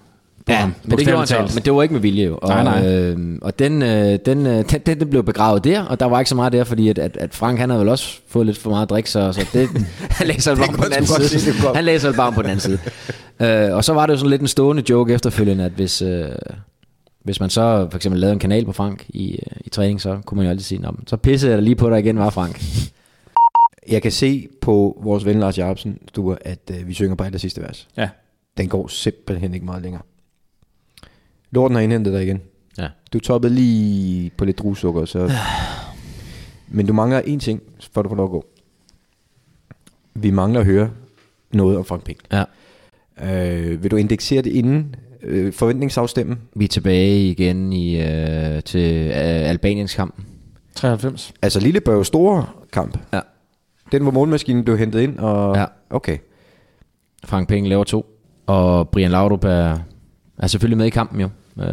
På 0.47 0.53
Ja, 0.53 0.57
ham, 0.59 0.75
men 0.85 0.99
det 0.99 1.07
gjorde 1.07 1.19
han 1.19 1.27
så, 1.27 1.35
talt. 1.37 1.55
men 1.55 1.65
det 1.65 1.73
var 1.75 1.83
ikke 1.83 1.93
med 1.93 2.01
vilje 2.03 2.25
jo. 2.25 2.39
Og, 2.43 2.49
Nej, 2.49 2.65
nej. 2.65 2.87
Øh, 2.95 3.39
og 3.43 3.59
den, 3.59 3.83
øh, 3.83 4.19
den, 4.27 4.47
øh, 4.47 4.65
den, 4.71 4.81
den, 4.87 5.01
den 5.01 5.11
blev 5.11 5.23
begravet 5.25 5.65
der, 5.65 5.83
og 5.83 6.01
der 6.01 6.07
var 6.07 6.19
ikke 6.19 6.29
så 6.29 6.35
meget 6.35 6.53
der, 6.53 6.65
fordi 6.65 6.89
at, 6.89 6.99
at, 6.99 7.17
at 7.17 7.35
Frank 7.35 7.59
han 7.59 7.71
havde 7.71 7.81
vel 7.81 7.89
også 7.89 8.21
fået 8.29 8.47
lidt 8.47 8.59
for 8.59 8.71
meget 8.71 8.91
drik, 8.91 9.07
så, 9.07 9.33
så 9.33 9.47
det, 9.53 9.69
han 10.19 10.27
læser 10.27 10.55
bare 10.57 10.69
på 10.77 10.85
den 10.85 10.93
anden 10.93 11.07
side. 11.07 11.53
det. 11.53 11.77
Han 11.77 11.85
læser 11.85 12.13
bare 12.13 12.33
på 12.33 12.43
den 12.43 12.51
anden 12.51 12.61
side. 12.61 12.79
øh, 13.43 13.75
og 13.75 13.85
så 13.85 13.93
var 13.93 14.07
det 14.07 14.13
jo 14.13 14.19
sådan 14.19 14.31
lidt 14.31 14.41
en 14.43 14.49
stående 14.49 14.83
joke 14.91 15.15
efterfølgende, 15.15 15.65
at 15.65 15.73
hvis, 15.73 16.03
øh, 16.03 16.25
hvis 17.25 17.41
man 17.41 17.51
så 17.51 17.87
for 17.91 17.97
eksempel 17.99 18.21
lavede 18.21 18.33
en 18.33 18.39
kanal 18.39 18.65
på 18.65 18.73
Frank 18.73 19.05
i, 19.09 19.33
øh, 19.33 19.57
i 19.65 19.69
træning, 19.69 20.01
så 20.01 20.19
kunne 20.27 20.37
man 20.37 20.45
jo 20.47 20.51
altid 20.51 20.65
sige, 20.65 20.81
"Nå, 20.83 20.93
så 21.07 21.17
pissede 21.17 21.51
jeg 21.53 21.59
da 21.59 21.63
lige 21.65 21.77
på 21.77 21.91
dig 21.91 21.99
igen, 21.99 22.19
var 22.19 22.31
Frank. 22.31 22.63
Jeg 23.89 24.03
kan 24.03 24.13
se 24.13 24.49
på 24.61 25.01
vores 25.03 25.25
ven 25.25 25.41
Lars 25.41 25.59
Jacobsen, 25.59 25.99
Sture, 26.09 26.37
at 26.41 26.59
øh, 26.71 26.89
vi 26.89 26.95
synger 26.95 27.15
på 27.15 27.25
aller 27.25 27.39
sidste 27.39 27.63
vers. 27.63 27.89
Ja. 27.97 28.09
Den 28.57 28.69
går 28.69 28.89
simpelthen 28.89 29.55
ikke 29.55 29.67
meget 29.67 29.83
længere. 29.83 30.03
Lorten 31.51 31.75
har 31.75 31.83
indhentet 31.83 32.13
dig 32.13 32.23
igen. 32.23 32.41
Ja. 32.79 32.89
Du 33.13 33.21
toppede 33.21 33.55
lige 33.55 34.31
på 34.39 34.45
lidt 34.45 34.59
druesukker, 34.59 35.05
så... 35.05 35.31
Men 36.69 36.87
du 36.87 36.93
mangler 36.93 37.23
én 37.23 37.39
ting, 37.39 37.63
for 37.93 38.03
du 38.03 38.09
får 38.09 38.17
lov 38.17 38.25
at 38.25 38.31
gå. 38.31 38.45
Vi 40.15 40.31
mangler 40.31 40.61
at 40.61 40.67
høre 40.67 40.91
noget 41.53 41.77
om 41.77 41.85
Frank 41.85 42.05
Pink. 42.05 42.19
Ja. 42.33 42.45
Øh, 43.23 43.83
vil 43.83 43.91
du 43.91 43.97
indeksere 43.97 44.43
det 44.43 44.53
inden 44.53 44.95
øh, 45.23 45.53
forventningsafstemmen? 45.53 46.39
Vi 46.55 46.65
er 46.65 46.69
tilbage 46.69 47.31
igen 47.31 47.73
i, 47.73 48.01
øh, 48.03 48.63
til 48.63 49.07
øh, 49.07 49.51
Albaniens 49.51 49.95
kampen. 49.95 50.27
93. 50.75 51.33
Altså 51.43 51.61
Lillebørg 51.61 52.07
store 52.07 52.47
kamp. 52.73 52.99
Ja. 53.13 53.21
Den, 53.93 54.03
hvor 54.03 54.11
målmaskinen 54.11 54.65
blev 54.65 54.79
hentet 54.79 55.01
ind, 55.01 55.19
og... 55.19 55.57
Ja. 55.57 55.65
Okay. 55.91 56.19
Frank 57.25 57.49
Peng 57.49 57.69
laver 57.69 57.85
to. 57.85 58.07
Og 58.47 58.89
Brian 58.89 59.11
Laudrup 59.11 59.45
er, 59.45 59.79
er 60.39 60.47
selvfølgelig 60.47 60.79
med 60.79 60.87
i 60.87 60.91
kampen 60.91 61.21
jo. 61.21 61.29
Øh, 61.59 61.67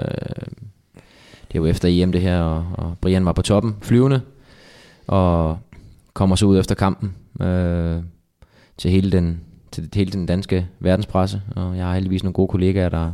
det 1.48 1.60
er 1.60 1.64
jo 1.64 1.66
efter 1.66 1.88
EM 1.92 2.12
det 2.12 2.22
her, 2.22 2.40
og, 2.40 2.66
og 2.74 2.96
Brian 3.02 3.26
var 3.26 3.34
på 3.34 3.42
toppen, 3.42 3.76
flyvende, 3.82 4.22
og 5.08 5.58
kommer 6.14 6.36
så 6.36 6.46
ud 6.46 6.60
efter 6.60 6.76
kampen 6.76 7.16
øh, 7.42 7.98
til, 8.78 8.92
hele 8.92 9.12
den, 9.12 9.42
til 9.72 9.90
hele 9.94 10.12
den 10.12 10.26
danske 10.26 10.68
verdenspresse. 10.80 11.42
Og 11.56 11.78
jeg 11.78 11.86
har 11.86 11.94
heldigvis 11.94 12.24
nogle 12.24 12.34
gode 12.34 12.48
kollegaer, 12.48 12.90
der, 12.90 13.12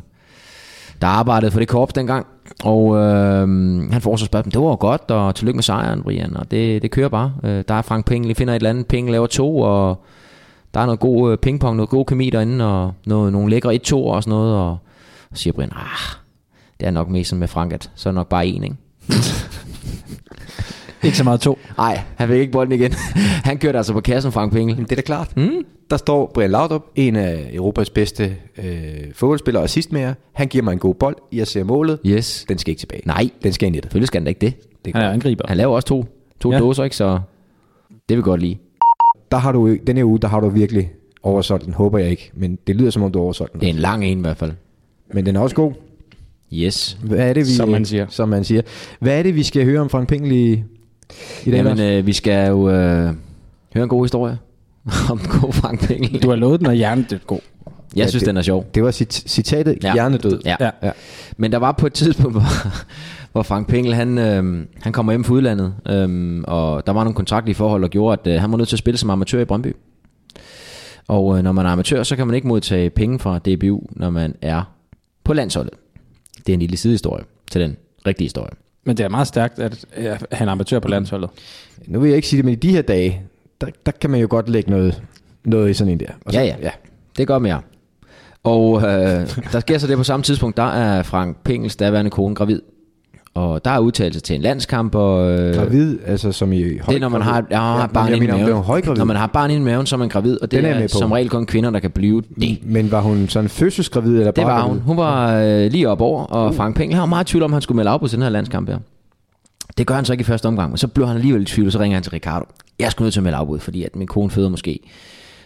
der 1.01 1.07
arbejdede 1.07 1.51
for 1.51 1.59
det 1.59 1.67
korps 1.67 1.93
dengang. 1.93 2.25
Og 2.63 2.97
øh, 2.97 3.47
han 3.91 4.01
får 4.01 4.15
så 4.15 4.25
spørgsmål, 4.25 4.51
det 4.51 4.61
var 4.61 4.75
godt, 4.75 5.11
og 5.11 5.35
tillykke 5.35 5.57
med 5.57 5.63
sejren, 5.63 6.03
Brian. 6.03 6.37
Og 6.37 6.51
det, 6.51 6.81
det 6.81 6.91
kører 6.91 7.09
bare. 7.09 7.33
Øh, 7.43 7.63
der 7.67 7.73
er 7.73 7.81
Frank 7.81 8.05
Penge, 8.05 8.27
lige 8.27 8.35
finder 8.35 8.53
et 8.53 8.59
eller 8.59 8.69
andet, 8.69 8.87
Penge 8.87 9.11
laver 9.11 9.27
to, 9.27 9.59
og 9.59 10.03
der 10.73 10.79
er 10.79 10.85
noget 10.85 10.99
god 10.99 11.31
øh, 11.31 11.37
pingpong, 11.37 11.75
noget 11.75 11.89
god 11.89 12.05
kemi 12.05 12.29
derinde, 12.29 12.65
og 12.65 12.93
noget, 13.05 13.31
nogle 13.31 13.49
lækre 13.49 13.79
1-2 13.87 13.95
og 13.95 14.23
sådan 14.23 14.37
noget, 14.37 14.55
og 14.55 14.77
så 15.33 15.41
siger 15.41 15.53
Brian, 15.53 15.71
ah, 15.75 16.15
det 16.79 16.87
er 16.87 16.91
nok 16.91 17.09
mest 17.09 17.29
sådan 17.29 17.39
med 17.39 17.47
Frank, 17.47 17.73
at 17.73 17.91
så 17.95 18.09
er 18.09 18.11
det 18.11 18.15
nok 18.15 18.29
bare 18.29 18.47
en, 18.47 18.63
ikke? 18.63 18.75
Ikke 21.03 21.17
så 21.17 21.23
meget 21.23 21.41
to. 21.41 21.59
Nej, 21.77 22.01
han 22.15 22.27
fik 22.27 22.39
ikke 22.39 22.51
bolden 22.51 22.73
igen. 22.73 22.91
han 23.49 23.57
kørte 23.57 23.77
altså 23.77 23.93
på 23.93 24.01
kassen, 24.01 24.31
Frank 24.31 24.53
Pengel. 24.53 24.77
Det 24.77 24.91
er 24.91 24.95
da 24.95 25.01
klart. 25.01 25.37
Mm. 25.37 25.49
Der 25.89 25.97
står 25.97 26.31
Brian 26.33 26.51
Laudrup, 26.51 26.85
en 26.95 27.15
af 27.15 27.49
Europas 27.53 27.89
bedste 27.89 28.35
øh, 28.57 29.13
fodboldspillere 29.13 29.63
og 29.63 29.69
sidst 29.69 29.91
med 29.91 30.01
jer. 30.01 30.13
Han 30.33 30.47
giver 30.47 30.63
mig 30.63 30.73
en 30.73 30.79
god 30.79 30.95
bold. 30.95 31.15
Jeg 31.31 31.47
ser 31.47 31.63
målet. 31.63 31.99
Yes. 32.05 32.45
Den 32.49 32.57
skal 32.57 32.71
ikke 32.71 32.79
tilbage. 32.79 33.01
Nej, 33.05 33.29
Den 33.43 33.53
skal 33.53 33.67
ind 33.67 33.75
i 33.75 33.79
det. 33.79 33.83
selvfølgelig 33.85 34.07
skal 34.07 34.23
da 34.23 34.29
ikke 34.29 34.41
det. 34.41 34.53
det 34.85 34.93
Han 34.95 35.03
er 35.03 35.09
angriber. 35.11 35.45
Han 35.47 35.57
laver 35.57 35.75
også 35.75 35.87
to, 35.87 36.05
to 36.39 36.51
Ja. 36.51 36.59
dåser, 36.59 36.83
ikke? 36.83 36.95
Så 36.95 37.19
det 37.89 37.99
vil 38.09 38.17
vi 38.17 38.21
godt 38.21 38.41
lide. 38.41 38.57
Der 39.31 39.37
har 39.37 39.51
du, 39.51 39.77
den 39.87 39.97
her 39.97 40.03
uge, 40.03 40.19
der 40.19 40.27
har 40.27 40.39
du 40.39 40.49
virkelig 40.49 40.91
oversolgt 41.23 41.65
den. 41.65 41.73
Håber 41.73 41.97
jeg 41.99 42.09
ikke. 42.09 42.31
Men 42.33 42.57
det 42.67 42.75
lyder 42.75 42.89
som 42.91 43.03
om, 43.03 43.11
du 43.11 43.19
har 43.19 43.23
oversolgt 43.23 43.53
den. 43.53 43.61
Det 43.61 43.69
er 43.69 43.73
en 43.73 43.79
lang 43.79 44.05
en 44.05 44.17
i 44.17 44.21
hvert 44.21 44.37
fald. 44.37 44.51
Men 45.13 45.25
den 45.25 45.35
er 45.35 45.39
også 45.39 45.55
god. 45.55 45.71
Yes. 46.53 46.97
Hvad 47.03 47.17
er 47.17 47.33
det, 47.33 47.45
vi, 47.47 47.51
Som 47.51 47.69
man 47.69 47.85
siger. 47.85 48.05
Som 48.09 48.29
man 48.29 48.43
siger. 48.43 48.61
Hvad 48.99 49.19
er 49.19 49.23
det, 49.23 49.35
vi 49.35 49.43
skal 49.43 49.65
høre 49.65 49.81
om 49.81 49.89
Frank 49.89 50.07
Pengel 50.09 50.31
i, 50.31 50.51
i 51.45 51.51
dag? 51.51 51.57
Jamen, 51.57 51.79
øh, 51.79 52.05
vi 52.05 52.13
skal 52.13 52.47
jo 52.49 52.69
øh, 52.69 53.13
høre 53.73 53.83
en 53.83 53.89
god 53.89 54.03
historie 54.05 54.37
om 55.11 55.17
den 55.17 55.27
gode 55.41 55.53
Frank 55.53 55.87
Pengel. 55.87 56.23
Du 56.23 56.29
har 56.29 56.35
lovet 56.35 56.59
den, 56.59 56.67
og 56.67 56.77
er 56.77 57.17
god. 57.27 57.39
Jeg 57.95 58.09
synes, 58.09 58.21
det- 58.23 58.27
den 58.29 58.37
er 58.37 58.41
sjov. 58.41 58.65
Det 58.75 58.83
var 58.83 58.91
cit- 58.91 59.23
citatet 59.27 59.77
ja. 59.83 59.87
Ja. 59.87 59.93
hjernedød. 59.93 60.41
Ja. 60.45 60.55
Ja. 60.59 60.69
Ja. 60.83 60.91
Men 61.37 61.51
der 61.51 61.57
var 61.57 61.71
på 61.71 61.87
et 61.87 61.93
tidspunkt, 61.93 62.33
hvor, 62.37 62.43
hvor 63.31 63.43
Frank 63.43 63.67
Pengel, 63.67 63.93
han, 63.93 64.17
øh, 64.17 64.65
han 64.81 64.93
kommer 64.93 65.11
hjem 65.11 65.23
fra 65.23 65.33
udlandet, 65.33 65.73
øh, 65.89 66.41
og 66.47 66.85
der 66.87 66.93
var 66.93 67.03
nogle 67.03 67.15
kontraktlige 67.15 67.55
forhold, 67.55 67.81
der 67.81 67.87
gjorde, 67.87 68.17
at 68.25 68.35
øh, 68.35 68.41
han 68.41 68.51
var 68.51 68.57
nødt 68.57 68.69
til 68.69 68.75
at 68.75 68.79
spille 68.79 68.97
som 68.97 69.09
amatør 69.09 69.41
i 69.41 69.45
Brøndby. 69.45 69.75
Og 71.07 71.37
øh, 71.37 71.43
når 71.43 71.51
man 71.51 71.65
er 71.65 71.69
amatør, 71.69 72.03
så 72.03 72.15
kan 72.15 72.27
man 72.27 72.35
ikke 72.35 72.47
modtage 72.47 72.89
penge 72.89 73.19
fra 73.19 73.39
DBU, 73.39 73.81
når 73.91 74.09
man 74.09 74.35
er 74.41 74.61
på 75.29 75.33
landsholdet. 75.33 75.73
Det 76.37 76.49
er 76.49 76.53
en 76.53 76.59
lille 76.59 76.77
sidehistorie 76.77 77.23
til 77.51 77.61
den 77.61 77.77
rigtige 78.07 78.25
historie. 78.25 78.51
Men 78.83 78.97
det 78.97 79.03
er 79.03 79.09
meget 79.09 79.27
stærkt, 79.27 79.59
at 79.59 79.85
han 80.31 80.47
er 80.47 80.51
amatør 80.51 80.79
på 80.79 80.87
landsholdet. 80.87 81.29
Nu 81.87 81.99
vil 81.99 82.07
jeg 82.09 82.15
ikke 82.15 82.27
sige 82.27 82.37
det, 82.37 82.45
men 82.45 82.53
i 82.53 82.55
de 82.55 82.71
her 82.71 82.81
dage, 82.81 83.21
der, 83.61 83.67
der 83.85 83.91
kan 83.91 84.09
man 84.09 84.19
jo 84.21 84.27
godt 84.29 84.49
lægge 84.49 84.69
noget, 84.71 85.03
noget 85.43 85.69
i 85.69 85.73
sådan 85.73 85.93
en 85.93 85.99
der. 85.99 86.11
Og 86.25 86.33
så, 86.33 86.39
Ja, 86.39 86.45
ja. 86.45 86.55
ja. 86.61 86.71
Det 87.17 87.27
gør 87.27 87.39
mere. 87.39 87.61
Og 88.43 88.77
øh, 88.77 89.29
der 89.51 89.59
sker 89.59 89.77
så 89.77 89.87
det 89.87 89.97
på 89.97 90.03
samme 90.03 90.23
tidspunkt, 90.23 90.57
der 90.57 90.63
er 90.63 91.03
Frank 91.03 91.37
Pengels 91.43 91.75
daværende 91.75 92.11
kone 92.11 92.35
gravid. 92.35 92.61
Og 93.39 93.65
der 93.65 93.71
er 93.71 93.79
udtalelse 93.79 94.19
til 94.19 94.35
en 94.35 94.41
landskamp, 94.41 94.95
og... 94.95 95.31
Øh, 95.31 95.55
Gravid, 95.55 95.97
altså 96.05 96.31
som 96.31 96.53
i 96.53 96.57
høj 96.61 96.69
Det 96.69 96.95
er, 96.95 96.99
når 96.99 97.09
man 97.09 97.21
har, 97.21 97.45
ja, 97.51 97.57
har 97.57 97.79
ja, 97.79 97.87
barn 97.87 98.15
i 98.15 98.27
maven. 98.27 98.97
Når 98.97 99.03
man 99.03 99.15
har 99.15 99.27
barn 99.27 99.51
i 99.51 99.59
maven, 99.59 99.85
så 99.85 99.95
er 99.95 99.97
man 99.97 100.09
gravid, 100.09 100.41
og 100.41 100.51
det 100.51 100.63
Den 100.63 100.71
er 100.71 100.75
er, 100.75 100.81
på. 100.81 100.87
som 100.87 101.11
regel 101.11 101.29
kun 101.29 101.45
kvinder, 101.45 101.69
der 101.69 101.79
kan 101.79 101.91
blive 101.91 102.21
det. 102.41 102.57
Men 102.63 102.91
var 102.91 103.01
hun 103.01 103.27
sådan 103.27 103.49
fødselsgravid 103.49 104.11
eller 104.19 104.31
Det 104.31 104.43
bare 104.43 104.61
var 104.61 104.67
hun. 104.67 104.79
Hun 104.79 104.97
var 104.97 105.39
øh, 105.41 105.71
lige 105.71 105.89
op 105.89 106.01
over, 106.01 106.23
og 106.23 106.55
Frank 106.55 106.75
Pengel 106.75 106.97
har 106.97 107.05
meget 107.05 107.27
tvivl 107.27 107.43
om, 107.43 107.53
han 107.53 107.61
skulle 107.61 107.75
melde 107.75 107.91
afbud 107.91 108.07
til 108.09 108.15
den 108.17 108.23
her 108.23 108.29
landskamp 108.29 108.69
her. 108.69 108.77
Det 109.77 109.87
gør 109.87 109.95
han 109.95 110.05
så 110.05 110.13
ikke 110.13 110.21
i 110.21 110.25
første 110.25 110.45
omgang, 110.45 110.71
men 110.71 110.77
så 110.77 110.87
blev 110.87 111.07
han 111.07 111.15
alligevel 111.15 111.41
i 111.41 111.45
tvivl, 111.45 111.67
og 111.67 111.71
så 111.71 111.79
ringer 111.79 111.95
han 111.95 112.03
til 112.03 112.11
Ricardo. 112.11 112.45
Jeg 112.79 112.91
sgu 112.91 113.03
nødt 113.03 113.13
til 113.13 113.19
at 113.19 113.23
melde 113.23 113.37
afbud, 113.37 113.59
fordi 113.59 113.83
at 113.83 113.95
min 113.95 114.07
kone 114.07 114.29
føder 114.29 114.49
måske. 114.49 114.79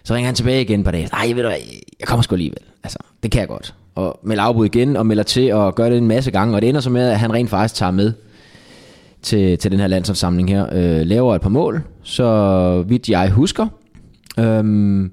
Så 0.03 0.13
ringer 0.13 0.27
han 0.27 0.35
tilbage 0.35 0.61
igen 0.61 0.79
et 0.79 0.83
par 0.83 0.91
dage. 0.91 1.09
Nej, 1.11 1.27
ved 1.27 1.43
du 1.43 1.49
hvad, 1.49 1.57
jeg 1.99 2.07
kommer 2.07 2.21
sgu 2.21 2.35
alligevel. 2.35 2.57
Altså, 2.83 2.99
det 3.23 3.31
kan 3.31 3.39
jeg 3.39 3.47
godt. 3.47 3.73
Og 3.95 4.19
melder 4.23 4.43
afbud 4.43 4.65
igen, 4.65 4.97
og 4.97 5.05
melder 5.05 5.23
til, 5.23 5.53
og 5.53 5.75
gør 5.75 5.89
det 5.89 5.97
en 5.97 6.07
masse 6.07 6.31
gange. 6.31 6.55
Og 6.55 6.61
det 6.61 6.69
ender 6.69 6.81
så 6.81 6.89
med, 6.89 7.09
at 7.09 7.19
han 7.19 7.33
rent 7.33 7.49
faktisk 7.49 7.75
tager 7.75 7.91
med 7.91 8.13
til, 9.21 9.57
til 9.57 9.71
den 9.71 9.79
her 9.79 9.87
landsholdssamling 9.87 10.49
her. 10.49 10.65
Øh, 10.71 11.05
laver 11.05 11.35
et 11.35 11.41
par 11.41 11.49
mål, 11.49 11.81
så 12.03 12.83
vidt 12.87 13.09
jeg 13.09 13.29
husker. 13.29 13.67
Øhm, 14.39 15.11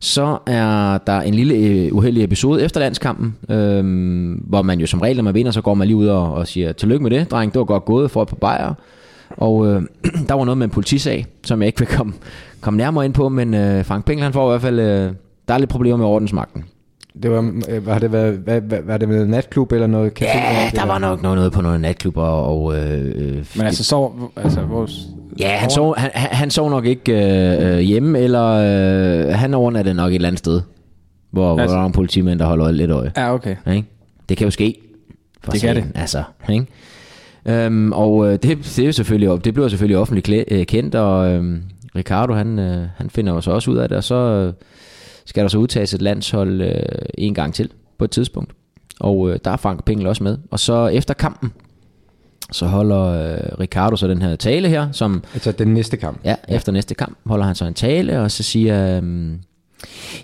så 0.00 0.38
er 0.46 0.98
der 0.98 1.20
en 1.20 1.34
lille 1.34 1.54
øh, 1.54 1.94
uheldig 1.94 2.24
episode 2.24 2.62
efter 2.62 2.80
landskampen, 2.80 3.36
øhm, 3.48 4.32
hvor 4.32 4.62
man 4.62 4.80
jo 4.80 4.86
som 4.86 5.00
regel, 5.00 5.16
når 5.16 5.24
man 5.24 5.34
vinder, 5.34 5.52
så 5.52 5.60
går 5.60 5.74
man 5.74 5.86
lige 5.86 5.96
ud 5.96 6.06
og, 6.06 6.34
og 6.34 6.46
siger, 6.46 6.72
tillykke 6.72 7.02
med 7.02 7.10
det, 7.10 7.30
dreng, 7.30 7.52
det 7.52 7.58
var 7.58 7.64
godt 7.64 7.84
gået 7.84 8.10
for 8.10 8.22
et 8.22 8.28
par 8.28 8.36
bajer. 8.36 8.74
Og 9.30 9.66
øh, 9.66 9.82
der 10.28 10.34
var 10.34 10.44
noget 10.44 10.58
med 10.58 10.64
en 10.64 10.70
politisag, 10.70 11.26
som 11.44 11.62
jeg 11.62 11.66
ikke 11.66 11.78
vil 11.78 11.88
komme, 11.88 12.12
komme 12.60 12.76
nærmere 12.76 13.04
ind 13.04 13.14
på, 13.14 13.28
men 13.28 13.54
øh, 13.54 13.84
Frank 13.84 14.04
Pengel, 14.04 14.22
han 14.22 14.32
får 14.32 14.48
i 14.48 14.52
hvert 14.52 14.62
fald, 14.62 14.80
øh, 14.80 15.12
der 15.48 15.54
er 15.54 15.58
lidt 15.58 15.70
problemer 15.70 15.96
med 15.96 16.06
ordensmagten. 16.06 16.64
Det 17.22 17.30
var, 17.30 17.52
øh, 17.68 17.86
var 17.86 17.98
det, 17.98 18.12
været, 18.12 18.34
hvad, 18.34 18.60
hvad, 18.60 18.78
var 18.82 18.96
det 18.96 19.08
med 19.08 19.26
natklub 19.26 19.72
eller 19.72 19.86
noget 19.86 20.22
café? 20.22 20.24
Ja, 20.24 20.66
eller- 20.68 20.80
der 20.80 20.86
var 20.86 20.98
nok 20.98 21.22
noget, 21.22 21.36
noget 21.36 21.52
på 21.52 21.60
nogle 21.62 21.78
natklubber, 21.78 22.22
og 22.22 22.76
øh, 22.78 23.04
øh, 23.14 23.46
Men 23.56 23.66
altså, 23.66 23.84
så, 23.84 24.10
altså 24.36 24.60
vores, 24.60 25.06
Ja, 25.38 25.48
han 25.48 25.70
sov, 25.70 25.94
han, 25.98 26.10
han 26.14 26.50
sov 26.50 26.70
nok 26.70 26.86
ikke 26.86 27.12
øh, 27.12 27.72
øh, 27.72 27.78
hjemme, 27.78 28.18
eller 28.18 28.44
øh, 29.28 29.34
han 29.34 29.54
overnattede 29.54 29.94
nok 29.94 30.10
et 30.10 30.14
eller 30.14 30.28
andet 30.28 30.38
sted, 30.38 30.60
hvor, 31.30 31.50
altså, 31.58 31.66
hvor 31.66 31.74
der 31.76 31.82
er 31.82 31.86
en 31.86 31.92
politimand, 31.92 32.38
der 32.38 32.46
holder 32.46 32.70
lidt 32.70 32.90
øje. 32.90 33.12
Ja, 33.16 33.34
okay. 33.34 33.56
Ikke? 33.74 33.88
Det 34.28 34.36
kan 34.36 34.44
jo 34.44 34.50
ske. 34.50 34.74
For 35.44 35.52
Det 35.52 35.60
kan 35.60 35.74
satan, 35.76 35.92
Altså, 35.94 36.22
ikke? 36.50 36.66
Øhm, 37.46 37.92
og 37.92 38.26
øh, 38.26 38.32
det, 38.32 38.42
det, 38.42 38.78
er 38.78 38.86
jo 38.86 38.92
selvfølgelig, 38.92 39.30
op- 39.30 39.44
det 39.44 39.54
bliver 39.54 39.68
selvfølgelig 39.68 39.98
offentligt 39.98 40.44
øh, 40.50 40.66
kendt, 40.66 40.94
og 40.94 41.32
øh, 41.32 41.56
Ricardo 41.96 42.32
han, 42.34 42.58
øh, 42.58 42.86
han 42.96 43.10
finder 43.10 43.32
jo 43.32 43.40
så 43.40 43.50
også 43.50 43.70
ud 43.70 43.76
af 43.76 43.88
det, 43.88 43.96
og 43.98 44.04
så 44.04 44.14
øh, 44.14 44.52
skal 45.24 45.42
der 45.42 45.48
så 45.48 45.58
udtages 45.58 45.94
et 45.94 46.02
landshold 46.02 46.60
øh, 46.60 46.82
en 47.18 47.34
gang 47.34 47.54
til 47.54 47.70
på 47.98 48.04
et 48.04 48.10
tidspunkt. 48.10 48.52
Og 49.00 49.30
øh, 49.30 49.38
der 49.44 49.50
er 49.50 49.56
Frank 49.56 49.84
Pengel 49.84 50.06
også 50.06 50.24
med. 50.24 50.38
Og 50.50 50.60
så 50.60 50.86
efter 50.86 51.14
kampen, 51.14 51.52
så 52.52 52.66
holder 52.66 53.02
øh, 53.02 53.60
Ricardo 53.60 53.96
så 53.96 54.08
den 54.08 54.22
her 54.22 54.36
tale 54.36 54.68
her, 54.68 54.92
som 54.92 55.24
Altså 55.34 55.52
den 55.52 55.68
næste 55.68 55.96
kamp. 55.96 56.20
Ja, 56.24 56.34
efter 56.48 56.72
næste 56.72 56.94
kamp 56.94 57.18
holder 57.26 57.44
han 57.44 57.54
så 57.54 57.64
en 57.64 57.74
tale, 57.74 58.20
og 58.20 58.30
så 58.30 58.42
siger 58.42 58.96
øhm, 58.96 59.38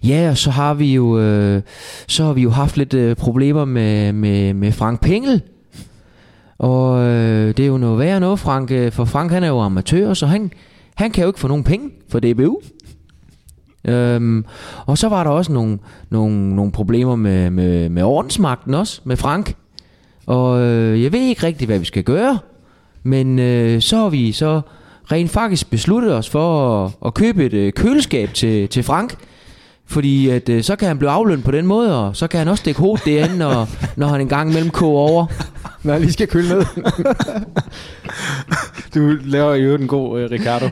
ja, 0.04 0.30
og 0.30 0.38
så 0.38 0.50
har 0.50 0.74
vi 0.74 0.94
jo 0.94 1.18
øh, 1.18 1.62
så 2.06 2.24
har 2.24 2.32
vi 2.32 2.42
jo 2.42 2.50
haft 2.50 2.76
lidt 2.76 2.94
øh, 2.94 3.16
problemer 3.16 3.64
med, 3.64 4.12
med, 4.12 4.54
med 4.54 4.72
Frank 4.72 5.00
Pengel. 5.00 5.42
Og 6.58 6.98
øh, 7.00 7.56
det 7.56 7.60
er 7.60 7.66
jo 7.66 7.78
noget 7.78 7.98
værre 7.98 8.20
noget, 8.20 8.38
Frank, 8.38 8.70
øh, 8.70 8.92
for 8.92 9.04
Frank 9.04 9.32
han 9.32 9.44
er 9.44 9.48
jo 9.48 9.60
amatør, 9.60 10.14
så 10.14 10.26
han, 10.26 10.50
han 10.94 11.10
kan 11.10 11.22
jo 11.22 11.28
ikke 11.28 11.40
få 11.40 11.48
nogen 11.48 11.64
penge 11.64 11.90
for 12.08 12.20
DBU. 12.20 12.60
Øhm, 13.88 14.44
og 14.86 14.98
så 14.98 15.08
var 15.08 15.24
der 15.24 15.30
også 15.30 15.52
nogle, 15.52 15.78
nogle, 16.10 16.56
nogle 16.56 16.72
problemer 16.72 17.16
med, 17.16 17.50
med, 17.50 17.88
med 17.88 18.02
ordensmagten 18.02 18.74
også, 18.74 19.00
med 19.04 19.16
Frank. 19.16 19.54
Og 20.26 20.60
øh, 20.60 21.02
jeg 21.02 21.12
ved 21.12 21.20
ikke 21.20 21.46
rigtig, 21.46 21.66
hvad 21.66 21.78
vi 21.78 21.84
skal 21.84 22.02
gøre. 22.02 22.38
Men 23.02 23.38
øh, 23.38 23.80
så 23.80 23.96
har 23.96 24.08
vi 24.08 24.32
så 24.32 24.60
rent 25.12 25.30
faktisk 25.30 25.70
besluttet 25.70 26.14
os 26.14 26.28
for 26.28 26.84
at, 26.84 26.92
at 27.06 27.14
købe 27.14 27.46
et 27.46 27.52
øh, 27.52 27.72
køleskab 27.72 28.34
til, 28.34 28.68
til 28.68 28.82
Frank. 28.82 29.14
Fordi 29.86 30.28
at, 30.28 30.48
øh, 30.48 30.62
så 30.62 30.76
kan 30.76 30.88
han 30.88 30.98
blive 30.98 31.10
aflønnet 31.10 31.44
på 31.44 31.50
den 31.50 31.66
måde, 31.66 32.06
og 32.06 32.16
så 32.16 32.26
kan 32.26 32.38
han 32.38 32.48
også 32.48 32.60
stikke 32.60 32.80
hovedet 32.80 33.04
derinde, 33.04 33.38
når, 33.38 33.68
når 33.96 34.06
han 34.06 34.20
en 34.20 34.28
gang 34.28 34.50
imellem 34.50 34.70
koger 34.70 35.00
over. 35.10 35.26
Når 35.82 35.92
jeg 35.92 36.00
lige 36.00 36.12
skal 36.12 36.28
køle 36.28 36.48
ned. 36.48 36.64
Du 38.94 39.16
laver 39.24 39.54
jo 39.54 39.74
en 39.74 39.86
god 39.86 40.24
uh, 40.24 40.30
Ricardo. 40.30 40.68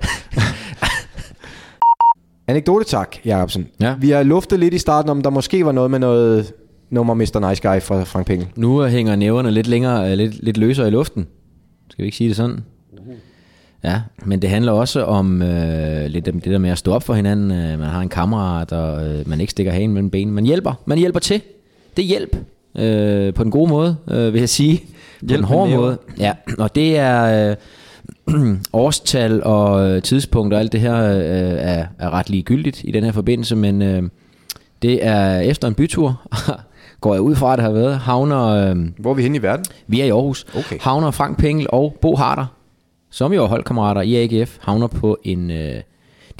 Anekdote 2.49 2.84
tak, 2.84 3.16
Jacobsen. 3.24 3.68
Ja. 3.80 3.94
Vi 4.01 4.11
har 4.11 4.22
luftet 4.22 4.61
lidt 4.61 4.74
i 4.74 4.78
starten, 4.78 5.11
om 5.11 5.22
der 5.22 5.30
måske 5.30 5.64
var 5.66 5.72
noget 5.72 5.90
med 5.90 5.99
noget 5.99 6.53
nummer 6.90 7.14
Mr. 7.14 7.49
Nice 7.49 7.68
Guy 7.68 7.80
fra 7.82 8.05
Frank 8.05 8.26
Pengel. 8.26 8.49
Nu 8.57 8.82
hænger 8.82 9.16
næverne 9.16 9.51
lidt 9.51 9.66
længere, 9.66 10.11
øh, 10.11 10.18
lidt, 10.18 10.44
lidt 10.44 10.57
løsere 10.57 10.88
i 10.88 10.90
luften. 10.90 11.26
Skal 11.90 12.03
vi 12.03 12.07
ikke 12.07 12.16
sige 12.16 12.28
det 12.28 12.36
sådan? 12.36 12.64
Ja, 13.84 14.01
men 14.24 14.42
det 14.42 14.51
handler 14.51 14.72
også 14.72 15.05
om 15.05 15.42
øh, 15.42 16.07
lidt 16.07 16.28
om 16.28 16.40
det 16.40 16.53
der 16.53 16.59
med 16.59 16.70
at 16.70 16.78
stå 16.78 16.92
op 16.92 17.03
for 17.03 17.14
hinanden. 17.14 17.51
Øh, 17.51 17.78
man 17.78 17.88
har 17.88 18.01
en 18.01 18.09
kammerat, 18.09 18.72
og 18.72 19.07
øh, 19.07 19.28
man 19.28 19.40
ikke 19.40 19.51
stikker 19.51 19.72
hagen 19.72 19.92
mellem 19.92 20.11
benene. 20.11 20.34
Man 20.34 20.44
hjælper. 20.44 20.72
Man 20.86 20.99
hjælper 20.99 21.20
til. 21.20 21.42
Det 21.97 22.03
er 22.03 22.07
hjælp. 22.07 22.36
Øh, 22.78 23.34
på 23.34 23.44
den 23.44 23.51
gode 23.51 23.68
måde, 23.68 23.97
øh, 24.11 24.32
vil 24.32 24.38
jeg 24.38 24.49
sige. 24.49 24.78
På 24.78 25.26
Hjælp 25.26 25.38
den 25.38 25.44
hårde 25.44 25.76
måde. 25.76 25.99
Ja, 26.18 26.32
og 26.59 26.74
det 26.74 26.99
er 26.99 27.51
øh, 27.51 27.57
årstal 28.72 29.43
og 29.45 29.91
øh, 29.91 30.03
tidspunkt 30.03 30.55
og 30.55 30.61
alt 30.61 30.72
det 30.72 30.81
her 30.81 30.95
øh, 30.97 31.20
er, 31.59 31.87
er 31.99 32.11
ret 32.11 32.31
ligegyldigt 32.31 32.81
i 32.85 32.91
den 32.91 33.05
her 33.05 33.12
forbindelse, 33.12 33.57
men 33.57 33.83
øh, 33.83 34.03
det 34.83 35.07
er 35.07 35.41
efter 35.41 35.68
en 35.68 35.74
bytur, 35.74 36.22
går 37.01 37.14
jeg 37.14 37.20
ud 37.20 37.35
fra, 37.37 37.53
at 37.53 37.57
det 37.59 37.64
har 37.64 37.72
været, 37.72 37.99
havner, 37.99 38.47
øh, 38.47 38.77
Hvor 38.99 39.11
er 39.11 39.14
vi 39.14 39.22
henne 39.22 39.37
i 39.39 39.43
verden? 39.43 39.64
vi 39.87 40.01
er 40.01 40.05
i 40.05 40.11
Aarhus, 40.11 40.45
Okay. 40.59 40.79
havner 40.81 41.11
Frank 41.11 41.39
Pengel 41.39 41.66
og 41.70 41.97
Bo 42.03 42.16
Harder, 42.16 42.47
som 43.11 43.33
jo 43.33 43.45
er 43.45 43.49
holdkammerater 43.49 44.01
i 44.03 44.14
AGF, 44.16 44.57
havner 44.61 44.87
på 44.87 45.18
en... 45.24 45.51
Øh, 45.51 45.74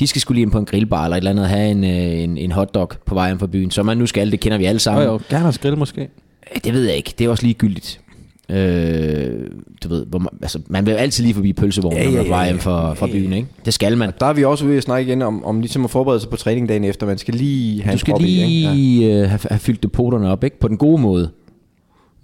de 0.01 0.07
skal 0.07 0.21
skulle 0.21 0.37
lige 0.37 0.43
ind 0.43 0.51
på 0.51 0.59
en 0.59 0.65
grillbar 0.65 1.05
eller 1.05 1.17
et 1.17 1.21
eller 1.21 1.31
andet 1.31 1.49
have 1.49 1.71
en, 1.71 1.85
øh, 1.85 2.23
en, 2.23 2.37
en 2.39 2.53
hotdog 2.53 2.91
på 3.07 3.15
vejen 3.15 3.39
fra 3.39 3.47
byen. 3.47 3.71
Som 3.71 3.87
man 3.87 3.97
nu 3.99 4.07
skal, 4.07 4.31
det 4.33 4.41
kender 4.41 4.59
vi 4.59 4.65
alle 4.65 4.75
Jo, 4.75 4.79
sammen. 4.79 5.05
jo, 5.05 5.21
gerne 5.31 5.53
skrill 5.53 5.79
måske. 5.79 6.01
Øh, 6.01 6.61
Det 6.65 6.73
ved 6.73 6.85
jeg 6.87 6.97
ikke. 6.97 7.15
Det 7.19 7.25
er 7.25 7.29
også 7.31 7.43
ligegyldigt. 7.45 8.01
Øh, 8.49 9.51
du 9.85 9.89
ved, 9.89 10.07
hvor 10.07 10.19
man, 10.19 10.29
altså, 10.43 10.59
man 10.67 10.87
vil 10.87 10.93
altid 10.93 11.25
lige 11.25 11.35
forbi 11.35 11.53
pølsevognen, 11.53 12.03
ja, 12.03 12.11
ja, 12.11 12.23
ja, 12.23 12.45
hjem 12.45 12.59
fra, 12.59 12.95
fra 12.95 13.07
byen, 13.07 13.33
ikke? 13.33 13.49
Det 13.65 13.75
skal 13.75 13.97
man. 13.97 14.13
Der 14.21 14.27
er 14.27 14.33
vi 14.33 14.45
også 14.45 14.65
ude 14.65 14.77
at 14.77 14.83
snakke 14.83 15.09
igen 15.09 15.23
om, 15.23 15.45
om 15.45 15.61
ligesom 15.61 15.85
at 15.85 15.91
forberede 15.91 16.21
sig 16.21 16.31
på 16.31 16.37
træning 16.37 16.69
dagen 16.69 16.85
efter. 16.85 17.07
Man 17.07 17.19
skal 17.19 17.35
lige 17.35 17.83
have 17.83 17.93
Du 17.93 17.95
en 17.95 17.99
skal 17.99 18.13
prop 18.13 18.23
i, 18.23 18.43
ikke? 18.43 18.69
Ja. 18.69 18.75
lige 18.75 19.15
øh, 19.15 19.29
have, 19.29 19.41
have 19.51 19.59
fyldt 19.59 19.83
depoterne 19.83 20.31
op, 20.31 20.45
ikke? 20.45 20.61
På 20.61 20.69
den 20.69 20.77
gode 20.77 21.03
måde. 21.03 21.31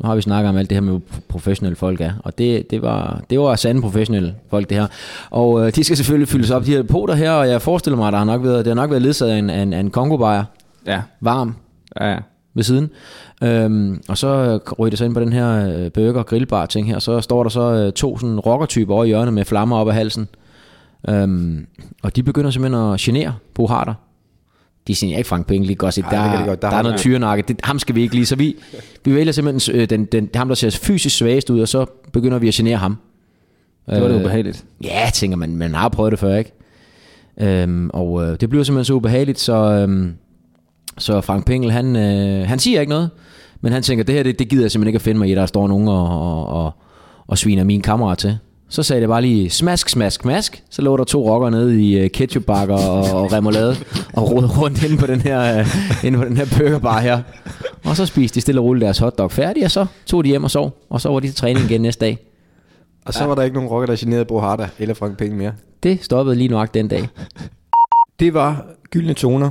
Nu 0.03 0.09
har 0.09 0.15
vi 0.15 0.23
snakket 0.23 0.49
om 0.49 0.57
alt 0.57 0.71
det 0.71 0.77
her 0.77 0.83
med, 0.83 0.93
hvor 0.93 1.03
professionelle 1.29 1.77
folk 1.77 2.01
er. 2.01 2.13
Og 2.25 2.39
det, 2.39 2.71
det, 2.71 2.83
var, 2.83 3.23
det 3.31 3.41
var 3.41 3.57
sande 3.57 3.81
professionelle 3.81 4.35
folk, 4.51 4.69
det 4.71 4.77
her. 4.77 4.87
Og 5.31 5.67
øh, 5.67 5.75
de 5.75 5.85
skal 5.85 5.97
selvfølgelig 5.97 6.29
fyldes 6.29 6.51
op, 6.51 6.67
de 6.67 6.71
her 6.71 6.83
depoter 6.83 7.15
her. 7.15 7.31
Og 7.31 7.49
jeg 7.49 7.63
forestiller 7.63 7.97
mig, 7.97 8.07
at 8.07 8.13
der 8.13 8.19
har 8.19 8.25
nok 8.25 8.43
været, 8.43 8.65
det 8.65 8.71
har 8.71 8.75
nok 8.75 8.91
været 8.91 9.03
ledsaget 9.03 9.33
af 9.33 9.39
en, 9.39 9.51
af 9.51 9.63
en, 9.63 9.73
af 9.73 9.81
en 9.81 9.91
kongobajer. 9.91 10.45
Ja. 10.87 11.01
Varm 11.21 11.55
Ja, 12.01 12.11
ja. 12.11 12.19
Ved 12.55 12.63
siden. 12.63 12.91
Øhm, 13.43 14.03
og 14.09 14.19
så 14.19 14.59
ryger 14.79 14.91
det 14.91 14.99
så 14.99 15.05
ind 15.05 15.15
på 15.15 15.21
den 15.21 15.33
her 15.33 15.77
øh, 15.79 15.93
burger 15.93 16.23
grillbar 16.23 16.67
ting 16.67 16.87
her, 16.89 16.99
så 16.99 17.21
står 17.21 17.43
der 17.43 17.51
så 17.51 17.61
øh, 17.73 17.93
to 17.93 18.19
sådan 18.19 18.41
rockertyper 18.41 18.95
over 18.95 19.05
i 19.05 19.07
hjørnet 19.07 19.35
med 19.35 19.45
flammer 19.45 19.77
op 19.77 19.89
ad 19.89 19.93
halsen. 19.93 20.29
Øhm, 21.09 21.67
og 22.03 22.17
de 22.17 22.23
begynder 22.23 22.51
simpelthen 22.51 22.93
at 22.93 23.01
genere 23.01 23.35
Bo 23.55 23.67
Harder. 23.67 23.95
De 24.87 24.95
siger 24.95 25.17
ikke 25.17 25.29
Frank 25.29 25.47
Penge 25.47 25.67
lige 25.67 25.77
godt 25.77 25.95
set, 25.95 26.05
Ej, 26.05 26.11
der, 26.31 26.37
det 26.39 26.47
godt. 26.47 26.63
der, 26.63 26.71
Der 26.71 26.77
er 26.77 26.83
noget 26.83 26.99
tyrenakke, 26.99 27.45
det, 27.49 27.61
ham 27.65 27.79
skal 27.79 27.95
vi 27.95 28.03
ikke 28.03 28.15
lige, 28.15 28.27
så 28.27 28.37
vi, 28.37 28.57
vi 29.05 29.15
vælger 29.15 29.33
simpelthen 29.33 29.77
øh, 29.77 29.91
den, 29.91 30.05
den, 30.05 30.29
ham, 30.35 30.49
der 30.49 30.55
ser 30.55 30.71
fysisk 30.71 31.17
svagest 31.17 31.51
ud, 31.51 31.61
og 31.61 31.69
så 31.69 31.87
begynder 32.13 32.39
vi 32.39 32.49
at 32.49 32.55
genere 32.55 32.77
ham. 32.77 32.97
Det 33.91 34.03
var 34.03 34.09
det 34.09 34.15
Øh, 34.15 34.21
ubehageligt. 34.21 34.65
Ja, 34.85 35.11
tænker 35.15 35.37
man, 35.37 35.57
man 35.57 35.75
har 35.75 35.89
prøvet 35.89 36.11
det 36.11 36.19
før, 36.19 36.37
ikke? 36.37 36.53
Øhm, 37.41 37.91
og 37.93 38.25
øh, 38.25 38.41
det 38.41 38.51
bliver 38.51 38.65
simpelthen 38.65 38.85
så 38.85 38.93
ubehageligt, 38.95 39.41
så, 39.41 39.55
øhm, 39.55 40.15
så 40.99 41.21
Frank 41.21 41.47
Pengel, 41.47 41.71
han, 41.71 41.97
øh, 41.97 42.49
han 42.49 42.59
siger 42.59 42.81
ikke 42.81 42.91
noget, 42.91 43.11
men 43.61 43.73
han 43.73 43.83
tænker, 43.83 44.05
det 44.05 44.15
her, 44.15 44.23
det, 44.23 44.39
det 44.39 44.49
gider 44.49 44.63
jeg 44.63 44.71
simpelthen 44.71 44.89
ikke 44.89 44.97
at 44.97 45.03
finde 45.03 45.19
mig 45.19 45.29
i, 45.31 45.35
der 45.35 45.47
står 45.47 45.69
nogen 45.69 45.89
og, 45.89 46.07
og, 46.07 46.47
og, 46.47 46.73
og 47.27 47.39
sviner 47.39 47.65
min 47.65 47.81
kammerat 47.81 48.19
til. 48.19 48.39
Så 48.69 48.83
sagde 48.83 49.01
det 49.01 49.09
bare 49.09 49.23
lige 49.23 49.51
smask, 49.51 49.89
smask, 49.89 50.21
smask. 50.23 50.63
Så 50.71 50.83
lå 50.83 50.97
der 50.97 51.05
to 51.05 51.35
rocker 51.35 51.51
nede 51.51 51.83
i 51.83 51.99
øh, 51.99 52.11
ketchupbakker 52.11 52.75
og, 52.75 53.23
og 53.23 53.33
remoulade 53.33 53.77
og 54.13 54.31
rodede 54.31 54.49
rundt 54.61 54.83
inde 54.85 54.97
på 54.97 55.07
den 55.07 55.21
her, 55.21 55.59
øh, 55.59 55.67
inde 56.05 56.19
på 56.19 56.25
den 56.25 56.37
her 56.37 56.47
burgerbar 56.59 57.01
her. 57.01 57.23
Og 57.85 57.97
så 57.97 58.07
spiste 58.07 58.35
de 58.35 58.41
stille 58.41 58.61
og 58.61 58.65
roligt 58.65 58.83
deres 58.83 58.99
hotdog 58.99 59.33
færdig, 59.33 59.65
og 59.65 59.71
så 59.71 59.87
tog 60.07 60.25
de 60.25 60.29
hjem 60.29 60.45
og 60.45 60.51
sov. 60.51 60.87
Og 60.91 61.01
så 61.01 61.09
var 61.09 61.21
de 61.21 61.27
til 61.27 61.37
træning 61.37 61.71
igen 61.71 61.81
næste 61.81 62.05
dag. 62.05 62.19
Og 63.07 63.15
så 63.15 63.25
var 63.25 63.35
der 63.35 63.43
ikke 63.43 63.55
nogen 63.55 63.71
rocker, 63.71 63.87
der 63.87 63.97
generede 63.97 64.25
Bo 64.25 64.41
Harder 64.41 64.67
eller 64.79 64.95
Frank 64.95 65.19
Pengel 65.19 65.37
mere. 65.37 65.53
Det 65.83 66.05
stoppede 66.05 66.37
lige 66.37 66.49
nok 66.49 66.75
den 66.75 66.89
dag. 66.89 67.09
Det 68.21 68.35
var 68.35 68.67
gyldne 68.91 69.15
toner 69.15 69.51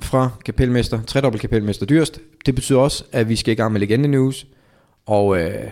fra 0.00 0.30
kapelmester, 0.44 1.02
tredobbelt 1.02 1.40
kapelmester 1.40 1.86
Dyrst. 1.86 2.20
Det 2.46 2.54
betyder 2.54 2.78
også, 2.78 3.04
at 3.12 3.28
vi 3.28 3.36
skal 3.36 3.52
i 3.52 3.54
gang 3.54 3.72
med 3.72 3.80
Legende 3.80 4.08
News. 4.08 4.46
Og 5.06 5.40
øh, 5.40 5.64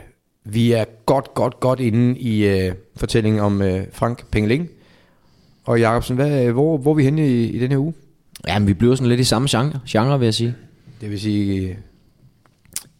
vi 0.44 0.72
er 0.72 0.84
godt, 1.06 1.34
godt, 1.34 1.60
godt 1.60 1.80
inde 1.80 2.18
i 2.18 2.46
øh, 2.46 2.74
fortællingen 2.96 3.40
om 3.40 3.62
øh, 3.62 3.84
Frank 3.92 4.26
Pengeling. 4.30 4.68
Og 5.64 5.80
Jacobsen, 5.80 6.16
hvad, 6.16 6.52
hvor, 6.52 6.76
hvor 6.76 6.90
er 6.90 6.94
vi 6.94 7.04
henne 7.04 7.28
i, 7.28 7.44
i 7.44 7.58
den 7.58 7.70
her 7.70 7.78
uge? 7.78 7.94
Jamen, 8.48 8.68
vi 8.68 8.74
bliver 8.74 8.94
sådan 8.94 9.08
lidt 9.08 9.20
i 9.20 9.24
samme 9.24 9.48
genre, 9.50 9.80
genre 9.88 10.18
vil 10.18 10.26
jeg 10.26 10.34
sige. 10.34 10.54
Det 11.00 11.10
vil 11.10 11.20
sige... 11.20 11.68
Øh, 11.68 11.76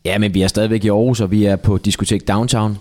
Ja, 0.04 0.18
men 0.18 0.34
vi 0.34 0.42
er 0.42 0.48
stadigvæk 0.48 0.84
i 0.84 0.88
Aarhus, 0.88 1.20
og 1.20 1.30
vi 1.30 1.44
er 1.44 1.56
på 1.56 1.78
Diskotek 1.78 2.28
Downtown. 2.28 2.78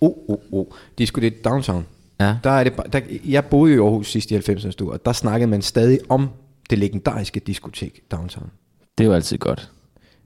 oh, 0.00 0.12
oh, 0.28 0.36
oh. 0.52 0.66
Disco 0.98 1.20
det 1.20 1.44
Downtown. 1.44 1.86
Ja. 2.20 2.36
Der 2.44 2.50
er 2.50 2.64
det, 2.64 2.72
der, 2.92 3.00
jeg 3.24 3.44
boede 3.44 3.74
i 3.74 3.78
Aarhus 3.78 4.10
sidst 4.10 4.30
i 4.30 4.36
90'erne, 4.36 4.86
og 4.86 5.04
der 5.04 5.12
snakkede 5.12 5.50
man 5.50 5.62
stadig 5.62 5.98
om 6.08 6.28
det 6.70 6.78
legendariske 6.78 7.40
diskotek 7.40 8.00
Downtown. 8.10 8.50
Det 8.98 9.04
er 9.04 9.08
jo 9.08 9.14
altid 9.14 9.38
godt. 9.38 9.70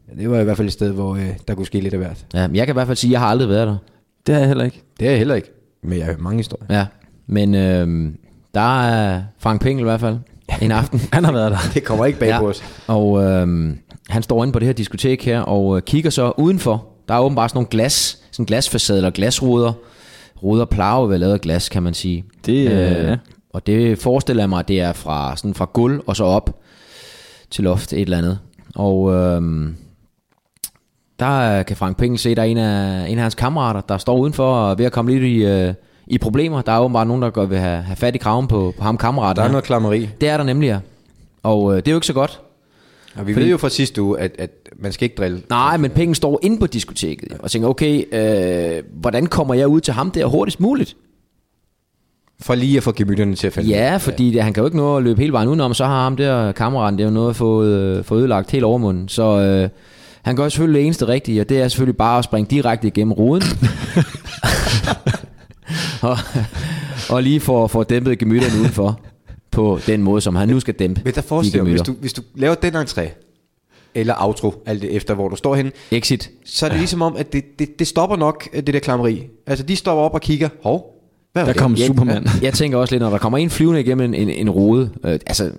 Ja, 0.09 0.23
det 0.23 0.31
var 0.31 0.41
i 0.41 0.45
hvert 0.45 0.57
fald 0.57 0.67
et 0.67 0.73
sted, 0.73 0.93
hvor 0.93 1.15
øh, 1.17 1.29
der 1.49 1.55
kunne 1.55 1.67
ske 1.67 1.81
lidt 1.81 1.95
af 1.95 2.01
hvert. 2.01 2.27
ja. 2.35 2.47
men 2.47 2.57
Jeg 2.57 2.67
kan 2.67 2.73
i 2.73 2.77
hvert 2.77 2.87
fald 2.87 2.97
sige, 2.97 3.09
at 3.09 3.13
jeg 3.13 3.21
har 3.21 3.27
aldrig 3.27 3.49
været 3.49 3.67
der. 3.69 3.77
Det 4.27 4.35
er 4.35 4.39
jeg 4.39 4.49
heller 4.49 4.65
ikke. 4.65 4.83
Det 5.01 5.07
er 5.07 5.11
jeg 5.11 5.19
heller 5.19 5.35
ikke, 5.35 5.51
men 5.83 5.99
jeg 5.99 6.07
har 6.07 6.13
hørt 6.13 6.21
mange 6.21 6.37
historier. 6.37 6.79
Ja. 6.79 6.87
Men 7.27 7.55
øhm, 7.55 8.17
der 8.55 8.83
er 8.83 9.23
Frank 9.39 9.61
Pengel 9.61 9.81
i 9.81 9.85
hvert 9.85 10.01
fald 10.01 10.19
en 10.63 10.71
aften. 10.73 11.01
Han 11.13 11.25
har 11.25 11.33
været 11.33 11.53
der. 11.53 11.59
Det 11.75 11.85
kommer 11.85 12.07
ikke 12.07 12.19
bag 12.19 12.39
på 12.41 12.49
os. 12.49 12.63
Og 12.87 13.23
øhm, 13.25 13.79
han 14.09 14.23
står 14.23 14.45
inde 14.45 14.53
på 14.53 14.59
det 14.59 14.67
her 14.67 14.73
diskotek 14.73 15.25
her, 15.25 15.41
og 15.41 15.77
øh, 15.77 15.83
kigger 15.83 16.11
så 16.11 16.33
udenfor. 16.37 16.87
Der 17.09 17.15
er 17.15 17.21
åbenbart 17.21 17.51
sådan 17.51 17.57
nogle 17.59 17.69
glas, 17.69 18.19
sådan 18.31 18.47
glasfacade 18.47 18.99
eller 18.99 19.11
glasruder. 19.11 19.73
Ruder 20.43 20.65
plage 20.65 21.09
vel 21.09 21.21
lavet 21.21 21.33
af 21.33 21.41
glas, 21.41 21.69
kan 21.69 21.83
man 21.83 21.95
sige. 21.95 22.25
Det, 22.47 22.53
øh, 22.53 22.69
ja. 22.71 23.17
Og 23.57 23.67
det 23.67 23.99
forestiller 23.99 24.43
jeg 24.43 24.49
mig, 24.49 24.69
det 24.69 24.81
er 24.81 24.93
fra, 24.93 25.37
sådan 25.37 25.55
fra 25.55 25.69
gulv 25.73 26.03
og 26.07 26.17
så 26.17 26.25
op 26.25 26.61
til 27.51 27.65
loft 27.65 27.93
et 27.93 28.01
eller 28.01 28.19
andet. 28.19 28.39
Og 28.75 29.13
øhm, 29.15 29.77
der 31.21 31.63
kan 31.63 31.77
Frank 31.77 31.97
Pengel 31.97 32.19
se, 32.19 32.35
der 32.35 32.43
er 32.43 32.47
en 32.47 32.57
af, 32.57 33.09
en 33.09 33.19
af 33.19 33.23
hans 33.23 33.35
kammerater, 33.35 33.81
der 33.81 33.99
står 33.99 34.17
udenfor 34.19 34.55
og 34.55 34.71
er 34.71 34.75
ved 34.75 34.85
at 34.85 34.93
komme 34.93 35.11
lidt 35.11 35.25
i, 35.25 35.45
øh, 35.45 35.75
i 36.07 36.19
problemer. 36.19 36.63
Der 36.63 36.73
er 36.73 36.81
åbenbart 36.81 37.07
nogen, 37.07 37.23
der 37.23 37.31
går 37.31 37.45
vil 37.45 37.59
have, 37.59 37.83
have 37.83 37.97
fat 37.97 38.15
i 38.15 38.19
kraven 38.19 38.47
på, 38.49 38.75
på 38.79 38.85
ham 38.85 38.97
kammeraten. 38.99 39.37
Der 39.41 39.47
er 39.49 39.51
noget 39.53 39.65
klammeri. 39.65 40.09
Det 40.21 40.29
er 40.29 40.37
der 40.37 40.45
nemlig, 40.45 40.67
ja. 40.67 40.79
Og 41.43 41.71
øh, 41.73 41.77
det 41.77 41.89
er 41.89 41.93
jo 41.93 41.97
ikke 41.97 42.07
så 42.07 42.13
godt. 42.13 42.41
Og 43.17 43.27
vi 43.27 43.33
Fordi- 43.33 43.45
ved 43.45 43.51
jo 43.51 43.57
fra 43.57 43.69
sidste 43.69 44.03
uge, 44.03 44.19
at, 44.21 44.33
at 44.39 44.51
man 44.77 44.93
skal 44.93 45.05
ikke 45.05 45.17
drille. 45.17 45.43
Nej, 45.51 45.77
men 45.77 45.91
penge 45.91 46.15
står 46.15 46.39
inde 46.43 46.59
på 46.59 46.67
diskoteket 46.67 47.33
og 47.41 47.51
tænker, 47.51 47.69
okay, 47.69 48.15
øh, 48.15 48.83
hvordan 49.01 49.27
kommer 49.27 49.55
jeg 49.55 49.69
ud 49.69 49.81
til 49.81 49.95
ham 49.95 50.11
der 50.11 50.27
hurtigst 50.27 50.61
muligt? 50.61 50.97
For 52.41 52.55
lige 52.55 52.77
at 52.77 52.83
få 52.83 52.93
gemytterne 52.93 53.35
til 53.35 53.47
at 53.47 53.53
falde. 53.53 53.69
Ja, 53.69 53.97
fordi 53.97 54.31
det, 54.31 54.43
han 54.43 54.53
kan 54.53 54.61
jo 54.61 54.67
ikke 54.67 54.77
nå 54.77 54.97
at 54.97 55.03
løbe 55.03 55.21
hele 55.21 55.33
vejen 55.33 55.49
udenom, 55.49 55.75
så 55.75 55.85
har 55.85 56.03
ham 56.03 56.17
der 56.17 56.53
kammeraten, 56.53 56.99
det 56.99 57.05
er 57.05 57.09
jo 57.09 57.15
noget 57.15 57.31
at 57.31 57.37
få, 57.37 57.65
øh, 57.65 58.05
få 58.05 58.17
ødelagt 58.17 58.51
helt 58.51 58.65
over 58.65 58.79
munden. 58.79 59.09
Så 59.09 59.41
øh, 59.41 59.69
han 60.23 60.37
gør 60.37 60.49
selvfølgelig 60.49 60.79
det 60.79 60.85
eneste 60.85 61.09
rigtige, 61.09 61.41
og 61.41 61.49
det 61.49 61.61
er 61.61 61.69
selvfølgelig 61.69 61.97
bare 61.97 62.19
at 62.19 62.25
springe 62.25 62.51
direkte 62.51 62.89
igennem 62.89 63.13
ruden. 63.13 63.43
og, 66.11 66.19
og 67.11 67.23
lige 67.23 67.41
få, 67.41 67.67
få 67.67 67.83
dæmpet 67.83 68.19
gemytterne 68.19 68.61
udenfor 68.61 69.01
på 69.51 69.79
den 69.87 70.03
måde, 70.03 70.21
som 70.21 70.37
han 70.37 70.49
nu 70.49 70.61
skal 70.61 70.75
dæmpe 70.75 71.01
Men 71.05 71.15
der 71.15 71.21
de 71.21 71.27
forestiller 71.27 71.65
mig, 71.65 71.71
hvis 71.71 71.83
du, 71.83 71.93
hvis 71.93 72.13
du 72.13 72.23
laver 72.35 72.55
den 72.55 72.75
entré, 72.75 73.09
eller 73.95 74.15
outro, 74.19 74.63
alt 74.67 74.83
det 74.83 74.97
efter 74.97 75.15
hvor 75.15 75.29
du 75.29 75.37
står 75.37 75.55
henne, 75.55 75.73
Exit. 75.91 76.31
så 76.45 76.67
er 76.67 76.71
det 76.71 76.79
ligesom 76.79 77.03
om, 77.03 77.17
at 77.17 77.33
det, 77.33 77.59
det, 77.59 77.79
det 77.79 77.87
stopper 77.87 78.17
nok, 78.17 78.49
det 78.53 78.67
der 78.67 78.79
klammeri. 78.79 79.23
Altså, 79.47 79.65
de 79.65 79.77
stopper 79.77 80.05
op 80.05 80.15
og 80.15 80.21
kigger, 80.21 80.49
hov, 80.63 80.96
hvad 81.37 81.47
Der 81.47 81.53
det? 81.53 81.63
kom 81.63 81.75
Ja, 81.75 81.87
Superman. 81.87 82.27
Jeg 82.43 82.53
tænker 82.53 82.79
også 82.79 82.95
lidt, 82.95 83.03
når 83.03 83.11
der 83.11 83.19
kommer 83.19 83.39
en 83.39 83.51
flyvende 83.51 83.81
igennem 83.81 84.15
en, 84.15 84.29
en, 84.29 84.31
en 84.31 84.51
rode, 84.51 84.91
øh, 85.05 85.13
altså 85.13 85.51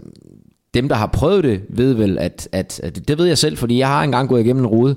dem, 0.73 0.87
der 0.89 0.95
har 0.95 1.07
prøvet 1.07 1.43
det, 1.43 1.61
ved 1.69 1.93
vel, 1.93 2.17
at, 2.19 2.49
at, 2.51 2.79
at 2.83 3.07
det 3.07 3.17
ved 3.17 3.25
jeg 3.25 3.37
selv, 3.37 3.57
fordi 3.57 3.77
jeg 3.79 3.87
har 3.87 4.03
engang 4.03 4.29
gået 4.29 4.41
igennem 4.41 4.63
en 4.63 4.67
rode, 4.67 4.95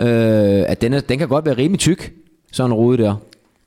øh, 0.00 0.64
at 0.68 0.80
den, 0.80 0.92
er, 0.92 1.00
den 1.00 1.18
kan 1.18 1.28
godt 1.28 1.46
være 1.46 1.56
rimelig 1.56 1.78
tyk, 1.80 2.12
sådan 2.52 2.70
en 2.70 2.74
rode 2.74 3.02
der. 3.02 3.14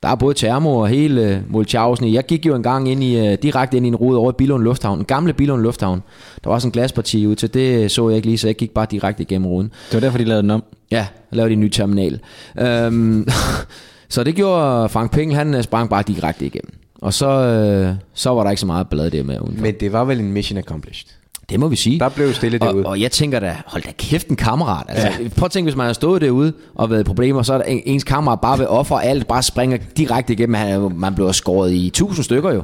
Der 0.02 0.08
er 0.08 0.14
både 0.14 0.34
termo 0.34 0.76
og 0.76 0.88
hele 0.88 1.30
øh, 1.30 1.38
Mulchausen 1.48 2.06
i. 2.06 2.14
Jeg 2.14 2.26
gik 2.26 2.46
jo 2.46 2.54
en 2.54 2.62
gang 2.62 2.88
ind 2.88 3.02
i, 3.02 3.26
øh, 3.26 3.38
direkte 3.42 3.76
ind 3.76 3.86
i 3.86 3.88
en 3.88 3.96
rode 3.96 4.18
over 4.18 4.30
i 4.30 4.34
Billund 4.38 4.62
Lufthavn, 4.64 4.98
en 4.98 5.04
gamle 5.04 5.32
Billund 5.32 5.62
Lufthavn. 5.62 6.02
Der 6.44 6.50
var 6.50 6.58
sådan 6.58 6.68
en 6.68 6.72
glasparti 6.72 7.26
ud 7.26 7.36
til, 7.36 7.54
det 7.54 7.90
så 7.90 8.08
jeg 8.08 8.16
ikke 8.16 8.28
lige, 8.28 8.38
så 8.38 8.48
jeg 8.48 8.56
gik 8.56 8.70
bare 8.70 8.86
direkte 8.90 9.22
igennem 9.22 9.46
ruden. 9.46 9.70
Det 9.86 9.94
var 9.94 10.00
derfor, 10.00 10.18
de 10.18 10.24
lavede 10.24 10.42
den 10.42 10.50
om. 10.50 10.64
Ja, 10.90 11.06
lavede 11.30 11.50
de 11.50 11.52
en 11.52 11.60
ny 11.60 11.68
terminal. 11.68 12.20
Øhm, 12.60 13.28
så 14.08 14.24
det 14.24 14.34
gjorde 14.34 14.88
Frank 14.88 15.12
Pengel, 15.12 15.36
han 15.36 15.54
øh, 15.54 15.62
sprang 15.62 15.90
bare 15.90 16.02
direkte 16.02 16.46
igennem. 16.46 16.74
Og 17.02 17.14
så, 17.14 17.28
øh, 17.28 17.94
så 18.14 18.30
var 18.30 18.42
der 18.42 18.50
ikke 18.50 18.60
så 18.60 18.66
meget 18.66 18.88
ballade 18.88 19.10
der 19.10 19.22
med 19.22 19.40
udenfor. 19.40 19.62
Men 19.62 19.74
det 19.80 19.92
var 19.92 20.04
vel 20.04 20.20
en 20.20 20.32
mission 20.32 20.58
accomplished. 20.58 21.08
Det 21.48 21.60
må 21.60 21.68
vi 21.68 21.76
sige. 21.76 21.98
Der 21.98 22.08
blev 22.08 22.32
stille 22.32 22.58
og, 22.62 22.68
derude. 22.68 22.86
og 22.86 23.00
jeg 23.00 23.10
tænker 23.10 23.40
da, 23.40 23.56
hold 23.66 23.82
da 23.82 23.92
kæft 23.98 24.28
en 24.28 24.36
kammerat. 24.36 24.86
Altså, 24.88 25.22
ja. 25.22 25.28
Prøv 25.28 25.44
at 25.44 25.50
tænke, 25.50 25.66
hvis 25.66 25.76
man 25.76 25.86
har 25.86 25.92
stået 25.92 26.22
derude 26.22 26.52
og 26.74 26.90
været 26.90 27.00
i 27.00 27.04
problemer, 27.04 27.42
så 27.42 27.54
er 27.54 27.58
der 27.58 27.64
en, 27.64 27.82
ens 27.84 28.04
kammerat 28.04 28.40
bare 28.40 28.58
ved 28.58 28.66
offer 28.66 28.96
alt, 28.96 29.26
bare 29.26 29.42
springer 29.42 29.78
direkte 29.96 30.32
igennem. 30.32 30.54
Han, 30.54 30.68
er 30.68 30.88
man 30.88 31.14
bliver 31.14 31.32
skåret 31.32 31.72
i 31.72 31.90
tusind 31.90 32.24
stykker 32.24 32.52
jo. 32.52 32.62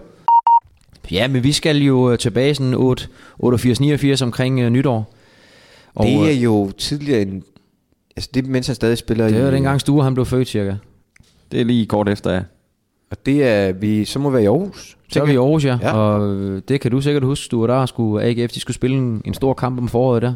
Ja, 1.10 1.28
men 1.28 1.44
vi 1.44 1.52
skal 1.52 1.76
jo 1.76 2.12
øh, 2.12 2.18
tilbage 2.18 2.54
sådan 2.54 2.74
8, 2.74 3.08
88-89 3.44 4.22
omkring 4.22 4.60
øh, 4.60 4.70
nytår. 4.70 5.14
Og, 5.94 6.06
det 6.06 6.14
er 6.14 6.30
øh, 6.30 6.44
jo 6.44 6.70
tidligere 6.78 7.22
en... 7.22 7.42
Altså, 8.16 8.30
det 8.34 8.44
er 8.44 8.48
mens 8.48 8.66
han 8.66 8.76
stadig 8.76 8.98
spiller 8.98 9.28
det 9.28 9.38
i... 9.38 9.42
var 9.42 9.50
dengang 9.50 9.80
Sture 9.80 10.04
han 10.04 10.14
blev 10.14 10.26
født 10.26 10.48
cirka. 10.48 10.74
Det 11.52 11.60
er 11.60 11.64
lige 11.64 11.86
kort 11.86 12.08
efter, 12.08 12.32
ja. 12.32 12.40
Og 13.10 13.26
det 13.26 13.48
er... 13.48 13.72
Vi, 13.72 14.04
så 14.04 14.18
må 14.18 14.30
være 14.30 14.42
i 14.42 14.46
Aarhus. 14.46 14.96
Så 15.12 15.20
er 15.20 15.26
vi 15.26 15.32
i 15.32 15.36
Aarhus, 15.36 15.64
ja. 15.64 15.78
Ja. 15.82 15.92
Og 15.92 16.34
øh, 16.34 16.62
det 16.68 16.80
kan 16.80 16.90
du 16.90 17.00
sikkert 17.00 17.24
huske, 17.24 17.50
du 17.50 17.60
var 17.60 17.66
der 17.66 17.86
skulle 17.86 18.24
AGF, 18.24 18.52
de 18.52 18.60
skulle 18.60 18.74
spille 18.74 18.96
en, 18.96 19.22
en 19.24 19.34
stor 19.34 19.54
kamp 19.54 19.78
om 19.78 19.88
foråret 19.88 20.22
der. 20.22 20.34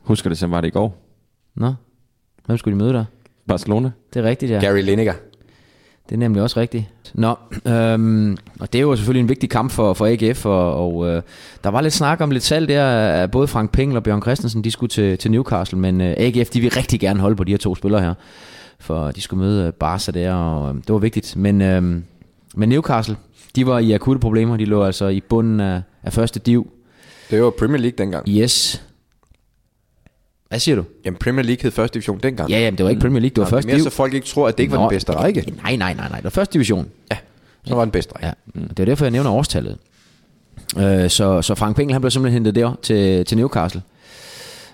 Husker 0.00 0.30
det, 0.30 0.38
som 0.38 0.50
var 0.50 0.60
det 0.60 0.68
i 0.68 0.70
går. 0.70 1.02
Nå, 1.54 1.74
hvem 2.46 2.58
skulle 2.58 2.78
de 2.78 2.84
møde 2.84 2.92
der? 2.92 3.04
Barcelona. 3.48 3.90
Det 4.14 4.24
er 4.24 4.28
rigtigt, 4.28 4.52
ja. 4.52 4.60
Gary 4.60 4.80
Lineker. 4.82 5.12
Det 6.08 6.14
er 6.14 6.18
nemlig 6.18 6.42
også 6.42 6.60
rigtigt. 6.60 6.84
Nå, 7.14 7.34
øhm, 7.66 8.36
og 8.60 8.72
det 8.72 8.78
er 8.78 8.82
jo 8.82 8.96
selvfølgelig 8.96 9.22
en 9.22 9.28
vigtig 9.28 9.50
kamp 9.50 9.70
for, 9.70 9.94
for 9.94 10.06
AGF, 10.06 10.46
og, 10.46 10.74
og 10.74 11.08
øh, 11.08 11.22
der 11.64 11.70
var 11.70 11.80
lidt 11.80 11.94
snak 11.94 12.20
om 12.20 12.30
lidt 12.30 12.42
salg 12.42 12.68
der, 12.68 12.84
af 12.88 13.30
både 13.30 13.48
Frank 13.48 13.72
Pengel 13.72 13.96
og 13.96 14.02
Bjørn 14.02 14.22
Christensen, 14.22 14.64
de 14.64 14.70
skulle 14.70 14.90
til, 14.90 15.18
til 15.18 15.30
Newcastle, 15.30 15.78
men 15.78 16.00
øh, 16.00 16.14
AGF, 16.16 16.50
de 16.50 16.60
vil 16.60 16.70
rigtig 16.70 17.00
gerne 17.00 17.20
holde 17.20 17.36
på 17.36 17.44
de 17.44 17.50
her 17.50 17.58
to 17.58 17.74
spillere 17.74 18.02
her, 18.02 18.14
for 18.78 19.10
de 19.10 19.20
skulle 19.20 19.44
møde 19.44 19.66
øh, 19.66 19.72
Barca 19.72 20.12
der, 20.12 20.32
og 20.34 20.68
øh, 20.68 20.74
det 20.74 20.92
var 20.92 20.98
vigtigt. 20.98 21.36
Men, 21.36 21.62
øh, 21.62 21.82
men 22.54 22.68
Newcastle, 22.68 23.16
de 23.56 23.66
var 23.66 23.78
i 23.78 23.92
akutte 23.92 24.20
problemer, 24.20 24.56
de 24.56 24.64
lå 24.64 24.84
altså 24.84 25.08
i 25.08 25.20
bunden 25.20 25.60
af, 25.60 25.82
af 26.02 26.12
første 26.12 26.40
div. 26.40 26.70
Det 27.30 27.42
var 27.42 27.50
Premier 27.50 27.78
League 27.80 27.98
dengang. 27.98 28.28
Yes. 28.28 28.82
Hvad 30.48 30.58
siger 30.58 30.76
du? 30.76 30.84
Jamen, 31.04 31.18
Premier 31.18 31.42
League 31.44 31.62
hed 31.62 31.70
første 31.70 31.94
division 31.94 32.18
dengang. 32.22 32.50
Ja, 32.50 32.58
jamen, 32.58 32.78
det 32.78 32.84
var 32.84 32.90
ikke 32.90 33.00
Premier 33.00 33.20
League, 33.20 33.34
det 33.34 33.38
var 33.38 33.44
Nå, 33.44 33.50
første 33.50 33.68
mere 33.68 33.76
div. 33.76 33.84
så 33.84 33.90
folk 33.90 34.14
ikke 34.14 34.26
tror, 34.26 34.48
at 34.48 34.56
det 34.58 34.62
ikke 34.62 34.72
var 34.72 34.78
Nå, 34.78 34.84
den 34.84 34.90
bedste 34.90 35.12
række. 35.12 35.54
Nej, 35.62 35.76
nej, 35.76 35.94
nej, 35.94 36.08
nej, 36.08 36.16
det 36.16 36.24
var 36.24 36.30
første 36.30 36.52
division. 36.52 36.88
Ja, 37.10 37.16
så 37.64 37.74
var 37.74 37.84
den 37.84 37.90
bedste 37.90 38.14
række. 38.14 38.26
Ja, 38.26 38.60
det 38.68 38.80
er 38.80 38.84
derfor, 38.84 39.04
jeg 39.04 39.10
nævner 39.10 39.30
årstallet. 39.30 39.78
Øh, 40.78 41.10
så, 41.10 41.42
så 41.42 41.54
Frank 41.54 41.76
Pengel, 41.76 41.92
han 41.92 42.00
blev 42.02 42.10
simpelthen 42.10 42.44
hentet 42.44 42.54
der 42.54 42.74
til, 42.82 43.24
til 43.24 43.36
Newcastle. 43.38 43.82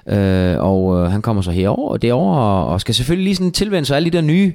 Øh, 0.06 0.56
og 0.58 0.96
øh, 0.98 1.10
han 1.10 1.22
kommer 1.22 1.42
så 1.42 1.50
herover 1.50 1.90
og 1.90 2.02
derover 2.02 2.36
og, 2.36 2.66
og 2.66 2.80
skal 2.80 2.94
selvfølgelig 2.94 3.24
lige 3.24 3.36
sådan 3.36 3.52
tilvende 3.52 3.86
sig 3.86 3.96
alle 3.96 4.10
de 4.10 4.16
der 4.16 4.22
nye, 4.22 4.52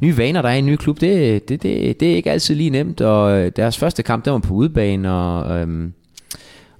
nye 0.00 0.18
vaner, 0.18 0.42
der 0.42 0.48
er 0.48 0.54
i 0.54 0.58
en 0.58 0.66
ny 0.66 0.76
klub. 0.76 1.00
Det, 1.00 1.48
det, 1.48 1.62
det, 1.62 2.00
det 2.00 2.12
er 2.12 2.16
ikke 2.16 2.30
altid 2.30 2.54
lige 2.54 2.70
nemt, 2.70 3.00
og 3.00 3.38
øh, 3.38 3.52
deres 3.56 3.78
første 3.78 4.02
kamp, 4.02 4.24
den 4.24 4.32
var 4.32 4.38
på 4.38 4.54
udebane, 4.54 5.12
og, 5.12 5.60
øhm, 5.60 5.92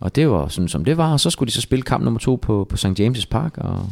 og 0.00 0.16
det 0.16 0.30
var 0.30 0.48
sådan, 0.48 0.68
som 0.68 0.84
det 0.84 0.96
var. 0.96 1.12
Og 1.12 1.20
så 1.20 1.30
skulle 1.30 1.48
de 1.48 1.52
så 1.54 1.60
spille 1.60 1.82
kamp 1.82 2.04
nummer 2.04 2.20
to 2.20 2.36
på, 2.42 2.66
på 2.68 2.76
St. 2.76 2.86
James' 3.00 3.26
Park, 3.30 3.58
og, 3.58 3.86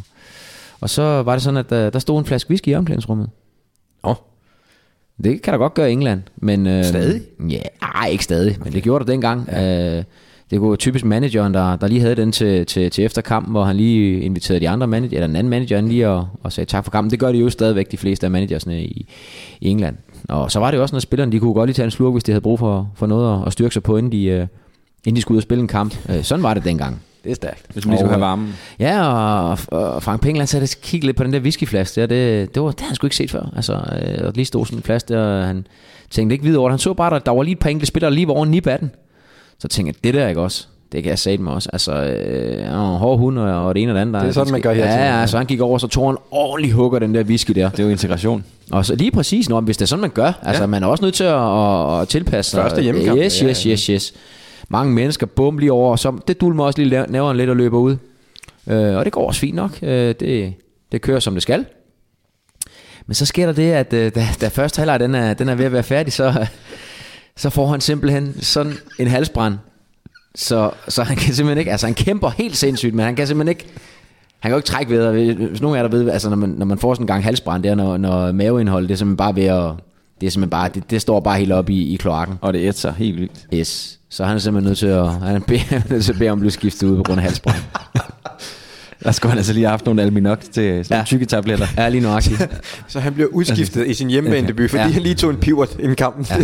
og 0.81 0.91
så 0.91 1.03
var 1.23 1.33
det 1.33 1.43
sådan, 1.43 1.57
at 1.57 1.71
der, 1.71 1.91
der 1.91 1.99
stod 1.99 2.19
en 2.19 2.25
flaske 2.25 2.51
whisky 2.51 2.69
i 2.69 2.75
omklædningsrummet. 2.75 3.31
Åh, 4.05 4.15
Det 5.25 5.43
kan 5.43 5.53
der 5.53 5.59
godt 5.59 5.75
gøre 5.75 5.89
i 5.89 5.93
England, 5.93 6.23
men... 6.37 6.67
Øh, 6.67 6.85
Stadig? 6.85 7.21
Ja, 7.51 7.61
ej, 7.95 8.09
ikke 8.09 8.25
stadig, 8.25 8.57
men 8.65 8.73
det 8.73 8.83
gjorde 8.83 9.05
der 9.05 9.13
dengang. 9.13 9.49
Ja. 9.53 9.99
Øh, 9.99 10.05
det 10.51 10.63
var 10.63 10.77
typisk 10.77 11.05
manageren, 11.05 11.55
der, 11.55 11.77
der 11.77 11.89
lige 11.89 12.01
havde 12.01 12.15
den 12.15 12.33
til, 12.33 12.67
til, 12.67 12.91
til 12.91 13.05
efterkampen, 13.05 13.53
hvor 13.53 13.65
han 13.65 13.77
lige 13.77 14.21
inviterede 14.21 14.61
de 14.61 14.69
andre 14.69 14.87
manager, 14.87 15.17
eller 15.17 15.27
den 15.27 15.37
anden 15.37 15.51
manager 15.51 15.79
ind 15.79 15.89
lige 15.89 16.09
og, 16.09 16.29
og 16.43 16.53
sagde 16.53 16.71
tak 16.71 16.85
for 16.85 16.91
kampen. 16.91 17.11
Det 17.11 17.19
gør 17.19 17.33
de 17.33 17.39
jo 17.39 17.51
stadigvæk, 17.51 17.91
de 17.91 17.97
fleste 17.97 18.27
af 18.27 18.31
managersne 18.31 18.83
i, 18.85 19.07
i 19.61 19.69
England. 19.69 19.97
Og 20.29 20.53
så 20.53 20.59
var 20.59 20.71
det 20.71 20.79
jo 20.79 20.83
også, 20.83 20.95
når 20.95 21.01
spillerne, 21.01 21.33
de 21.33 21.41
kunne 21.41 21.55
godt 21.55 21.69
lige 21.69 21.75
tage 21.75 21.85
en 21.85 21.91
slurk, 21.91 22.15
hvis 22.15 22.25
de 22.25 22.33
havde 22.33 22.41
brug 22.41 22.59
for, 22.59 22.91
for 22.95 23.07
noget 23.07 23.41
at, 23.41 23.47
at 23.47 23.53
styrke 23.53 23.73
sig 23.73 23.83
på, 23.83 23.97
inden 23.97 24.13
de, 24.13 24.25
øh, 24.25 24.47
inden 25.05 25.17
de 25.17 25.21
skulle 25.21 25.37
ud 25.37 25.39
og 25.39 25.43
spille 25.43 25.63
en 25.63 25.69
kamp. 25.69 25.97
Øh, 26.09 26.23
sådan 26.23 26.43
var 26.43 26.55
det 26.55 26.65
dengang. 26.65 27.03
det 27.25 27.31
er 27.31 27.35
stærkt. 27.35 27.67
Hvis 27.73 27.87
man 27.87 27.93
lige 27.93 27.99
skulle 27.99 28.13
have 28.13 28.19
øh, 28.19 28.29
varmen. 28.29 28.55
Ja, 28.79 29.07
og, 29.07 29.59
og 29.69 30.03
Frank 30.03 30.23
Pengel, 30.23 30.41
han 30.41 30.47
satte 30.47 30.65
og 30.65 30.69
kiggede 30.83 31.07
lidt 31.07 31.17
på 31.17 31.25
den 31.25 31.33
der 31.33 31.41
whiskyflaske 31.41 32.01
der. 32.01 32.07
Det, 32.07 32.55
det, 32.55 32.63
var, 32.63 32.71
det 32.71 32.81
han 32.81 32.95
sgu 32.95 33.07
ikke 33.07 33.17
set 33.17 33.31
før. 33.31 33.53
Altså, 33.57 33.73
øh, 33.73 34.19
der 34.19 34.33
lige 34.35 34.45
stod 34.45 34.67
sådan 34.67 34.79
en 34.79 34.83
flaske 34.83 35.15
der, 35.15 35.21
og 35.21 35.47
han 35.47 35.67
tænkte 36.11 36.35
ikke 36.35 36.45
videre 36.45 36.61
over 36.61 36.69
det. 36.69 36.73
Han 36.73 36.79
så 36.79 36.95
bare, 36.95 37.17
at 37.17 37.27
der 37.27 37.33
var 37.33 37.43
lige 37.43 37.53
et 37.53 37.59
par 37.59 37.71
enkelte 37.71 37.87
spillere 37.87 38.15
lige 38.15 38.29
over 38.29 38.45
nip 38.45 38.67
af 38.67 38.79
den. 38.79 38.91
Så 39.61 39.69
tænkte 39.69 39.95
jeg, 39.97 40.05
det 40.05 40.21
der 40.21 40.29
ikke 40.29 40.41
også? 40.41 40.67
Det 40.93 41.03
kan 41.03 41.11
jeg 41.11 41.19
sige 41.19 41.39
mig 41.39 41.53
også. 41.53 41.71
Altså, 41.73 41.93
øh, 41.93 42.65
han 42.65 42.79
var 42.79 42.93
en 42.93 42.99
hård 42.99 43.19
hund, 43.19 43.39
og, 43.39 43.75
det 43.75 43.83
ene 43.83 43.93
og 43.93 43.95
det 43.95 44.01
andet. 44.01 44.15
Der, 44.15 44.21
Det 44.21 44.29
er 44.29 44.33
sådan, 44.33 44.53
man 44.53 44.61
gør 44.61 44.73
her. 44.73 44.85
Ja, 44.87 45.21
ja, 45.21 45.27
så 45.27 45.37
han 45.37 45.47
gik 45.47 45.61
over, 45.61 45.79
så 45.79 45.87
tog 45.87 46.09
han 46.09 46.17
ordentlig 46.31 46.73
hugger 46.73 46.99
den 46.99 47.15
der 47.15 47.23
whisky 47.23 47.53
der. 47.53 47.69
Det 47.71 47.81
er 47.81 47.85
jo 47.85 47.91
integration. 47.91 48.45
Og 48.73 48.87
så 48.87 48.95
lige 48.95 49.11
præcis, 49.11 49.49
når, 49.49 49.61
hvis 49.61 49.77
det 49.77 49.83
er 49.83 49.87
sådan, 49.87 50.01
man 50.01 50.11
gør. 50.11 50.33
Altså, 50.43 50.67
man 50.67 50.83
er 50.83 50.87
også 50.87 51.05
nødt 51.05 51.15
til 51.15 51.25
at, 51.25 51.35
at, 51.35 52.01
at 52.01 52.09
tilpasse 52.09 52.51
sig. 52.51 52.63
Første 52.63 52.83
hjemmekamp. 52.83 53.19
Yes, 53.21 53.43
Ja, 53.43 53.49
yes, 53.49 53.63
yes, 53.63 53.87
yes. 53.87 54.13
Mange 54.69 54.93
mennesker, 54.95 55.27
bum 55.27 55.59
lige 55.59 55.73
over, 55.73 55.91
og 55.91 55.99
så 55.99 56.19
det 56.29 56.41
dulmer 56.41 56.65
også 56.65 56.83
lige 56.83 57.07
nævren 57.09 57.37
lidt 57.37 57.51
og 57.51 57.57
løber 57.57 57.79
ud. 57.79 57.97
Øh, 58.67 58.97
og 58.97 59.05
det 59.05 59.13
går 59.13 59.27
også 59.27 59.41
fint 59.41 59.55
nok. 59.57 59.79
Øh, 59.83 60.15
det, 60.21 60.55
det 60.93 61.03
kører, 61.03 61.21
som 61.21 61.35
det 61.35 61.43
skal. 61.43 61.65
Men 63.07 63.15
så 63.15 63.27
sker 63.27 63.47
der 63.47 63.53
det, 63.53 63.73
at 63.73 63.93
øh, 63.93 64.13
da, 64.15 64.27
da 64.41 64.49
første 64.49 64.79
halvleg 64.79 65.01
den 65.01 65.15
er, 65.15 65.35
den 65.35 65.49
er 65.49 65.55
ved 65.55 65.65
at 65.65 65.73
være 65.73 65.83
færdig, 65.83 66.13
så, 66.13 66.47
så 67.41 67.51
får 67.51 67.67
han 67.67 67.81
simpelthen 67.81 68.35
sådan 68.41 68.73
en 68.99 69.07
halsbrand. 69.07 69.55
Så, 70.35 70.71
så 70.89 71.03
han 71.03 71.17
kan 71.17 71.35
simpelthen 71.35 71.59
ikke, 71.59 71.71
altså 71.71 71.87
han 71.87 71.95
kæmper 71.95 72.31
helt 72.31 72.57
sindssygt, 72.57 72.95
men 72.95 73.05
han 73.05 73.17
kan 73.17 73.27
simpelthen 73.27 73.49
ikke, 73.49 73.67
han 74.41 74.49
kan 74.49 74.51
jo 74.51 74.57
ikke 74.57 74.67
trække 74.67 74.93
ved, 74.93 75.35
hvis 75.35 75.61
nogen 75.61 75.77
af 75.77 75.83
jer 75.83 75.89
der 75.89 75.97
ved, 75.97 76.11
altså 76.11 76.29
når 76.29 76.37
man, 76.37 76.49
når 76.49 76.67
man 76.67 76.79
får 76.79 76.95
sådan 76.95 77.03
en 77.03 77.07
gang 77.07 77.25
halsbrand 77.25 77.63
der, 77.63 77.75
når, 77.75 77.97
når 77.97 78.33
maveindholdet, 78.33 78.89
det 78.89 78.95
er 78.95 78.99
simpelthen 78.99 79.17
bare 79.17 79.37
ved 79.37 79.45
at, 79.45 79.73
det 80.21 80.27
er 80.27 80.31
simpelthen 80.31 80.51
bare, 80.51 80.69
det, 80.75 80.91
det 80.91 81.01
står 81.01 81.21
bare 81.21 81.39
helt 81.39 81.53
op 81.53 81.71
i, 81.71 81.95
i 81.95 81.97
kloakken. 81.97 82.39
Og 82.41 82.53
det 82.53 82.69
ætser 82.69 82.93
helt 82.93 83.21
vildt. 83.21 83.47
Yes. 83.55 83.99
Så 84.09 84.25
han 84.25 84.37
er 84.37 84.41
simpelthen 84.41 84.69
nødt 84.69 84.79
til 84.79 84.87
at, 84.87 84.97
er 84.97 85.09
han 85.09 85.37
er 85.37 85.89
nødt 85.93 86.05
til 86.05 86.13
at 86.13 86.19
bede 86.19 86.31
om 86.31 86.39
at 86.39 86.41
blive 86.41 86.51
skiftet 86.51 86.87
ud 86.87 86.97
på 86.97 87.03
grund 87.03 87.19
af 87.21 87.25
halsbrand. 87.25 87.63
Der 89.05 89.13
skulle 89.13 89.31
han 89.31 89.39
altså 89.39 89.53
lige 89.53 89.65
have 89.65 89.71
haft 89.71 89.85
nogle 89.87 90.03
Alminox 90.03 90.39
til 90.39 90.53
sådan 90.53 90.85
Ja. 90.91 90.97
ja. 90.97 91.05
tykke 91.05 91.27
tabletter. 91.27 91.67
Ja, 91.77 91.89
lige 91.89 92.01
nøjagtigt. 92.01 92.49
Så 92.89 93.01
han 93.01 93.15
bliver 93.15 93.29
udskiftet 93.29 93.87
i 93.87 93.95
sin 93.95 94.11
hjemmebanedebut, 94.11 94.71
fordi 94.71 94.83
Ja. 94.83 94.89
han 94.89 95.03
lige 95.03 95.15
tog 95.15 95.31
en 95.31 95.37
pivot 95.37 95.77
inden 95.79 95.97
kampen. 95.97 96.27
Ja. 96.31 96.37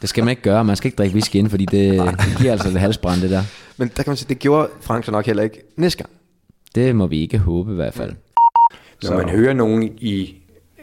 Det 0.00 0.08
skal 0.08 0.24
man 0.24 0.30
ikke 0.30 0.42
gøre. 0.42 0.64
Man 0.64 0.76
skal 0.76 0.88
ikke 0.88 0.96
drikke 0.96 1.14
whisky 1.14 1.36
ind, 1.36 1.50
fordi 1.50 1.64
det, 1.64 1.92
det 2.00 2.36
giver 2.38 2.52
altså 2.52 2.68
lidt 2.68 2.80
halsbrand, 2.80 3.20
det 3.20 3.30
der. 3.30 3.42
Men 3.76 3.90
der 3.96 4.02
kan 4.02 4.10
man 4.10 4.16
sige, 4.16 4.28
det 4.28 4.38
gjorde 4.38 4.68
Frank 4.80 5.04
så 5.04 5.10
nok 5.12 5.26
heller 5.26 5.42
ikke 5.42 5.60
næste 5.76 5.98
gang. 5.98 6.10
Det 6.74 6.96
må 6.96 7.06
vi 7.06 7.20
ikke 7.20 7.38
håbe 7.38 7.72
i 7.72 7.74
hvert 7.74 7.94
fald. 7.94 8.12
Når 9.02 9.16
man 9.16 9.28
hører 9.28 9.52
nogen 9.52 9.82
i 9.98 10.34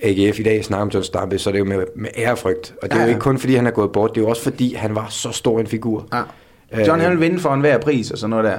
AGF 0.03 0.39
i 0.39 0.43
dag 0.43 0.65
snakke 0.65 0.82
om 0.82 0.89
John 0.93 1.03
Stampe, 1.03 1.38
så 1.39 1.49
er 1.49 1.51
det 1.51 1.59
jo 1.59 1.65
med, 1.65 1.84
med 1.97 2.09
ærefrygt. 2.17 2.74
Og 2.82 2.89
det 2.89 2.93
er 2.95 2.99
ja, 2.99 3.03
jo 3.03 3.09
ikke 3.09 3.19
kun 3.19 3.38
fordi, 3.38 3.55
han 3.55 3.67
er 3.67 3.72
gået 3.72 3.91
bort, 3.91 4.09
det 4.15 4.17
er 4.17 4.22
jo 4.26 4.30
også 4.30 4.43
fordi, 4.43 4.74
han 4.74 4.95
var 4.95 5.07
så 5.09 5.32
stor 5.32 5.59
en 5.59 5.67
figur. 5.67 6.07
Ja. 6.13 6.88
John 6.88 7.01
han 7.01 7.11
vil 7.11 7.22
vinde 7.22 7.39
for 7.39 7.53
enhver 7.53 7.78
pris 7.78 8.11
og 8.11 8.17
sådan 8.17 8.30
noget 8.30 8.43
der. 8.45 8.57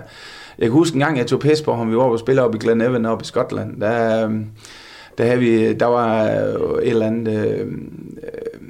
Jeg 0.62 0.70
kan 0.70 0.78
huske 0.78 0.94
en 0.94 1.00
gang, 1.00 1.18
jeg 1.18 1.26
tog 1.26 1.40
pis 1.40 1.62
på 1.62 1.74
ham, 1.74 1.90
vi 1.90 1.96
var 1.96 2.08
på 2.08 2.16
spille 2.16 2.42
op 2.42 2.54
i 2.54 2.58
Glenevan 2.58 3.06
op 3.06 3.22
i 3.22 3.24
Skotland. 3.24 3.80
Der, 3.80 4.24
øhm, 4.24 4.46
der, 5.18 5.24
havde 5.24 5.38
vi, 5.38 5.72
der 5.72 5.86
var 5.86 6.24
øh, 6.24 6.82
et 6.82 6.88
eller 6.88 7.06
andet 7.06 7.46
øh, 7.46 7.60
øh, 7.60 8.60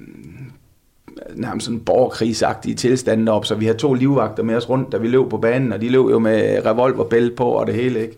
nærmest 1.34 1.66
sådan 1.66 1.80
borgerkrigsagtige 1.80 2.74
tilstande 2.74 3.32
op, 3.32 3.46
så 3.46 3.54
vi 3.54 3.64
havde 3.64 3.78
to 3.78 3.94
livvagter 3.94 4.42
med 4.42 4.56
os 4.56 4.68
rundt, 4.68 4.92
da 4.92 4.96
vi 4.96 5.08
løb 5.08 5.28
på 5.30 5.36
banen, 5.36 5.72
og 5.72 5.80
de 5.80 5.88
løb 5.88 6.04
jo 6.10 6.18
med 6.18 6.66
revolverbælte 6.66 7.36
på 7.36 7.44
og 7.44 7.66
det 7.66 7.74
hele, 7.74 8.02
ikke? 8.02 8.16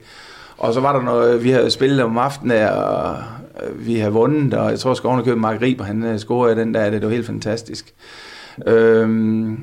Og 0.59 0.75
så 0.75 0.81
var 0.81 0.93
der 0.93 1.03
noget, 1.03 1.45
vi 1.45 1.51
havde 1.51 1.71
spillet 1.71 2.03
om 2.03 2.19
aftenen, 2.19 2.69
og 2.69 3.17
øh, 3.63 3.87
vi 3.87 3.95
havde 3.95 4.13
vundet, 4.13 4.55
og 4.55 4.71
jeg 4.71 4.79
tror, 4.79 4.95
Skovne 4.95 5.25
købte 5.25 5.41
Mark 5.41 5.63
Riber, 5.63 5.85
han 5.85 6.03
øh, 6.05 6.19
scorede 6.19 6.57
den 6.57 6.75
der, 6.75 6.91
det 6.91 7.03
var 7.03 7.09
helt 7.09 7.27
fantastisk. 7.27 7.95
Øhm, 8.67 9.59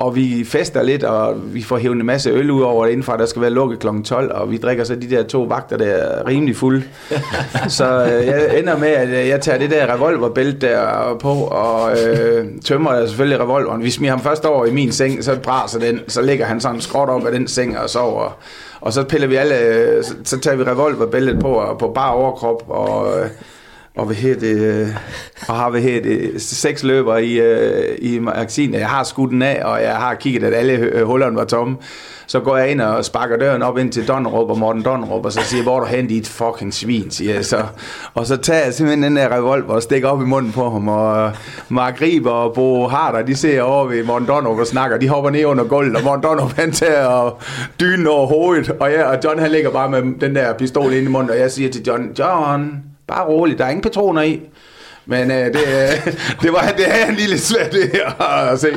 og 0.00 0.16
vi 0.16 0.44
fester 0.44 0.82
lidt, 0.82 1.04
og 1.04 1.54
vi 1.54 1.62
får 1.62 1.78
hævet 1.78 1.96
en 1.96 2.06
masse 2.06 2.30
øl 2.30 2.50
ud 2.50 2.62
over 2.62 2.84
det 2.84 2.92
indenfor, 2.92 3.16
der 3.16 3.26
skal 3.26 3.42
være 3.42 3.50
lukket 3.50 3.78
kl. 3.78 3.86
12, 4.04 4.32
og 4.34 4.50
vi 4.50 4.56
drikker 4.56 4.84
så 4.84 4.94
de 4.94 5.10
der 5.10 5.22
to 5.22 5.42
vagter, 5.42 5.76
der 5.76 5.86
er 5.86 6.26
rimelig 6.26 6.56
fulde. 6.56 6.82
så 7.68 8.04
øh, 8.04 8.26
jeg 8.26 8.58
ender 8.58 8.78
med, 8.78 8.88
at 8.88 9.08
øh, 9.08 9.28
jeg 9.28 9.40
tager 9.40 9.58
det 9.58 9.70
der 9.70 9.94
revolverbælte 9.94 10.66
der 10.66 11.16
på, 11.20 11.32
og 11.32 11.90
øh, 11.98 12.46
tømmer 12.64 12.94
jeg 12.94 13.08
selvfølgelig 13.08 13.40
revolveren. 13.40 13.82
Vi 13.82 13.90
smider 13.90 14.12
ham 14.12 14.20
først 14.20 14.44
over 14.44 14.66
i 14.66 14.72
min 14.72 14.92
seng, 14.92 15.24
så 15.24 15.38
braser 15.42 15.78
den, 15.78 16.00
så 16.08 16.22
ligger 16.22 16.46
han 16.46 16.60
sådan 16.60 16.80
skråt 16.80 17.08
op 17.08 17.26
af 17.26 17.32
den 17.32 17.48
seng 17.48 17.78
og 17.78 17.90
sover. 17.90 18.38
Og 18.80 18.92
så 18.92 19.04
piller 19.04 19.26
vi 19.26 19.36
alle, 19.36 19.58
øh, 19.58 20.04
så, 20.04 20.14
så 20.24 20.40
tager 20.40 20.56
vi 20.56 20.62
revolverbæltet 20.62 21.40
på, 21.40 21.52
og 21.52 21.78
på 21.78 21.92
bare 21.94 22.12
overkrop, 22.12 22.64
og... 22.68 23.20
Øh, 23.20 23.28
og 24.00 24.06
hvad 24.06 24.16
hedder 24.16 24.40
det, 24.40 24.58
øh, 24.58 24.88
og 25.48 25.56
har 25.56 25.70
hvad 25.70 25.80
hedder 25.80 26.00
det, 26.00 26.42
seks 26.42 26.82
løber 26.82 27.16
i, 27.16 27.32
øh, 27.32 27.98
i 27.98 28.18
magasinet. 28.18 28.78
Jeg 28.78 28.88
har 28.88 29.04
skudt 29.04 29.30
den 29.30 29.42
af, 29.42 29.62
og 29.64 29.82
jeg 29.82 29.96
har 29.96 30.14
kigget, 30.14 30.44
at 30.44 30.54
alle 30.54 30.72
øh, 30.72 31.06
hullerne 31.06 31.36
var 31.36 31.44
tomme. 31.44 31.76
Så 32.26 32.40
går 32.40 32.56
jeg 32.56 32.70
ind 32.70 32.80
og 32.80 33.04
sparker 33.04 33.36
døren 33.36 33.62
op 33.62 33.78
ind 33.78 33.92
til 33.92 34.08
Donnerup 34.08 34.50
og 34.50 34.58
Morten 34.58 34.82
Donnerup, 34.82 35.24
og 35.24 35.32
så 35.32 35.40
siger, 35.42 35.62
hvor 35.62 35.76
er 35.76 35.80
du 35.80 35.86
hen, 35.86 36.06
dit 36.06 36.28
fucking 36.28 36.74
svin, 36.74 37.10
siger 37.10 37.34
jeg 37.34 37.44
så. 37.44 37.62
Og 38.14 38.26
så 38.26 38.36
tager 38.36 38.64
jeg 38.64 38.74
simpelthen 38.74 39.02
den 39.02 39.16
der 39.16 39.36
revolver 39.36 39.74
og 39.74 39.82
stikker 39.82 40.08
op 40.08 40.22
i 40.22 40.24
munden 40.24 40.52
på 40.52 40.70
ham, 40.70 40.88
og 40.88 41.26
øh, 41.26 41.34
Mark 41.68 42.02
Riber 42.02 42.30
og 42.30 42.54
Bo 42.54 42.88
Harder, 42.88 43.22
de 43.22 43.36
ser 43.36 43.62
over 43.62 43.86
ved 43.86 44.04
Morten 44.04 44.28
Donnerup 44.28 44.58
og 44.58 44.66
snakker, 44.66 44.98
de 44.98 45.08
hopper 45.08 45.30
ned 45.30 45.44
under 45.44 45.64
gulvet, 45.64 45.96
og 45.96 46.04
Morten 46.04 46.22
Donnerup 46.22 46.52
han 46.52 46.72
tager 46.72 47.06
og 47.06 47.38
dynen 47.80 48.06
over 48.06 48.26
hovedet, 48.26 48.70
og, 48.70 48.92
jeg, 48.92 49.04
og 49.04 49.18
John 49.24 49.38
han 49.38 49.50
ligger 49.50 49.70
bare 49.70 49.90
med 49.90 50.20
den 50.20 50.34
der 50.34 50.52
pistol 50.52 50.92
ind 50.92 51.06
i 51.06 51.10
munden, 51.10 51.30
og 51.30 51.38
jeg 51.38 51.50
siger 51.50 51.70
til 51.70 51.82
John, 51.86 52.10
John, 52.18 52.89
bare 53.10 53.26
roligt, 53.26 53.58
der 53.58 53.64
er 53.64 53.68
ingen 53.68 53.82
patroner 53.82 54.22
i. 54.22 54.40
Men 55.06 55.30
øh, 55.30 55.46
det, 55.46 55.56
øh, 55.56 56.12
det, 56.42 56.52
var, 56.52 56.74
det 56.76 56.86
er 56.88 57.06
en 57.08 57.14
lille 57.14 57.38
svært 57.38 57.72
det 57.72 57.90
her 57.92 58.22
at 58.22 58.60
se. 58.60 58.68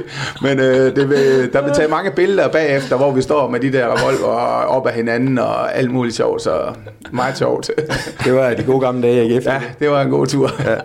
Men 0.41 0.59
øh, 0.59 0.95
det 0.95 1.09
vil, 1.09 1.53
der 1.53 1.61
vil 1.63 1.73
tage 1.73 1.87
mange 1.87 2.11
billeder 2.11 2.47
bagefter, 2.47 2.97
hvor 2.97 3.11
vi 3.11 3.21
står 3.21 3.49
med 3.49 3.59
de 3.59 3.71
der 3.73 3.97
revolver 3.97 4.29
op 4.65 4.87
af 4.87 4.93
hinanden 4.93 5.37
og 5.37 5.75
alt 5.75 5.91
muligt 5.91 6.15
sjovt. 6.15 6.41
Så 6.41 6.73
meget 7.11 7.37
sjovt. 7.37 7.71
Det 8.23 8.33
var 8.33 8.53
de 8.53 8.63
gode 8.63 8.79
gamle 8.79 9.01
dage, 9.01 9.33
jeg 9.33 9.43
Ja, 9.43 9.61
det 9.79 9.89
var 9.89 10.01
en 10.01 10.09
god 10.09 10.27
tur. 10.27 10.49
Ja. 10.65 10.75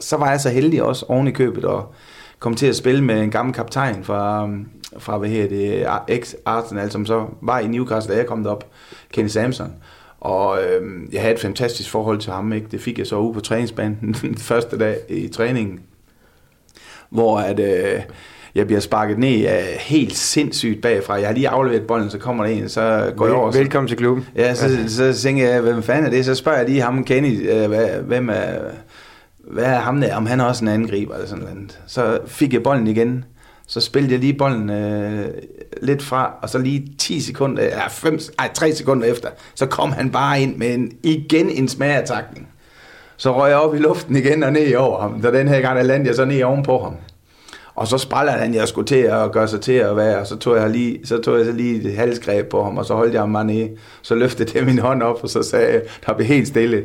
Så 0.00 0.16
var 0.16 0.30
jeg 0.30 0.40
så 0.40 0.48
heldig 0.48 0.82
også 0.82 1.06
oven 1.08 1.28
i 1.28 1.30
købet 1.30 1.64
og 1.64 1.94
kom 2.38 2.54
til 2.54 2.66
at 2.66 2.76
spille 2.76 3.04
med 3.04 3.20
en 3.22 3.30
gammel 3.30 3.54
kaptajn 3.54 4.04
fra, 4.04 4.48
fra 4.98 5.18
hvad 5.18 5.28
her 5.28 5.48
det, 5.48 5.86
ex-Arsenal, 6.08 6.90
som 6.90 7.06
så 7.06 7.26
var 7.40 7.58
i 7.58 7.66
Newcastle, 7.66 8.12
da 8.12 8.18
jeg 8.18 8.26
kom 8.26 8.46
op, 8.46 8.64
Kenny 9.12 9.28
Samson. 9.28 9.72
Og 10.24 10.58
øh, 10.62 10.82
jeg 11.12 11.20
havde 11.20 11.34
et 11.34 11.40
fantastisk 11.40 11.90
forhold 11.90 12.18
til 12.18 12.32
ham. 12.32 12.52
Ikke? 12.52 12.66
Det 12.70 12.80
fik 12.80 12.98
jeg 12.98 13.06
så 13.06 13.16
ude 13.16 13.34
på 13.34 13.40
træningsbanen 13.40 14.16
den 14.22 14.38
første 14.38 14.78
dag 14.78 14.96
i 15.08 15.28
træningen. 15.28 15.80
Hvor 17.10 17.38
at, 17.38 17.60
øh, 17.60 18.02
jeg 18.54 18.66
bliver 18.66 18.80
sparket 18.80 19.18
ned 19.18 19.44
af 19.44 19.76
helt 19.80 20.16
sindssygt 20.16 20.82
bagfra. 20.82 21.14
Jeg 21.14 21.26
har 21.26 21.34
lige 21.34 21.48
afleveret 21.48 21.86
bolden, 21.86 22.10
så 22.10 22.18
kommer 22.18 22.44
der 22.44 22.50
en, 22.50 22.68
så 22.68 23.12
går 23.16 23.26
jeg 23.26 23.34
over. 23.34 23.50
Så, 23.50 23.58
Velkommen 23.58 23.88
til 23.88 23.96
klubben. 23.96 24.26
ja, 24.36 24.54
så, 24.54 24.68
så 24.88 25.12
tænker 25.12 25.48
jeg, 25.48 25.60
hvem 25.60 25.82
fanden 25.82 26.06
er 26.06 26.10
det? 26.10 26.24
Så 26.24 26.34
spørger 26.34 26.58
jeg 26.58 26.68
lige 26.68 26.80
ham, 26.82 27.04
Kenny, 27.04 27.50
øh, 27.50 27.68
hvad, 27.68 27.88
hvem 27.88 28.28
er, 28.28 28.58
hvad 29.50 29.64
er 29.64 29.78
ham 29.78 30.00
der, 30.00 30.16
om 30.16 30.26
han 30.26 30.40
er 30.40 30.44
også 30.44 30.64
en 30.64 30.68
angriber 30.68 31.14
eller 31.14 31.28
sådan 31.28 31.44
noget. 31.44 31.80
Så 31.86 32.18
fik 32.26 32.52
jeg 32.52 32.62
bolden 32.62 32.86
igen. 32.86 33.24
Så 33.66 33.80
spillede 33.80 34.12
jeg 34.12 34.20
lige 34.20 34.34
bolden 34.34 34.70
øh, 34.70 35.28
lidt 35.82 36.02
fra, 36.02 36.34
og 36.42 36.50
så 36.50 36.58
lige 36.58 36.88
10 36.98 37.20
sekunder, 37.20 37.62
eller 37.62 37.88
5, 37.88 38.18
ej, 38.38 38.50
3 38.54 38.72
sekunder 38.72 39.06
efter, 39.06 39.28
så 39.54 39.66
kom 39.66 39.92
han 39.92 40.10
bare 40.10 40.42
ind 40.42 40.56
med 40.56 40.74
en, 40.74 40.92
igen 41.02 41.50
en 41.50 41.68
smagertakning. 41.68 42.48
Så 43.16 43.36
røg 43.36 43.50
jeg 43.50 43.58
op 43.58 43.74
i 43.74 43.78
luften 43.78 44.16
igen 44.16 44.42
og 44.42 44.52
ned 44.52 44.74
over 44.74 45.00
ham. 45.00 45.22
Så 45.22 45.30
den 45.30 45.48
her 45.48 45.60
gang, 45.60 45.76
der 45.76 45.82
landede 45.82 46.08
jeg 46.08 46.16
så 46.16 46.24
ned 46.24 46.42
ovenpå 46.42 46.82
ham. 46.82 46.96
Og 47.74 47.88
så 47.88 47.98
sprællede 47.98 48.36
han, 48.36 48.54
jeg 48.54 48.68
skulle 48.68 48.86
til 48.86 48.94
at 48.94 49.32
gøre 49.32 49.48
sig 49.48 49.60
til 49.60 49.72
at 49.72 49.96
være, 49.96 50.18
og 50.18 50.26
så 50.26 50.36
tog 50.36 50.56
jeg 50.56 50.70
lige, 50.70 51.06
så 51.06 51.18
tog 51.18 51.38
jeg 51.38 51.46
så 51.46 51.52
lige 51.52 51.88
et 51.88 51.96
halsgreb 51.96 52.48
på 52.48 52.64
ham, 52.64 52.78
og 52.78 52.84
så 52.84 52.94
holdt 52.94 53.14
jeg 53.14 53.22
ham 53.22 53.32
bare 53.32 53.44
nede. 53.44 53.70
Så 54.02 54.14
løftede 54.14 54.58
jeg 54.58 54.64
min 54.64 54.78
hånd 54.78 55.02
op, 55.02 55.22
og 55.22 55.28
så 55.28 55.42
sagde 55.42 55.72
jeg, 55.72 55.82
der 56.06 56.12
blev 56.12 56.26
helt 56.26 56.48
stille. 56.48 56.84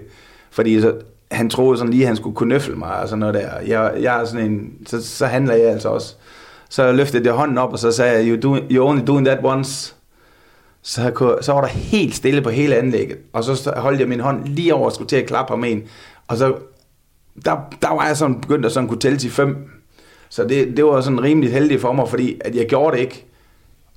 Fordi 0.51 0.81
så, 0.81 0.93
han 1.31 1.49
troede 1.49 1.77
sådan 1.77 1.91
lige, 1.91 2.03
at 2.03 2.07
han 2.07 2.15
skulle 2.15 2.35
kunne 2.35 2.49
nøffle 2.49 2.75
mig, 2.75 2.95
og 3.01 3.07
sådan 3.07 3.19
noget 3.19 3.35
der. 3.35 3.49
Jeg, 3.67 3.93
jeg 4.01 4.21
er 4.21 4.25
sådan 4.25 4.45
en, 4.45 4.71
så, 4.87 5.07
så 5.07 5.25
handler 5.25 5.53
jeg 5.53 5.69
altså 5.69 5.89
også. 5.89 6.15
Så 6.69 6.91
løftede 6.91 7.25
jeg 7.25 7.33
hånden 7.33 7.57
op, 7.57 7.71
og 7.71 7.79
så 7.79 7.91
sagde 7.91 8.17
jeg, 8.17 8.27
you 8.27 8.41
do, 8.41 8.57
you're 8.57 8.89
only 8.89 9.07
doing 9.07 9.25
that 9.25 9.39
once. 9.43 9.95
Så, 10.81 11.01
jeg 11.01 11.13
kunne, 11.13 11.35
så 11.41 11.53
var 11.53 11.61
der 11.61 11.67
helt 11.67 12.15
stille 12.15 12.41
på 12.41 12.49
hele 12.49 12.75
anlægget. 12.75 13.17
Og 13.33 13.43
så 13.43 13.73
holdt 13.77 13.99
jeg 13.99 14.09
min 14.09 14.19
hånd 14.19 14.45
lige 14.47 14.73
over 14.73 14.85
og 14.85 14.91
skulle 14.91 15.07
til 15.07 15.15
at 15.15 15.27
klappe 15.27 15.51
ham 15.51 15.63
en. 15.63 15.83
Og 16.27 16.37
så, 16.37 16.55
der, 17.45 17.57
der 17.81 17.95
var 17.95 18.07
jeg 18.07 18.17
sådan 18.17 18.41
begyndt 18.41 18.65
at 18.65 18.71
sådan 18.71 18.89
kunne 18.89 18.99
tælle 18.99 19.17
til 19.17 19.31
fem. 19.31 19.69
Så 20.29 20.43
det, 20.43 20.77
det 20.77 20.85
var 20.85 21.01
sådan 21.01 21.23
rimelig 21.23 21.53
heldigt 21.53 21.81
for 21.81 21.93
mig, 21.93 22.09
fordi 22.09 22.41
at 22.45 22.55
jeg 22.55 22.65
gjorde 22.67 22.97
det 22.97 23.01
ikke. 23.01 23.25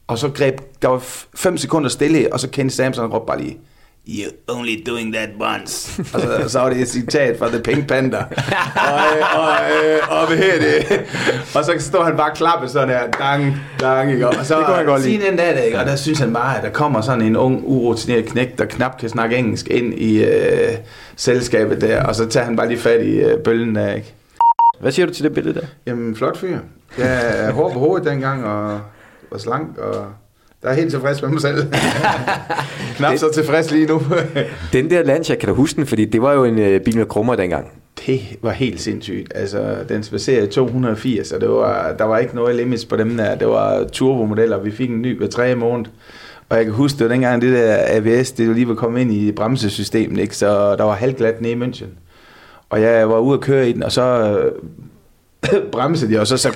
Og 0.06 0.18
så 0.18 0.28
greb, 0.28 0.60
der 0.82 0.88
var 0.88 0.98
fem 1.34 1.56
sekunder 1.56 1.88
stille, 1.88 2.32
og 2.32 2.40
så 2.40 2.50
Kenny 2.50 2.70
Samson 2.70 3.12
råbte 3.12 3.26
bare 3.26 3.40
lige, 3.40 3.58
You're 4.08 4.34
only 4.48 4.82
doing 4.86 5.14
that 5.14 5.28
once. 5.40 6.02
og 6.14 6.20
så, 6.20 6.44
så 6.48 6.58
var 6.60 6.68
det 6.70 6.80
et 6.80 6.88
citat 6.88 7.38
fra 7.38 7.48
The 7.48 7.58
Pink 7.60 7.88
Panther. 7.88 8.22
og, 8.22 9.00
øh, 9.18 9.38
og, 9.38 9.54
øh, 9.84 9.98
og, 10.20 10.26
hvad 10.26 10.36
det? 10.38 11.00
og 11.56 11.64
så 11.64 11.72
står 11.78 12.04
han 12.04 12.16
bare 12.16 12.30
og 12.30 12.36
klappe 12.36 12.68
sådan 12.68 12.88
her, 12.88 13.10
dang, 13.10 13.56
dang, 13.80 14.12
ikke? 14.12 14.28
Og 14.28 14.46
så 14.46 14.56
Det 14.58 14.64
kunne 14.66 14.76
han 14.76 14.86
godt 14.86 15.02
lide. 15.02 15.14
siden 15.16 15.30
den 15.30 15.38
dag, 15.38 15.54
der, 15.56 15.62
ikke? 15.62 15.78
og 15.78 15.86
der 15.86 15.96
synes 15.96 16.18
han 16.18 16.32
bare, 16.32 16.56
at 16.56 16.62
der 16.62 16.70
kommer 16.70 17.00
sådan 17.00 17.22
en 17.22 17.36
ung, 17.36 17.62
urutineret 17.66 18.26
knæk, 18.26 18.58
der 18.58 18.64
knap 18.64 18.98
kan 19.00 19.08
snakke 19.08 19.36
engelsk 19.36 19.68
ind 19.68 19.94
i 19.94 20.24
øh, 20.24 20.72
selskabet 21.16 21.80
der, 21.80 22.02
og 22.04 22.14
så 22.14 22.26
tager 22.28 22.44
han 22.44 22.56
bare 22.56 22.68
lige 22.68 22.78
fat 22.80 23.00
i 23.00 23.10
øh, 23.20 23.38
bøllen 23.38 23.74
der, 23.74 23.92
ikke? 23.92 24.14
Hvad 24.80 24.92
siger 24.92 25.06
du 25.06 25.12
til 25.12 25.24
det 25.24 25.34
billede 25.34 25.60
der? 25.60 25.66
Jamen, 25.86 26.16
flot 26.16 26.36
fyr. 26.38 26.58
Jeg 26.98 27.22
er 27.46 27.52
hård 27.52 27.72
på 27.72 27.78
hovedet 27.78 28.06
dengang, 28.06 28.44
og 28.44 28.80
var 29.32 29.38
slank, 29.38 29.78
og 29.78 30.06
der 30.62 30.68
er 30.68 30.72
helt 30.72 30.90
tilfreds 30.90 31.22
med 31.22 31.30
mig 31.30 31.40
selv. 31.40 31.66
Knap 32.96 33.16
så 33.16 33.30
tilfreds 33.34 33.70
lige 33.70 33.86
nu. 33.86 34.02
Den 34.72 34.90
der 34.90 35.02
Lancia, 35.02 35.34
kan 35.34 35.48
du 35.48 35.54
huske 35.54 35.76
den? 35.76 35.86
Fordi 35.86 36.04
det 36.04 36.22
var 36.22 36.32
jo 36.32 36.44
en 36.44 36.58
øh, 36.58 36.80
bil 36.80 36.96
med 36.96 37.06
krummer 37.06 37.34
dengang. 37.34 37.66
det 38.06 38.20
var 38.42 38.50
helt 38.50 38.80
sindssygt. 38.80 39.32
Altså, 39.34 39.76
den 39.88 40.02
spacerede 40.02 40.46
280, 40.46 41.32
og 41.32 41.40
det 41.40 41.48
var, 41.48 41.94
der 41.98 42.04
var 42.04 42.18
ikke 42.18 42.34
noget 42.34 42.56
limits 42.56 42.84
på 42.84 42.96
dem 42.96 43.16
der. 43.16 43.34
Det 43.34 43.48
var 43.48 43.84
turbomodeller, 43.92 44.58
vi 44.58 44.70
fik 44.70 44.90
en 44.90 45.02
ny 45.02 45.18
hver 45.18 45.28
tredje 45.28 45.54
måned. 45.54 45.86
Og 46.48 46.56
jeg 46.56 46.64
kan 46.64 46.74
huske, 46.74 46.98
det 46.98 47.04
var 47.04 47.12
dengang 47.12 47.42
det 47.42 47.52
der 47.52 47.76
ABS, 47.88 48.32
det 48.32 48.48
var 48.48 48.54
lige 48.54 48.68
var 48.68 48.74
kommet 48.74 49.00
ind 49.00 49.12
i 49.12 49.32
bremsesystemet, 49.32 50.20
ikke? 50.20 50.36
så 50.36 50.76
der 50.76 50.84
var 50.84 50.94
halvglat 50.94 51.40
nede 51.40 51.52
i 51.52 51.60
München. 51.60 51.88
Og 52.70 52.80
jeg 52.80 53.08
var 53.08 53.18
ude 53.18 53.34
at 53.34 53.40
køre 53.40 53.68
i 53.68 53.72
den, 53.72 53.82
og 53.82 53.92
så 53.92 54.02
øh, 55.52 55.62
bremsede 55.72 56.12
jeg, 56.12 56.20
og 56.20 56.26
så 56.26 56.36
så 56.36 56.48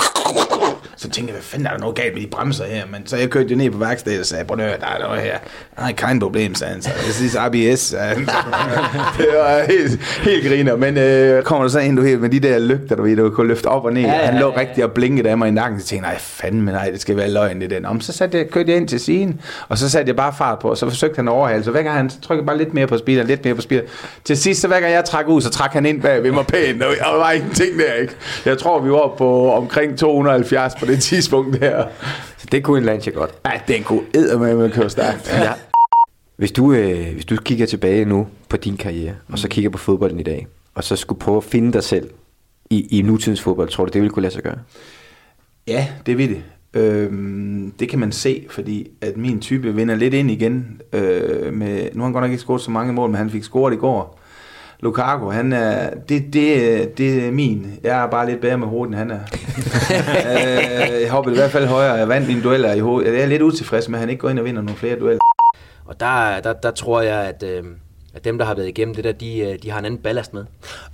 tænkte 1.16 1.32
jeg, 1.32 1.34
hvad 1.34 1.42
fanden 1.42 1.66
er 1.66 1.70
der 1.70 1.78
noget 1.78 1.96
galt 1.96 2.14
med 2.14 2.22
de 2.22 2.26
bremser 2.26 2.64
her? 2.64 2.82
Men 2.92 3.06
så 3.06 3.16
jeg 3.16 3.30
kørte 3.30 3.48
jo 3.48 3.56
ned 3.56 3.70
på 3.70 3.78
værkstedet 3.78 4.20
og 4.20 4.26
sagde, 4.26 4.44
prøv 4.44 4.60
at 4.60 4.80
der 4.80 4.86
er 4.86 4.98
noget 4.98 5.22
her. 5.22 5.38
Er 5.76 5.92
kein 5.92 6.20
problem, 6.20 6.54
sagde 6.54 6.72
han. 6.72 6.82
Så 6.82 6.90
jeg 7.06 7.14
synes 7.14 7.36
ABS, 7.36 7.80
sagde 7.80 8.06
han. 8.14 8.20
det 9.18 9.28
var 9.34 9.66
helt, 9.66 10.00
helt 10.22 10.48
griner. 10.48 10.76
Men 10.76 10.98
øh, 10.98 11.42
kommer 11.42 11.64
der 11.64 11.70
så 11.70 11.78
ind, 11.78 11.96
du 11.96 12.02
helt 12.02 12.20
med 12.20 12.28
de 12.28 12.40
der 12.40 12.58
lygter, 12.58 12.96
du 12.96 13.02
ved, 13.02 13.16
du 13.16 13.30
kunne 13.30 13.48
løfte 13.48 13.66
op 13.66 13.84
og 13.84 13.92
ned. 13.92 14.02
Ja, 14.02 14.08
ja, 14.08 14.18
ja. 14.18 14.26
Han 14.26 14.40
lå 14.40 14.56
rigtig 14.56 14.84
og 14.84 14.92
blinkede 14.92 15.30
af 15.30 15.38
mig 15.38 15.48
i 15.48 15.50
nakken. 15.50 15.80
Så 15.80 15.86
tænkte 15.86 16.08
jeg, 16.08 16.14
nej, 16.14 16.20
fandme 16.20 16.72
nej, 16.72 16.90
det 16.90 17.00
skal 17.00 17.16
være 17.16 17.30
løgn 17.30 17.62
i 17.62 17.66
den. 17.66 17.84
Om, 17.84 18.00
så 18.00 18.12
satte 18.12 18.38
jeg, 18.38 18.50
kørte 18.50 18.70
jeg 18.70 18.76
ind 18.76 18.88
til 18.88 19.00
siden, 19.00 19.40
og 19.68 19.78
så 19.78 19.90
satte 19.90 20.08
jeg 20.08 20.16
bare 20.16 20.34
fart 20.38 20.58
på, 20.58 20.70
og 20.70 20.78
så 20.78 20.88
forsøgte 20.88 21.16
han 21.16 21.28
at 21.28 21.32
overhale. 21.32 21.64
Så 21.64 21.70
hver 21.70 21.82
gang 21.82 21.96
han 21.96 22.10
trykkede 22.22 22.46
bare 22.46 22.58
lidt 22.58 22.74
mere 22.74 22.86
på 22.86 22.98
speederen, 22.98 23.26
lidt 23.26 23.44
mere 23.44 23.54
på 23.54 23.60
speederen. 23.60 23.88
Til 24.24 24.36
sidst, 24.36 24.60
så 24.60 24.68
hver 24.68 24.80
gang 24.80 24.92
jeg 24.92 25.04
trak 25.04 25.28
ud, 25.28 25.40
så 25.40 25.50
trak 25.50 25.72
han 25.72 25.86
ind 25.86 26.02
bag 26.02 26.22
ved 26.22 26.32
mig 26.32 26.46
pænt, 26.46 26.82
og 26.82 26.94
der 26.98 27.16
var 27.16 27.30
ingenting 27.30 27.78
der, 27.78 27.92
ikke? 28.02 28.14
Jeg 28.44 28.58
tror, 28.58 28.80
vi 28.80 28.90
var 28.90 29.14
på 29.18 29.52
omkring 29.52 29.98
270 29.98 30.74
på 30.74 30.86
det 30.86 31.02
tidspunkt 31.06 31.60
der. 31.60 31.86
Så 32.38 32.46
det 32.52 32.64
kunne 32.64 32.78
en 32.78 32.84
Lancia 32.84 33.12
godt. 33.12 33.30
Ej, 33.44 33.60
den 33.68 33.82
kunne 33.82 34.00
med 34.38 34.64
at 34.64 34.72
køre 34.72 34.90
stærkt. 34.90 35.32
Ja. 35.32 35.52
Hvis 36.36 36.52
du, 36.52 36.72
øh, 36.72 37.12
hvis 37.12 37.24
du 37.24 37.36
kigger 37.36 37.66
tilbage 37.66 38.04
nu 38.04 38.26
på 38.48 38.56
din 38.56 38.76
karriere, 38.76 39.14
og 39.28 39.38
så 39.38 39.48
kigger 39.48 39.70
på 39.70 39.78
fodbolden 39.78 40.20
i 40.20 40.22
dag, 40.22 40.46
og 40.74 40.84
så 40.84 40.96
skulle 40.96 41.18
prøve 41.18 41.36
at 41.36 41.44
finde 41.44 41.72
dig 41.72 41.84
selv 41.84 42.10
i, 42.70 42.98
i 42.98 43.02
nutidens 43.02 43.40
fodbold, 43.40 43.68
tror 43.68 43.84
du, 43.84 43.90
det 43.92 44.00
ville 44.00 44.12
kunne 44.12 44.22
lade 44.22 44.34
sig 44.34 44.42
gøre? 44.42 44.58
Ja, 45.66 45.88
det 46.06 46.18
vil 46.18 46.28
det. 46.28 46.42
Øhm, 46.74 47.72
det 47.78 47.88
kan 47.88 47.98
man 47.98 48.12
se, 48.12 48.46
fordi 48.50 48.88
at 49.00 49.16
min 49.16 49.40
type 49.40 49.74
vinder 49.74 49.94
lidt 49.94 50.14
ind 50.14 50.30
igen. 50.30 50.80
Øh, 50.92 51.52
med, 51.52 51.88
nu 51.92 52.00
har 52.00 52.04
han 52.04 52.12
godt 52.12 52.22
nok 52.22 52.30
ikke 52.30 52.40
scoret 52.40 52.60
så 52.60 52.70
mange 52.70 52.92
mål, 52.92 53.10
men 53.10 53.16
han 53.16 53.30
fik 53.30 53.42
scoret 53.42 53.74
i 53.74 53.76
går. 53.76 54.20
Lukaku, 54.80 55.30
han 55.30 55.52
er, 55.52 55.90
det, 56.08 56.32
det, 56.32 56.98
det 56.98 57.26
er 57.26 57.30
min. 57.30 57.78
Jeg 57.82 58.02
er 58.04 58.10
bare 58.10 58.30
lidt 58.30 58.40
bedre 58.40 58.58
med 58.58 58.66
hovedet, 58.66 58.88
end 58.88 58.98
han 58.98 59.10
er. 59.10 59.20
øh, 60.96 61.02
jeg 61.02 61.10
hoppede 61.10 61.34
i 61.34 61.38
hvert 61.38 61.50
fald 61.50 61.66
højere. 61.66 61.94
Jeg 61.94 62.08
vandt 62.08 62.28
mine 62.28 62.42
dueller 62.42 62.72
i 62.72 62.78
hovedet. 62.78 63.14
Jeg 63.14 63.22
er 63.22 63.26
lidt 63.26 63.42
utilfreds 63.42 63.88
med, 63.88 63.98
at 63.98 64.00
han 64.00 64.10
ikke 64.10 64.20
går 64.20 64.28
ind 64.28 64.38
og 64.38 64.44
vinder 64.44 64.62
nogle 64.62 64.78
flere 64.78 64.98
dueller. 64.98 65.20
Og 65.84 66.00
der, 66.00 66.40
der, 66.40 66.52
der 66.52 66.70
tror 66.70 67.00
jeg, 67.00 67.20
at, 67.20 67.42
øh, 67.42 67.64
at 68.14 68.24
dem, 68.24 68.38
der 68.38 68.44
har 68.44 68.54
været 68.54 68.68
igennem 68.68 68.94
det 68.94 69.04
der, 69.04 69.12
de, 69.12 69.38
øh, 69.38 69.58
de 69.62 69.70
har 69.70 69.78
en 69.78 69.84
anden 69.84 70.00
ballast 70.00 70.34
med. 70.34 70.44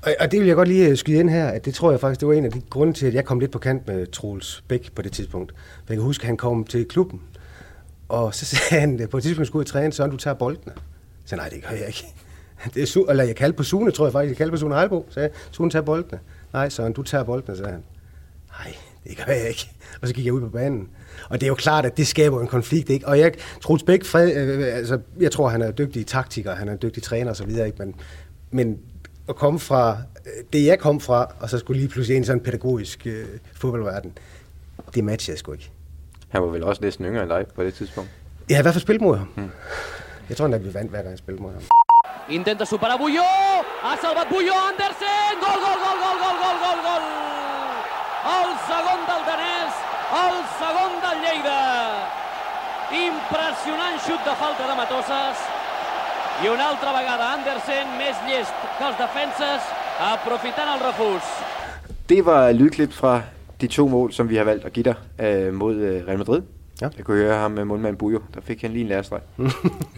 Og, 0.02 0.12
og 0.20 0.32
det 0.32 0.40
vil 0.40 0.46
jeg 0.46 0.56
godt 0.56 0.68
lige 0.68 0.88
øh, 0.88 0.96
skyde 0.96 1.20
ind 1.20 1.30
her, 1.30 1.48
at 1.48 1.64
det 1.64 1.74
tror 1.74 1.90
jeg 1.90 2.00
faktisk, 2.00 2.20
det 2.20 2.28
var 2.28 2.34
en 2.34 2.44
af 2.44 2.52
de 2.52 2.62
grunde 2.70 2.92
til, 2.92 3.06
at 3.06 3.14
jeg 3.14 3.24
kom 3.24 3.40
lidt 3.40 3.50
på 3.50 3.58
kant 3.58 3.86
med 3.86 4.06
Troels 4.06 4.64
Bæk 4.68 4.92
på 4.94 5.02
det 5.02 5.12
tidspunkt. 5.12 5.52
For 5.56 5.92
jeg 5.92 5.96
kan 5.96 6.04
huske, 6.04 6.22
at 6.22 6.26
han 6.26 6.36
kom 6.36 6.64
til 6.64 6.84
klubben, 6.84 7.20
og 8.08 8.34
så 8.34 8.46
sagde 8.46 8.80
han, 8.80 9.08
på 9.10 9.16
et 9.16 9.22
tidspunkt 9.22 9.46
skulle 9.46 9.60
ud 9.60 9.64
og 9.64 9.70
træne, 9.70 9.92
så 9.92 10.06
du 10.06 10.16
tager 10.16 10.34
boldene. 10.34 10.72
Så 11.24 11.36
nej, 11.36 11.48
det 11.48 11.62
gør 11.62 11.76
jeg 11.76 11.86
ikke. 11.86 12.21
Det 12.74 12.82
er 12.82 12.86
su- 12.86 13.10
eller 13.10 13.24
jeg 13.24 13.36
kaldte 13.36 13.56
på 13.56 13.62
Sune, 13.62 13.90
tror 13.90 14.06
jeg 14.06 14.12
faktisk. 14.12 14.28
Jeg 14.30 14.36
kaldte 14.36 14.50
på 14.50 14.56
Sune 14.56 14.74
Heilbo. 14.74 15.06
Så 15.08 15.14
sagde 15.14 15.28
jeg, 15.28 15.36
Sune 15.50 15.70
tager 15.70 15.82
boldene. 15.82 16.18
Nej, 16.52 16.68
Søren, 16.68 16.92
du 16.92 17.02
tager 17.02 17.24
boldene, 17.24 17.56
sagde 17.56 17.70
han. 17.72 17.82
Nej, 18.58 18.74
Det 19.08 19.16
gør 19.26 19.32
jeg 19.32 19.48
ikke. 19.48 19.70
Og 20.02 20.08
så 20.08 20.14
gik 20.14 20.24
jeg 20.24 20.32
ud 20.32 20.40
på 20.40 20.48
banen. 20.48 20.88
Og 21.28 21.40
det 21.40 21.46
er 21.46 21.48
jo 21.48 21.54
klart, 21.54 21.86
at 21.86 21.96
det 21.96 22.06
skaber 22.06 22.40
en 22.40 22.46
konflikt, 22.46 22.90
ikke? 22.90 23.08
Og 23.08 23.18
jeg, 23.18 23.32
Troels 23.60 23.82
Bæk, 23.82 24.04
Fred, 24.04 24.36
øh, 24.36 24.76
altså, 24.76 24.98
jeg 25.20 25.32
tror, 25.32 25.48
han 25.48 25.62
er 25.62 25.70
dygtig 25.70 26.06
taktiker, 26.06 26.54
han 26.54 26.68
er 26.68 26.72
en 26.72 26.78
dygtig 26.82 27.02
træner 27.02 27.30
og 27.30 27.36
så 27.36 27.44
videre, 27.44 27.66
ikke? 27.66 27.78
Men, 27.78 27.94
men 28.50 28.78
at 29.28 29.36
komme 29.36 29.58
fra 29.58 29.96
øh, 30.26 30.44
det, 30.52 30.66
jeg 30.66 30.78
kom 30.78 31.00
fra, 31.00 31.34
og 31.40 31.50
så 31.50 31.58
skulle 31.58 31.80
lige 31.80 31.88
pludselig 31.88 32.16
ind 32.16 32.24
i 32.24 32.26
sådan 32.26 32.38
en 32.40 32.44
pædagogisk 32.44 33.06
øh, 33.06 33.24
fodboldverden, 33.54 34.12
det 34.94 35.04
matcher 35.04 35.32
jeg 35.32 35.38
sgu 35.38 35.52
ikke. 35.52 35.70
Han 36.28 36.42
var 36.42 36.48
vel 36.48 36.64
også 36.64 36.82
næsten 36.82 37.04
yngre 37.04 37.22
end 37.22 37.30
dig 37.30 37.46
på 37.54 37.64
det 37.64 37.74
tidspunkt. 37.74 38.10
Jeg 38.48 38.56
har 38.56 38.62
i 38.62 38.64
hvert 38.64 38.74
fald 38.74 38.82
spillet 38.82 39.02
mod 39.02 39.16
ham. 39.16 39.28
Hmm. 39.36 39.50
Jeg 40.28 40.36
tror, 40.36 40.46
at 40.46 40.64
vi 40.64 40.74
vandt 40.74 40.90
hver 40.90 40.98
gang 40.98 41.10
jeg 41.10 41.18
spillede 41.18 41.42
mod 41.42 41.52
ham. 41.52 41.62
Intenta 42.28 42.64
superar 42.64 42.98
Bulló. 42.98 43.22
Ha 43.82 43.96
salvat 43.96 44.28
Bulló. 44.28 44.54
Andersen. 44.54 45.40
Gol, 45.40 45.58
gol, 45.64 45.78
gol, 45.84 45.98
gol, 46.02 46.18
gol, 46.22 46.36
gol, 46.42 46.58
gol, 46.64 46.80
gol. 46.86 47.04
El 48.36 48.50
segon 48.68 49.00
del 49.08 49.22
danès. 49.26 49.74
El 50.22 50.36
segon 50.60 50.92
del 51.02 51.18
Lleida. 51.24 51.58
Impressionant 52.92 53.98
xut 54.06 54.22
de 54.24 54.34
falta 54.38 54.68
de 54.68 54.74
Matosses. 54.78 55.42
I 56.44 56.48
una 56.48 56.68
altra 56.68 56.92
vegada 56.92 57.32
Andersen, 57.32 57.90
més 57.98 58.16
llest 58.26 58.54
que 58.78 58.86
els 58.86 58.98
defenses, 58.98 59.68
aprofitant 60.12 60.72
el 60.76 60.80
refús. 60.80 61.36
Det 62.08 62.22
var 62.24 62.52
lydklip 62.52 62.92
fra 62.92 63.20
de 63.60 63.68
to 63.68 63.86
mål, 63.88 64.12
som 64.12 64.28
vi 64.28 64.36
har 64.36 64.44
valgt 64.44 64.64
at 64.64 64.72
give 64.72 64.84
dig 64.84 64.96
øh, 65.18 65.54
mod 65.54 65.74
øh, 65.74 66.06
Real 66.06 66.18
Madrid. 66.18 66.42
Ja. 66.82 66.88
Jeg 66.96 67.04
kunne 67.04 67.16
høre 67.16 67.38
ham 67.38 67.50
med 67.50 67.64
målmand 67.64 67.96
Bujo. 67.96 68.20
Der 68.34 68.40
fik 68.40 68.62
han 68.62 68.70
lige 68.70 68.82
en 68.82 68.88
lærestreg. 68.88 69.20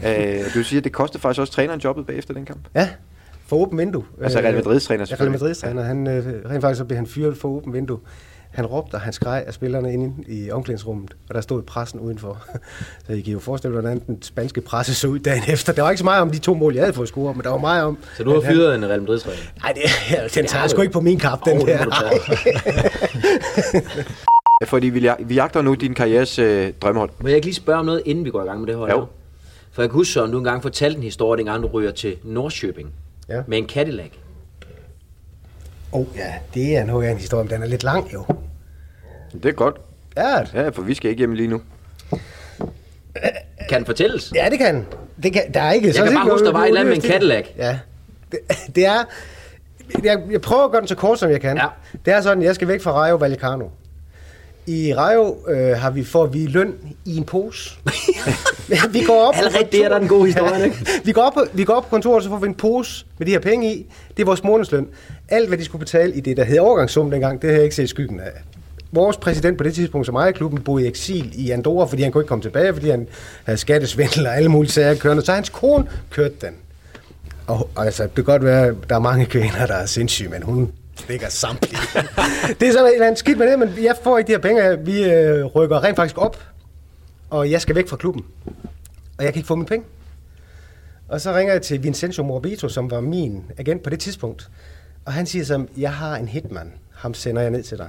øh, 0.07 0.55
du 0.55 0.62
siger, 0.62 0.80
at 0.80 0.85
det 0.85 0.93
kostede 0.93 1.20
faktisk 1.20 1.41
også 1.41 1.53
træneren 1.53 1.80
jobbet 1.80 2.07
bagefter 2.07 2.35
den 2.35 2.45
kamp. 2.45 2.61
Ja, 2.74 2.89
for 3.47 3.57
åben 3.57 3.78
vindue. 3.78 4.05
Altså 4.22 4.39
Real 4.39 4.55
Madrids 4.55 4.85
træner 4.85 5.07
Ja, 5.11 5.16
Real. 5.20 5.30
Madrids 5.30 5.59
træner. 5.59 5.82
Han, 5.82 6.07
øh, 6.07 6.26
rent 6.51 6.61
faktisk 6.61 6.78
så 6.78 6.85
blev 6.85 6.97
han 6.97 7.07
fyret 7.07 7.37
for 7.37 7.49
åben 7.49 7.72
vindue. 7.72 7.99
Han 8.51 8.66
råbte, 8.66 8.95
og 8.95 9.01
han 9.01 9.12
skreg 9.12 9.45
af 9.47 9.55
spillerne 9.55 9.93
inde 9.93 10.12
i 10.28 10.51
omklædningsrummet, 10.51 11.16
og 11.28 11.35
der 11.35 11.41
stod 11.41 11.62
pressen 11.62 12.01
udenfor. 12.01 12.45
Så 13.07 13.12
I 13.12 13.20
kan 13.20 13.32
jo 13.32 13.39
forestille 13.39 13.76
jer, 13.76 13.80
hvordan 13.80 14.03
den 14.07 14.22
spanske 14.22 14.61
presse 14.61 14.95
så 14.95 15.09
ud 15.09 15.18
dagen 15.18 15.43
efter. 15.49 15.72
Der 15.72 15.82
var 15.82 15.91
ikke 15.91 15.99
så 15.99 16.05
meget 16.05 16.22
om 16.22 16.30
de 16.30 16.39
to 16.39 16.55
mål, 16.55 16.74
jeg 16.74 16.82
havde 16.82 16.95
fået 16.95 17.09
scoret, 17.09 17.37
men 17.37 17.45
der 17.45 17.51
var 17.51 17.59
meget 17.59 17.85
om... 17.85 17.99
Så 18.16 18.24
du 18.24 18.30
har 18.30 18.37
at 18.39 18.45
han- 18.45 18.55
fyret 18.55 18.74
en 18.74 18.87
Real 18.89 19.01
Madrid-træner? 19.01 19.37
Nej, 19.62 19.72
det, 19.72 19.82
den 20.35 20.47
tager 20.47 20.62
jeg 20.62 20.70
sgu 20.70 20.80
ikke 20.82 20.93
på 20.93 21.01
min 21.01 21.18
kap, 21.18 21.39
den 21.45 21.59
det 21.61 21.66
der. 21.66 21.85
Fordi 24.75 24.87
vi, 24.89 25.09
vi 25.20 25.35
jagter 25.35 25.62
nu 25.62 25.75
din 25.75 25.95
karrieres 25.95 26.39
øh, 26.39 26.72
drømmehold. 26.83 27.11
Må 27.20 27.29
jeg 27.29 27.37
ikke 27.37 27.47
lige 27.47 27.55
spørge 27.55 27.79
om 27.79 27.87
noget, 27.87 28.03
inden 28.05 28.25
vi 28.25 28.31
går 28.31 28.43
i 28.43 28.47
gang 28.47 28.61
med 28.61 28.66
det 28.68 28.77
hold? 28.77 28.91
Jo. 28.91 28.99
her? 29.01 29.07
For 29.72 29.83
jeg 29.83 29.91
kan 29.91 29.95
huske, 29.95 30.12
Søren, 30.12 30.31
du 30.33 30.39
engang 30.39 30.62
fortalte 30.62 30.97
en 30.97 31.03
historie, 31.03 31.39
dengang 31.39 31.62
du 31.62 31.68
ryger 31.68 31.91
til 31.91 32.16
Nordsjøbing 32.22 32.93
Ja. 33.29 33.43
med 33.47 33.59
en 33.59 33.68
Cadillac. 33.68 34.11
Åh 35.93 36.01
oh, 36.01 36.07
ja, 36.16 36.35
det 36.55 36.77
er 36.77 36.85
noget 36.85 37.07
af 37.07 37.11
en 37.12 37.18
historie, 37.18 37.45
men 37.45 37.51
den 37.53 37.62
er 37.62 37.66
lidt 37.66 37.83
lang 37.85 38.12
jo. 38.12 38.25
Det 39.33 39.45
er 39.45 39.53
godt. 39.53 39.77
Ja, 40.16 40.39
Ja, 40.55 40.68
for 40.68 40.83
vi 40.83 40.95
skal 40.95 41.11
ikke 41.11 41.18
hjem 41.18 41.33
lige 41.35 41.49
nu. 41.49 41.61
Kan 43.68 43.79
den 43.79 43.87
fortælles? 43.87 44.33
ja 44.35 44.49
det 44.51 44.59
kan 44.59 44.87
det 45.22 45.33
kan, 45.33 45.43
der 45.55 45.61
er 45.61 45.72
ikke... 45.72 45.87
Jeg 45.87 45.95
kan 45.95 46.14
bare 46.14 46.31
huske, 46.31 46.47
der 46.47 46.53
var 46.53 46.62
et 46.62 46.68
eller 46.68 46.81
andet 46.81 46.97
med 46.97 47.05
en. 47.05 47.11
Cadillac. 47.11 47.45
Ja, 47.57 47.79
det, 48.33 48.39
det 48.75 48.87
er... 48.87 49.05
Jeg, 50.05 50.22
jeg 50.31 50.41
prøver 50.41 50.64
at 50.64 50.70
gøre 50.70 50.81
den 50.81 50.89
så 50.89 50.95
kort, 50.95 51.18
som 51.18 51.31
jeg 51.31 51.41
kan. 51.41 51.57
Ja. 51.57 51.66
Det 52.05 52.12
er 52.14 52.20
sådan, 52.20 52.43
jeg 52.43 52.55
skal 52.55 52.68
væk 52.68 52.83
fra 52.83 52.93
Rayo 52.93 53.16
Vallecano. 53.16 53.68
I 54.67 54.95
Rayo 54.95 55.37
øh, 55.49 55.77
har 55.77 55.91
vi, 55.91 56.05
får 56.05 56.27
vi 56.27 56.47
løn 56.47 56.75
i 57.05 57.17
en 57.17 57.25
pose. 57.25 57.79
vi 58.93 59.03
går 59.07 59.29
op 59.29 59.35
Allerede 59.37 59.69
det 59.73 59.85
er 59.85 59.89
der 59.89 59.97
en 59.97 60.09
god 60.09 60.27
historie, 60.27 60.65
ikke? 60.65 60.77
vi, 61.05 61.12
går 61.12 61.23
op 61.23 61.35
på, 61.35 61.45
vi 61.53 61.65
går 61.65 61.75
op 61.75 61.83
på 61.83 61.89
kontoret, 61.89 62.23
så 62.23 62.29
får 62.29 62.39
vi 62.39 62.47
en 62.47 62.55
pose 62.55 63.07
med 63.19 63.27
de 63.27 63.31
her 63.33 63.39
penge 63.39 63.75
i. 63.75 63.87
Det 64.17 64.23
er 64.23 64.27
vores 64.27 64.45
månedsløn. 64.45 64.87
Alt, 65.29 65.49
hvad 65.49 65.59
de 65.59 65.65
skulle 65.65 65.81
betale 65.81 66.15
i 66.15 66.21
det, 66.21 66.37
der 66.37 66.45
hed 66.45 66.59
overgangssum 66.59 67.11
dengang, 67.11 67.43
det 67.43 67.51
har 67.51 67.55
jeg 67.55 67.65
ikke 67.65 67.77
set 67.77 67.89
skyggen 67.89 68.21
af. 68.21 68.31
Vores 68.93 69.17
præsident 69.17 69.59
på 69.59 69.65
det 69.65 69.75
tidspunkt, 69.75 70.07
som 70.07 70.15
ejer 70.15 70.33
klubben, 70.33 70.62
boede 70.62 70.85
i 70.85 70.89
eksil 70.89 71.33
i 71.35 71.51
Andorra, 71.51 71.87
fordi 71.87 72.03
han 72.03 72.12
kunne 72.12 72.23
ikke 72.23 72.29
komme 72.29 72.43
tilbage, 72.43 72.73
fordi 72.73 72.91
han 72.91 73.07
havde 73.45 73.59
skattesvindel 73.59 74.27
og 74.27 74.37
alle 74.37 74.49
mulige 74.49 74.73
sager 74.73 74.95
kørende. 74.95 75.25
Så 75.25 75.33
hans 75.33 75.49
kone 75.49 75.87
kørte 76.11 76.35
den. 76.41 76.55
Og, 77.47 77.71
og 77.75 77.85
altså, 77.85 78.03
det 78.03 78.15
kan 78.15 78.25
godt 78.25 78.45
være, 78.45 78.67
at 78.67 78.75
der 78.89 78.95
er 78.95 79.01
mange 79.01 79.27
kvinder, 79.27 79.67
der 79.67 79.75
er 79.75 79.87
sindssyge, 79.87 80.29
men 80.29 80.43
hun 80.43 80.73
ligger 81.09 81.29
samtlige. 81.29 81.79
det 82.61 82.69
er 82.69 82.73
sådan 82.73 82.87
et 82.87 82.93
eller 82.93 83.07
andet 83.07 83.19
skidt 83.19 83.39
med 83.39 83.51
det, 83.51 83.59
men 83.59 83.75
jeg 83.83 83.97
får 84.03 84.19
ikke 84.19 84.29
de 84.29 84.33
her 84.33 84.39
penge. 84.41 84.79
Vi 84.85 85.05
øh, 85.05 85.45
rykker 85.45 85.85
rent 85.85 85.97
faktisk 85.97 86.19
op, 86.19 86.43
og 87.31 87.51
jeg 87.51 87.61
skal 87.61 87.75
væk 87.75 87.89
fra 87.89 87.97
klubben. 87.97 88.25
Og 89.19 89.25
jeg 89.25 89.33
kan 89.33 89.41
ikke 89.41 89.47
få 89.47 89.55
mine 89.55 89.67
penge. 89.67 89.87
Og 91.09 91.21
så 91.21 91.35
ringer 91.35 91.53
jeg 91.53 91.63
til 91.63 91.83
Vincenzo 91.83 92.23
Morbito, 92.23 92.69
som 92.69 92.91
var 92.91 93.01
min 93.01 93.45
agent 93.59 93.83
på 93.83 93.91
det 93.91 94.01
tidspunkt. 94.01 94.49
Og 95.05 95.13
han 95.13 95.27
siger 95.27 95.45
så, 95.45 95.67
jeg 95.77 95.93
har 95.93 96.17
en 96.17 96.29
hitman. 96.29 96.73
Ham 96.95 97.15
sender 97.15 97.43
jeg 97.43 97.51
ned 97.51 97.63
til 97.63 97.79
dig. 97.79 97.89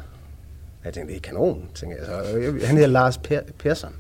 Jeg 0.86 0.94
tænkte, 0.94 1.14
det 1.14 1.20
er 1.20 1.22
kanon, 1.22 1.66
tænker 1.76 1.98
jeg. 1.98 2.06
Så 2.06 2.38
øh, 2.38 2.64
han 2.64 2.76
hedder 2.76 2.90
Lars 2.90 3.18
per- 3.18 3.52
Persson. 3.60 3.94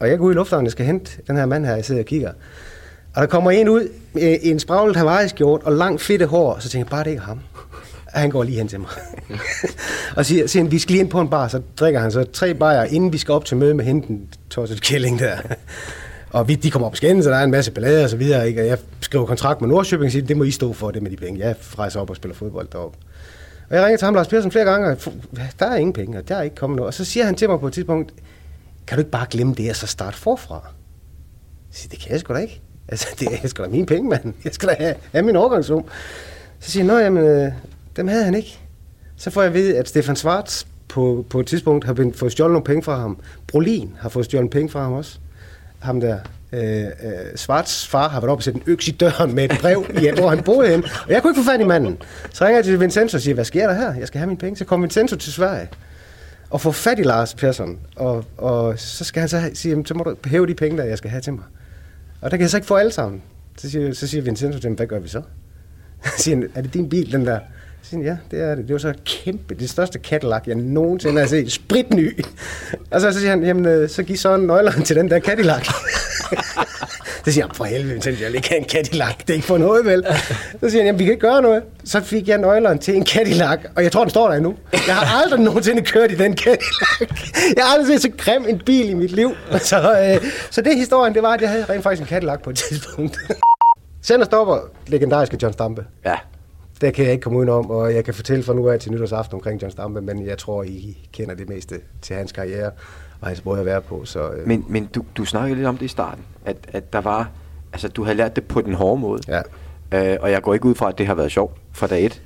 Og 0.00 0.08
jeg 0.10 0.18
går 0.18 0.24
ud 0.24 0.32
i 0.32 0.34
lufthavnen, 0.34 0.64
jeg 0.66 0.72
skal 0.72 0.86
hente 0.86 1.10
den 1.26 1.36
her 1.36 1.46
mand 1.46 1.66
her, 1.66 1.74
jeg 1.74 1.84
sidder 1.84 2.00
og 2.00 2.06
kigger. 2.06 2.32
Og 3.14 3.20
der 3.20 3.26
kommer 3.26 3.50
en 3.50 3.68
ud 3.68 3.88
øh, 4.14 4.22
i 4.22 4.50
en 4.50 4.58
spraglet 4.60 4.96
hawaii 4.96 5.28
og 5.42 5.72
langt 5.72 6.02
fedte 6.02 6.26
hår, 6.26 6.58
så 6.58 6.68
tænker 6.68 6.86
jeg, 6.86 6.90
bare 6.90 7.04
det 7.04 7.10
ikke 7.10 7.20
er 7.20 7.24
ham. 7.24 7.40
Han 8.08 8.30
går 8.30 8.42
lige 8.42 8.58
hen 8.58 8.68
til 8.68 8.80
mig. 8.80 8.90
og 10.16 10.26
siger, 10.26 10.46
siger 10.46 10.62
han, 10.62 10.72
vi 10.72 10.78
skal 10.78 10.92
lige 10.92 11.00
ind 11.00 11.10
på 11.10 11.20
en 11.20 11.28
bar, 11.28 11.48
så 11.48 11.62
drikker 11.76 12.00
han 12.00 12.12
så 12.12 12.24
tre 12.24 12.54
bajer, 12.54 12.84
inden 12.84 13.12
vi 13.12 13.18
skal 13.18 13.32
op 13.32 13.44
til 13.44 13.56
møde 13.56 13.74
med 13.74 13.84
hende, 13.84 14.06
den 14.06 14.28
tosset 14.50 14.82
kælling 14.82 15.18
der. 15.18 15.36
og 16.30 16.48
vi, 16.48 16.54
de 16.54 16.70
kommer 16.70 16.88
op 16.88 16.96
skændes, 16.96 17.24
så 17.24 17.30
der 17.30 17.36
er 17.36 17.44
en 17.44 17.50
masse 17.50 17.70
ballade 17.70 18.04
og 18.04 18.10
så 18.10 18.16
videre. 18.16 18.48
Ikke? 18.48 18.60
Og 18.60 18.66
jeg 18.66 18.78
skriver 19.00 19.26
kontrakt 19.26 19.60
med 19.60 19.68
Nordsjøbing 19.68 20.06
og 20.06 20.12
siger, 20.12 20.26
det 20.26 20.36
må 20.36 20.44
I 20.44 20.50
stå 20.50 20.72
for, 20.72 20.90
det 20.90 21.02
med 21.02 21.10
de 21.10 21.16
penge. 21.16 21.40
Jeg 21.40 21.56
rejser 21.78 22.00
op 22.00 22.10
og 22.10 22.16
spiller 22.16 22.34
fodbold 22.34 22.68
deroppe. 22.72 22.98
Og 23.70 23.76
jeg 23.76 23.84
ringer 23.84 23.96
til 23.98 24.04
ham, 24.04 24.14
Lars 24.14 24.28
Persson, 24.28 24.50
flere 24.50 24.64
gange, 24.64 24.88
og 24.88 24.98
der 25.58 25.66
er 25.66 25.76
ingen 25.76 25.92
penge, 25.92 26.18
og 26.18 26.28
der 26.28 26.36
er 26.36 26.42
ikke 26.42 26.56
kommet 26.56 26.76
noget. 26.76 26.86
Og 26.86 26.94
så 26.94 27.04
siger 27.04 27.24
han 27.24 27.34
til 27.34 27.48
mig 27.48 27.60
på 27.60 27.66
et 27.66 27.72
tidspunkt, 27.72 28.12
kan 28.86 28.96
du 28.96 29.00
ikke 29.00 29.10
bare 29.10 29.26
glemme 29.30 29.54
det, 29.54 29.70
og 29.70 29.76
så 29.76 29.86
starte 29.86 30.16
forfra? 30.16 30.54
Jeg 30.54 31.74
siger, 31.74 31.90
det 31.90 31.98
kan 31.98 32.12
jeg 32.12 32.20
sgu 32.20 32.34
da 32.34 32.38
ikke. 32.38 32.60
Altså, 32.88 33.06
det 33.20 33.28
er 33.42 33.48
sgu 33.48 33.62
da 33.62 33.68
mine 33.68 33.86
penge, 33.86 34.08
mand. 34.08 34.34
Jeg 34.44 34.54
skal 34.54 34.68
da 34.68 34.74
have, 34.78 34.94
have 35.12 35.24
min 35.24 35.36
overgangssum. 35.36 35.84
Så 36.60 36.70
siger 36.70 36.84
jeg, 36.84 36.94
nå, 36.94 36.98
jamen, 36.98 37.24
øh, 37.24 37.52
dem 37.98 38.08
havde 38.08 38.24
han 38.24 38.34
ikke. 38.34 38.58
Så 39.16 39.30
får 39.30 39.42
jeg 39.42 39.48
at 39.48 39.54
vide, 39.54 39.78
at 39.78 39.88
Stefan 39.88 40.16
Schwarz 40.16 40.64
på, 40.88 41.26
på 41.30 41.40
et 41.40 41.46
tidspunkt 41.46 41.84
har 41.84 41.94
been- 41.94 42.14
fået 42.18 42.32
stjålet 42.32 42.52
nogle 42.52 42.64
penge 42.64 42.82
fra 42.82 42.96
ham. 43.00 43.18
Brolin 43.46 43.94
har 44.00 44.08
fået 44.08 44.24
stjålet 44.24 44.50
penge 44.50 44.68
fra 44.68 44.82
ham 44.82 44.92
også. 44.92 45.18
Ham 45.78 46.00
der. 46.00 46.18
Øh, 46.52 46.82
øh, 46.84 46.88
Schwarz 47.36 47.86
far 47.86 48.08
har 48.08 48.20
været 48.20 48.30
oppe 48.30 48.40
og 48.40 48.42
sætte 48.44 48.56
en 48.60 48.62
øks 48.66 48.88
i 48.88 48.90
døren 48.90 49.34
med 49.34 49.44
et 49.44 49.58
brev, 49.60 49.84
i, 50.02 50.10
hvor 50.18 50.28
han 50.28 50.42
boede 50.42 50.68
hen. 50.68 50.84
Og 50.84 51.10
jeg 51.12 51.22
kunne 51.22 51.30
ikke 51.30 51.40
få 51.44 51.50
fat 51.50 51.60
i 51.60 51.64
manden. 51.64 51.98
Så 52.32 52.44
ringer 52.44 52.56
jeg 52.58 52.64
til 52.64 52.80
Vincenzo 52.80 53.16
og 53.16 53.20
siger, 53.20 53.34
hvad 53.34 53.44
sker 53.44 53.66
der 53.66 53.74
her? 53.74 53.94
Jeg 53.94 54.06
skal 54.06 54.18
have 54.18 54.26
mine 54.26 54.38
penge. 54.38 54.56
Så 54.56 54.64
kommer 54.64 54.86
Vincenzo 54.86 55.16
til 55.16 55.32
Sverige 55.32 55.68
og 56.50 56.60
får 56.60 56.70
fat 56.70 56.98
i 56.98 57.02
Lars 57.02 57.34
Persson. 57.34 57.78
Og, 57.96 58.24
og 58.36 58.78
så 58.78 59.04
skal 59.04 59.20
han 59.20 59.28
så 59.28 59.50
sige, 59.54 59.82
så 59.86 59.94
må 59.94 60.04
du 60.04 60.16
hæve 60.28 60.46
de 60.46 60.54
penge, 60.54 60.78
der 60.78 60.84
jeg 60.84 60.98
skal 60.98 61.10
have 61.10 61.20
til 61.20 61.32
mig. 61.32 61.44
Og 62.20 62.30
der 62.30 62.36
kan 62.36 62.42
jeg 62.42 62.50
så 62.50 62.56
ikke 62.56 62.66
få 62.66 62.74
alle 62.76 62.92
sammen. 62.92 63.22
Så 63.58 63.70
siger, 63.70 63.92
så 63.94 64.06
siger 64.06 64.22
Vincenzo 64.22 64.58
til 64.58 64.68
ham, 64.68 64.74
hvad 64.76 64.86
gør 64.86 64.98
vi 64.98 65.08
så? 65.08 65.22
Så 66.04 66.10
siger 66.22 66.36
han, 66.36 66.48
er 66.54 66.62
det 66.62 66.74
din 66.74 66.88
bil, 66.88 67.12
den 67.12 67.26
der? 67.26 67.38
Så 67.82 67.90
siger 67.90 68.04
ja, 68.04 68.16
det 68.30 68.40
er 68.42 68.54
det. 68.54 68.68
Det 68.68 68.72
var 68.72 68.78
så 68.78 68.94
kæmpe, 69.04 69.54
det 69.54 69.70
største 69.70 69.98
Cadillac, 69.98 70.42
jeg 70.46 70.54
nogensinde 70.54 71.20
har 71.20 71.26
set. 71.28 71.52
Spritny. 71.52 72.24
Og 72.90 73.00
så, 73.00 73.12
så 73.12 73.18
siger 73.18 73.30
han, 73.30 73.44
jamen, 73.44 73.66
øh, 73.66 73.88
så 73.88 74.02
giv 74.02 74.16
så 74.16 74.36
nøglerne 74.36 74.84
til 74.84 74.96
den 74.96 75.10
der 75.10 75.20
Cadillac. 75.20 75.64
så 77.24 77.32
siger 77.32 77.46
han, 77.46 77.54
for 77.54 77.64
helvede, 77.64 78.00
tænkte 78.00 78.24
jeg 78.24 78.34
ikke 78.34 78.48
have 78.48 78.58
en 78.58 78.64
Cadillac. 78.64 79.16
Det 79.18 79.30
er 79.30 79.34
ikke 79.34 79.46
for 79.46 79.58
noget, 79.58 79.84
vel? 79.84 80.04
Så 80.60 80.70
siger 80.70 80.82
han, 80.82 80.86
jamen, 80.86 80.98
vi 80.98 81.04
kan 81.04 81.12
ikke 81.12 81.26
gøre 81.26 81.42
noget. 81.42 81.62
Så 81.84 82.00
fik 82.00 82.28
jeg 82.28 82.38
nøglerne 82.38 82.78
til 82.78 82.96
en 82.96 83.06
Cadillac, 83.06 83.58
og 83.76 83.82
jeg 83.82 83.92
tror, 83.92 84.04
den 84.04 84.10
står 84.10 84.28
der 84.28 84.36
endnu. 84.36 84.54
Jeg 84.72 84.94
har 84.94 85.22
aldrig 85.22 85.40
nogensinde 85.40 85.82
kørt 85.82 86.12
i 86.12 86.14
den 86.14 86.36
Cadillac. 86.36 87.00
Jeg 87.56 87.64
har 87.64 87.74
aldrig 87.78 88.00
set 88.00 88.02
så 88.02 88.16
grim 88.18 88.44
en 88.48 88.62
bil 88.66 88.90
i 88.90 88.94
mit 88.94 89.10
liv. 89.12 89.34
Så, 89.58 89.76
øh, 90.22 90.30
så 90.50 90.60
det 90.60 90.76
historien, 90.76 91.14
det 91.14 91.22
var, 91.22 91.32
at 91.34 91.40
jeg 91.40 91.50
havde 91.50 91.64
rent 91.64 91.82
faktisk 91.82 92.02
en 92.02 92.08
Cadillac 92.08 92.42
på 92.42 92.50
et 92.50 92.56
tidspunkt. 92.56 93.18
Sender 94.02 94.26
stopper 94.26 94.58
legendariske 94.86 95.38
John 95.42 95.52
Stampe. 95.52 95.84
Ja. 96.04 96.14
Det 96.80 96.94
kan 96.94 97.04
jeg 97.04 97.12
ikke 97.12 97.22
komme 97.22 97.38
udenom, 97.38 97.70
og 97.70 97.94
jeg 97.94 98.04
kan 98.04 98.14
fortælle 98.14 98.44
fra 98.44 98.54
nu 98.54 98.68
af 98.68 98.80
til 98.80 98.92
nytårsaften 98.92 99.34
omkring 99.34 99.62
John 99.62 99.70
Stampe, 99.72 100.00
men 100.00 100.26
jeg 100.26 100.38
tror, 100.38 100.62
I 100.62 101.08
kender 101.12 101.34
det 101.34 101.48
meste 101.48 101.74
til 102.02 102.16
hans 102.16 102.32
karriere 102.32 102.70
og 103.20 103.28
hans 103.28 103.44
måde 103.44 103.60
at 103.60 103.66
være 103.66 103.80
på. 103.80 104.04
Så, 104.04 104.30
øh, 104.30 104.48
Men, 104.48 104.64
men 104.68 104.88
du, 104.94 105.04
du 105.16 105.24
snakkede 105.24 105.54
lidt 105.54 105.66
om 105.66 105.76
det 105.76 105.84
i 105.84 105.88
starten, 105.88 106.24
at, 106.44 106.56
at 106.72 106.92
der 106.92 107.00
var, 107.00 107.30
altså 107.72 107.88
du 107.88 108.04
havde 108.04 108.16
lært 108.16 108.36
det 108.36 108.44
på 108.44 108.60
den 108.60 108.74
hårde 108.74 109.00
måde. 109.00 109.22
Ja. 109.28 110.12
Øh, 110.12 110.18
og 110.20 110.30
jeg 110.30 110.42
går 110.42 110.54
ikke 110.54 110.66
ud 110.66 110.74
fra, 110.74 110.88
at 110.88 110.98
det 110.98 111.06
har 111.06 111.14
været 111.14 111.32
sjovt 111.32 111.56
fra 111.72 111.86
dag 111.86 112.06
et. 112.06 112.22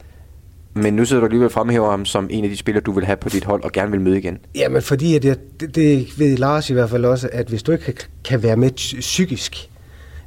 Men 0.74 0.94
nu 0.94 1.04
sidder 1.04 1.20
du 1.20 1.26
alligevel 1.26 1.50
fremhæver 1.50 1.90
ham 1.90 2.04
som 2.04 2.26
en 2.30 2.44
af 2.44 2.50
de 2.50 2.56
spillere, 2.56 2.82
du 2.82 2.92
vil 2.92 3.04
have 3.04 3.16
på 3.16 3.28
dit 3.28 3.44
hold 3.44 3.64
og 3.64 3.72
gerne 3.72 3.90
vil 3.90 4.00
møde 4.00 4.18
igen. 4.18 4.38
Jamen, 4.54 4.82
fordi 4.82 5.16
at 5.16 5.24
jeg, 5.24 5.36
det, 5.60 5.74
det 5.74 6.18
ved 6.18 6.36
Lars 6.36 6.70
i 6.70 6.72
hvert 6.72 6.90
fald 6.90 7.04
også, 7.04 7.28
at 7.32 7.46
hvis 7.46 7.62
du 7.62 7.72
ikke 7.72 7.84
kan, 7.84 7.94
kan 8.24 8.42
være 8.42 8.56
med 8.56 8.70
psy- 8.76 9.00
psykisk, 9.00 9.70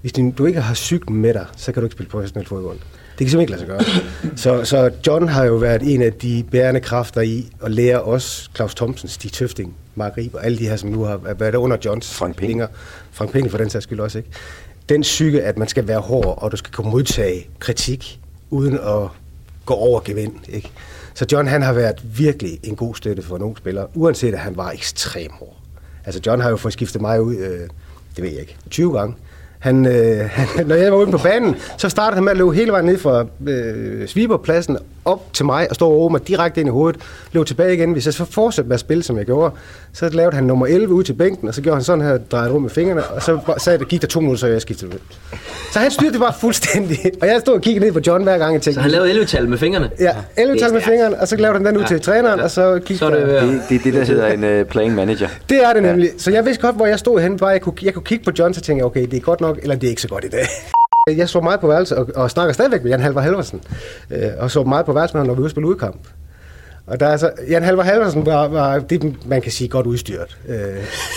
hvis 0.02 0.14
du, 0.14 0.34
du 0.38 0.45
ikke 0.45 0.61
har 0.61 0.73
psyken 0.73 1.15
med 1.15 1.34
dig, 1.34 1.45
så 1.57 1.72
kan 1.72 1.81
du 1.81 1.85
ikke 1.85 1.93
spille 1.93 2.10
professionel 2.10 2.47
fodbold. 2.47 2.77
Det 3.19 3.27
kan 3.27 3.29
simpelthen 3.29 3.41
ikke 3.41 3.75
lade 3.75 3.85
sig 3.85 4.01
gøre. 4.21 4.35
Så, 4.35 4.63
så 4.63 4.91
John 5.07 5.27
har 5.27 5.45
jo 5.45 5.55
været 5.55 5.81
en 5.81 6.01
af 6.01 6.13
de 6.13 6.43
bærende 6.51 6.79
kræfter 6.79 7.21
i 7.21 7.49
at 7.63 7.71
lære 7.71 8.01
os, 8.01 8.51
Claus 8.55 8.75
Thomsen, 8.75 9.09
Stig 9.09 9.31
Tøfting, 9.31 9.75
Mark 9.95 10.17
Rib 10.17 10.35
og 10.35 10.45
alle 10.45 10.57
de 10.57 10.67
her, 10.67 10.75
som 10.75 10.89
nu 10.89 11.03
har 11.03 11.17
været 11.39 11.55
under 11.55 11.77
Johns 11.85 12.13
Frank 12.13 12.41
vinger. 12.41 12.67
Frank 13.11 13.31
Pind 13.31 13.49
for 13.49 13.57
den 13.57 13.69
sags 13.69 13.83
skyld 13.83 13.99
også, 13.99 14.17
ikke? 14.17 14.29
Den 14.89 15.01
psyke, 15.01 15.43
at 15.43 15.57
man 15.57 15.67
skal 15.67 15.87
være 15.87 15.99
hård, 15.99 16.37
og 16.41 16.51
du 16.51 16.57
skal 16.57 16.73
kunne 16.73 16.91
modtage 16.91 17.47
kritik, 17.59 18.19
uden 18.49 18.73
at 18.73 19.09
gå 19.65 19.73
over 19.73 19.99
gevind. 20.05 20.33
Ikke? 20.47 20.71
Så 21.13 21.25
John 21.31 21.47
han 21.47 21.61
har 21.61 21.73
været 21.73 22.01
virkelig 22.17 22.59
en 22.63 22.75
god 22.75 22.95
støtte 22.95 23.23
for 23.23 23.37
nogle 23.37 23.57
spillere, 23.57 23.87
uanset 23.93 24.33
at 24.33 24.39
han 24.39 24.57
var 24.57 24.71
ekstrem 24.71 25.31
hård. 25.31 25.57
Altså 26.05 26.21
John 26.25 26.41
har 26.41 26.49
jo 26.49 26.57
fået 26.57 26.73
skiftet 26.73 27.01
mig 27.01 27.21
ud, 27.21 27.35
øh, 27.35 27.59
det 28.15 28.23
ved 28.23 28.29
jeg 28.29 28.39
ikke, 28.39 28.57
20 28.69 28.97
gange. 28.97 29.15
Han, 29.65 29.85
øh, 29.85 30.29
han, 30.37 30.67
når 30.67 30.75
jeg 30.75 30.91
var 30.91 30.97
ude 30.97 31.11
på 31.11 31.17
banen, 31.17 31.55
så 31.77 31.89
startede 31.89 32.15
han 32.15 32.23
med 32.23 32.31
at 32.31 32.37
løbe 32.37 32.53
hele 32.53 32.71
vejen 32.71 32.85
ned 32.85 32.97
fra 32.97 33.25
øh, 33.47 34.07
Sviberpladsen 34.07 34.77
op 35.06 35.34
til 35.34 35.45
mig 35.45 35.68
og 35.69 35.76
stå 35.76 35.90
og 35.90 36.11
mig 36.11 36.27
direkte 36.27 36.61
ind 36.61 36.68
i 36.69 36.72
hovedet. 36.72 37.02
Løb 37.32 37.45
tilbage 37.45 37.73
igen. 37.73 37.91
Hvis 37.91 38.06
jeg 38.06 38.14
så 38.14 38.26
fortsatte 38.26 38.68
med 38.69 38.73
at 38.73 38.80
spille, 38.80 39.03
som 39.03 39.18
jeg 39.18 39.26
gjorde, 39.26 39.53
så 39.94 40.10
lavede 40.10 40.36
han 40.36 40.44
nummer 40.44 40.65
11 40.68 40.94
ud 40.94 41.03
til 41.03 41.14
bænken, 41.14 41.48
og 41.48 41.53
så 41.53 41.61
gjorde 41.61 41.76
han 41.76 41.84
sådan 41.84 42.06
her, 42.06 42.18
drejede 42.18 42.52
rundt 42.52 42.61
med 42.61 42.69
fingrene, 42.69 43.03
og 43.03 43.22
så 43.23 43.40
sagde 43.57 43.80
det, 43.80 43.88
gik 43.88 44.02
der 44.02 44.07
to 44.07 44.19
minutter, 44.19 44.40
så 44.40 44.48
jeg 44.48 44.61
skiftede 44.61 44.91
ud. 44.94 44.99
Så 45.73 45.80
han 45.80 45.91
styrte 45.91 46.11
det 46.11 46.19
bare 46.19 46.34
fuldstændig. 46.40 46.99
Og 47.22 47.27
jeg 47.27 47.40
stod 47.41 47.53
og 47.53 47.61
kiggede 47.61 47.86
ned 47.86 47.94
på 47.94 47.99
John 48.07 48.23
hver 48.23 48.38
gang, 48.38 48.53
jeg 48.53 48.61
tænkte, 48.61 48.73
Så 48.73 48.82
han 48.82 48.91
lavede 48.91 49.22
11-tal 49.22 49.49
med 49.49 49.57
fingrene? 49.57 49.90
Ja, 49.99 50.11
11 50.38 50.53
Det 50.56 50.61
er 50.61 50.65
tal 50.65 50.73
med 50.73 50.82
stærkt. 50.82 50.86
fingeren, 50.94 51.14
og 51.14 51.27
så 51.27 51.36
lavede 51.36 51.57
han 51.57 51.65
den 51.65 51.77
ud 51.77 51.84
til 51.84 52.02
træneren, 52.02 52.40
og 52.40 52.52
så 52.52 52.80
gik 52.86 52.98
Så 52.98 53.06
er 53.06 53.10
det 53.10 53.27
Det, 53.41 53.61
det 53.69 53.76
er 53.76 53.80
det, 53.84 53.94
der 53.94 54.03
hedder 54.03 54.27
en 54.27 54.61
uh, 54.61 54.68
playing 54.68 54.95
manager. 54.95 55.27
det 55.49 55.64
er 55.64 55.73
det 55.73 55.84
nemlig. 55.84 56.10
Så 56.18 56.32
jeg 56.32 56.45
vidste 56.45 56.61
godt, 56.61 56.76
hvor 56.76 56.86
jeg 56.86 56.99
stod 56.99 57.19
henne. 57.19 57.38
Bare 57.38 57.49
jeg 57.49 57.61
kunne, 57.61 57.73
jeg 57.82 57.94
kunne 57.94 58.03
kigge 58.03 58.23
på 58.26 58.32
John, 58.40 58.53
så 58.53 58.61
tænkte 58.61 58.80
jeg, 58.80 58.86
okay, 58.86 59.06
det 59.06 59.14
er 59.14 59.22
godt 59.22 59.41
nok, 59.41 59.60
eller 59.61 59.76
det 59.76 59.88
er 59.88 59.90
ikke 59.90 60.02
så 60.02 60.07
godt 60.07 60.23
i 60.26 60.30
dag. 60.30 60.48
Jeg 61.11 61.30
så 61.30 61.41
meget 61.41 61.60
på 61.60 61.68
værelse 61.68 61.98
og, 61.98 62.07
og 62.15 62.32
snakker 62.32 62.53
stadigvæk 62.53 62.84
med 62.84 62.91
Jan 62.91 62.99
Halvar 62.99 63.22
Halversen. 63.22 63.61
Øh, 64.11 64.27
og 64.40 64.52
så 64.52 64.64
meget 64.64 64.86
på 64.86 64.94
værelse 64.94 65.14
med 65.18 65.26
ham, 65.26 65.36
når 65.36 65.44
vi 65.44 65.49
spille 65.49 65.68
udkamp. 65.68 66.07
Og 66.88 66.99
der 66.99 67.07
er 67.07 67.18
så, 67.18 67.32
Jan 67.49 67.64
Halvar 67.64 67.84
Halversen 67.84 68.26
var, 68.26 68.48
var 68.48 68.80
det, 68.80 69.14
man 69.26 69.41
kan 69.41 69.52
sige, 69.52 69.68
godt 69.68 69.86
udstyret. 69.86 70.38
Øh, 70.49 70.56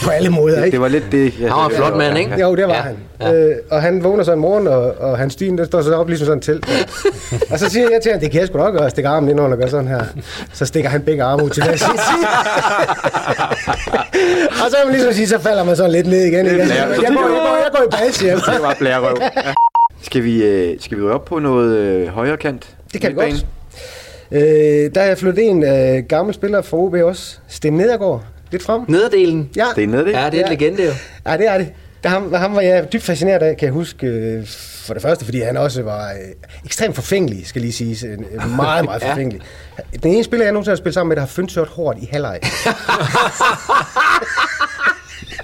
på 0.04 0.10
alle 0.10 0.30
måder, 0.30 0.56
Det, 0.56 0.64
ikke? 0.64 0.74
det 0.74 0.80
var 0.80 0.88
lidt 0.88 1.04
det, 1.12 1.24
jeg 1.40 1.48
Han 1.50 1.58
var 1.58 1.68
en 1.68 1.74
flot 1.74 1.96
mand, 1.96 2.18
ikke? 2.18 2.40
Jo, 2.40 2.56
det 2.56 2.66
var 2.68 2.74
Ja, 2.74 2.80
han. 2.80 2.96
Ja. 3.20 3.32
Øh, 3.34 3.56
og 3.70 3.82
han 3.82 4.04
vågner 4.04 4.24
så 4.24 4.32
en 4.32 4.38
morgen, 4.38 4.66
og, 4.66 4.94
og 4.98 5.18
hans 5.18 5.32
styn, 5.32 5.58
der 5.58 5.64
står 5.64 5.82
så 5.82 5.94
op 5.94 6.08
ligesom 6.08 6.26
sådan 6.26 6.40
til. 6.40 6.62
og 7.52 7.58
så 7.58 7.68
siger 7.70 7.86
jeg 7.92 8.00
til 8.02 8.12
ham, 8.12 8.20
det 8.20 8.30
kan 8.30 8.40
jeg 8.40 8.48
sgu 8.48 8.58
nok 8.58 8.74
gøre, 8.74 8.90
stikke 8.90 9.08
armen 9.08 9.30
ind 9.30 9.40
under 9.40 9.52
og 9.52 9.58
gøre 9.58 9.70
sådan 9.70 9.88
her. 9.88 10.04
Så 10.52 10.66
stikker 10.66 10.90
han 10.90 11.02
begge 11.02 11.22
arme 11.22 11.44
ud 11.44 11.50
til 11.50 11.62
side. 11.62 11.72
og 14.64 14.70
så 14.70 14.76
kan 14.76 14.86
man 14.86 14.94
ligesom 14.94 15.12
sige, 15.12 15.28
så 15.28 15.38
falder 15.38 15.64
man 15.64 15.76
sådan 15.76 15.92
lidt 15.92 16.06
ned 16.06 16.24
igen. 16.24 16.46
Ikke? 16.46 16.60
Altså, 16.62 16.74
Jeg, 16.74 16.88
jeg, 16.90 16.96
går, 16.98 17.04
jeg, 17.06 17.12
går, 17.12 17.56
jeg 17.64 17.70
går 17.72 17.82
i 17.84 17.88
base 18.06 18.24
hjem. 18.24 18.38
Det 18.40 18.62
var 18.62 18.76
blærerøv. 18.78 19.16
Skal 20.02 20.24
vi, 20.24 20.44
øh, 20.44 20.76
skal 20.80 20.98
vi 20.98 21.02
røre 21.02 21.14
op 21.14 21.24
på 21.24 21.38
noget 21.38 21.76
øh, 21.78 22.06
højre 22.08 22.36
kant? 22.36 22.76
Det 22.92 23.00
kan 23.00 23.10
vi 23.10 23.14
godt. 23.14 23.46
Øh, 24.32 24.40
der 24.94 25.00
er 25.00 25.06
jeg 25.06 25.18
flyttet 25.18 25.48
en 25.50 25.62
øh, 25.64 26.02
gammel 26.08 26.34
spiller 26.34 26.62
fra 26.62 26.76
OB 26.76 26.94
også. 26.94 27.38
Sten 27.48 27.72
Nedergaard. 27.72 28.24
Lidt 28.50 28.62
frem. 28.62 28.82
Nederdelen? 28.88 29.50
Ja. 29.56 29.66
Det 29.76 29.84
er 29.84 29.88
nede 29.88 30.04
det? 30.04 30.12
Ja, 30.12 30.26
det 30.30 30.40
er 30.40 30.44
en 30.44 30.52
Ja. 30.52 30.56
legende 30.56 30.84
jo. 30.84 30.90
Ja, 31.26 31.36
det 31.36 31.48
er 31.48 31.58
det. 31.58 31.68
Der, 32.02 32.08
ham, 32.08 32.32
ham 32.34 32.54
var 32.54 32.60
jeg 32.60 32.92
dybt 32.92 33.02
fascineret 33.02 33.42
af, 33.42 33.56
kan 33.56 33.66
jeg 33.66 33.72
huske. 33.72 34.06
øh, 34.06 34.46
For 34.86 34.94
det 34.94 35.02
første, 35.02 35.24
fordi 35.24 35.40
han 35.40 35.56
også 35.56 35.82
var 35.82 36.08
øh, 36.10 36.16
ekstremt 36.64 36.94
forfængelig, 36.94 37.46
skal 37.46 37.62
lige 37.62 37.72
sige. 37.72 38.16
Meget, 38.56 38.84
meget 38.84 39.02
Ja. 39.02 39.10
forfængelig. 39.10 39.40
Den 40.02 40.12
ene 40.12 40.24
spiller, 40.24 40.46
jeg 40.46 40.52
nogensinde 40.52 40.72
har 40.72 40.76
spillet 40.76 40.94
sammen 40.94 41.08
med, 41.08 41.16
der 41.16 41.22
har 41.22 41.26
fønsørt 41.26 41.68
hårdt 41.68 41.98
i 42.02 42.08
halvleg. 42.12 42.40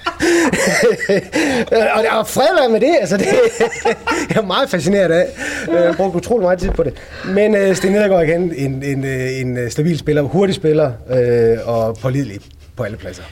og 1.97 2.05
er 2.05 2.25
fred 2.27 2.47
være 2.61 2.69
med 2.69 2.81
det, 2.81 2.97
altså 3.01 3.17
det 3.17 3.27
jeg 4.31 4.37
er 4.37 4.47
meget 4.47 4.71
fascineret 4.71 5.11
af. 5.11 5.27
Jeg 5.69 5.87
har 5.87 5.93
brugt 5.93 6.17
utrolig 6.17 6.43
meget 6.43 6.59
tid 6.59 6.71
på 6.71 6.83
det. 6.83 6.95
Men 7.27 7.55
øh, 7.55 7.77
Sten 7.77 7.93
Nedergaard 7.93 8.29
igen, 8.29 8.55
en, 8.55 8.83
en, 8.83 9.05
øh, 9.05 9.41
en 9.41 9.57
øh, 9.57 9.71
stabil 9.71 9.99
spiller, 9.99 10.23
hurtig 10.23 10.55
spiller 10.55 10.93
øh, 11.11 11.69
og 11.69 11.97
pålidelig 11.97 12.41
på 12.77 12.83
alle 12.83 12.97
pladser. 12.97 13.23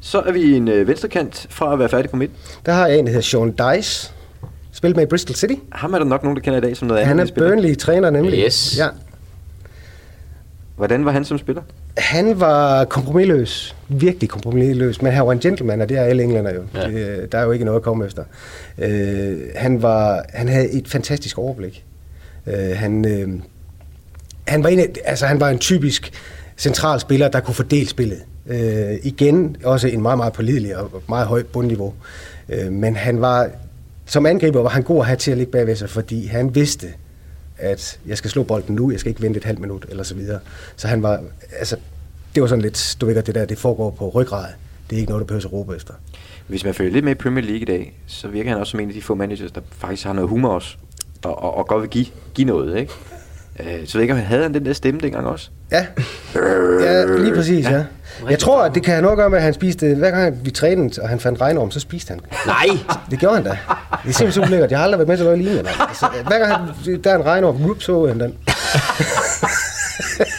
Så 0.00 0.20
er 0.20 0.32
vi 0.32 0.56
en 0.56 0.68
øh, 0.68 0.88
venstrekant 0.88 1.46
fra 1.50 1.72
at 1.72 1.78
være 1.78 1.88
færdig 1.88 2.10
på 2.10 2.16
midt. 2.16 2.30
Der 2.66 2.72
har 2.72 2.86
jeg 2.86 2.98
en, 2.98 3.06
der 3.06 3.12
hedder 3.12 3.52
Sean 3.56 3.74
Dice. 3.76 4.12
Spillet 4.72 4.96
med 4.96 5.04
i 5.04 5.06
Bristol 5.06 5.36
City. 5.36 5.54
Ham 5.72 5.94
er 5.94 5.98
der 5.98 6.04
nok 6.06 6.22
nogen, 6.22 6.36
der 6.36 6.42
kender 6.42 6.58
i 6.58 6.62
dag 6.62 6.76
som 6.76 6.88
noget 6.88 7.06
Han 7.06 7.18
er 7.18 7.22
andet. 7.22 7.34
Burnley-træner 7.34 8.10
nemlig. 8.10 8.44
Yes. 8.44 8.78
Ja. 8.78 8.86
Hvordan 10.76 11.04
var 11.04 11.12
han 11.12 11.24
som 11.24 11.38
spiller? 11.38 11.62
Han 11.98 12.40
var 12.40 12.84
kompromilløs. 12.84 13.76
Virkelig 13.88 14.28
kompromilløs. 14.30 15.02
Men 15.02 15.12
han 15.12 15.26
var 15.26 15.32
en 15.32 15.38
gentleman, 15.40 15.80
og 15.80 15.88
det 15.88 15.96
er 15.98 16.02
alle 16.02 16.22
englænder 16.22 16.54
jo. 16.54 16.62
Ja. 16.74 16.88
Det, 16.88 17.32
der 17.32 17.38
er 17.38 17.42
jo 17.44 17.50
ikke 17.50 17.64
noget 17.64 17.76
at 17.78 17.82
komme 17.82 18.06
efter. 18.06 18.22
Øh, 18.78 19.38
han, 19.56 19.82
var, 19.82 20.24
han 20.28 20.48
havde 20.48 20.70
et 20.70 20.88
fantastisk 20.88 21.38
overblik. 21.38 21.84
Øh, 22.46 22.76
han, 22.76 23.04
øh, 23.08 23.28
han, 24.48 24.62
var 24.62 24.68
en, 24.68 24.78
af- 24.78 24.92
altså, 25.04 25.26
han 25.26 25.40
var 25.40 25.48
en 25.48 25.58
typisk 25.58 26.12
central 26.56 27.00
spiller, 27.00 27.28
der 27.28 27.40
kunne 27.40 27.54
fordele 27.54 27.88
spillet. 27.88 28.18
Øh, 28.46 28.96
igen 29.02 29.56
også 29.64 29.88
en 29.88 30.02
meget, 30.02 30.16
meget 30.18 30.32
pålidelig 30.32 30.76
og 30.76 31.02
meget 31.08 31.26
højt 31.26 31.46
bundniveau. 31.46 31.94
Øh, 32.48 32.72
men 32.72 32.96
han 32.96 33.20
var, 33.20 33.48
som 34.06 34.26
angriber 34.26 34.62
var 34.62 34.68
han 34.68 34.82
god 34.82 35.00
at 35.00 35.06
have 35.06 35.16
til 35.16 35.30
at 35.30 35.36
ligge 35.38 35.52
bagved 35.52 35.76
sig, 35.76 35.90
fordi 35.90 36.26
han 36.26 36.54
vidste, 36.54 36.86
at 37.60 37.98
jeg 38.06 38.18
skal 38.18 38.30
slå 38.30 38.42
bolden 38.42 38.74
nu, 38.74 38.90
jeg 38.90 39.00
skal 39.00 39.10
ikke 39.10 39.22
vente 39.22 39.38
et 39.38 39.44
halvt 39.44 39.60
minut, 39.60 39.86
eller 39.88 40.02
så 40.02 40.14
videre. 40.14 40.40
Så 40.76 40.88
han 40.88 41.02
var, 41.02 41.22
altså, 41.58 41.76
det 42.34 42.40
var 42.40 42.48
sådan 42.48 42.62
lidt, 42.62 42.96
du 43.00 43.06
ved 43.06 43.14
godt, 43.14 43.26
det 43.26 43.34
der, 43.34 43.44
det 43.44 43.58
foregår 43.58 43.90
på 43.90 44.08
ryggrad. 44.08 44.46
Det 44.90 44.96
er 44.96 45.00
ikke 45.00 45.10
noget, 45.10 45.20
du 45.20 45.26
behøver 45.26 45.46
at 45.46 45.52
råbe 45.52 45.76
efter. 45.76 45.94
Hvis 46.46 46.64
man 46.64 46.74
følger 46.74 46.92
lidt 46.92 47.04
med 47.04 47.12
i 47.12 47.14
Premier 47.14 47.44
League 47.44 47.60
i 47.60 47.64
dag, 47.64 47.94
så 48.06 48.28
virker 48.28 48.50
han 48.50 48.60
også 48.60 48.70
som 48.70 48.80
en 48.80 48.88
af 48.88 48.94
de 48.94 49.02
få 49.02 49.14
managers, 49.14 49.52
der 49.52 49.60
faktisk 49.70 50.04
har 50.04 50.12
noget 50.12 50.28
humor 50.28 50.48
også. 50.48 50.76
Og, 51.24 51.42
og, 51.42 51.54
og 51.54 51.66
godt 51.66 51.82
vil 51.82 51.90
give, 51.90 52.06
give 52.34 52.46
noget, 52.46 52.78
ikke? 52.78 52.92
Øh, 53.66 53.86
så 53.86 53.98
jeg 53.98 54.02
ikke, 54.02 54.12
om 54.12 54.18
han 54.18 54.26
havde 54.26 54.42
han 54.42 54.54
den 54.54 54.66
der 54.66 54.72
stemme 54.72 55.00
dengang 55.00 55.26
også? 55.26 55.50
Ja, 55.72 55.86
ja 56.80 57.04
lige 57.04 57.34
præcis, 57.34 57.66
ja. 57.66 57.84
Jeg 58.30 58.38
tror, 58.38 58.62
at 58.62 58.74
det 58.74 58.82
kan 58.82 58.92
have 58.92 59.02
noget 59.02 59.12
at 59.12 59.18
gøre 59.18 59.30
med, 59.30 59.38
at 59.38 59.44
han 59.44 59.54
spiste, 59.54 59.94
hver 59.94 60.10
gang 60.10 60.44
vi 60.44 60.50
trænede, 60.50 61.02
og 61.02 61.08
han 61.08 61.20
fandt 61.20 61.40
regnorm, 61.40 61.70
så 61.70 61.80
spiste 61.80 62.10
han. 62.10 62.20
Nej! 62.46 62.78
Det 63.10 63.18
gjorde 63.18 63.34
han 63.34 63.44
da. 63.44 63.50
Det 63.50 63.56
er 64.08 64.12
simpelthen 64.12 64.32
så 64.32 64.40
ulækkert. 64.48 64.70
Jeg 64.70 64.78
har 64.78 64.84
aldrig 64.84 64.98
været 64.98 65.08
med 65.08 65.16
til 65.16 65.24
noget 65.24 65.38
lignende. 65.38 65.70
Altså, 65.88 66.06
hver 66.26 66.38
gang 66.38 66.52
han, 66.52 67.00
der 67.04 67.10
er 67.10 67.16
en 67.16 67.26
regnorm, 67.26 67.56
whoop, 67.56 67.82
så 67.82 68.06
han 68.06 68.20
den. 68.20 68.34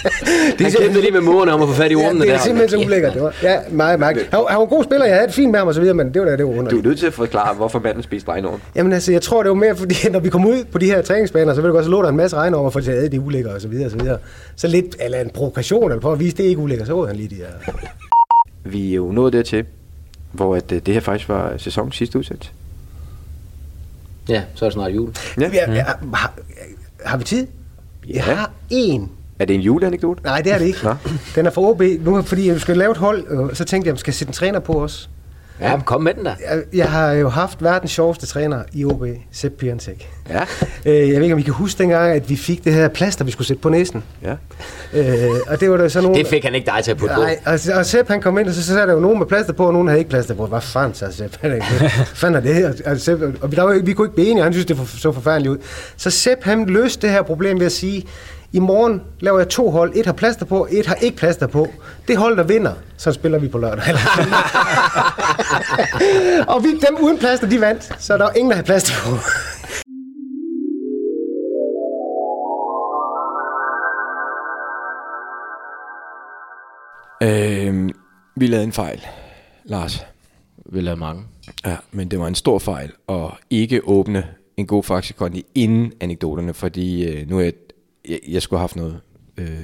Det 0.58 0.62
han 0.66 0.72
kæmpede 0.80 1.02
lige 1.02 1.12
med 1.12 1.22
murene 1.22 1.54
om 1.54 1.62
at 1.62 1.68
få 1.68 1.74
fat 1.74 1.92
i 1.92 1.94
Ja, 1.96 2.08
ormene 2.08 2.26
det 2.26 2.32
er 2.32 2.36
der. 2.36 2.44
simpelthen 2.44 2.80
så 2.82 2.86
ulækkert. 2.86 3.14
Det 3.14 3.22
var, 3.22 3.34
ja, 3.44 3.60
meget 3.72 4.00
mærkeligt. 4.00 4.30
Han, 4.32 4.40
han 4.50 4.58
var 4.58 4.64
en 4.64 4.70
god 4.70 4.84
spiller, 4.84 5.06
jeg 5.06 5.16
havde 5.16 5.28
det 5.28 5.36
fint 5.36 5.52
med 5.52 5.60
ham 5.60 5.68
og 5.68 5.74
så 5.74 5.80
videre, 5.82 5.96
men 5.96 6.14
det 6.14 6.22
var 6.22 6.28
da 6.28 6.38
det 6.38 6.46
var 6.46 6.52
under. 6.52 6.72
Du 6.72 6.80
er 6.80 6.84
nødt 6.84 7.00
til 7.00 7.06
at 7.08 7.14
forklare, 7.14 7.56
hvorfor 7.56 7.80
manden 7.80 8.04
spiste 8.04 8.30
regnorm. 8.32 8.62
Jamen 8.76 8.94
altså, 8.94 9.12
jeg 9.12 9.22
tror, 9.22 9.44
det 9.44 9.50
var 9.50 9.56
mere, 9.56 9.76
fordi 9.76 9.96
når 10.12 10.20
vi 10.20 10.30
kom 10.30 10.46
ud 10.46 10.64
på 10.72 10.78
de 10.78 10.86
her 10.86 11.02
træningsbaner, 11.02 11.54
så 11.54 11.62
ville 11.62 11.70
du 11.70 11.74
godt, 11.76 11.86
så 11.86 11.92
lå 11.92 12.02
der 12.02 12.10
en 12.10 12.18
masse 12.18 12.38
regnormer, 12.38 12.70
for 12.70 12.80
at 12.80 12.86
sige, 12.86 12.98
at 12.98 13.12
det 13.12 13.18
er 13.18 13.22
ulækkert 13.22 13.54
og 13.54 13.62
så 13.62 13.68
videre 13.68 13.86
og 13.86 13.92
så 13.92 13.98
videre. 13.98 14.18
Så 14.56 14.68
lidt, 14.68 14.96
eller 15.00 15.20
en 15.22 15.30
provokation, 15.30 15.92
eller 15.92 16.02
på 16.02 16.12
at 16.12 16.20
vise, 16.20 16.38
det 16.38 16.46
er 16.46 16.50
ikke 16.50 16.62
ulækkert, 16.62 16.88
så 16.88 16.94
var 16.94 17.06
han 17.08 17.16
lige 17.16 17.28
de 17.30 17.36
her. 17.36 17.74
Vi 18.64 18.92
er 18.92 18.96
jo 18.96 19.12
nået 19.12 19.34
dertil, 19.34 19.66
hvor 20.32 20.56
at, 20.56 20.72
øh, 20.72 20.82
det 20.86 20.94
her 20.94 21.02
faktisk 21.02 21.30
var 21.30 21.54
sæsonens 21.58 21.96
sidste 21.96 22.20
udsendelse. 22.20 22.52
Ja, 24.30 24.42
så 24.56 24.66
er 24.66 24.70
det 24.70 24.74
snart 24.74 24.92
jul. 24.96 25.10
Ja. 25.40 25.50
Ja, 25.54 25.72
ja, 25.74 25.84
har, 26.14 26.34
har 27.06 27.18
vi 27.18 27.24
tid? 27.24 27.48
Jeg 28.10 28.24
har 28.24 28.52
én 28.74 29.02
Er 29.42 29.46
det 29.46 29.54
en 29.54 29.62
juleanekdote? 29.62 30.24
Nej, 30.24 30.42
det 30.42 30.54
er 30.54 30.58
det 30.58 30.66
ikke. 30.66 30.80
Nå. 30.84 30.96
Den 31.36 31.46
er 31.46 31.50
fra 31.50 31.62
OB. 31.62 31.82
Nu, 32.00 32.22
fordi 32.22 32.48
jeg 32.48 32.62
skal 32.62 32.78
lave 32.78 32.92
et 32.92 32.98
hold, 32.98 33.26
øh, 33.30 33.56
så 33.56 33.66
tænkte 33.66 33.88
jeg, 33.88 33.92
om 33.92 33.96
jeg 33.96 34.00
skal 34.00 34.14
sætte 34.14 34.30
en 34.30 34.34
træner 34.34 34.60
på 34.60 34.84
os. 34.84 35.10
Ja, 35.62 35.80
kom 35.86 36.02
med 36.02 36.14
den 36.14 36.26
der. 36.26 36.36
Jeg, 36.50 36.64
jeg 36.74 36.92
har 36.92 37.12
jo 37.12 37.30
haft 37.30 37.64
verdens 37.64 37.92
sjoveste 37.92 38.26
træner 38.26 38.64
i 38.74 38.86
OB, 38.86 39.04
Sepp 39.32 39.56
Piontek. 39.60 40.10
Ja. 40.30 40.42
Øh, 40.86 41.10
jeg 41.10 41.16
ved 41.16 41.22
ikke, 41.22 41.34
om 41.34 41.40
I 41.40 41.42
kan 41.42 41.54
huske 41.54 41.78
dengang, 41.78 42.12
at 42.12 42.30
vi 42.30 42.36
fik 42.36 42.64
det 42.64 42.74
her 42.74 42.88
plaster, 42.88 43.26
vi 43.26 43.32
skulle 43.32 43.48
sætte 43.48 43.62
på 43.62 43.70
næsen. 43.70 44.04
Ja. 44.24 44.36
Øh, 44.94 45.30
og 45.48 45.60
det 45.60 45.72
var 45.72 45.78
der 45.78 45.88
så 45.88 46.02
nogle... 46.02 46.20
Det 46.20 46.28
fik 46.28 46.44
han 46.44 46.56
ikke 46.56 46.72
dig 46.76 46.84
til 46.84 46.92
at 46.92 46.98
putte 46.98 47.16
på. 47.16 47.22
Nej, 47.22 47.40
og, 47.46 47.60
og 47.76 47.86
Sepp 47.86 48.10
han 48.10 48.22
kom 48.22 48.38
ind, 48.38 48.48
og 48.48 48.54
så, 48.54 48.64
så 48.64 48.80
er 48.80 48.86
der 48.86 48.94
jo 48.94 49.00
nogen 49.00 49.20
med 49.20 49.28
plaster 49.28 49.54
på, 49.54 49.66
og 49.68 49.74
nogen 49.74 49.88
havde 49.88 50.00
ikke 50.00 50.10
plaster 50.10 50.34
på. 50.34 50.46
Hvad 50.46 50.62
fanden, 50.62 50.94
sagde 50.94 51.14
Sepp. 51.14 51.38
Fanden 52.16 52.36
er 52.36 52.40
det 52.42 52.56
her? 52.56 52.74
Og, 52.86 53.00
Sepp, 53.00 53.22
og 53.42 53.52
vi, 53.52 53.56
der 53.56 53.64
var, 53.64 53.82
vi 53.84 53.94
kunne 53.94 54.06
ikke 54.06 54.16
blive 54.16 54.28
enige, 54.28 54.44
han 54.44 54.54
synes, 54.54 54.66
det 54.66 54.78
for, 54.78 54.86
så 54.98 55.12
forfærdeligt 55.12 55.52
ud. 55.52 55.58
Så 55.98 56.10
Sepp 56.10 56.44
han 56.44 56.66
løste 56.66 57.02
det 57.02 57.10
her 57.10 57.22
problem 57.22 57.60
ved 57.60 57.66
at 57.66 57.72
sige, 57.72 58.06
i 58.54 58.60
morgen 58.60 59.02
laver 59.20 59.40
jeg 59.40 59.50
to 59.50 59.70
hold. 59.70 59.92
Et 59.96 60.06
har 60.06 60.14
plaster 60.14 60.46
på, 60.46 60.68
et 60.72 60.86
har 60.86 60.96
ikke 60.96 61.18
plaster 61.18 61.48
på. 61.48 61.68
Det 62.08 62.18
hold, 62.18 62.38
der 62.38 62.44
vinder, 62.44 62.74
så 62.98 63.12
spiller 63.12 63.40
vi 63.40 63.48
på 63.48 63.58
lørdag. 63.58 63.84
og 66.54 66.64
vi, 66.64 66.70
dem 66.70 66.98
uden 67.02 67.18
plaster, 67.18 67.50
de 67.50 67.62
vandt. 67.62 67.92
Så 68.00 68.18
der 68.18 68.24
var 68.24 68.32
ingen, 68.32 68.50
der 68.50 68.56
havde 68.56 68.66
plaster 68.66 68.94
på. 69.04 69.18
Øh, 77.24 77.90
vi 78.36 78.48
lavede 78.48 78.64
en 78.64 78.72
fejl, 78.72 79.06
Lars. 79.64 80.06
Vi 80.66 80.82
lavede 80.82 81.00
mange. 81.00 81.24
Ja, 81.66 81.76
men 81.92 82.12
det 82.12 82.20
var 82.20 82.28
en 82.28 82.36
stor 82.36 82.60
fejl 82.60 82.92
at 83.10 83.30
ikke 83.50 83.82
åbne 83.84 84.24
en 84.58 84.68
god 84.68 84.84
faxekonti 84.84 85.46
inden 85.56 85.94
anekdoterne, 86.00 86.54
fordi 86.54 87.08
øh, 87.08 87.30
nu 87.30 87.40
er 87.40 87.44
jeg, 87.44 87.54
jeg, 88.10 88.20
jeg 88.28 88.42
skulle 88.42 88.58
have 88.58 88.64
haft 88.64 88.76
noget 88.76 89.00
øh, 89.38 89.60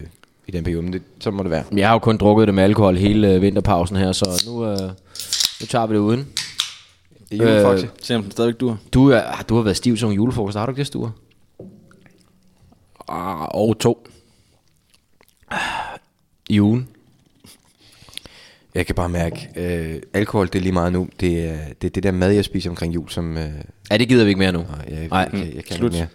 i 0.47 0.51
den 0.51 0.63
periode, 0.63 0.81
men 0.83 0.93
det, 0.93 1.01
så 1.19 1.31
må 1.31 1.43
det 1.43 1.51
være. 1.51 1.63
Jeg 1.75 1.87
har 1.87 1.93
jo 1.93 1.99
kun 1.99 2.17
drukket 2.17 2.47
det 2.47 2.55
med 2.55 2.63
alkohol 2.63 2.97
hele 2.97 3.33
øh, 3.33 3.41
vinterpausen 3.41 3.95
her, 3.97 4.11
så 4.11 4.43
nu, 4.47 4.65
øh, 4.65 4.79
nu 5.61 5.65
tager 5.69 5.87
vi 5.87 5.93
det 5.93 5.99
uden. 5.99 6.27
Det 7.31 7.41
er 7.41 7.51
julefaxe. 7.51 7.85
Øh, 7.85 7.91
se 8.01 8.15
om 8.15 8.21
den 8.23 8.31
stadigvæk 8.31 8.59
dur. 8.59 8.77
Du, 8.93 9.09
er, 9.09 9.21
du 9.49 9.55
har 9.55 9.61
været 9.61 9.77
stiv 9.77 9.97
som 9.97 10.11
julefrokost, 10.11 10.57
har 10.57 10.65
du 10.65 10.71
ikke 10.71 10.79
det, 10.79 10.87
Sture? 10.87 11.11
Ah, 13.09 13.41
og 13.55 13.79
to. 13.79 14.07
I 16.49 16.61
ugen? 16.61 16.87
jeg 18.75 18.85
kan 18.85 18.95
bare 18.95 19.09
mærke, 19.09 19.49
øh, 19.55 20.01
alkohol 20.13 20.47
det 20.47 20.55
er 20.55 20.59
lige 20.59 20.71
meget 20.71 20.93
nu. 20.93 21.07
Det 21.19 21.39
er 21.49 21.57
det, 21.81 21.87
er 21.87 21.91
det 21.91 22.03
der 22.03 22.11
mad, 22.11 22.31
jeg 22.31 22.45
spiser 22.45 22.69
omkring 22.69 22.95
jul, 22.95 23.09
som... 23.09 23.37
Øh, 23.37 23.49
Ja, 23.91 23.97
det 23.97 24.07
gider 24.09 24.23
vi 24.23 24.29
ikke 24.29 24.39
mere 24.39 24.51
nu. 24.51 24.59
nej, 24.59 24.67
jeg, 24.99 25.07
Nej. 25.07 25.29
jeg, 25.33 25.39
jeg, 25.45 25.55
jeg 25.55 25.63
kan 25.65 25.77
Slut. 25.77 25.93
ikke 25.93 25.97
mere. 25.97 26.07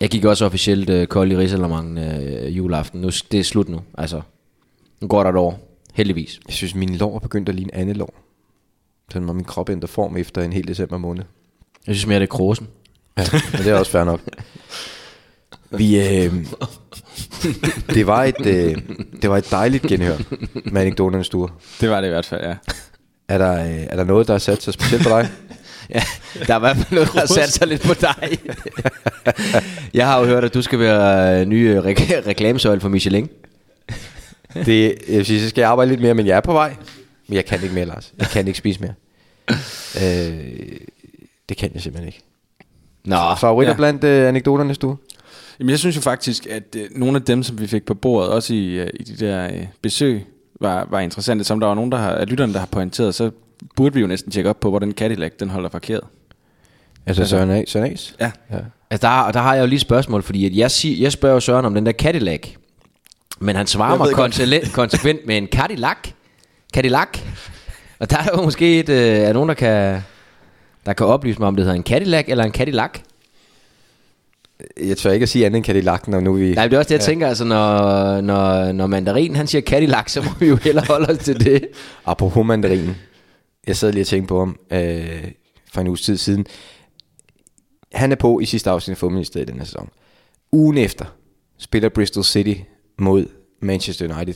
Jeg 0.00 0.10
gik 0.10 0.24
også 0.24 0.44
officielt 0.44 0.90
øh, 0.90 1.06
kold 1.06 1.32
i 1.32 1.36
Rigsalermangen 1.36 1.98
øh, 1.98 2.56
juleaften. 2.56 3.00
Nu, 3.00 3.10
det 3.32 3.40
er 3.40 3.44
slut 3.44 3.68
nu. 3.68 3.80
Altså, 3.98 4.20
nu 5.00 5.08
går 5.08 5.22
der 5.22 5.30
et 5.30 5.36
år. 5.36 5.60
Heldigvis. 5.94 6.40
Jeg 6.46 6.54
synes, 6.54 6.74
min 6.74 6.96
lår 6.96 7.14
er 7.14 7.18
begyndt 7.18 7.48
at 7.48 7.54
ligne 7.54 7.74
andet 7.74 7.96
lår. 7.96 8.14
Sådan 9.12 9.28
var 9.28 9.34
min 9.34 9.44
krop 9.44 9.70
ændret 9.70 9.90
form 9.90 10.16
efter 10.16 10.42
en 10.42 10.52
hel 10.52 10.68
december 10.68 10.98
måned. 10.98 11.24
Jeg 11.86 11.94
synes 11.94 12.06
mere, 12.06 12.18
det 12.18 12.26
er 12.26 12.30
krosen. 12.30 12.68
Ja, 13.16 13.24
men 13.52 13.60
det 13.60 13.66
er 13.66 13.74
også 13.74 13.92
fair 13.92 14.04
nok. 14.04 14.20
Vi, 15.70 16.00
øh, 16.00 16.34
det, 17.94 18.06
var 18.06 18.24
et, 18.24 18.46
øh, 18.46 18.76
det 19.22 19.30
var 19.30 19.36
et 19.36 19.50
dejligt 19.50 19.82
genhør 19.82 20.16
med 20.72 20.80
anekdoternes 20.80 21.26
stue. 21.26 21.48
Det 21.80 21.90
var 21.90 22.00
det 22.00 22.08
i 22.08 22.10
hvert 22.10 22.26
fald, 22.26 22.44
ja. 22.44 22.56
Er 23.28 23.38
der, 23.38 23.64
øh, 23.64 23.86
er 23.90 23.96
der 23.96 24.04
noget, 24.04 24.28
der 24.28 24.34
er 24.34 24.38
sat 24.38 24.62
sig 24.62 24.74
specielt 24.74 25.02
på 25.02 25.08
dig? 25.08 25.28
Ja, 25.90 26.02
der 26.46 26.54
er 26.54 26.58
i 26.58 26.60
hvert 26.60 26.76
fald 26.76 26.86
noget, 26.90 27.12
der 27.12 27.20
har 27.20 27.26
sat 27.26 27.48
sig 27.48 27.66
lidt 27.66 27.82
på 27.82 27.94
dig. 27.94 28.38
jeg 29.94 30.06
har 30.06 30.20
jo 30.20 30.26
hørt, 30.26 30.44
at 30.44 30.54
du 30.54 30.62
skal 30.62 30.78
være 30.78 31.40
øh, 31.40 31.46
ny 31.46 31.68
øh, 31.70 31.78
re- 31.78 32.26
reklamesøjle 32.30 32.80
for 32.80 32.88
Michelin. 32.88 33.28
Det, 34.54 34.94
jeg 35.08 35.16
vil 35.16 35.26
sige, 35.26 35.40
så 35.40 35.48
skal 35.48 35.62
jeg 35.62 35.70
arbejde 35.70 35.90
lidt 35.90 36.00
mere, 36.00 36.14
men 36.14 36.26
jeg 36.26 36.36
er 36.36 36.40
på 36.40 36.52
vej. 36.52 36.76
Men 37.26 37.36
jeg 37.36 37.44
kan 37.44 37.62
ikke 37.62 37.74
mere, 37.74 37.84
Lars. 37.84 38.12
Jeg 38.18 38.26
kan 38.26 38.46
ikke 38.46 38.58
spise 38.58 38.80
mere. 38.80 38.94
Øh, 39.96 40.76
det 41.48 41.56
kan 41.56 41.70
jeg 41.74 41.82
simpelthen 41.82 42.08
ikke. 42.08 42.22
Nå, 43.04 43.34
Favoritter 43.40 43.72
ja. 43.72 43.76
blandt 43.76 44.04
øh, 44.04 44.28
anekdoterne, 44.28 44.74
du? 44.74 44.96
Jamen, 45.58 45.70
jeg 45.70 45.78
synes 45.78 45.96
jo 45.96 46.00
faktisk, 46.00 46.46
at 46.46 46.76
øh, 46.76 46.88
nogle 46.90 47.16
af 47.16 47.22
dem, 47.22 47.42
som 47.42 47.60
vi 47.60 47.66
fik 47.66 47.86
på 47.86 47.94
bordet, 47.94 48.30
også 48.30 48.54
i, 48.54 48.66
øh, 48.66 48.90
i 48.94 49.02
de 49.02 49.26
der 49.26 49.44
øh, 49.44 49.66
besøg, 49.82 50.26
var, 50.60 50.86
var 50.90 51.00
interessante. 51.00 51.44
Som 51.44 51.60
der 51.60 51.66
var 51.66 51.74
nogen 51.74 51.92
der 51.92 51.98
har, 51.98 52.10
af 52.10 52.28
lytterne, 52.28 52.52
der 52.52 52.58
har 52.58 52.66
pointeret, 52.66 53.14
så 53.14 53.30
burde 53.76 53.94
vi 53.94 54.00
jo 54.00 54.06
næsten 54.06 54.32
tjekke 54.32 54.50
op 54.50 54.60
på, 54.60 54.70
hvordan 54.70 54.92
Cadillac 54.92 55.32
den 55.40 55.50
holder 55.50 55.68
parkeret. 55.68 56.04
Altså 57.06 57.24
Søren, 57.24 57.50
A. 57.50 57.64
Søren 57.66 57.92
A's? 57.92 58.14
Ja. 58.20 58.30
ja. 58.50 58.58
Altså, 58.90 59.06
der, 59.06 59.32
der 59.32 59.40
har 59.40 59.54
jeg 59.54 59.60
jo 59.60 59.66
lige 59.66 59.76
et 59.76 59.80
spørgsmål, 59.80 60.22
fordi 60.22 60.46
at 60.46 60.56
jeg, 60.56 60.70
sig, 60.70 61.00
jeg 61.00 61.12
spørger 61.12 61.40
Søren 61.40 61.64
om 61.64 61.74
den 61.74 61.86
der 61.86 61.92
Cadillac, 61.92 62.48
men 63.40 63.56
han 63.56 63.66
svarer 63.66 63.96
mig 63.96 64.12
konsekvent, 64.12 64.72
konsekvent 64.80 65.26
med 65.26 65.36
en 65.36 65.46
Cadillac. 65.46 65.96
Cadillac. 66.74 67.18
Og 67.98 68.10
der 68.10 68.16
er 68.16 68.36
jo 68.36 68.42
måske 68.42 68.78
et, 68.80 68.88
øh, 68.88 69.18
er 69.18 69.32
nogen, 69.32 69.48
der 69.48 69.54
kan, 69.54 70.00
der 70.86 70.92
kan 70.92 71.06
oplyse 71.06 71.38
mig, 71.38 71.48
om 71.48 71.56
det 71.56 71.64
hedder 71.64 71.76
en 71.76 71.82
Cadillac 71.82 72.24
eller 72.28 72.44
en 72.44 72.52
Cadillac. 72.52 72.90
Jeg 74.86 74.96
tør 74.96 75.10
ikke 75.10 75.22
at 75.22 75.28
sige 75.28 75.46
andet 75.46 75.56
end 75.56 75.64
Cadillac, 75.64 76.06
når 76.06 76.20
nu 76.20 76.32
vi... 76.32 76.54
Nej, 76.54 76.68
det 76.68 76.74
er 76.74 76.78
også 76.78 76.88
det, 76.88 76.94
jeg 76.94 77.00
tænker, 77.04 77.28
altså, 77.28 77.44
når, 77.44 78.20
når, 78.20 78.72
når 78.72 78.86
mandarin 78.86 79.36
han 79.36 79.46
siger 79.46 79.62
Cadillac, 79.62 80.10
så 80.10 80.22
må 80.22 80.30
vi 80.40 80.46
jo 80.46 80.56
hellere 80.56 80.84
holde 80.88 81.06
os 81.10 81.18
til 81.18 81.44
det. 81.44 81.68
Apropos 82.06 82.46
mandarinen. 82.46 82.96
Jeg 83.68 83.76
sad 83.76 83.92
lige 83.92 84.02
og 84.02 84.06
tænkte 84.06 84.28
på 84.28 84.38
ham 84.38 84.58
øh, 84.70 85.30
for 85.72 85.80
en 85.80 85.86
uges 85.86 86.02
tid 86.02 86.16
siden. 86.16 86.46
Han 87.92 88.12
er 88.12 88.16
på 88.16 88.40
i 88.40 88.44
sidste 88.44 88.70
afsnit 88.70 88.92
af 88.92 88.98
Fodboldministeriet 88.98 89.48
i 89.48 89.52
den 89.52 89.58
her 89.58 89.66
sæson. 89.66 89.90
Ugen 90.52 90.78
efter 90.78 91.04
spiller 91.58 91.88
Bristol 91.88 92.24
City 92.24 92.60
mod 92.98 93.26
Manchester 93.60 94.14
United 94.14 94.34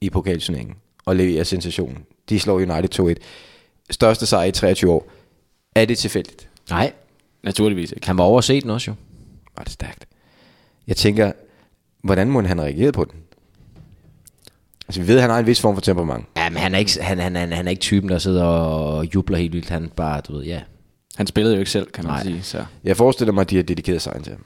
i 0.00 0.10
pokalturneringen 0.10 0.76
og 1.04 1.16
leverer 1.16 1.44
sensationen. 1.44 2.04
De 2.28 2.40
slår 2.40 2.54
United 2.54 3.16
2-1. 3.16 3.22
Største 3.90 4.26
sejr 4.26 4.44
i 4.44 4.52
23 4.52 4.92
år. 4.92 5.10
Er 5.74 5.84
det 5.84 5.98
tilfældigt? 5.98 6.48
Nej, 6.70 6.92
Naturligvis 7.42 7.92
ikke. 7.92 8.06
han 8.06 8.18
var 8.18 8.24
overset 8.24 8.62
den 8.62 8.70
også 8.70 8.90
jo. 8.90 8.94
Var 9.56 9.64
det 9.64 9.72
stærkt. 9.72 10.06
Jeg 10.86 10.96
tænker, 10.96 11.32
hvordan 12.04 12.30
må 12.30 12.42
han 12.42 12.60
reagere 12.60 12.92
på 12.92 13.04
den? 13.04 13.20
Altså, 14.88 15.00
vi 15.00 15.08
ved, 15.08 15.14
at 15.16 15.20
han 15.20 15.30
har 15.30 15.38
en 15.38 15.46
vis 15.46 15.60
form 15.60 15.74
for 15.76 15.80
temperament. 15.80 16.24
Ja, 16.36 16.48
men 16.50 16.58
han 16.58 16.74
er 16.74 16.78
ikke, 16.78 17.02
han, 17.02 17.18
han, 17.18 17.36
han, 17.36 17.52
han 17.52 17.66
er 17.66 17.70
ikke 17.70 17.80
typen, 17.80 18.10
der 18.10 18.18
sidder 18.18 18.44
og 18.44 19.14
jubler 19.14 19.36
helt 19.38 19.52
vildt. 19.52 19.68
Han 19.68 19.90
bare, 19.96 20.20
du 20.20 20.32
ved, 20.36 20.44
ja. 20.44 20.60
Han 21.16 21.26
spillede 21.26 21.54
jo 21.54 21.58
ikke 21.60 21.70
selv, 21.70 21.86
kan 21.90 22.04
man 22.04 22.12
Nej. 22.12 22.22
sige. 22.22 22.42
Så 22.42 22.64
Jeg 22.84 22.96
forestiller 22.96 23.32
mig, 23.32 23.40
at 23.40 23.50
de 23.50 23.56
har 23.56 23.62
dedikeret 23.62 24.02
sig 24.02 24.20
til 24.24 24.32
ham. 24.32 24.44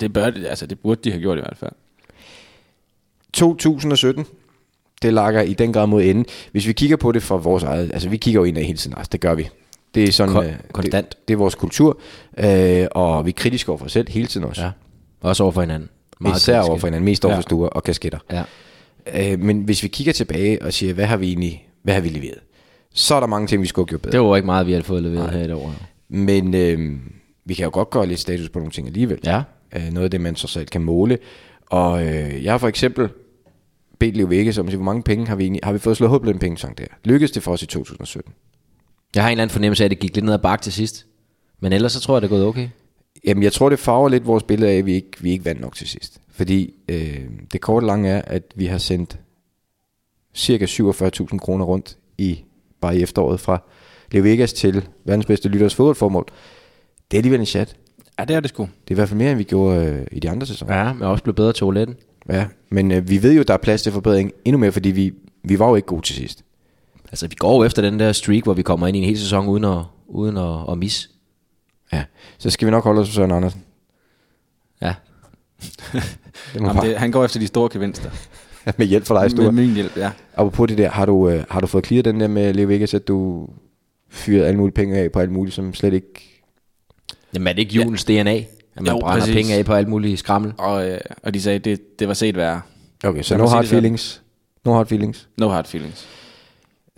det, 0.00 0.12
bør, 0.12 0.24
altså, 0.24 0.66
det 0.66 0.78
burde 0.80 1.00
de 1.04 1.10
have 1.10 1.20
gjort 1.20 1.38
i 1.38 1.40
hvert 1.40 1.56
fald. 1.56 1.72
2017, 3.32 4.26
det 5.02 5.12
lakker 5.14 5.40
i 5.40 5.54
den 5.54 5.72
grad 5.72 5.86
mod 5.86 6.02
enden. 6.02 6.26
Hvis 6.52 6.66
vi 6.66 6.72
kigger 6.72 6.96
på 6.96 7.12
det 7.12 7.22
fra 7.22 7.36
vores 7.36 7.62
eget, 7.62 7.90
altså 7.92 8.08
vi 8.08 8.16
kigger 8.16 8.40
jo 8.40 8.44
ind 8.44 8.58
af 8.58 8.64
hele 8.64 8.78
tiden, 8.78 8.96
altså 8.96 9.10
det 9.12 9.20
gør 9.20 9.34
vi. 9.34 9.48
Det 9.94 10.04
er 10.04 10.12
sådan, 10.12 10.36
Kon- 10.36 10.44
øh, 10.44 10.54
konstant. 10.72 11.08
Det, 11.10 11.28
det 11.28 11.34
er 11.34 11.38
vores 11.38 11.54
kultur, 11.54 11.98
øh, 12.38 12.86
og 12.90 13.24
vi 13.26 13.30
er 13.30 13.34
kritiske 13.36 13.68
over 13.70 13.78
for 13.78 13.84
os 13.84 13.92
selv 13.92 14.08
hele 14.10 14.26
tiden 14.26 14.46
også. 14.46 14.62
ja. 14.62 14.70
Også 15.20 15.42
over 15.42 15.52
for 15.52 15.60
hinanden. 15.60 15.88
Meget 16.20 16.36
Især 16.36 16.54
kritisk. 16.54 16.68
over 16.70 16.78
for 16.78 16.86
hinanden, 16.86 17.04
mest 17.04 17.24
over 17.24 17.34
for 17.34 17.38
Ja. 17.38 17.42
stuer 17.42 17.68
og 17.68 17.82
kasketter. 17.82 18.18
Ja. 18.32 18.42
Øh, 19.14 19.40
men 19.40 19.62
hvis 19.62 19.82
vi 19.82 19.88
kigger 19.88 20.12
tilbage 20.12 20.62
og 20.62 20.72
siger, 20.72 20.94
hvad 20.94 21.04
har 21.04 21.16
vi 21.16 21.28
egentlig, 21.28 21.68
hvad 21.82 21.94
har 21.94 22.00
vi 22.00 22.08
leveret? 22.08 22.38
Så 22.94 23.14
er 23.14 23.20
der 23.20 23.26
mange 23.26 23.46
ting, 23.46 23.62
vi 23.62 23.66
skulle 23.66 23.84
have 23.84 23.88
gjort 23.88 24.02
bedre. 24.02 24.18
Det 24.18 24.28
var 24.28 24.36
ikke 24.36 24.46
meget, 24.46 24.66
vi 24.66 24.72
havde 24.72 24.84
fået 24.84 25.02
leveret 25.02 25.30
her 25.30 25.48
i 25.48 25.52
år. 25.52 25.74
Men 26.08 26.54
øh, 26.54 26.98
vi 27.44 27.54
kan 27.54 27.64
jo 27.64 27.70
godt 27.72 27.90
gøre 27.90 28.06
lidt 28.06 28.20
status 28.20 28.48
på 28.48 28.58
nogle 28.58 28.72
ting 28.72 28.86
alligevel. 28.86 29.18
Ja. 29.24 29.42
Øh, 29.76 29.92
noget 29.92 30.04
af 30.04 30.10
det, 30.10 30.20
man 30.20 30.36
så 30.36 30.48
selv 30.48 30.66
kan 30.66 30.82
måle. 30.82 31.18
Og 31.66 32.06
øh, 32.06 32.44
jeg 32.44 32.52
har 32.52 32.58
for 32.58 32.68
eksempel 32.68 33.08
bedt 33.98 34.16
Leo 34.16 34.26
Vække, 34.26 34.52
siger, 34.52 34.76
hvor 34.76 34.84
mange 34.84 35.02
penge 35.02 35.26
har 35.26 35.36
vi, 35.36 35.42
egentlig, 35.42 35.60
har 35.64 35.72
vi 35.72 35.78
fået 35.78 35.96
slået 35.96 36.10
hul 36.10 36.20
på 36.20 36.32
den 36.32 36.38
pengesang 36.38 36.78
der? 36.78 36.84
Lykkedes 37.04 37.30
det 37.30 37.42
for 37.42 37.52
os 37.52 37.62
i 37.62 37.66
2017? 37.66 38.32
Jeg 39.14 39.22
har 39.22 39.28
en 39.28 39.32
eller 39.32 39.42
anden 39.42 39.52
fornemmelse 39.52 39.84
af, 39.84 39.86
at 39.86 39.90
det 39.90 39.98
gik 39.98 40.14
lidt 40.14 40.24
ned 40.24 40.34
ad 40.34 40.38
bakke 40.38 40.62
til 40.62 40.72
sidst. 40.72 41.06
Men 41.60 41.72
ellers 41.72 41.92
så 41.92 42.00
tror 42.00 42.16
jeg, 42.16 42.22
det 42.22 42.26
er 42.26 42.30
gået 42.30 42.44
okay. 42.44 42.68
Jamen, 43.26 43.42
jeg 43.42 43.52
tror, 43.52 43.68
det 43.68 43.78
farver 43.78 44.08
lidt 44.08 44.26
vores 44.26 44.42
billede 44.42 44.70
af, 44.70 44.76
at 44.76 44.86
vi 44.86 44.94
ikke, 44.94 45.10
vi 45.20 45.30
ikke 45.30 45.44
vandt 45.44 45.60
nok 45.60 45.74
til 45.74 45.88
sidst. 45.88 46.20
Fordi 46.30 46.74
øh, 46.88 47.20
det 47.52 47.60
korte 47.60 47.86
lange 47.86 48.10
er, 48.10 48.22
at 48.22 48.42
vi 48.54 48.66
har 48.66 48.78
sendt 48.78 49.18
cirka 50.34 50.64
47.000 50.64 51.38
kroner 51.38 51.64
rundt 51.64 51.98
i 52.18 52.44
bare 52.80 52.96
i 52.96 53.02
efteråret 53.02 53.40
fra 53.40 53.62
Leo 54.12 54.22
Vegas 54.22 54.52
til 54.52 54.88
verdens 55.04 55.26
bedste 55.26 55.48
lytters 55.48 55.74
fodboldformål. 55.74 56.26
Det 57.10 57.16
er 57.16 57.18
alligevel 57.18 57.40
en 57.40 57.46
chat. 57.46 57.76
Ja, 58.18 58.24
det 58.24 58.36
er 58.36 58.40
det 58.40 58.50
sgu. 58.50 58.62
Det 58.62 58.90
er 58.90 58.92
i 58.92 58.94
hvert 58.94 59.08
fald 59.08 59.18
mere, 59.18 59.30
end 59.30 59.38
vi 59.38 59.44
gjorde 59.44 59.86
øh, 59.86 60.06
i 60.12 60.20
de 60.20 60.30
andre 60.30 60.46
sæsoner. 60.46 60.76
Ja, 60.76 60.92
men 60.92 61.02
også 61.02 61.24
blevet 61.24 61.36
bedre 61.36 61.52
til 61.52 61.60
toiletten. 61.60 61.96
Ja, 62.28 62.46
men 62.70 62.92
øh, 62.92 63.08
vi 63.08 63.22
ved 63.22 63.34
jo, 63.34 63.42
der 63.42 63.54
er 63.54 63.58
plads 63.58 63.82
til 63.82 63.92
forbedring 63.92 64.32
endnu 64.44 64.58
mere, 64.58 64.72
fordi 64.72 64.90
vi, 64.90 65.12
vi 65.44 65.58
var 65.58 65.68
jo 65.68 65.74
ikke 65.74 65.86
gode 65.86 66.02
til 66.02 66.14
sidst. 66.14 66.44
Altså, 67.10 67.28
vi 67.28 67.34
går 67.38 67.56
jo 67.56 67.64
efter 67.64 67.82
den 67.82 68.00
der 68.00 68.12
streak, 68.12 68.42
hvor 68.42 68.54
vi 68.54 68.62
kommer 68.62 68.86
ind 68.86 68.96
i 68.96 69.00
en 69.00 69.06
hel 69.06 69.18
sæson 69.18 69.46
uden 69.46 69.64
at, 69.64 69.78
uden 70.06 70.36
at, 70.36 70.70
at 70.70 70.78
misse. 70.78 71.08
Ja, 71.92 72.04
så 72.38 72.50
skal 72.50 72.66
vi 72.66 72.70
nok 72.70 72.84
holde 72.84 73.00
os 73.00 73.08
på 73.08 73.14
Søren 73.14 73.30
Andersen. 73.32 73.62
Ja. 74.82 74.94
Det 76.54 76.60
Jamen, 76.60 76.76
det, 76.82 76.96
han 76.96 77.10
går 77.10 77.24
efter 77.24 77.40
de 77.40 77.46
store 77.46 77.68
gevinster. 77.72 78.10
med 78.76 78.86
hjælp 78.86 79.06
fra 79.06 79.14
dig, 79.14 79.22
Med 79.22 79.30
Sture. 79.30 79.52
min 79.52 79.74
hjælp, 79.74 79.96
ja. 79.96 80.10
Apropos 80.34 80.68
det 80.68 80.78
der, 80.78 80.90
har 80.90 81.06
du, 81.06 81.28
øh, 81.28 81.44
har 81.50 81.60
du 81.60 81.66
fået 81.66 81.86
clear 81.86 82.02
den 82.02 82.20
der 82.20 82.28
med 82.28 82.54
Leo 82.54 82.66
Vegas, 82.68 82.94
at 82.94 83.08
du 83.08 83.48
fyrede 84.10 84.46
alle 84.46 84.58
mulige 84.58 84.74
penge 84.74 84.96
af 84.98 85.12
på 85.12 85.20
alt 85.20 85.30
muligt, 85.32 85.54
som 85.54 85.74
slet 85.74 85.92
ikke... 85.94 86.42
Jamen 87.34 87.46
er 87.48 87.52
det 87.52 87.58
ikke 87.62 87.74
julens 87.74 88.04
DNA? 88.04 88.34
At 88.36 88.46
man 88.76 88.86
Jo, 88.86 88.98
brænder 89.00 89.20
præcis. 89.20 89.34
penge 89.34 89.54
af 89.54 89.64
på 89.64 89.72
alt 89.74 89.88
muligt 89.88 90.18
skrammel? 90.18 90.52
Og, 90.58 90.88
øh, 90.90 90.98
og 91.22 91.34
de 91.34 91.42
sagde, 91.42 91.58
det, 91.58 91.98
det 91.98 92.08
var 92.08 92.14
set 92.14 92.36
værre. 92.36 92.60
Okay, 93.04 93.22
så 93.22 93.36
no 93.36 93.46
hard 93.46 93.64
feelings. 93.66 94.22
No 94.64 94.72
hard 94.72 94.86
feelings. 94.86 95.28
No 95.38 95.48
hard 95.48 95.64
feelings. 95.66 96.08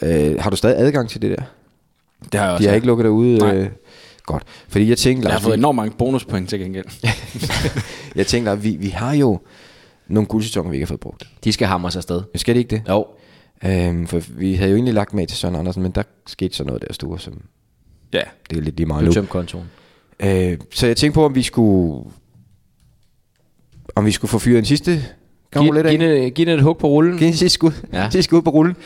Øh, 0.02 0.36
har 0.40 0.51
du 0.51 0.56
stadig 0.56 0.78
adgang 0.78 1.09
til 1.09 1.23
det 1.23 1.31
der? 1.39 1.43
Det 2.32 2.40
har 2.40 2.47
jeg 2.47 2.52
også. 2.55 2.62
De 2.62 2.69
har 2.69 2.74
ikke 2.74 2.86
lukket 2.86 3.05
dig 3.05 3.10
ude? 3.10 3.39
Nej. 3.39 3.56
Øh, 3.56 3.69
godt. 4.29 4.43
Fordi 4.69 4.89
jeg 4.89 4.99
tænkte, 4.99 5.27
jeg 5.29 5.33
har 5.33 5.39
Lars, 5.39 5.43
fået 5.45 5.53
vi, 5.55 5.59
enormt 5.61 5.77
mange 5.77 5.95
bonuspoint 5.99 6.49
til 6.49 6.59
gengæld. 6.61 6.85
jeg 8.17 8.27
tænkte, 8.27 8.51
at 8.51 8.65
vi, 8.65 8.71
vi 8.81 8.89
har 8.89 9.15
jo 9.15 9.41
nogle 10.09 10.27
guldsæsoner, 10.27 10.71
vi 10.71 10.77
ikke 10.77 10.85
har 10.85 10.89
fået 10.89 11.01
brugt. 11.01 11.29
De 11.45 11.53
skal 11.53 11.67
hamre 11.67 11.91
sig 11.91 11.99
afsted. 12.01 12.23
Men 12.33 12.39
skal 12.39 12.55
det 12.55 12.59
ikke 12.59 12.71
det? 12.71 12.83
Jo. 12.89 13.07
Øhm, 13.65 14.07
for 14.07 14.23
vi 14.39 14.55
havde 14.55 14.71
jo 14.71 14.77
egentlig 14.77 14.95
lagt 14.95 15.15
med 15.15 15.27
til 15.27 15.37
Søren 15.39 15.55
Andersen, 15.57 15.83
men 15.83 15.93
der 15.93 16.03
skete 16.27 16.57
så 16.57 16.65
noget 16.65 16.83
der 16.89 16.93
store, 16.93 17.19
som 17.19 17.43
ja. 18.13 18.21
det 18.51 18.57
er 18.59 18.63
lidt 18.63 18.77
lige 18.77 18.87
meget 18.87 19.05
nu. 19.05 19.13
tømte 19.13 19.31
kontoen. 19.31 19.65
Øh, 20.21 20.59
så 20.75 20.87
jeg 20.87 20.97
tænkte 20.97 21.15
på, 21.15 21.25
om 21.25 21.35
vi 21.35 21.43
skulle 21.43 22.05
om 23.97 24.07
vi 24.07 24.11
skulle 24.11 24.29
få 24.29 24.39
fyret 24.39 24.59
en 24.59 24.65
sidste 24.65 25.05
Giv, 25.53 25.63
giv, 25.63 25.75
den- 25.75 26.33
giv 26.33 26.47
den 26.47 26.59
et 26.59 26.63
hug 26.63 26.79
på 26.79 26.89
rullen. 26.89 27.19
Giv 27.19 27.27
en 27.27 27.35
sidste 27.35 27.55
skud. 27.55 27.71
Ja. 27.93 28.03
sidste 28.11 28.23
skud 28.23 28.43
på 28.43 28.51
rullen. 28.51 28.77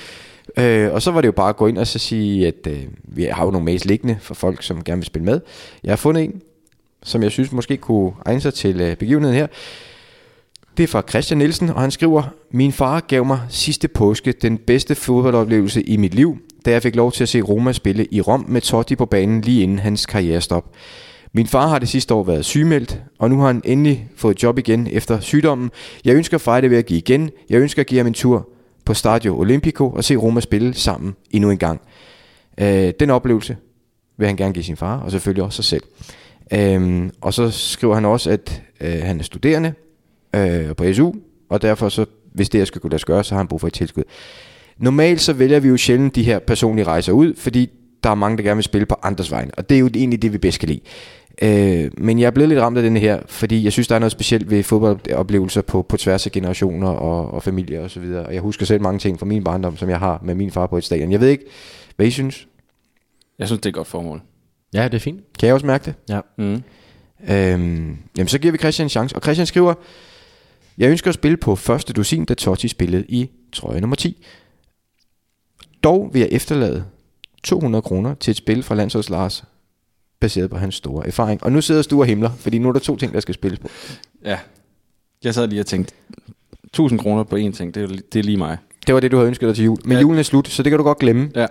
Øh, 0.56 0.93
og 0.93 1.02
så 1.02 1.10
var 1.10 1.20
det 1.20 1.27
jo 1.27 1.32
bare 1.32 1.48
at 1.48 1.56
gå 1.56 1.66
ind 1.66 1.78
og 1.78 1.86
så 1.86 1.98
sige, 1.98 2.47
at 2.47 2.66
øh, 2.66 2.82
vi 3.02 3.24
har 3.24 3.44
jo 3.44 3.51
nogle 3.51 3.64
mails 3.64 3.85
liggende 3.85 4.16
for 4.20 4.35
folk, 4.35 4.62
som 4.62 4.85
gerne 4.85 4.98
vil 4.98 5.06
spille 5.06 5.24
med. 5.24 5.40
Jeg 5.85 5.90
har 5.90 5.97
fundet 5.97 6.24
en, 6.24 6.40
som 7.02 7.23
jeg 7.23 7.31
synes 7.31 7.52
måske 7.52 7.77
kunne 7.77 8.12
egne 8.24 8.40
sig 8.40 8.55
til 8.55 8.81
øh, 8.81 8.97
begivenheden 8.97 9.36
her. 9.36 9.47
Det 10.77 10.82
er 10.82 10.86
fra 10.86 11.02
Christian 11.09 11.39
Nielsen, 11.39 11.70
og 11.70 11.81
han 11.81 11.90
skriver, 11.90 12.23
Min 12.51 12.73
far 12.73 13.01
gav 13.01 13.24
mig 13.24 13.40
sidste 13.48 13.89
påske 13.89 14.32
den 14.32 14.59
bedste 14.59 14.94
fodboldoplevelse 14.94 15.82
i 15.82 15.97
mit 15.97 16.14
liv, 16.14 16.39
da 16.64 16.70
jeg 16.70 16.82
fik 16.82 16.97
lov 16.97 17.12
til 17.12 17.23
at 17.23 17.28
se 17.28 17.40
Roma 17.40 17.73
spille 17.73 18.06
i 18.10 18.20
Rom 18.20 18.44
med 18.48 18.60
Totti 18.60 18.97
på 18.97 19.06
banen 19.06 19.40
lige 19.40 19.62
inden 19.62 19.78
hans 19.78 20.06
karrierestop. 20.06 20.64
Min 21.32 21.47
far 21.47 21.66
har 21.66 21.78
det 21.78 21.89
sidste 21.89 22.14
år 22.14 22.24
været 22.24 22.44
sygemeldt, 22.44 23.01
og 23.19 23.31
nu 23.31 23.40
har 23.40 23.47
han 23.47 23.62
endelig 23.64 24.09
fået 24.16 24.43
job 24.43 24.59
igen 24.59 24.89
efter 24.90 25.20
sygdommen. 25.20 25.70
Jeg 26.05 26.14
ønsker 26.14 26.39
far 26.39 26.60
det 26.60 26.70
ved 26.70 26.78
at 26.78 26.86
give 26.86 26.98
igen. 26.98 27.31
Jeg 27.51 27.60
ønsker 27.60 27.82
at 27.82 27.86
give 27.86 27.98
ham 27.98 28.06
en 28.06 28.14
tur 28.14 28.48
på 28.84 28.94
Stadio 28.94 29.38
Olimpico 29.38 29.90
og 29.90 30.04
se 30.04 30.16
Roma 30.16 30.40
spille 30.40 30.74
sammen 30.74 31.14
endnu 31.30 31.50
en 31.50 31.59
gang. 31.59 31.80
Øh, 32.60 32.92
den 33.00 33.10
oplevelse 33.10 33.56
vil 34.16 34.26
han 34.26 34.36
gerne 34.36 34.54
give 34.54 34.64
sin 34.64 34.76
far, 34.76 34.98
og 34.98 35.10
selvfølgelig 35.10 35.44
også 35.44 35.62
sig 35.62 35.64
selv. 35.64 35.82
Øhm, 36.52 37.10
og 37.20 37.34
så 37.34 37.50
skriver 37.50 37.94
han 37.94 38.04
også, 38.04 38.30
at 38.30 38.62
øh, 38.80 39.02
han 39.02 39.18
er 39.18 39.24
studerende 39.24 39.72
øh, 40.36 40.76
på 40.76 40.92
SU, 40.92 41.12
og 41.48 41.62
derfor 41.62 41.88
så, 41.88 42.06
hvis 42.32 42.48
det 42.48 42.60
her 42.60 42.64
skal 42.64 42.80
kunne 42.80 42.90
lade 42.90 42.98
sig 42.98 43.06
gøre, 43.06 43.24
så 43.24 43.34
har 43.34 43.38
han 43.38 43.48
brug 43.48 43.60
for 43.60 43.66
et 43.66 43.72
tilskud. 43.72 44.02
Normalt 44.78 45.20
så 45.20 45.32
vælger 45.32 45.60
vi 45.60 45.68
jo 45.68 45.76
sjældent 45.76 46.14
de 46.14 46.22
her 46.22 46.38
personlige 46.38 46.84
rejser 46.84 47.12
ud, 47.12 47.34
fordi 47.36 47.70
der 48.02 48.10
er 48.10 48.14
mange, 48.14 48.36
der 48.36 48.42
gerne 48.42 48.56
vil 48.56 48.64
spille 48.64 48.86
på 48.86 48.96
andres 49.02 49.30
vegne, 49.30 49.50
og 49.56 49.68
det 49.68 49.74
er 49.74 49.78
jo 49.78 49.90
egentlig 49.94 50.22
det, 50.22 50.32
vi 50.32 50.38
bedst 50.38 50.60
kan 50.60 50.68
lide. 50.68 50.80
Øh, 51.42 51.90
men 51.98 52.18
jeg 52.18 52.26
er 52.26 52.30
blevet 52.30 52.48
lidt 52.48 52.60
ramt 52.60 52.76
af 52.76 52.82
den 52.82 52.96
her, 52.96 53.20
fordi 53.26 53.64
jeg 53.64 53.72
synes, 53.72 53.88
der 53.88 53.94
er 53.94 53.98
noget 53.98 54.12
specielt 54.12 54.50
ved 54.50 54.62
fodboldoplevelser 54.62 55.62
på, 55.62 55.82
på 55.82 55.96
tværs 55.96 56.26
af 56.26 56.32
generationer 56.32 56.88
og, 56.88 57.34
og 57.34 57.42
familier 57.42 57.82
og 57.82 57.90
så 57.90 58.00
videre. 58.00 58.26
Og 58.26 58.34
jeg 58.34 58.40
husker 58.40 58.66
selv 58.66 58.82
mange 58.82 58.98
ting 58.98 59.18
fra 59.18 59.26
min 59.26 59.44
barndom, 59.44 59.76
som 59.76 59.88
jeg 59.88 59.98
har 59.98 60.20
med 60.24 60.34
min 60.34 60.50
far 60.50 60.66
på 60.66 60.76
et 60.78 60.84
stadion. 60.84 61.12
Jeg 61.12 61.20
ved 61.20 61.28
ikke, 61.28 61.44
hvad 61.96 62.06
I 62.06 62.10
synes. 62.10 62.48
Jeg 63.38 63.46
synes, 63.46 63.60
det 63.60 63.66
er 63.66 63.70
et 63.70 63.74
godt 63.74 63.88
formål. 63.88 64.22
Ja, 64.74 64.84
det 64.84 64.94
er 64.94 64.98
fint. 64.98 65.20
Kan 65.38 65.46
jeg 65.46 65.54
også 65.54 65.66
mærke 65.66 65.84
det? 65.84 65.94
Ja. 66.09 66.20
Mm. 66.38 66.62
Øhm, 67.30 67.98
jamen, 68.16 68.28
så 68.28 68.38
giver 68.38 68.52
vi 68.52 68.59
Christian 68.59 68.86
en 68.86 68.90
chance. 68.90 69.16
Og 69.16 69.22
Christian 69.22 69.46
skriver, 69.46 69.74
jeg 70.78 70.90
ønsker 70.90 71.09
at 71.09 71.14
spille 71.14 71.36
på 71.36 71.56
første 71.56 71.92
dusin, 71.92 72.24
da 72.24 72.34
Totti 72.34 72.68
spillede 72.68 73.04
i 73.09 73.30
trøje 73.52 73.80
nummer 73.80 73.96
10. 73.96 74.26
Dog 75.84 76.10
vil 76.12 76.20
jeg 76.20 76.28
efterlade 76.32 76.84
200 77.44 77.82
kroner 77.82 78.14
til 78.14 78.30
et 78.30 78.36
spil 78.36 78.62
fra 78.62 78.74
landsholds 78.74 79.10
Lars, 79.10 79.44
baseret 80.23 80.51
på 80.51 80.57
hans 80.57 80.74
store 80.74 81.07
erfaring. 81.07 81.43
Og 81.44 81.53
nu 81.53 81.61
sidder 81.61 81.82
Stue 81.82 82.03
og 82.03 82.07
himler, 82.07 82.31
fordi 82.39 82.59
nu 82.59 82.69
er 82.69 82.73
der 82.73 82.81
to 82.81 82.97
ting, 82.97 83.12
der 83.15 83.20
skal 83.20 83.35
spilles 83.35 83.59
på. 83.61 83.69
Ja. 84.24 84.39
Jeg 85.24 85.35
sad 85.35 85.47
lige 85.49 85.61
og 85.61 85.66
tænkte, 85.66 85.94
1000 86.65 87.01
kroner 87.01 87.23
på 87.24 87.36
én 87.36 87.53
ting, 87.53 87.74
det 87.74 87.82
er, 87.82 87.86
det 87.86 88.19
er 88.19 88.23
lige 88.23 88.36
mig. 88.36 88.59
Det 88.86 88.94
var 88.94 89.01
det, 89.01 89.11
du 89.11 89.16
havde 89.16 89.28
ønsket 89.28 89.47
dig 89.47 89.57
til 89.57 89.65
jul. 89.65 89.78
Men 89.85 89.93
Ja. 89.97 90.01
julen 90.01 90.19
er 90.19 90.23
slut, 90.23 90.49
så 90.49 90.62
det 90.62 90.70
kan 90.70 90.78
du 90.78 90.85
godt 90.85 90.99
glemme. 90.99 91.31
Ja. 91.35 91.47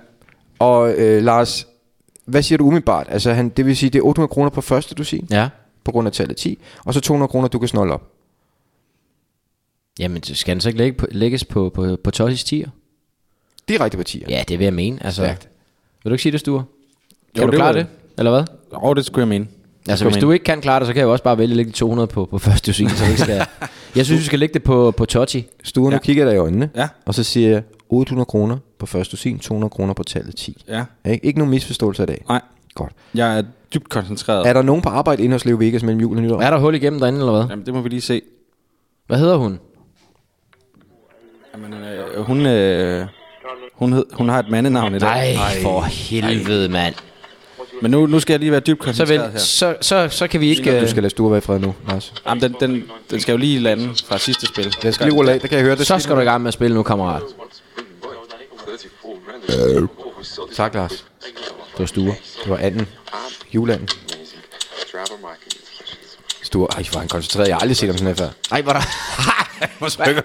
Og 0.59 0.93
øh, 0.97 1.23
Lars, 1.23 1.67
hvad 2.25 2.41
siger 2.43 2.57
du 2.57 2.65
umiddelbart? 2.65 3.07
Altså, 3.09 3.33
han, 3.33 3.49
det 3.49 3.65
vil 3.65 3.77
sige, 3.77 3.89
det 3.89 3.99
er 3.99 4.03
800 4.03 4.27
kroner 4.33 4.49
på 4.49 4.61
første 4.61 4.95
dusin, 4.95 5.27
Ja. 5.31 5.49
på 5.83 5.91
grund 5.91 6.07
af 6.07 6.13
tallet 6.13 6.37
10, 6.37 6.59
og 6.85 6.93
så 6.93 7.01
200 7.01 7.27
kroner, 7.29 7.47
du 7.47 7.59
kan 7.59 7.67
snolde 7.67 7.93
op. 7.93 8.11
Jamen, 9.99 10.23
skal 10.23 10.55
den 10.55 10.61
så 10.61 10.69
ikke 10.69 10.77
lægge 10.77 10.97
på, 10.97 11.07
lægges 11.11 11.45
på, 11.45 11.69
på, 11.69 11.97
på 12.03 12.11
Tossis 12.11 12.43
tier? 12.43 12.69
Direkte 13.67 13.97
på 13.97 14.03
10'er. 14.09 14.29
Ja, 14.29 14.43
det 14.47 14.59
vil 14.59 14.65
jeg 14.65 14.73
mene. 14.73 15.03
Altså, 15.05 15.21
Stærkt. 15.21 15.49
vil 16.03 16.09
du 16.09 16.13
ikke 16.13 16.23
sige 16.23 16.31
det, 16.31 16.39
Sture? 16.39 16.63
Kan 17.35 17.41
Jo, 17.43 17.47
du 17.47 17.51
det 17.51 17.57
klare 17.57 17.73
det? 17.73 17.87
Eller 18.17 18.31
hvad? 18.31 18.43
Og 18.71 18.95
det 18.95 19.05
skulle 19.05 19.21
jeg 19.21 19.27
mene. 19.27 19.47
Altså, 19.89 20.05
hvis 20.05 20.17
du 20.17 20.31
ikke 20.31 20.43
kan 20.45 20.61
klare 20.61 20.79
det, 20.79 20.87
så 20.87 20.93
kan 20.93 20.99
jeg 20.99 21.05
jo 21.05 21.11
også 21.11 21.23
bare 21.23 21.37
vælge 21.37 21.51
at 21.51 21.57
lægge 21.57 21.71
de 21.71 21.75
200 21.77 22.07
på, 22.07 22.25
på 22.31 22.37
første 22.39 22.67
dusin, 22.71 22.89
så 22.89 23.05
ikke 23.05 23.21
skal... 23.21 23.45
Jeg 23.95 24.05
synes, 24.05 24.19
vi 24.21 24.25
skal 24.25 24.39
lægge 24.39 24.53
det 24.53 24.63
på, 24.63 24.91
på 24.97 25.05
Totti. 25.05 25.47
Stue, 25.63 25.83
nu 25.89 25.91
Ja. 25.91 25.97
kigger 25.97 26.23
jeg 26.23 26.31
dig 26.31 26.35
i 26.35 26.39
øjnene, 26.39 26.69
Ja. 26.75 26.87
og 27.05 27.13
så 27.13 27.23
siger 27.23 27.49
jeg 27.49 27.63
800 27.89 28.25
kroner 28.25 28.57
på 28.79 28.85
første 28.85 29.11
dusin, 29.11 29.39
200 29.39 29.69
kroner 29.69 29.93
på 29.93 30.03
tallet 30.03 30.35
10. 30.35 30.63
Ja. 30.67 30.83
Ikke, 31.05 31.25
ikke 31.25 31.39
nogen 31.39 31.49
misforståelse 31.51 32.03
af 32.03 32.07
dag. 32.07 32.23
Nej, 32.29 32.41
Godt. 32.75 32.91
jeg 33.15 33.37
er 33.37 33.43
dybt 33.73 33.89
koncentreret. 33.89 34.47
Er 34.47 34.53
der 34.53 34.61
nogen 34.61 34.81
på 34.81 34.89
arbejde 34.89 35.23
inde 35.23 35.33
hos 35.33 35.45
Leo 35.45 35.57
Vegas 35.57 35.83
mellem 35.83 36.01
jul 36.01 36.17
og 36.17 36.23
nytår? 36.23 36.41
Er 36.41 36.49
der 36.49 36.57
hul 36.59 36.75
igennem 36.75 36.99
derinde, 36.99 37.19
eller 37.19 37.31
hvad? 37.31 37.45
Jamen, 37.49 37.65
det 37.65 37.73
må 37.73 37.81
vi 37.81 37.89
lige 37.89 38.01
se. 38.01 38.21
Hvad 39.07 39.17
hedder 39.17 39.35
hun? 39.37 39.59
Jamen, 41.53 41.73
øh, 41.73 42.21
hun, 42.25 42.45
øh, 42.45 43.05
hun, 43.73 43.93
hed, 43.93 44.05
hun 44.13 44.29
har 44.29 44.39
et 44.39 44.49
mandenavn 44.49 44.95
i 44.95 44.99
dag. 44.99 45.33
Nej, 45.35 45.61
for 45.61 45.81
helvede, 45.81 46.69
mand. 46.69 46.95
Men 47.81 47.91
nu, 47.91 48.05
nu 48.05 48.19
skal 48.19 48.33
jeg 48.33 48.39
lige 48.39 48.51
være 48.51 48.59
dybt 48.59 48.79
Så, 48.79 48.85
koncentreret 48.85 49.21
vel, 49.21 49.31
her. 49.31 49.39
så, 49.39 49.75
så, 49.81 50.07
så 50.11 50.27
kan 50.27 50.41
vi 50.41 50.49
ikke... 50.49 50.71
Du 50.71 50.75
øh, 50.75 50.89
skal 50.89 51.03
lade 51.03 51.09
Stue 51.09 51.31
være 51.31 51.37
i 51.37 51.41
fred 51.41 51.59
nu, 51.59 51.75
Lars. 51.89 52.13
Jamen, 52.27 52.41
den, 52.41 52.55
den, 52.59 52.83
den 53.11 53.19
skal 53.19 53.31
jo 53.31 53.37
lige 53.37 53.59
lande 53.59 53.89
fra 54.07 54.17
sidste 54.17 54.47
spil. 54.47 54.75
Jeg 54.83 54.93
skal 54.93 55.05
lige 55.07 55.15
rulle 55.15 55.31
af, 55.31 55.39
der 55.39 55.47
kan 55.47 55.57
jeg 55.57 55.65
høre 55.65 55.75
det. 55.75 55.87
Så 55.87 55.99
skal 55.99 56.15
du 56.15 56.21
i 56.21 56.23
gang 56.23 56.41
med 56.41 56.47
at 56.47 56.53
spille 56.53 56.75
nu, 56.75 56.83
kammerat. 56.83 57.21
Tak, 60.55 60.73
Lars. 60.73 61.05
Det 61.71 61.79
var 61.79 61.85
Sture. 61.85 62.15
Det 62.43 62.49
var 62.49 62.57
anden. 62.57 62.87
Juleanden. 63.53 63.87
Stor. 66.51 66.69
Ej, 66.77 66.83
hvor 66.91 66.99
han 66.99 67.07
koncentreret. 67.07 67.47
Jeg 67.47 67.55
har 67.55 67.61
aldrig 67.61 67.77
set 67.77 67.89
ham 67.89 67.97
sådan 67.97 68.15
her 68.15 68.25
før. 68.25 68.29
Ej, 68.51 68.61
hvor 68.61 68.73
der... 68.73 68.81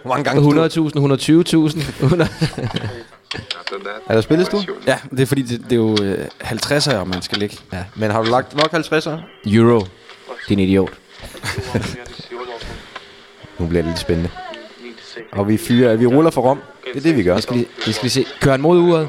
Hvor 0.02 0.08
mange 0.08 0.24
gange 0.24 0.70
Stue? 0.70 0.90
100.000, 0.90 0.96
120.000. 0.96 2.02
100... 2.02 2.30
Er 4.08 4.14
der 4.14 4.20
spillet, 4.20 4.46
Stue? 4.46 4.64
Ja, 4.86 4.98
det 5.10 5.20
er 5.20 5.26
fordi, 5.26 5.42
det, 5.42 5.60
det 5.64 5.72
er 5.72 5.76
jo 5.76 5.96
øh, 6.02 6.26
50'er, 6.42 7.04
man 7.04 7.22
skal 7.22 7.38
ligge. 7.38 7.58
Ja. 7.72 7.84
Men 7.94 8.10
har 8.10 8.22
du 8.22 8.30
lagt 8.30 8.54
nok 8.56 8.74
50'er? 8.74 9.10
Euro. 9.46 9.86
Din 10.48 10.58
idiot. 10.58 10.90
Nu 13.58 13.66
bliver 13.66 13.82
det 13.82 13.90
lidt 13.90 13.98
spændende. 13.98 14.30
Og 15.32 15.48
vi 15.48 15.56
fyrer, 15.56 15.96
vi 15.96 16.06
ruller 16.06 16.30
for 16.30 16.42
Rom. 16.42 16.60
Det 16.84 16.96
er 16.96 17.00
det, 17.00 17.16
vi 17.16 17.22
gør. 17.22 17.34
Vi 17.34 17.42
skal 17.42 17.56
lige, 17.56 17.68
vi 17.86 17.92
skal 17.92 18.10
se. 18.10 18.26
Kører 18.40 18.52
han 18.52 18.60
mod 18.60 18.78
uret? 18.78 19.08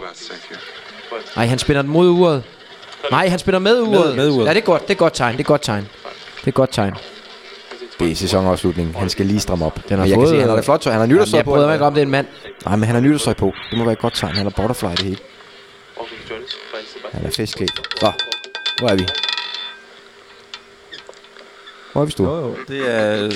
Nej, 1.36 1.46
han 1.46 1.60
spænder 1.60 1.82
den 1.82 1.92
mod 1.92 2.10
uret. 2.10 2.44
Nej, 3.12 3.28
han 3.28 3.40
spænder 3.40 3.60
med 3.60 3.82
uret. 3.82 4.16
med 4.16 4.30
uret. 4.30 4.46
Ja, 4.46 4.50
det 4.50 4.58
er 4.58 4.66
godt. 4.66 4.88
Det 4.88 4.94
er 4.94 4.98
godt 4.98 5.14
tegn. 5.14 5.34
Det 5.38 5.44
er 5.44 5.48
godt 5.48 5.62
tegn. 5.62 5.88
Det 6.42 6.48
er 6.48 6.52
godt 6.52 6.70
tegn. 6.74 6.94
Det 8.00 8.12
er 8.12 8.16
sæsonafslutningen. 8.16 8.96
Han 8.96 9.10
skal 9.10 9.26
lige 9.26 9.40
stramme 9.40 9.66
op. 9.66 9.76
Den 9.76 9.84
har 9.90 9.98
men 9.98 10.00
jeg 10.00 10.10
kan 10.10 10.16
fået- 10.22 10.30
se, 10.30 10.40
han 10.40 10.50
har 10.50 10.56
det 10.56 10.66
flot 10.66 10.80
tøj. 10.82 10.92
Han 10.92 11.00
har 11.00 11.08
nytårstøj 11.08 11.38
jeg 11.38 11.46
på. 11.46 11.52
bryder 11.52 11.66
mig 11.66 11.74
eller 11.74 11.76
ikke 11.76 11.86
om, 11.86 11.94
det 11.94 12.02
er 12.02 12.06
en 12.06 12.12
mand. 12.12 12.28
Nej, 12.66 12.76
men 12.76 12.84
han 12.84 12.96
har 12.96 13.02
nytårstøj 13.02 13.34
på. 13.34 13.54
Det 13.72 13.78
må 13.78 13.84
være 13.84 13.94
et 13.94 14.00
godt 14.00 14.14
tegn. 14.16 14.36
Han 14.36 14.46
har 14.46 14.50
butterfly 14.50 14.88
det 14.90 15.00
hele. 15.00 15.18
Han 17.12 17.26
er 17.26 17.30
festklædt. 17.32 17.72
Så, 18.00 18.12
hvor 18.80 18.90
er 18.90 18.96
vi? 18.96 19.08
Hvor 21.94 22.02
er 22.02 22.06
vi 22.06 22.12
stået? 22.12 22.56
Det 22.68 22.92
er... 22.92 22.96
Er 22.98 23.28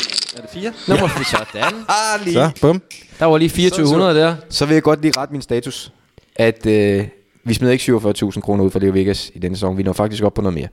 det 0.42 0.50
fire? 0.54 0.74
Nummer 0.88 1.08
sådan. 1.32 1.74
Ah, 1.90 2.26
lige. 2.26 2.34
Så, 2.34 2.52
bum. 2.62 2.82
Der 3.20 3.26
var 3.26 3.38
lige 3.38 3.50
2400 3.50 4.16
der. 4.20 4.36
Så 4.50 4.66
vil 4.66 4.74
jeg 4.74 4.84
godt 4.84 5.02
lige 5.02 5.14
rette 5.18 5.32
min 5.32 5.42
status. 5.42 5.92
At 6.36 6.66
øh, 6.66 7.06
vi 7.44 7.54
smider 7.54 7.74
ikke 7.74 7.84
47.000 8.34 8.42
kroner 8.42 8.64
ud 8.64 8.72
fra 8.72 8.80
Leo 8.80 8.92
Vegas 8.92 9.32
i 9.36 9.40
denne 9.40 9.56
sæson. 9.58 9.78
Vi 9.78 9.84
når 9.84 9.94
faktisk 9.94 10.24
op 10.24 10.34
på 10.34 10.42
noget 10.42 10.54
mere. 10.54 10.68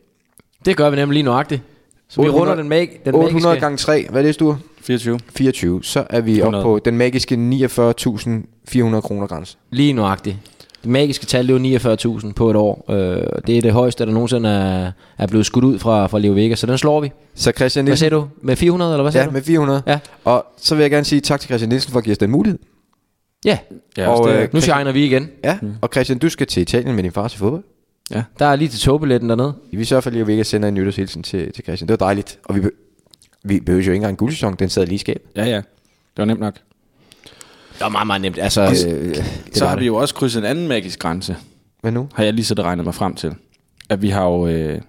Det 0.65 0.77
gør 0.77 0.91
vi 0.91 0.97
nemlig 0.97 1.15
lige 1.15 1.23
nøjagtigt. 1.25 1.63
Så 2.11 2.23
vi 2.23 2.29
800 2.29 2.41
runder 2.51 2.63
den, 2.63 2.69
mag 2.69 3.01
den 3.05 3.15
800 3.15 3.43
magiske... 3.47 3.61
gange 3.61 3.77
3. 3.77 4.07
Hvad 4.11 4.21
er 4.23 4.27
det, 4.27 4.35
Sture? 4.35 4.59
24. 4.83 5.19
24. 5.37 5.85
Så 5.85 6.05
er 6.11 6.21
vi 6.21 6.33
oppe 6.43 6.59
100. 6.59 6.63
på 6.65 6.79
den 6.85 6.97
magiske 6.99 7.35
49.400 7.35 9.01
kroner 9.01 9.27
grænse. 9.27 9.57
Lige 9.71 9.93
nøjagtigt. 9.93 10.37
Det 10.83 10.91
magiske 10.91 11.27
tal, 11.27 11.49
det 11.49 11.67
er 11.69 11.73
jo 12.05 12.19
49.000 12.21 12.33
på 12.33 12.51
et 12.51 12.57
år. 12.57 12.85
Øh, 12.91 13.23
det 13.47 13.59
er 13.59 13.63
det 13.63 13.73
højeste, 13.73 14.07
der 14.07 14.13
nogensinde 14.13 14.49
er, 14.49 14.93
er 15.19 15.27
blevet 15.27 15.47
skudt 15.47 15.65
ud 15.65 15.79
fra, 15.79 16.07
fra 16.07 16.19
Leo 16.19 16.33
Vegas, 16.33 16.59
så 16.59 16.67
den 16.67 16.79
slår 16.79 17.01
vi. 17.01 17.13
Så 17.35 17.53
Christian 17.57 17.85
Hvad 17.85 17.91
Nielsen. 17.91 17.99
siger 18.05 18.11
du? 18.11 18.27
Med 18.43 18.57
400, 18.57 18.93
eller 18.93 19.03
hvad 19.03 19.13
siger 19.13 19.23
Ja, 19.23 19.27
du? 19.29 19.33
med 19.33 19.43
400. 19.43 19.83
Ja. 19.87 19.99
Og 20.25 20.47
så 20.57 20.75
vil 20.75 20.83
jeg 20.83 20.91
gerne 20.91 21.05
sige 21.05 21.21
tak 21.21 21.41
til 21.41 21.49
Christian 21.49 21.69
Nielsen 21.69 21.93
for 21.93 21.99
at 21.99 22.05
give 22.05 22.13
os 22.13 22.19
den 22.19 22.31
mulighed. 22.31 22.59
Ja, 23.45 23.59
Ja, 23.97 24.09
Og, 24.09 24.33
øh, 24.35 24.49
nu 24.53 24.61
shiner 24.61 24.93
vi 24.93 25.05
igen. 25.05 25.29
Ja, 25.45 25.59
og 25.83 25.89
Christian, 25.93 26.19
du 26.19 26.29
skal 26.29 26.47
til 26.47 26.61
Italien 26.61 26.95
med 26.95 27.03
din 27.03 27.13
far 27.13 27.29
til 27.29 27.39
fodbold. 27.39 27.65
Der 28.39 28.47
er 28.47 28.57
lige 28.57 28.69
til 28.69 28.81
togbilletten 28.81 29.29
dernede. 29.29 29.55
Vi 29.73 29.85
sørger 29.85 30.01
for, 30.01 30.11
at 30.11 30.15
Leo 30.17 30.25
Vegas 30.25 30.47
sender 30.47 30.69
en 30.69 30.75
nytårshilsen 30.75 31.23
til, 31.23 31.53
til 31.53 31.65
Christian. 31.65 31.89
Det 31.89 32.01
var 32.01 32.07
dejligt. 32.07 32.39
Og 32.45 32.55
vi, 32.55 32.61
be- 32.61 32.71
vi 33.45 33.61
behøver 33.61 33.85
jo 33.85 33.91
ikke 33.93 33.97
engang 33.97 34.11
en 34.13 34.17
guldsæson. 34.17 34.55
Den 34.59 34.69
sad 34.69 34.87
lige 34.87 34.95
i 34.95 34.99
skab. 34.99 35.23
ja, 35.37 35.45
ja. 35.45 35.57
Det 35.57 35.65
var 36.17 36.25
nemt 36.25 36.41
nok. 36.41 36.55
Det 37.73 37.81
var 37.81 37.89
meget, 37.89 38.07
meget 38.07 38.23
nemt. 38.23 38.39
Altså, 38.39 38.63
øh, 38.89 39.17
Så 39.53 39.67
har 39.67 39.77
vi 39.77 39.87
jo 39.87 39.97
også 39.97 40.15
krydset 40.15 40.39
en 40.41 40.45
anden 40.45 40.69
magisk 40.69 40.99
grænse. 40.99 41.37
Hvad 41.81 41.93
nu? 41.93 42.09
har 42.15 42.25
jeg 42.25 42.33
lige 42.35 42.45
så 42.45 42.55
regnet 42.59 42.85
mig 42.85 42.95
frem 42.95 43.15
til. 43.15 43.35
At 43.89 44.03
vi 44.03 44.09
har 44.09 44.25
jo... 44.25 44.47
Øh, 44.47 44.81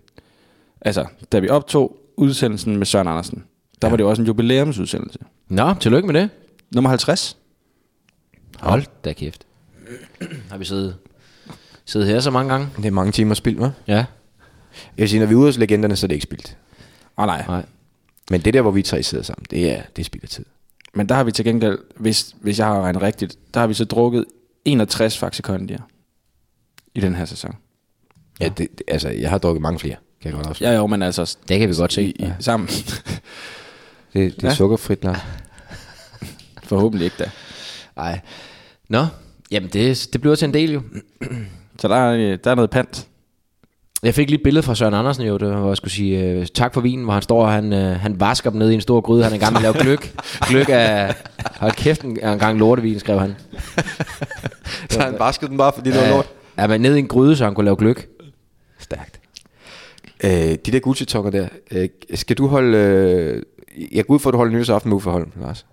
altså, 0.82 1.06
da 1.32 1.40
vi 1.40 1.50
optog 1.50 1.98
udsendelsen 2.18 2.78
med 2.78 2.86
Søren 2.86 3.08
Andersen, 3.08 3.44
der 3.82 3.88
ja. 3.88 3.90
var 3.90 3.98
det 3.98 4.04
jo 4.04 4.10
også 4.10 4.22
en 4.22 4.26
jubilæumsudsendelse. 4.28 5.20
Nå, 5.50 5.74
tillykke 5.74 6.08
med 6.08 6.22
det. 6.22 6.30
Nummer 6.76 6.90
50. 6.90 7.38
Hold 8.60 8.84
da 9.06 9.14
kæft. 9.14 9.46
Har 10.50 10.58
vi 10.58 10.66
siddet, 10.66 10.96
siddet 11.90 12.08
her 12.10 12.20
så 12.20 12.32
mange 12.32 12.52
gange? 12.52 12.70
Det 12.78 12.86
er 12.86 12.92
mange 12.92 13.12
timer 13.12 13.34
spildt, 13.36 13.60
hva'? 13.60 13.70
Ja. 13.88 13.96
Jeg 13.96 14.06
vil 14.98 15.10
sige, 15.10 15.20
når 15.20 15.26
vi 15.28 15.34
er 15.34 15.38
ude 15.38 15.46
hos 15.48 15.58
legenderne, 15.58 15.96
så 15.96 16.06
er 16.06 16.08
det 16.08 16.16
ikke 16.16 16.24
spildt. 16.24 16.58
Åh 17.18 17.24
oh, 17.24 17.28
nej. 17.28 17.46
Nej. 17.48 17.66
Men 18.32 18.42
det 18.42 18.54
der, 18.54 18.62
hvor 18.62 18.72
vi 18.72 18.82
tre 18.82 19.04
sidder 19.04 19.24
sammen, 19.24 19.46
det 19.52 19.72
er, 19.72 19.82
det 19.96 20.02
er 20.02 20.06
spild 20.06 20.24
af 20.24 20.30
tid. 20.30 20.46
Men 20.94 21.10
der 21.10 21.16
har 21.16 21.24
vi 21.24 21.32
til 21.32 21.46
gengæld, 21.46 21.80
hvis, 21.96 22.36
hvis 22.42 22.60
jeg 22.60 22.68
har 22.68 22.82
regnet 22.82 23.02
rigtigt, 23.02 23.38
der 23.54 23.60
har 23.60 23.68
vi 23.68 23.74
så 23.74 23.86
drukket 23.86 24.26
61 24.66 25.18
Faxe 25.18 25.42
Kondier 25.42 25.80
i 26.96 27.00
den 27.00 27.16
her 27.16 27.26
sæson. 27.26 27.56
Ja, 28.40 28.46
det, 28.46 28.58
det, 28.58 28.82
altså, 28.88 29.10
jeg 29.10 29.30
har 29.30 29.38
drukket 29.38 29.62
mange 29.62 29.80
flere, 29.80 29.96
kan 30.22 30.32
jeg 30.32 30.34
godt 30.36 30.48
også. 30.48 30.66
Ja, 30.66 30.72
jo, 30.76 30.88
men 30.88 31.02
altså... 31.02 31.38
Det 31.48 31.60
kan 31.60 31.70
vi 31.70 31.76
godt 31.76 31.94
se. 31.94 32.04
I, 32.04 32.10
i, 32.10 32.32
sammen. 32.40 32.70
Det, 34.14 34.36
det 34.36 34.44
er 34.44 34.48
Ja. 34.48 34.56
sukkerfrit, 34.56 35.04
Lars. 35.04 35.18
Forhåbentlig 36.64 37.06
ikke 37.06 37.16
da. 37.20 37.30
Nej. 37.96 38.20
Nå, 38.90 39.06
jamen 39.52 39.70
det, 39.70 40.08
det 40.14 40.22
bliver 40.22 40.36
til 40.36 40.46
en 40.48 40.54
del 40.54 40.72
jo. 40.72 40.82
Så 41.80 41.88
der 41.88 41.96
er, 41.96 42.14
øh, 42.14 42.38
der 42.44 42.52
er 42.52 42.56
noget 42.56 42.70
pant. 42.70 43.08
Jeg 44.04 44.14
fik 44.14 44.30
lige 44.30 44.38
et 44.38 44.44
billede 44.44 44.64
fra 44.64 44.76
Søren 44.76 44.94
Andersen 44.94 45.26
jo, 45.26 45.38
det 45.38 45.56
hvor 45.56 45.68
jeg 45.68 45.78
skulle 45.78 45.94
sige 45.94 46.24
øh, 46.24 46.46
tak 46.46 46.74
for 46.74 46.82
vinen, 46.82 47.04
hvor 47.04 47.14
han 47.14 47.22
står 47.22 47.46
og 47.46 47.52
han, 47.52 47.74
øh, 47.74 48.00
han 48.00 48.20
vasker 48.20 48.50
dem 48.50 48.60
ned 48.60 48.72
i 48.72 48.74
en 48.74 48.82
stor 48.82 49.02
gryde. 49.02 49.24
Han 49.24 49.32
er 49.32 49.36
i 49.36 49.40
gang 49.40 49.54
med 49.54 49.60
at 49.60 49.64
lave 49.64 49.74
gløk. 49.84 50.14
gløk 50.48 50.70
af, 50.70 51.16
hold 51.60 51.72
kæft 51.72 52.02
en, 52.02 52.10
en 52.12 52.40
gang 52.40 52.58
lortevin, 52.58 53.00
skrev 53.00 53.20
han. 53.20 53.36
Så 54.90 55.02
han 55.02 55.16
baskede 55.20 55.50
den 55.50 55.58
bare, 55.58 55.72
fordi 55.76 55.92
det 55.92 56.02
var 56.02 56.10
lort. 56.10 56.30
Ja, 56.58 56.68
men 56.68 56.82
ned 56.82 56.96
i 56.96 57.00
en 57.00 57.08
gryde, 57.08 57.36
så 57.36 57.44
han 57.44 57.56
kunne 57.56 57.66
lave 57.66 57.76
gløk. 57.76 58.08
Stærkt. 58.80 59.20
Øh, 60.24 60.32
de 60.32 60.58
der 60.58 60.80
gucci 60.80 61.06
der, 61.06 61.48
øh, 61.72 61.90
skal 62.16 62.38
du 62.38 62.48
holde... 62.48 62.78
Øh, 62.78 63.44
jeg 63.92 64.06
går 64.06 64.14
ud 64.14 64.20
for, 64.20 64.30
at 64.30 64.34
du 64.34 64.38
holder 64.38 64.54
nyhedsaften 64.54 64.90
med 64.90 64.96
Uffe 64.96 65.10
Holm, 65.10 65.32
Lars. 65.42 65.66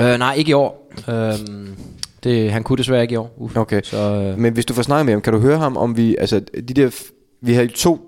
Øh, 0.00 0.18
nej, 0.18 0.34
ikke 0.34 0.50
i 0.50 0.52
år. 0.52 0.92
Øh, 1.08 1.34
det, 2.24 2.52
han 2.52 2.62
kunne 2.62 2.76
desværre 2.76 3.02
ikke 3.02 3.12
i 3.12 3.16
år. 3.16 3.34
Uffe. 3.36 3.60
Okay. 3.60 3.80
Så, 3.84 3.96
øh, 3.96 4.38
Men 4.38 4.52
hvis 4.52 4.66
du 4.66 4.74
får 4.74 4.82
snakket 4.82 5.06
med 5.06 5.14
ham, 5.14 5.20
kan 5.20 5.32
du 5.32 5.38
høre 5.38 5.58
ham 5.58 5.76
om 5.76 5.96
vi... 5.96 6.16
Altså, 6.18 6.40
de 6.68 6.74
der... 6.74 6.90
Vi 7.42 7.54
har 7.54 7.66
to 7.74 8.00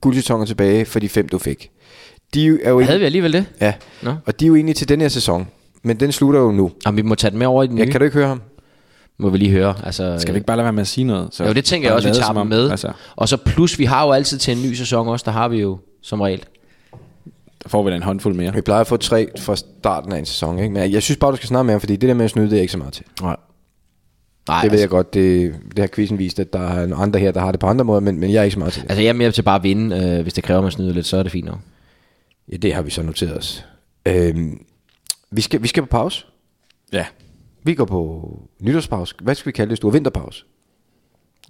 guldjetonger 0.00 0.46
tilbage 0.46 0.84
for 0.84 0.98
de 1.00 1.08
fem, 1.08 1.28
du 1.28 1.38
fik. 1.38 1.70
De 2.34 2.44
er 2.44 2.46
jo 2.48 2.56
havde 2.60 2.74
vi 2.76 2.82
egentlig, 2.82 3.04
alligevel 3.06 3.32
det? 3.32 3.44
ja, 3.60 3.74
Nå. 4.02 4.14
og 4.26 4.40
de 4.40 4.44
er 4.44 4.48
jo 4.48 4.54
egentlig 4.54 4.76
til 4.76 4.88
den 4.88 5.00
her 5.00 5.08
sæson. 5.08 5.48
Men 5.82 6.00
den 6.00 6.12
slutter 6.12 6.40
jo 6.40 6.50
nu. 6.52 6.70
Jamen, 6.86 6.96
vi 6.96 7.02
må 7.02 7.14
tage 7.14 7.30
den 7.30 7.38
med 7.38 7.46
over 7.46 7.62
i 7.62 7.66
den 7.66 7.78
Ja, 7.78 7.84
nye. 7.84 7.90
kan 7.90 8.00
du 8.00 8.04
ikke 8.04 8.16
høre 8.16 8.28
ham? 8.28 8.42
Må 9.18 9.28
vi 9.30 9.38
lige 9.38 9.50
høre. 9.50 9.74
Altså, 9.84 10.16
Skal 10.18 10.34
vi 10.34 10.36
ikke 10.38 10.46
bare 10.46 10.56
lade 10.56 10.64
være 10.64 10.72
med 10.72 10.80
at 10.80 10.86
sige 10.86 11.04
noget? 11.04 11.28
Så 11.30 11.44
Jo, 11.44 11.52
det 11.52 11.64
tænker 11.64 11.88
jeg 11.88 11.96
også, 11.96 12.08
vi 12.08 12.14
tager 12.14 12.32
dem 12.32 12.46
med. 12.46 12.70
Altså, 12.70 12.92
Og 13.16 13.28
så 13.28 13.36
plus, 13.36 13.78
vi 13.78 13.84
har 13.84 14.04
jo 14.06 14.12
altid 14.12 14.38
til 14.38 14.56
en 14.56 14.62
ny 14.62 14.72
sæson 14.74 15.08
også, 15.08 15.24
der 15.24 15.30
har 15.32 15.48
vi 15.48 15.60
jo 15.60 15.78
som 16.02 16.20
regel. 16.20 16.42
Får 17.70 17.82
vi 17.82 17.90
da 17.90 17.96
en 17.96 18.02
håndfuld 18.02 18.34
mere. 18.34 18.54
Vi 18.54 18.60
plejer 18.60 18.80
at 18.80 18.86
få 18.86 18.96
tre 18.96 19.28
fra 19.38 19.56
starten 19.56 20.12
af 20.12 20.18
en 20.18 20.26
sæson, 20.26 20.58
ikke? 20.58 20.70
Men 20.74 20.92
jeg 20.92 21.02
synes 21.02 21.18
bare, 21.18 21.30
du 21.30 21.36
skal 21.36 21.46
snakke 21.46 21.64
med 21.64 21.72
ham, 21.74 21.80
fordi 21.80 21.96
det 21.96 22.08
der 22.08 22.14
med 22.14 22.24
at 22.24 22.30
snyde, 22.30 22.50
det 22.50 22.56
er 22.56 22.60
ikke 22.60 22.72
så 22.72 22.78
meget 22.78 22.92
til. 22.92 23.04
Nej. 23.22 23.36
Nej, 24.48 24.62
Det 24.62 24.72
ved 24.72 24.80
jeg 24.80 24.88
godt, 24.88 25.14
det, 25.14 25.54
det 25.68 25.78
har 25.78 25.86
quizzen 25.94 26.18
vist, 26.18 26.40
at 26.40 26.52
der 26.52 26.60
er 26.60 26.86
nogle 26.86 27.02
andre 27.02 27.20
her, 27.20 27.32
der 27.32 27.40
har 27.40 27.50
det 27.50 27.60
på 27.60 27.66
andre 27.66 27.84
måder, 27.84 28.00
men, 28.00 28.18
men 28.20 28.32
jeg 28.32 28.38
er 28.40 28.42
ikke 28.42 28.52
så 28.52 28.58
meget 28.58 28.72
til 28.72 28.82
det. 28.82 28.90
Altså, 28.90 29.02
jeg 29.02 29.08
er 29.08 29.12
mere 29.12 29.30
til 29.32 29.42
bare 29.42 29.56
at 29.56 29.62
vinde. 29.62 30.16
Øh, 30.16 30.22
hvis 30.22 30.32
det 30.32 30.44
kræver, 30.44 30.58
at 30.58 30.64
man 30.64 30.72
snyder 30.72 30.92
lidt, 30.92 31.06
så 31.06 31.16
er 31.16 31.22
det 31.22 31.32
fint 31.32 31.46
nok. 31.46 31.58
Ja, 32.52 32.56
det 32.56 32.74
har 32.74 32.82
vi 32.82 32.90
så 32.90 33.02
noteret 33.02 33.38
os. 33.38 33.64
Øhm, 34.06 34.64
vi, 35.30 35.40
skal, 35.40 35.62
vi 35.62 35.68
skal 35.68 35.82
på 35.82 35.86
pause. 35.86 36.26
Ja. 36.92 37.06
Vi 37.62 37.74
går 37.74 37.84
på 37.84 38.28
nytårspause. 38.60 39.14
Hvad 39.22 39.34
skal 39.34 39.46
vi 39.46 39.52
kalde 39.52 39.70
det? 39.70 39.76
Stor 39.76 39.90
vinterpause. 39.90 40.44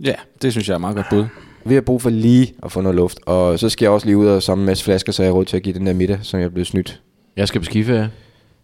Ja, 0.00 0.14
det 0.42 0.52
synes 0.52 0.68
jeg 0.68 0.72
er 0.74 0.76
et 0.76 0.80
meget 0.80 0.96
godt 0.96 1.06
bud. 1.10 1.24
Vi 1.64 1.74
har 1.74 1.80
brug 1.80 2.02
for 2.02 2.10
lige 2.10 2.54
at 2.62 2.72
få 2.72 2.80
noget 2.80 2.96
luft, 2.96 3.18
og 3.26 3.58
så 3.58 3.68
skal 3.68 3.84
jeg 3.84 3.90
også 3.92 4.06
lige 4.06 4.16
ud 4.16 4.26
og 4.26 4.42
samle 4.42 4.62
en 4.62 4.66
masse 4.66 4.84
flasker, 4.84 5.12
så 5.12 5.22
jeg 5.22 5.28
har 5.32 5.34
råd 5.34 5.44
til 5.44 5.56
at 5.56 5.62
give 5.62 5.74
den 5.74 5.86
der 5.86 5.92
middag, 5.92 6.18
som 6.22 6.40
jeg 6.40 6.52
blevet 6.52 6.66
snydt. 6.66 7.00
Jeg 7.36 7.48
skal 7.48 7.60
på 7.60 7.64
skiferie. 7.64 8.10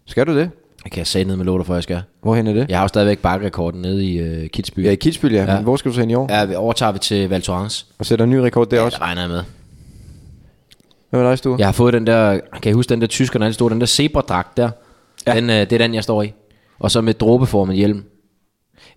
Skal 0.05 0.27
du 0.27 0.37
det? 0.37 0.49
Jeg 0.83 0.91
kan 0.91 1.05
sige 1.05 1.25
ned 1.25 1.35
med 1.35 1.45
låter, 1.45 1.63
for 1.65 1.73
jeg 1.73 1.83
skal. 1.83 2.01
Hvorhen 2.21 2.47
er 2.47 2.53
det? 2.53 2.65
Jeg 2.69 2.77
har 2.77 2.83
jo 2.83 2.87
stadigvæk 2.87 3.19
bakkerekorden 3.19 3.81
nede 3.81 4.05
i 4.05 4.17
øh, 4.19 4.49
Kitzbühel. 4.57 4.81
Ja, 4.81 4.91
i 4.91 4.97
Kitzbühel, 5.05 5.33
ja. 5.33 5.43
Ja. 5.45 5.55
Men 5.55 5.63
hvor 5.63 5.75
skal 5.75 5.89
du 5.91 5.95
så 5.95 6.01
hen 6.01 6.09
i 6.09 6.13
år? 6.15 6.27
Ja, 6.33 6.45
vi 6.45 6.55
overtager 6.55 6.91
vi 6.91 6.99
til 6.99 7.29
Val 7.29 7.41
Thorens. 7.41 7.87
Og 7.99 8.05
sætter 8.05 8.25
en 8.25 8.31
ny 8.31 8.35
rekord 8.35 8.69
der 8.69 8.77
Ja, 8.77 8.83
også? 8.83 8.95
det 8.95 9.01
regner 9.01 9.21
jeg 9.21 9.29
med. 9.29 9.41
Hvad 11.09 11.19
med 11.21 11.29
dig, 11.29 11.37
Stue? 11.37 11.55
Jeg 11.59 11.67
har 11.67 11.71
fået 11.71 11.93
den 11.93 12.07
der, 12.07 12.39
kan 12.61 12.69
I 12.69 12.73
huske 12.73 12.89
den 12.89 13.01
der 13.01 13.07
tyskerne, 13.07 13.45
der 13.45 13.51
stod, 13.51 13.69
den 13.69 13.79
der 13.79 13.85
zebra-dragt 13.87 14.57
der? 14.57 14.69
Ja. 15.27 15.35
Den, 15.35 15.49
øh, 15.49 15.55
det 15.55 15.73
er 15.73 15.77
den, 15.77 15.93
jeg 15.93 16.03
står 16.03 16.21
i. 16.23 16.33
Og 16.79 16.91
så 16.91 17.01
med 17.01 17.13
dråbeformet 17.13 17.75
hjelm. 17.75 18.03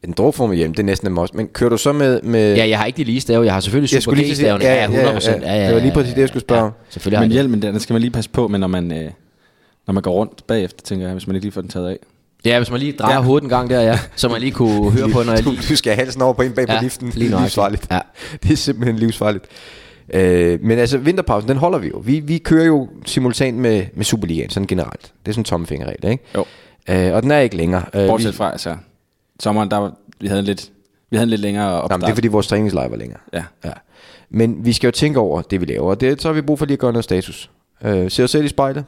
En 0.04 0.12
drogform 0.12 0.52
hjem, 0.52 0.74
det 0.74 0.78
er 0.82 0.86
næsten 0.86 1.18
også. 1.18 1.34
Men 1.36 1.46
kører 1.46 1.70
du 1.70 1.76
så 1.76 1.92
med... 1.92 2.22
med 2.22 2.56
Ja, 2.56 2.68
jeg 2.68 2.78
har 2.78 2.86
ikke 2.86 2.96
de 2.96 3.04
lige 3.04 3.20
stave, 3.20 3.44
jeg 3.44 3.52
har 3.52 3.60
selvfølgelig 3.60 3.92
Jeg 3.94 4.02
super 4.02 4.12
skulle 4.16 4.22
lige 4.22 4.32
G-stavene. 4.34 4.64
Ja, 4.64 4.74
ja, 4.74 5.12
100%. 5.18 5.30
Ja, 5.30 5.36
ja, 5.40 5.54
ja, 5.60 5.66
Det 5.66 5.74
var 5.74 5.80
lige 5.80 5.92
præcis 5.92 6.14
det, 6.14 6.20
jeg 6.20 6.28
skulle 6.28 6.40
spørge 6.42 6.62
om. 6.62 6.72
selvfølgelig 6.90 7.18
har 7.18 7.24
Men 7.24 7.32
hjelmen, 7.32 7.62
den 7.62 7.80
skal 7.80 7.94
man 7.94 8.00
lige 8.00 8.10
passe 8.10 8.30
på 8.30 8.48
med, 8.48 8.58
når 8.58 8.66
man, 8.66 8.92
øh, 8.92 9.10
når 9.86 9.92
man 9.94 10.02
går 10.02 10.12
rundt 10.12 10.46
bagefter, 10.46 10.82
tænker 10.84 11.06
jeg, 11.06 11.12
hvis 11.14 11.26
man 11.26 11.36
ikke 11.36 11.44
lige 11.44 11.52
får 11.52 11.60
den 11.60 11.70
taget 11.70 11.88
af. 11.88 11.96
Ja, 12.44 12.58
hvis 12.58 12.70
man 12.70 12.80
lige 12.80 12.92
drejer 12.92 13.14
Ja. 13.16 13.22
hovedet 13.22 13.42
en 13.44 13.48
gang 13.48 13.70
der, 13.70 13.80
ja. 13.80 13.98
Så 14.16 14.28
man 14.28 14.40
lige 14.40 14.52
kunne 14.52 14.90
høre 14.98 15.08
på, 15.08 15.22
når 15.22 15.32
jeg 15.32 15.44
du, 15.44 15.50
lige... 15.50 15.62
du 15.68 15.76
skal 15.76 15.92
have 15.94 16.04
halsen 16.04 16.22
over 16.22 16.32
på 16.32 16.42
en 16.42 16.52
bag 16.52 16.66
på 16.66 16.72
Ja, 16.72 16.80
liften. 16.82 17.12
lige 17.14 17.28
det 17.30 17.36
er 17.36 17.40
livsfarligt. 17.40 17.86
Ja. 17.90 17.98
Det 18.42 18.50
er 18.52 18.56
simpelthen 18.56 18.96
livsfarligt. 18.98 19.44
Øh, 20.14 20.58
men 20.62 20.78
altså, 20.78 20.98
vinterpausen, 20.98 21.48
den 21.48 21.56
holder 21.56 21.78
vi 21.78 21.88
jo. 21.88 22.02
Vi, 22.04 22.20
vi 22.20 22.38
kører 22.38 22.64
jo 22.64 22.88
simultant 23.06 23.56
med, 23.58 23.82
med 23.94 24.04
Superligaen, 24.04 24.50
sådan 24.50 24.66
generelt. 24.66 25.02
Det 25.02 25.08
er 25.28 25.32
sådan 25.32 25.40
en 25.40 25.44
tommefingerregel, 25.44 26.10
ikke? 26.10 26.24
Jo. 26.34 26.44
Øh, 26.88 27.14
og 27.14 27.22
den 27.22 27.30
er 27.30 27.38
ikke 27.38 27.56
længere. 27.56 27.82
Øh, 27.94 28.06
Bortset 28.08 28.34
fra, 28.34 28.52
altså, 28.52 28.76
sommeren, 29.40 29.70
der 29.70 29.90
vi 30.20 30.26
havde 30.26 30.38
en 30.38 30.46
lidt, 30.46 30.72
vi 31.10 31.16
havde 31.16 31.24
en 31.24 31.30
lidt 31.30 31.40
længere 31.40 31.82
opstart. 31.82 32.00
men 32.00 32.06
det 32.06 32.10
er 32.10 32.14
fordi 32.14 32.28
vores 32.28 32.46
træningslejr 32.46 32.88
var 32.88 32.96
længere. 32.96 33.20
Ja. 33.32 33.44
ja. 33.64 33.72
Men 34.30 34.64
vi 34.64 34.72
skal 34.72 34.88
jo 34.88 34.92
tænke 34.92 35.20
over 35.20 35.42
det, 35.42 35.60
vi 35.60 35.66
laver. 35.66 35.90
Og 35.90 36.00
det, 36.00 36.22
så 36.22 36.28
har 36.28 36.32
vi 36.32 36.40
brug 36.40 36.58
for 36.58 36.66
lige 36.66 36.74
at 36.74 36.78
gøre 36.78 36.92
noget 36.92 37.04
status. 37.04 37.50
Øh, 37.84 38.10
se 38.10 38.24
os 38.24 38.30
selv 38.30 38.44
i 38.44 38.48
spejlet. 38.48 38.84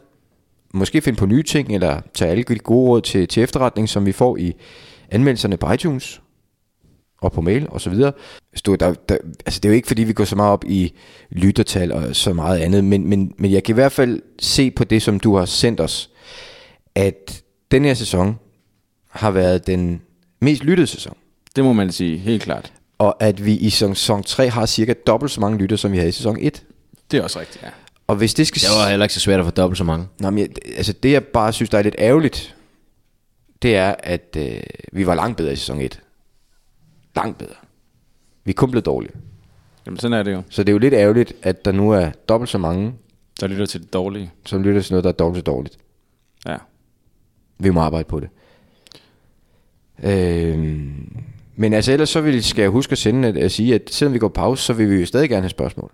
Måske 0.74 1.00
finde 1.00 1.18
på 1.18 1.26
nye 1.26 1.42
ting, 1.42 1.74
eller 1.74 2.00
tage 2.14 2.30
alle 2.30 2.42
de 2.42 2.58
gode 2.58 2.88
råd 2.88 3.00
til, 3.00 3.28
til 3.28 3.42
efterretning, 3.42 3.88
som 3.88 4.06
vi 4.06 4.12
får 4.12 4.36
i 4.36 4.54
anmeldelserne 5.10 5.56
på 5.56 5.72
iTunes 5.72 6.22
og 7.22 7.32
på 7.32 7.40
mail 7.40 7.66
og 7.70 7.80
så 7.80 7.90
videre. 7.90 8.12
Stå, 8.54 8.76
der, 8.76 8.94
der, 8.94 9.16
altså 9.46 9.60
det 9.60 9.64
er 9.64 9.68
jo 9.68 9.74
ikke 9.74 9.88
fordi 9.88 10.04
vi 10.04 10.12
går 10.12 10.24
så 10.24 10.36
meget 10.36 10.52
op 10.52 10.64
i 10.64 10.92
lyttertal 11.30 11.92
og 11.92 12.16
så 12.16 12.32
meget 12.32 12.58
andet, 12.58 12.84
men, 12.84 13.08
men, 13.08 13.34
men 13.38 13.52
jeg 13.52 13.64
kan 13.64 13.72
i 13.72 13.74
hvert 13.74 13.92
fald 13.92 14.22
se 14.40 14.70
på 14.70 14.84
det, 14.84 15.02
som 15.02 15.20
du 15.20 15.36
har 15.36 15.44
sendt 15.44 15.80
os, 15.80 16.10
at 16.94 17.42
den 17.70 17.84
her 17.84 17.94
sæson 17.94 18.38
har 19.08 19.30
været 19.30 19.66
den 19.66 20.02
mest 20.43 20.64
lyttede 20.64 20.86
sæson. 20.86 21.16
Det 21.56 21.64
må 21.64 21.73
man 21.73 21.93
sige, 21.93 22.19
helt 22.19 22.43
klart. 22.43 22.73
Og 22.98 23.23
at 23.23 23.44
vi 23.44 23.56
i 23.56 23.70
sæson 23.70 24.23
3 24.23 24.48
har 24.48 24.66
cirka 24.66 24.94
dobbelt 25.06 25.32
så 25.32 25.40
mange 25.40 25.59
lytter, 25.59 25.77
som 25.77 25.93
vi 25.93 25.97
havde 25.97 26.09
i 26.09 26.12
sæson 26.12 26.36
1. 26.40 26.64
Det 27.10 27.19
er 27.19 27.23
også 27.23 27.40
rigtigt, 27.40 27.64
ja. 27.64 27.69
Og 28.06 28.16
hvis 28.16 28.35
det 28.35 28.47
skal... 28.47 28.60
Det 28.60 28.69
var 28.85 28.90
heller 28.90 29.05
ikke 29.05 29.14
så 29.14 29.20
svært 29.20 29.40
at 29.40 29.44
få 29.47 29.51
dobbelt 29.51 29.78
så 29.78 29.85
mange. 29.85 30.06
Nå, 30.20 30.31
men 30.31 30.39
jeg, 30.39 30.48
altså 30.77 30.93
det 30.93 31.12
jeg 31.12 31.24
bare 31.24 31.52
synes, 31.52 31.70
der 31.70 31.78
er 31.78 31.82
lidt 31.82 31.94
ærgerligt, 31.98 32.56
det 33.62 33.77
er, 33.77 33.94
at 33.98 34.36
øh, 34.39 34.60
vi 34.93 35.06
var 35.06 35.14
langt 35.14 35.36
bedre 35.36 35.52
i 35.52 35.56
sæson 35.56 35.81
1. 35.81 36.01
Langt 37.16 37.39
bedre. 37.39 37.55
Vi 38.44 38.51
er 38.51 38.55
kun 38.55 38.70
blevet 38.70 38.86
dårlige. 38.86 39.12
Jamen 39.86 39.98
sådan 39.98 40.19
er 40.19 40.23
det 40.23 40.32
jo. 40.32 40.43
Så 40.51 40.62
det 40.62 40.69
er 40.69 40.73
jo 40.73 40.78
lidt 40.78 40.94
ærgerligt, 40.94 41.32
at 41.43 41.64
der 41.64 41.73
nu 41.73 41.90
er 41.90 42.10
dobbelt 42.28 42.51
så 42.51 42.59
mange, 42.59 42.94
Der 43.40 43.47
lytter 43.47 43.66
til 43.66 43.81
det 43.82 43.93
dårlige. 43.93 44.31
som 44.47 44.62
lytter 44.62 44.82
til 44.82 44.93
noget, 44.93 45.05
der 45.05 45.10
er 45.10 45.14
dobbelt 45.14 45.39
så 45.39 45.43
dårligt. 45.52 45.78
Ja. 46.47 46.56
Vi 47.59 47.70
må 47.70 47.81
arbejde 47.81 48.05
på 48.09 48.20
det. 48.20 48.28
Øhm, 50.02 51.23
men 51.56 51.73
altså 51.73 51.93
ellers 51.93 52.09
så 52.09 52.20
vil, 52.20 52.44
skal 52.44 52.62
jeg 52.62 52.70
huske 52.70 52.93
at 52.93 52.98
sende 52.98 53.28
at, 53.28 53.36
at 53.36 53.52
sige, 53.52 53.74
at 53.74 53.82
selvom 53.90 54.14
vi 54.14 54.19
går 54.19 54.28
pause, 54.28 54.64
så 54.64 54.73
vil 54.73 54.90
vi 54.90 55.01
jo 55.01 55.06
stadig 55.06 55.28
gerne 55.28 55.43
have 55.43 55.51
spørgsmål. 55.51 55.93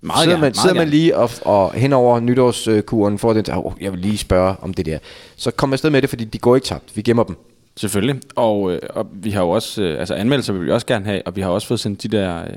Meget 0.00 0.24
sidder 0.24 0.36
man, 0.36 0.40
meget 0.40 0.56
sidder 0.56 0.74
man 0.74 0.88
lige 0.88 1.16
og, 1.16 1.30
og 1.42 1.72
hen 1.72 1.92
over 1.92 2.20
nytårskuren 2.20 3.18
får 3.18 3.32
den 3.32 3.44
til, 3.44 3.54
oh, 3.56 3.72
jeg 3.80 3.92
vil 3.92 4.00
lige 4.00 4.18
spørge 4.18 4.56
om 4.60 4.74
det 4.74 4.86
der. 4.86 4.98
Så 5.36 5.50
kom 5.50 5.72
afsted 5.72 5.90
med 5.90 6.02
det, 6.02 6.10
fordi 6.10 6.24
de 6.24 6.38
går 6.38 6.54
ikke 6.54 6.64
tabt. 6.64 6.96
Vi 6.96 7.02
gemmer 7.02 7.24
dem. 7.24 7.36
Selvfølgelig. 7.76 8.20
Og, 8.36 8.72
øh, 8.72 8.80
og 8.90 9.06
vi 9.12 9.30
har 9.30 9.42
jo 9.42 9.50
også, 9.50 9.82
øh, 9.82 10.00
altså 10.00 10.14
anmeldelser 10.14 10.52
vil 10.52 10.66
vi 10.66 10.72
også 10.72 10.86
gerne 10.86 11.04
have, 11.04 11.22
og 11.26 11.36
vi 11.36 11.40
har 11.40 11.50
også 11.50 11.66
fået 11.66 11.80
sendt 11.80 12.02
de 12.02 12.08
der, 12.08 12.42
øh, 12.42 12.50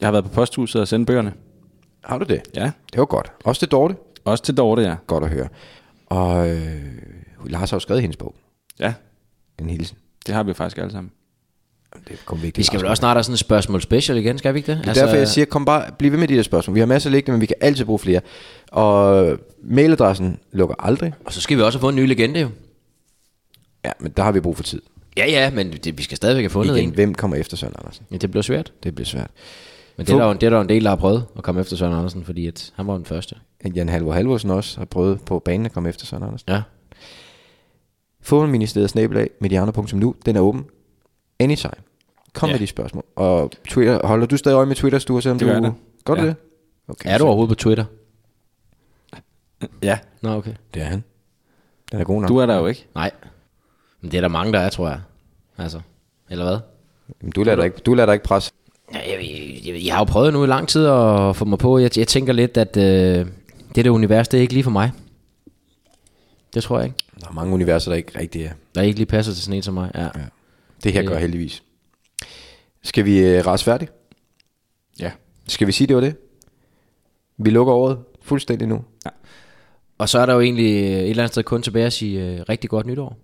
jeg 0.00 0.06
har 0.06 0.10
været 0.12 0.24
på 0.24 0.30
posthuset 0.30 0.80
og 0.80 0.88
sendt 0.88 1.06
bøgerne. 1.06 1.32
Har 2.04 2.18
du 2.18 2.24
det? 2.24 2.42
Ja. 2.54 2.70
Det 2.92 2.98
var 2.98 3.04
godt. 3.04 3.32
Også 3.44 3.60
det 3.66 3.72
Dorte. 3.72 3.94
Også 4.24 4.44
til 4.44 4.56
Dorte, 4.56 4.82
ja. 4.82 4.94
Godt 5.06 5.24
at 5.24 5.30
høre. 5.30 5.48
Og 6.06 6.50
øh, 6.50 6.82
Lars 7.46 7.70
har 7.70 7.76
jo 7.76 7.80
skrevet 7.80 8.02
hendes 8.02 8.16
bog. 8.16 8.34
Ja, 8.80 8.94
En 9.60 9.70
hilsen. 9.70 9.96
det 10.26 10.34
har 10.34 10.42
vi 10.42 10.54
faktisk 10.54 10.78
alle 10.78 10.92
sammen. 10.92 11.10
Det 12.08 12.18
kom 12.26 12.38
vigtigt. 12.42 12.58
Vi 12.58 12.62
skal 12.62 12.80
vel 12.80 12.86
også 12.88 13.00
snart 13.00 13.16
have 13.16 13.22
sådan 13.24 13.32
et 13.32 13.38
spørgsmål 13.38 13.82
special 13.82 14.18
igen, 14.18 14.38
skal 14.38 14.54
vi 14.54 14.58
ikke 14.58 14.66
det? 14.72 14.78
Det 14.78 14.84
er 14.84 14.88
altså, 14.88 15.04
derfor, 15.04 15.16
jeg 15.16 15.28
siger, 15.28 15.44
kom 15.44 15.64
bare, 15.64 15.92
bliv 15.98 16.10
ved 16.10 16.18
med 16.18 16.28
de 16.28 16.34
der 16.36 16.42
spørgsmål. 16.42 16.74
Vi 16.74 16.80
har 16.80 16.86
masser 16.86 17.10
liggende, 17.10 17.32
men 17.32 17.40
vi 17.40 17.46
kan 17.46 17.56
altid 17.60 17.84
bruge 17.84 17.98
flere. 17.98 18.20
Og 18.72 19.38
mailadressen 19.62 20.38
lukker 20.52 20.74
aldrig. 20.78 21.12
Og 21.24 21.32
så 21.32 21.40
skal 21.40 21.56
vi 21.56 21.62
også 21.62 21.78
have 21.78 21.80
fået 21.80 21.92
en 21.92 21.96
ny 21.96 22.06
legende 22.08 22.40
jo. 22.40 22.48
Ja, 23.84 23.90
men 24.00 24.12
der 24.16 24.22
har 24.22 24.32
vi 24.32 24.40
brug 24.40 24.56
for 24.56 24.62
tid. 24.62 24.82
Ja, 25.16 25.26
ja, 25.26 25.50
men 25.50 25.72
det, 25.72 25.98
vi 25.98 26.02
skal 26.02 26.16
stadigvæk 26.16 26.42
have 26.42 26.50
fundet 26.50 26.76
Igen, 26.76 26.88
en. 26.88 26.94
hvem 26.94 27.14
kommer 27.14 27.36
efter 27.36 27.56
Søren 27.56 27.74
Andersen? 27.78 28.06
Ja, 28.10 28.16
det 28.16 28.30
bliver 28.30 28.42
svært. 28.42 28.72
Det 28.82 28.94
bliver 28.94 29.06
svært. 29.06 29.30
Men 29.96 30.06
det 30.06 30.12
er, 30.12 30.16
der, 30.18 30.26
jo- 30.26 30.32
det 30.32 30.42
er 30.42 30.50
der 30.50 30.56
jo 30.56 30.62
en 30.62 30.68
del, 30.68 30.84
der 30.84 30.88
har 30.90 30.96
prøvet 30.96 31.24
at 31.36 31.42
komme 31.42 31.60
efter 31.60 31.76
Søren 31.76 31.92
Andersen, 31.94 32.24
fordi 32.24 32.46
at 32.46 32.72
han 32.76 32.86
var 32.86 32.94
den 32.94 33.04
første. 33.04 33.34
Jan 33.76 33.88
Halvor 33.88 34.12
Halvorsen 34.12 34.50
også 34.50 34.78
har 34.78 34.84
prøvet 34.84 35.20
på 35.20 35.38
banen 35.38 35.66
at 35.66 35.72
komme 35.72 35.88
efter 35.88 36.06
Søren 36.06 36.22
Andersen. 36.22 36.50
Ja. 36.52 36.62
Fodboldministeriet 38.24 38.90
snabelag 38.90 39.30
mediano.nu. 39.40 40.14
Den 40.26 40.36
er 40.36 40.40
åben. 40.40 40.64
Anytime. 41.38 41.72
Kom 42.32 42.48
ja. 42.48 42.54
med 42.54 42.60
de 42.60 42.66
spørgsmål. 42.66 43.04
Og 43.16 43.50
Twitter, 43.68 44.06
holder 44.06 44.26
du 44.26 44.36
stadig 44.36 44.56
øje 44.56 44.66
med 44.66 44.76
Twitter, 44.76 44.98
Sture, 44.98 45.22
selvom 45.22 45.38
Det 45.38 45.46
du... 45.48 45.52
gør 45.52 45.54
jeg 45.60 45.62
da. 45.62 45.72
Gør 46.04 46.14
du 46.14 46.20
Ja. 46.20 46.26
det? 46.26 46.36
Okay, 46.88 47.08
Er 47.10 47.18
du 47.18 47.22
så- 47.22 47.26
overhovedet 47.26 47.48
på 47.48 47.54
Twitter? 47.62 47.84
Ja. 49.82 49.98
Nå, 50.22 50.30
okay. 50.34 50.52
Det 50.74 50.82
er 50.82 50.86
han. 50.86 51.04
Den 51.92 52.00
er 52.00 52.04
god 52.04 52.20
nok. 52.20 52.28
Du 52.28 52.36
er 52.36 52.46
der 52.46 52.56
jo 52.58 52.66
ikke. 52.66 52.86
Nej. 52.94 53.10
Men 54.00 54.10
det 54.10 54.16
er 54.16 54.20
der 54.20 54.28
mange, 54.28 54.52
der 54.52 54.58
er, 54.60 54.68
tror 54.68 54.88
jeg. 54.88 55.00
Altså, 55.58 55.80
eller 56.30 56.44
hvad? 56.44 56.58
Jamen, 57.22 57.32
du 57.32 57.42
lader 57.42 57.56
dig 57.56 57.64
ikke, 57.64 57.78
du 57.86 57.94
lader 57.94 58.06
dig 58.06 58.12
ikke 58.12 58.24
presse. 58.24 58.52
Ja, 58.94 58.98
jeg, 58.98 59.18
jeg, 59.66 59.84
jeg 59.86 59.94
har 59.94 60.00
jo 60.00 60.04
prøvet 60.04 60.32
nu 60.32 60.44
i 60.44 60.46
lang 60.46 60.68
tid 60.68 60.86
at 60.86 61.36
få 61.36 61.44
mig 61.44 61.58
på. 61.58 61.78
Jeg, 61.78 61.98
jeg 61.98 62.08
tænker 62.08 62.32
lidt, 62.32 62.56
at 62.56 62.76
øh, 62.76 63.26
det 63.74 63.84
der 63.84 63.90
univers, 63.90 64.28
det 64.28 64.38
er 64.38 64.42
ikke 64.42 64.52
lige 64.52 64.64
for 64.64 64.70
mig. 64.70 64.90
Det 66.54 66.62
tror 66.62 66.78
jeg 66.78 66.86
ikke. 66.86 66.98
Der 67.20 67.28
er 67.28 67.32
mange 67.32 67.54
universer, 67.54 67.90
der 67.90 67.96
ikke 67.96 68.18
rigtig 68.18 68.42
er. 68.44 68.52
Der 68.74 68.82
ikke 68.82 68.98
lige 68.98 69.06
passer 69.06 69.32
til 69.32 69.42
sådan 69.42 69.56
en 69.56 69.62
som 69.62 69.74
mig. 69.74 69.90
Ja. 69.94 70.02
Ja. 70.02 70.08
Det 70.84 70.92
her 70.92 71.00
Det- 71.00 71.10
gør 71.10 71.18
heldigvis. 71.18 71.62
Skal 72.82 73.04
vi 73.04 73.18
øh, 73.18 73.46
rase 73.46 73.64
færdigt? 73.64 73.92
Ja. 75.00 75.10
Skal 75.48 75.66
vi 75.66 75.72
sige, 75.72 75.86
det 75.86 75.96
var 75.96 76.02
det? 76.02 76.16
Vi 77.38 77.50
lukker 77.50 77.72
året 77.74 77.98
fuldstændig 78.22 78.68
nu. 78.68 78.84
Og 79.98 80.08
så 80.08 80.18
er 80.18 80.26
der 80.26 80.34
jo 80.34 80.40
egentlig 80.40 80.74
øh, 80.74 80.90
et 80.90 81.10
eller 81.10 81.22
andet 81.22 81.32
sted 81.34 81.42
kun 81.42 81.62
tilbage 81.62 81.86
at 81.86 81.92
sige 81.92 82.26
øh, 82.26 82.40
rigtig 82.48 82.70
godt 82.70 82.86
nytår 82.86 83.18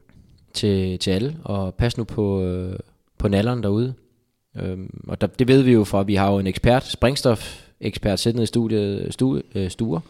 til, 0.55 0.99
til 0.99 1.11
alle. 1.11 1.37
Og 1.45 1.75
pas 1.75 1.99
nu 1.99 2.05
på, 2.05 2.43
øh, 2.43 2.79
på 3.19 3.29
nalleren 3.29 3.63
derude. 3.63 3.95
Øhm, 4.57 5.01
og 5.09 5.21
der, 5.21 5.27
det 5.27 5.49
ved 5.49 5.63
vi 5.63 5.73
jo 5.73 5.85
fra, 5.85 6.03
vi 6.03 6.15
har 6.15 6.31
jo 6.33 6.39
en 6.39 6.47
ekspert, 6.47 6.85
springstof-ekspert, 6.85 8.21
siddende 8.21 8.43
i 8.43 8.47
studiet, 8.47 9.15
stu, 9.15 9.41
øh, 9.55 9.71
stuer, 9.71 10.01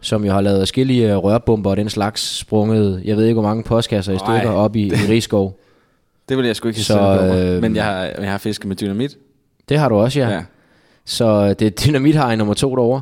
som 0.00 0.24
jo 0.24 0.32
har 0.32 0.40
lavet 0.40 0.60
forskellige 0.60 1.10
øh, 1.12 1.16
rørbomber 1.16 1.70
og 1.70 1.76
den 1.76 1.88
slags 1.88 2.36
sprunget, 2.38 3.02
jeg 3.04 3.16
ved 3.16 3.24
ikke 3.24 3.34
hvor 3.34 3.42
mange 3.48 3.62
postkasser 3.62 4.12
i 4.12 4.18
stykker 4.18 4.50
op 4.50 4.76
i, 4.76 4.86
i 4.86 4.90
Rigskov. 5.08 5.58
Det 6.28 6.36
vil 6.36 6.46
jeg 6.46 6.56
sgu 6.56 6.68
ikke 6.68 6.80
Så, 6.80 7.00
øh, 7.00 7.60
Men 7.62 7.76
jeg 7.76 7.84
har, 7.84 8.04
jeg 8.04 8.30
har 8.30 8.38
fisket 8.38 8.66
med 8.66 8.76
dynamit. 8.76 9.16
Det 9.68 9.78
har 9.78 9.88
du 9.88 9.94
også, 9.94 10.20
ja. 10.20 10.28
Ja. 10.28 10.34
ja. 10.34 10.44
Så 11.04 11.54
det 11.54 11.66
er 11.66 11.70
dynamit 11.70 12.14
har 12.14 12.32
I 12.32 12.36
nummer 12.36 12.54
to 12.54 12.76
derovre. 12.76 13.00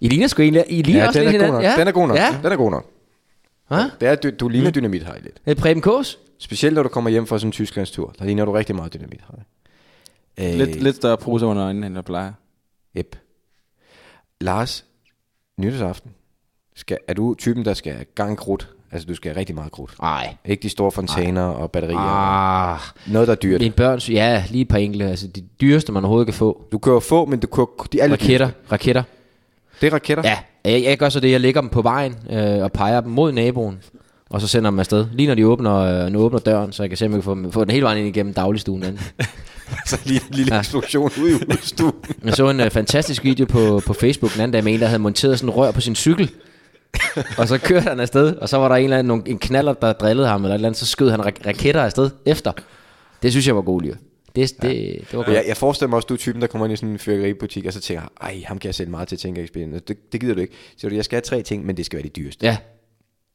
I 0.00 0.08
ligner 0.08 0.26
sgu 0.26 0.42
egentlig, 0.42 0.64
I 0.68 0.82
ligner 0.82 1.00
Ja, 1.02 1.06
også 1.08 1.18
den 1.20 1.28
er, 1.28 1.32
lidt 1.32 1.42
god 1.42 1.48
nok. 1.52 1.60
hinanden. 1.62 1.80
den 1.80 1.88
er 1.88 1.92
god 1.92 2.08
nok. 2.08 2.16
Ja. 2.16 2.34
Den 2.42 2.52
er 2.52 2.56
god 2.56 2.70
nok. 2.70 2.86
Hva? 3.68 3.76
Det 4.00 4.08
er, 4.08 4.14
du, 4.14 4.30
du 4.40 4.48
ligner 4.48 4.70
dynamit 4.70 5.02
hej 5.02 5.18
lidt. 5.22 5.40
Øh, 5.46 5.56
Preben 5.56 5.82
Kås? 5.82 6.18
Specielt 6.38 6.74
når 6.74 6.82
du 6.82 6.88
kommer 6.88 7.10
hjem 7.10 7.26
fra 7.26 7.38
sådan 7.38 7.48
en 7.48 7.52
Tysklandstur. 7.52 8.14
Der 8.18 8.24
ligner 8.24 8.44
du 8.44 8.52
rigtig 8.52 8.76
meget 8.76 8.94
dynamit 8.94 9.20
hej. 10.38 10.52
Øh, 10.52 10.58
Lidt, 10.58 10.82
lidt 10.82 10.96
større 10.96 11.16
pose 11.16 11.46
under 11.46 11.64
øjnene, 11.64 11.86
end 11.86 11.94
jeg 11.94 12.04
plejer. 12.04 12.32
Yep. 12.96 13.16
Lars, 14.40 14.84
nytårsaften. 15.58 16.10
Skal, 16.76 16.98
er 17.08 17.14
du 17.14 17.34
typen, 17.34 17.64
der 17.64 17.74
skal 17.74 17.92
have 17.92 18.04
gang 18.14 18.36
krudt? 18.38 18.68
Altså, 18.92 19.06
du 19.06 19.14
skal 19.14 19.30
have 19.32 19.40
rigtig 19.40 19.54
meget 19.54 19.72
krudt. 19.72 19.94
Nej. 20.02 20.34
Ikke 20.44 20.62
de 20.62 20.68
store 20.68 20.92
fontæner 20.92 21.42
og 21.42 21.70
batterier. 21.70 21.98
Ah, 21.98 22.72
og 22.72 22.78
Noget, 23.12 23.28
der 23.28 23.32
er 23.34 23.38
dyrt. 23.38 23.60
mine 23.60 23.74
børn, 23.74 23.98
ja, 23.98 24.44
lige 24.50 24.62
et 24.62 24.68
par 24.68 24.78
enkelte. 24.78 25.06
Altså, 25.06 25.26
de 25.26 25.40
dyreste, 25.60 25.92
man 25.92 26.04
overhovedet 26.04 26.26
kan 26.26 26.34
få. 26.34 26.62
Du 26.72 26.78
kører 26.78 27.00
få, 27.00 27.24
men 27.26 27.38
du 27.40 27.46
kører 27.46 27.86
de 27.92 28.02
alle 28.02 28.12
Raketter, 28.16 28.50
raketter. 28.72 29.02
Det 29.80 29.86
er 29.86 29.92
raketter. 29.92 30.22
Ja, 30.26 30.38
jeg, 30.72 30.82
jeg 30.82 30.98
gør 30.98 31.08
så 31.08 31.20
det, 31.20 31.30
jeg 31.30 31.40
lægger 31.40 31.60
dem 31.60 31.70
på 31.70 31.82
vejen 31.82 32.14
øh, 32.30 32.62
og 32.62 32.72
peger 32.72 33.00
dem 33.00 33.10
mod 33.12 33.32
naboen. 33.32 33.78
Og 34.30 34.40
så 34.40 34.48
sender 34.48 34.70
dem 34.70 34.78
afsted. 34.78 35.06
Lige 35.12 35.26
når 35.26 35.34
de 35.34 35.46
åbner, 35.46 35.74
øh, 35.76 36.12
nu 36.12 36.18
åbner 36.18 36.38
døren, 36.38 36.72
så 36.72 36.82
jeg 36.82 36.90
kan 36.90 36.96
se, 36.96 37.06
om 37.06 37.12
jeg 37.12 37.16
kan 37.16 37.22
få, 37.24 37.34
dem- 37.34 37.52
få 37.52 37.64
den 37.64 37.70
hele 37.70 37.84
vejen 37.84 37.98
ind 37.98 38.08
igennem 38.08 38.34
dagligstuen. 38.34 38.82
anden. 38.82 39.00
Så 39.86 40.00
lige 40.04 40.20
en 40.28 40.34
lille 40.34 40.54
Ja. 40.54 40.58
eksplosion 40.60 41.10
ude 41.22 41.30
i 41.30 41.34
udstuen. 41.34 41.92
Jeg 42.24 42.34
så 42.34 42.50
en 42.50 42.60
uh, 42.60 42.66
fantastisk 42.70 43.24
video 43.24 43.46
på, 43.46 43.80
på 43.86 43.92
Facebook 43.92 44.32
den 44.32 44.40
anden 44.40 44.52
dag 44.52 44.64
med 44.64 44.74
en, 44.74 44.80
der 44.80 44.86
havde 44.86 44.98
monteret 44.98 45.38
sådan 45.38 45.48
en 45.52 45.56
rør 45.56 45.70
på 45.70 45.80
sin 45.80 45.94
cykel. 45.94 46.30
og 47.38 47.48
så 47.48 47.58
kørte 47.58 47.88
han 47.88 48.00
afsted, 48.00 48.36
og 48.36 48.48
så 48.48 48.56
var 48.56 48.68
der 48.68 48.74
en, 48.74 48.84
eller 48.84 48.98
anden, 48.98 49.22
en 49.26 49.38
knaller, 49.38 49.72
der 49.72 49.92
drillede 49.92 50.28
ham, 50.28 50.42
eller 50.44 50.54
et 50.54 50.54
eller 50.54 50.68
andet, 50.68 50.78
så 50.78 50.86
skød 50.86 51.10
han 51.10 51.20
rak- 51.20 51.46
raketter 51.46 51.82
afsted 51.82 52.10
efter. 52.26 52.52
Det 53.22 53.30
synes 53.30 53.46
jeg 53.46 53.56
var 53.56 53.62
god 53.62 53.82
liv. 53.82 53.94
Det, 54.36 54.62
det, 54.62 54.72
det 55.10 55.12
var 55.12 55.24
godt. 55.24 55.36
Jeg, 55.36 55.44
jeg 55.48 55.56
forestiller 55.56 55.88
mig 55.88 55.96
også, 55.96 56.06
du 56.06 56.14
er 56.14 56.18
typen, 56.18 56.40
der 56.42 56.46
kommer 56.46 56.66
ind 56.66 56.72
i 56.72 56.76
sådan 56.76 56.88
en 56.88 56.98
fyrkeributik, 56.98 57.66
og 57.66 57.72
så 57.72 57.80
tænker, 57.80 58.02
ej, 58.20 58.42
ham 58.46 58.58
kan 58.58 58.68
jeg 58.68 58.74
sælge 58.74 58.90
meget 58.90 59.08
til, 59.08 59.18
tænker 59.18 59.42
ekspedienten. 59.42 59.80
Det, 59.88 60.12
det 60.12 60.20
gider 60.20 60.34
du 60.34 60.40
ikke. 60.40 60.54
Så 60.76 60.88
du, 60.88 60.94
jeg 60.94 61.04
skal 61.04 61.16
have 61.16 61.22
tre 61.22 61.42
ting, 61.42 61.66
men 61.66 61.76
det 61.76 61.86
skal 61.86 61.96
være 61.96 62.04
de 62.04 62.08
dyreste. 62.08 62.46
Ja, 62.46 62.56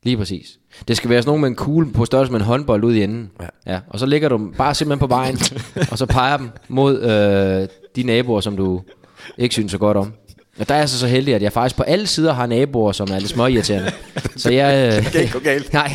lige 0.04 0.18
præcis. 0.18 0.60
Det 0.88 0.98
skal 0.98 1.10
være 1.10 1.22
sådan 1.22 1.30
nogen 1.30 1.42
med 1.42 1.50
en 1.50 1.56
kugle 1.56 1.92
på 1.94 2.06
størrelse 2.06 2.32
med 2.32 2.40
en 2.40 2.46
håndbold 2.46 2.84
ud 2.84 2.94
i 2.96 3.04
enden. 3.04 3.32
Ja. 3.42 3.74
ja. 3.74 3.80
Og 3.88 4.00
så 4.00 4.06
lægger 4.06 4.30
du 4.30 4.38
dem 4.38 4.54
bare 4.54 4.76
simpelthen 4.76 5.00
på 5.00 5.08
vejen, 5.08 5.38
og 5.92 5.98
så 5.98 6.06
peger 6.06 6.38
dem 6.38 6.50
mod 6.68 7.02
øh, 7.02 7.68
de 7.96 8.04
naboer, 8.04 8.42
som 8.42 8.58
du 8.58 8.82
ikke 9.38 9.54
synes 9.54 9.72
så 9.72 9.78
godt 9.78 9.98
om. 9.98 10.14
Og 10.60 10.70
der 10.70 10.76
er 10.76 10.80
jeg 10.80 10.90
så 10.90 11.00
så 11.00 11.08
heldig, 11.08 11.36
at 11.36 11.42
jeg 11.42 11.54
faktisk 11.54 11.76
på 11.76 11.84
alle 11.84 12.08
sider 12.08 12.34
har 12.34 12.46
naboer, 12.46 12.92
som 12.92 13.08
er 13.12 13.20
lidt 13.20 13.30
småirriterende. 13.30 13.92
så 14.38 14.52
jeg... 14.52 14.88
Øh, 14.88 15.04
Det 15.04 15.12
kan 15.12 15.22
ikke 15.22 15.34
gå 15.34 15.40
galt. 15.40 15.74
Nej, 15.82 15.92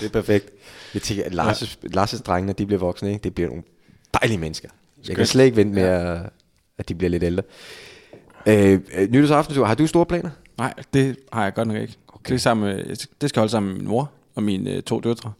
Det 0.00 0.06
er 0.06 0.08
perfekt. 0.12 0.50
Jeg 0.94 1.02
tænker, 1.02 1.24
at 1.24 1.32
Lars' 1.32 1.76
ja. 1.94 2.00
Lars' 2.00 2.22
drengene, 2.22 2.52
de 2.52 2.66
bliver 2.66 2.80
voksne, 2.80 3.08
ikke? 3.12 3.22
Det 3.22 3.34
bliver 3.34 3.48
nogle 3.48 3.62
dejlige 4.20 4.38
mennesker. 4.38 4.68
Jeg 5.08 5.16
kan 5.16 5.26
slet 5.26 5.44
ikke 5.44 5.56
vente 5.56 5.74
med, 5.74 5.82
at, 5.82 6.18
at 6.78 6.88
de 6.88 6.94
bliver 6.94 7.10
lidt 7.10 7.22
ældre. 7.22 7.42
Øh, 8.46 8.80
øh, 8.94 9.10
nytårsaften, 9.10 9.66
har 9.66 9.74
du 9.74 9.86
store 9.86 10.06
planer? 10.06 10.30
Nej, 10.58 10.74
det 10.94 11.16
har 11.32 11.42
jeg 11.42 11.54
godt 11.54 11.68
nok 11.68 11.76
ikke. 11.76 11.94
Okay. 12.08 12.28
Det, 12.28 12.34
er 12.34 12.38
sammen 12.38 12.66
med, 12.76 12.96
det 13.20 13.28
skal 13.28 13.40
holde 13.40 13.50
sammen 13.50 13.72
med 13.72 13.80
min 13.80 13.88
mor 13.88 14.10
og 14.34 14.42
mine 14.42 14.70
øh, 14.70 14.82
to 14.82 15.00
døtre. 15.00 15.32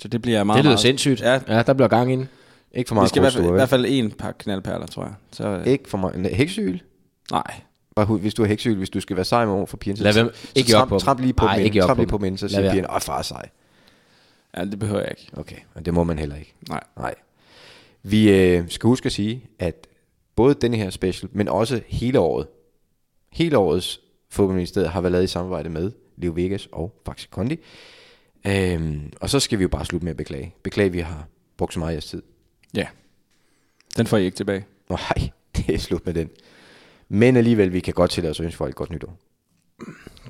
Så 0.00 0.08
det 0.08 0.22
bliver 0.22 0.44
meget, 0.44 0.56
det 0.56 0.64
lyder 0.64 0.70
meget... 0.70 0.80
sindssygt. 0.80 1.20
Ja, 1.20 1.40
ja, 1.48 1.62
der 1.62 1.72
bliver 1.72 1.88
gang 1.88 2.12
i 2.12 2.16
den. 2.16 2.28
Ikke 2.74 2.88
for 2.88 2.94
vi 2.94 2.96
meget 2.98 3.08
skal 3.08 3.20
i 3.20 3.22
hvert, 3.22 3.32
fald, 3.32 3.42
i 3.44 3.46
krydstour, 3.46 3.56
hvert 3.56 3.68
fald 3.68 3.86
en 3.88 4.10
par 4.10 4.32
knaldperler, 4.32 4.86
tror 4.86 5.02
jeg. 5.04 5.14
Så, 5.32 5.48
øh, 5.48 5.66
Ikke 5.66 5.88
for 5.88 5.98
meget. 5.98 6.26
Heksyl? 6.36 6.78
nej, 7.30 7.60
Bare 7.96 8.06
hvis 8.06 8.34
du 8.34 8.42
har 8.42 8.48
heksyl, 8.48 8.76
hvis 8.76 8.90
du 8.90 9.00
skal 9.00 9.16
være 9.16 9.24
sej 9.24 9.44
med 9.46 9.52
over 9.54 9.66
for 9.66 9.76
pigerne, 9.76 9.96
så, 9.98 10.04
Lad 10.04 10.12
være 10.14 10.24
med- 10.24 10.32
så 10.34 10.48
ikke 10.54 10.72
tramp, 10.72 10.90
dem. 10.90 10.98
tramp 10.98 11.20
lige 11.20 11.32
på 11.32 11.44
Nej, 11.44 11.56
dem, 11.56 11.64
ikke 11.64 11.80
tramp 11.80 11.96
på 11.96 12.00
lige 12.02 12.08
på 12.08 12.16
dem. 12.16 12.22
dem, 12.24 12.36
så 12.36 12.48
siger 12.48 12.70
pigerne, 12.70 12.94
åh, 12.94 13.00
far 13.00 13.18
er 13.18 13.22
sej. 13.22 13.48
ja, 14.56 14.64
det 14.64 14.78
behøver 14.78 15.00
jeg 15.00 15.10
ikke. 15.10 15.30
Okay, 15.36 15.56
men 15.74 15.84
det 15.84 15.94
må 15.94 16.04
man 16.04 16.18
heller 16.18 16.36
ikke. 16.36 16.54
Nej. 16.68 16.80
Nej. 16.96 17.14
Vi 18.02 18.30
øh, 18.32 18.64
skal 18.68 18.86
huske 18.88 19.06
at 19.06 19.12
sige, 19.12 19.44
at 19.58 19.86
både 20.36 20.54
denne 20.54 20.76
her 20.76 20.90
special, 20.90 21.30
men 21.32 21.48
også 21.48 21.80
hele 21.86 22.18
året, 22.20 22.46
hele 23.32 23.58
årets 23.58 24.00
fodboldministeriet 24.30 24.90
har 24.90 25.00
været 25.00 25.12
lavet 25.12 25.24
i 25.24 25.26
samarbejde 25.26 25.68
med 25.68 25.92
Leo 26.16 26.32
Vegas 26.34 26.68
og 26.72 27.00
Faxe 27.06 27.28
Kondi. 27.30 27.58
Øhm, 28.46 29.12
og 29.20 29.30
så 29.30 29.40
skal 29.40 29.58
vi 29.58 29.62
jo 29.62 29.68
bare 29.68 29.84
slutte 29.84 30.04
med 30.04 30.10
at 30.10 30.16
beklage. 30.16 30.54
Beklage, 30.62 30.86
at 30.86 30.92
vi 30.92 30.98
har 31.00 31.26
brugt 31.56 31.72
så 31.74 31.78
meget 31.78 31.90
af 31.90 31.94
jeres 31.94 32.06
tid. 32.06 32.22
Ja, 32.74 32.86
den 33.96 34.06
får 34.06 34.16
I 34.16 34.24
ikke 34.24 34.36
tilbage. 34.36 34.66
Nej, 34.90 35.30
det 35.56 35.74
er 35.74 35.78
slut 35.78 36.06
med 36.06 36.14
den. 36.14 36.30
Men 37.08 37.36
alligevel, 37.36 37.72
vi 37.72 37.80
kan 37.80 37.94
godt 37.94 38.10
til 38.10 38.26
os 38.26 38.40
ønske 38.40 38.56
folk 38.56 38.70
et 38.70 38.76
godt 38.76 38.90
nytår. 38.90 39.18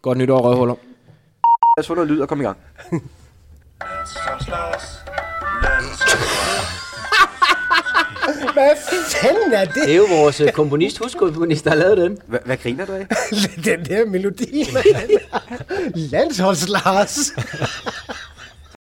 Godt 0.03 0.19
nytår, 0.19 0.39
røvhuller. 0.41 0.75
Lad 1.77 1.83
os 1.83 1.87
få 1.87 1.95
noget 1.95 2.11
lyd 2.11 2.21
og 2.21 2.29
komme 2.29 2.45
i 2.45 2.47
gang. 2.47 2.59
Hvad 8.53 8.77
fanden 9.23 9.53
er 9.53 9.65
det? 9.65 9.75
Det 9.75 9.93
er 9.93 9.97
jo 9.97 10.07
vores 10.09 10.41
øh, 10.41 10.53
komponist, 10.53 10.99
huskomponist, 10.99 11.65
der 11.65 11.71
har 11.71 11.77
lavet 11.77 11.99
den. 11.99 12.19
Hvad, 12.27 12.39
hvad 12.45 12.57
griner 12.57 12.87
du 12.87 12.93
af? 12.93 13.07
Den 13.65 13.85
der 13.85 14.07
melodi, 14.07 14.65
mand. 14.73 15.11
Landsholds 15.95 16.69
Lars. 16.69 17.33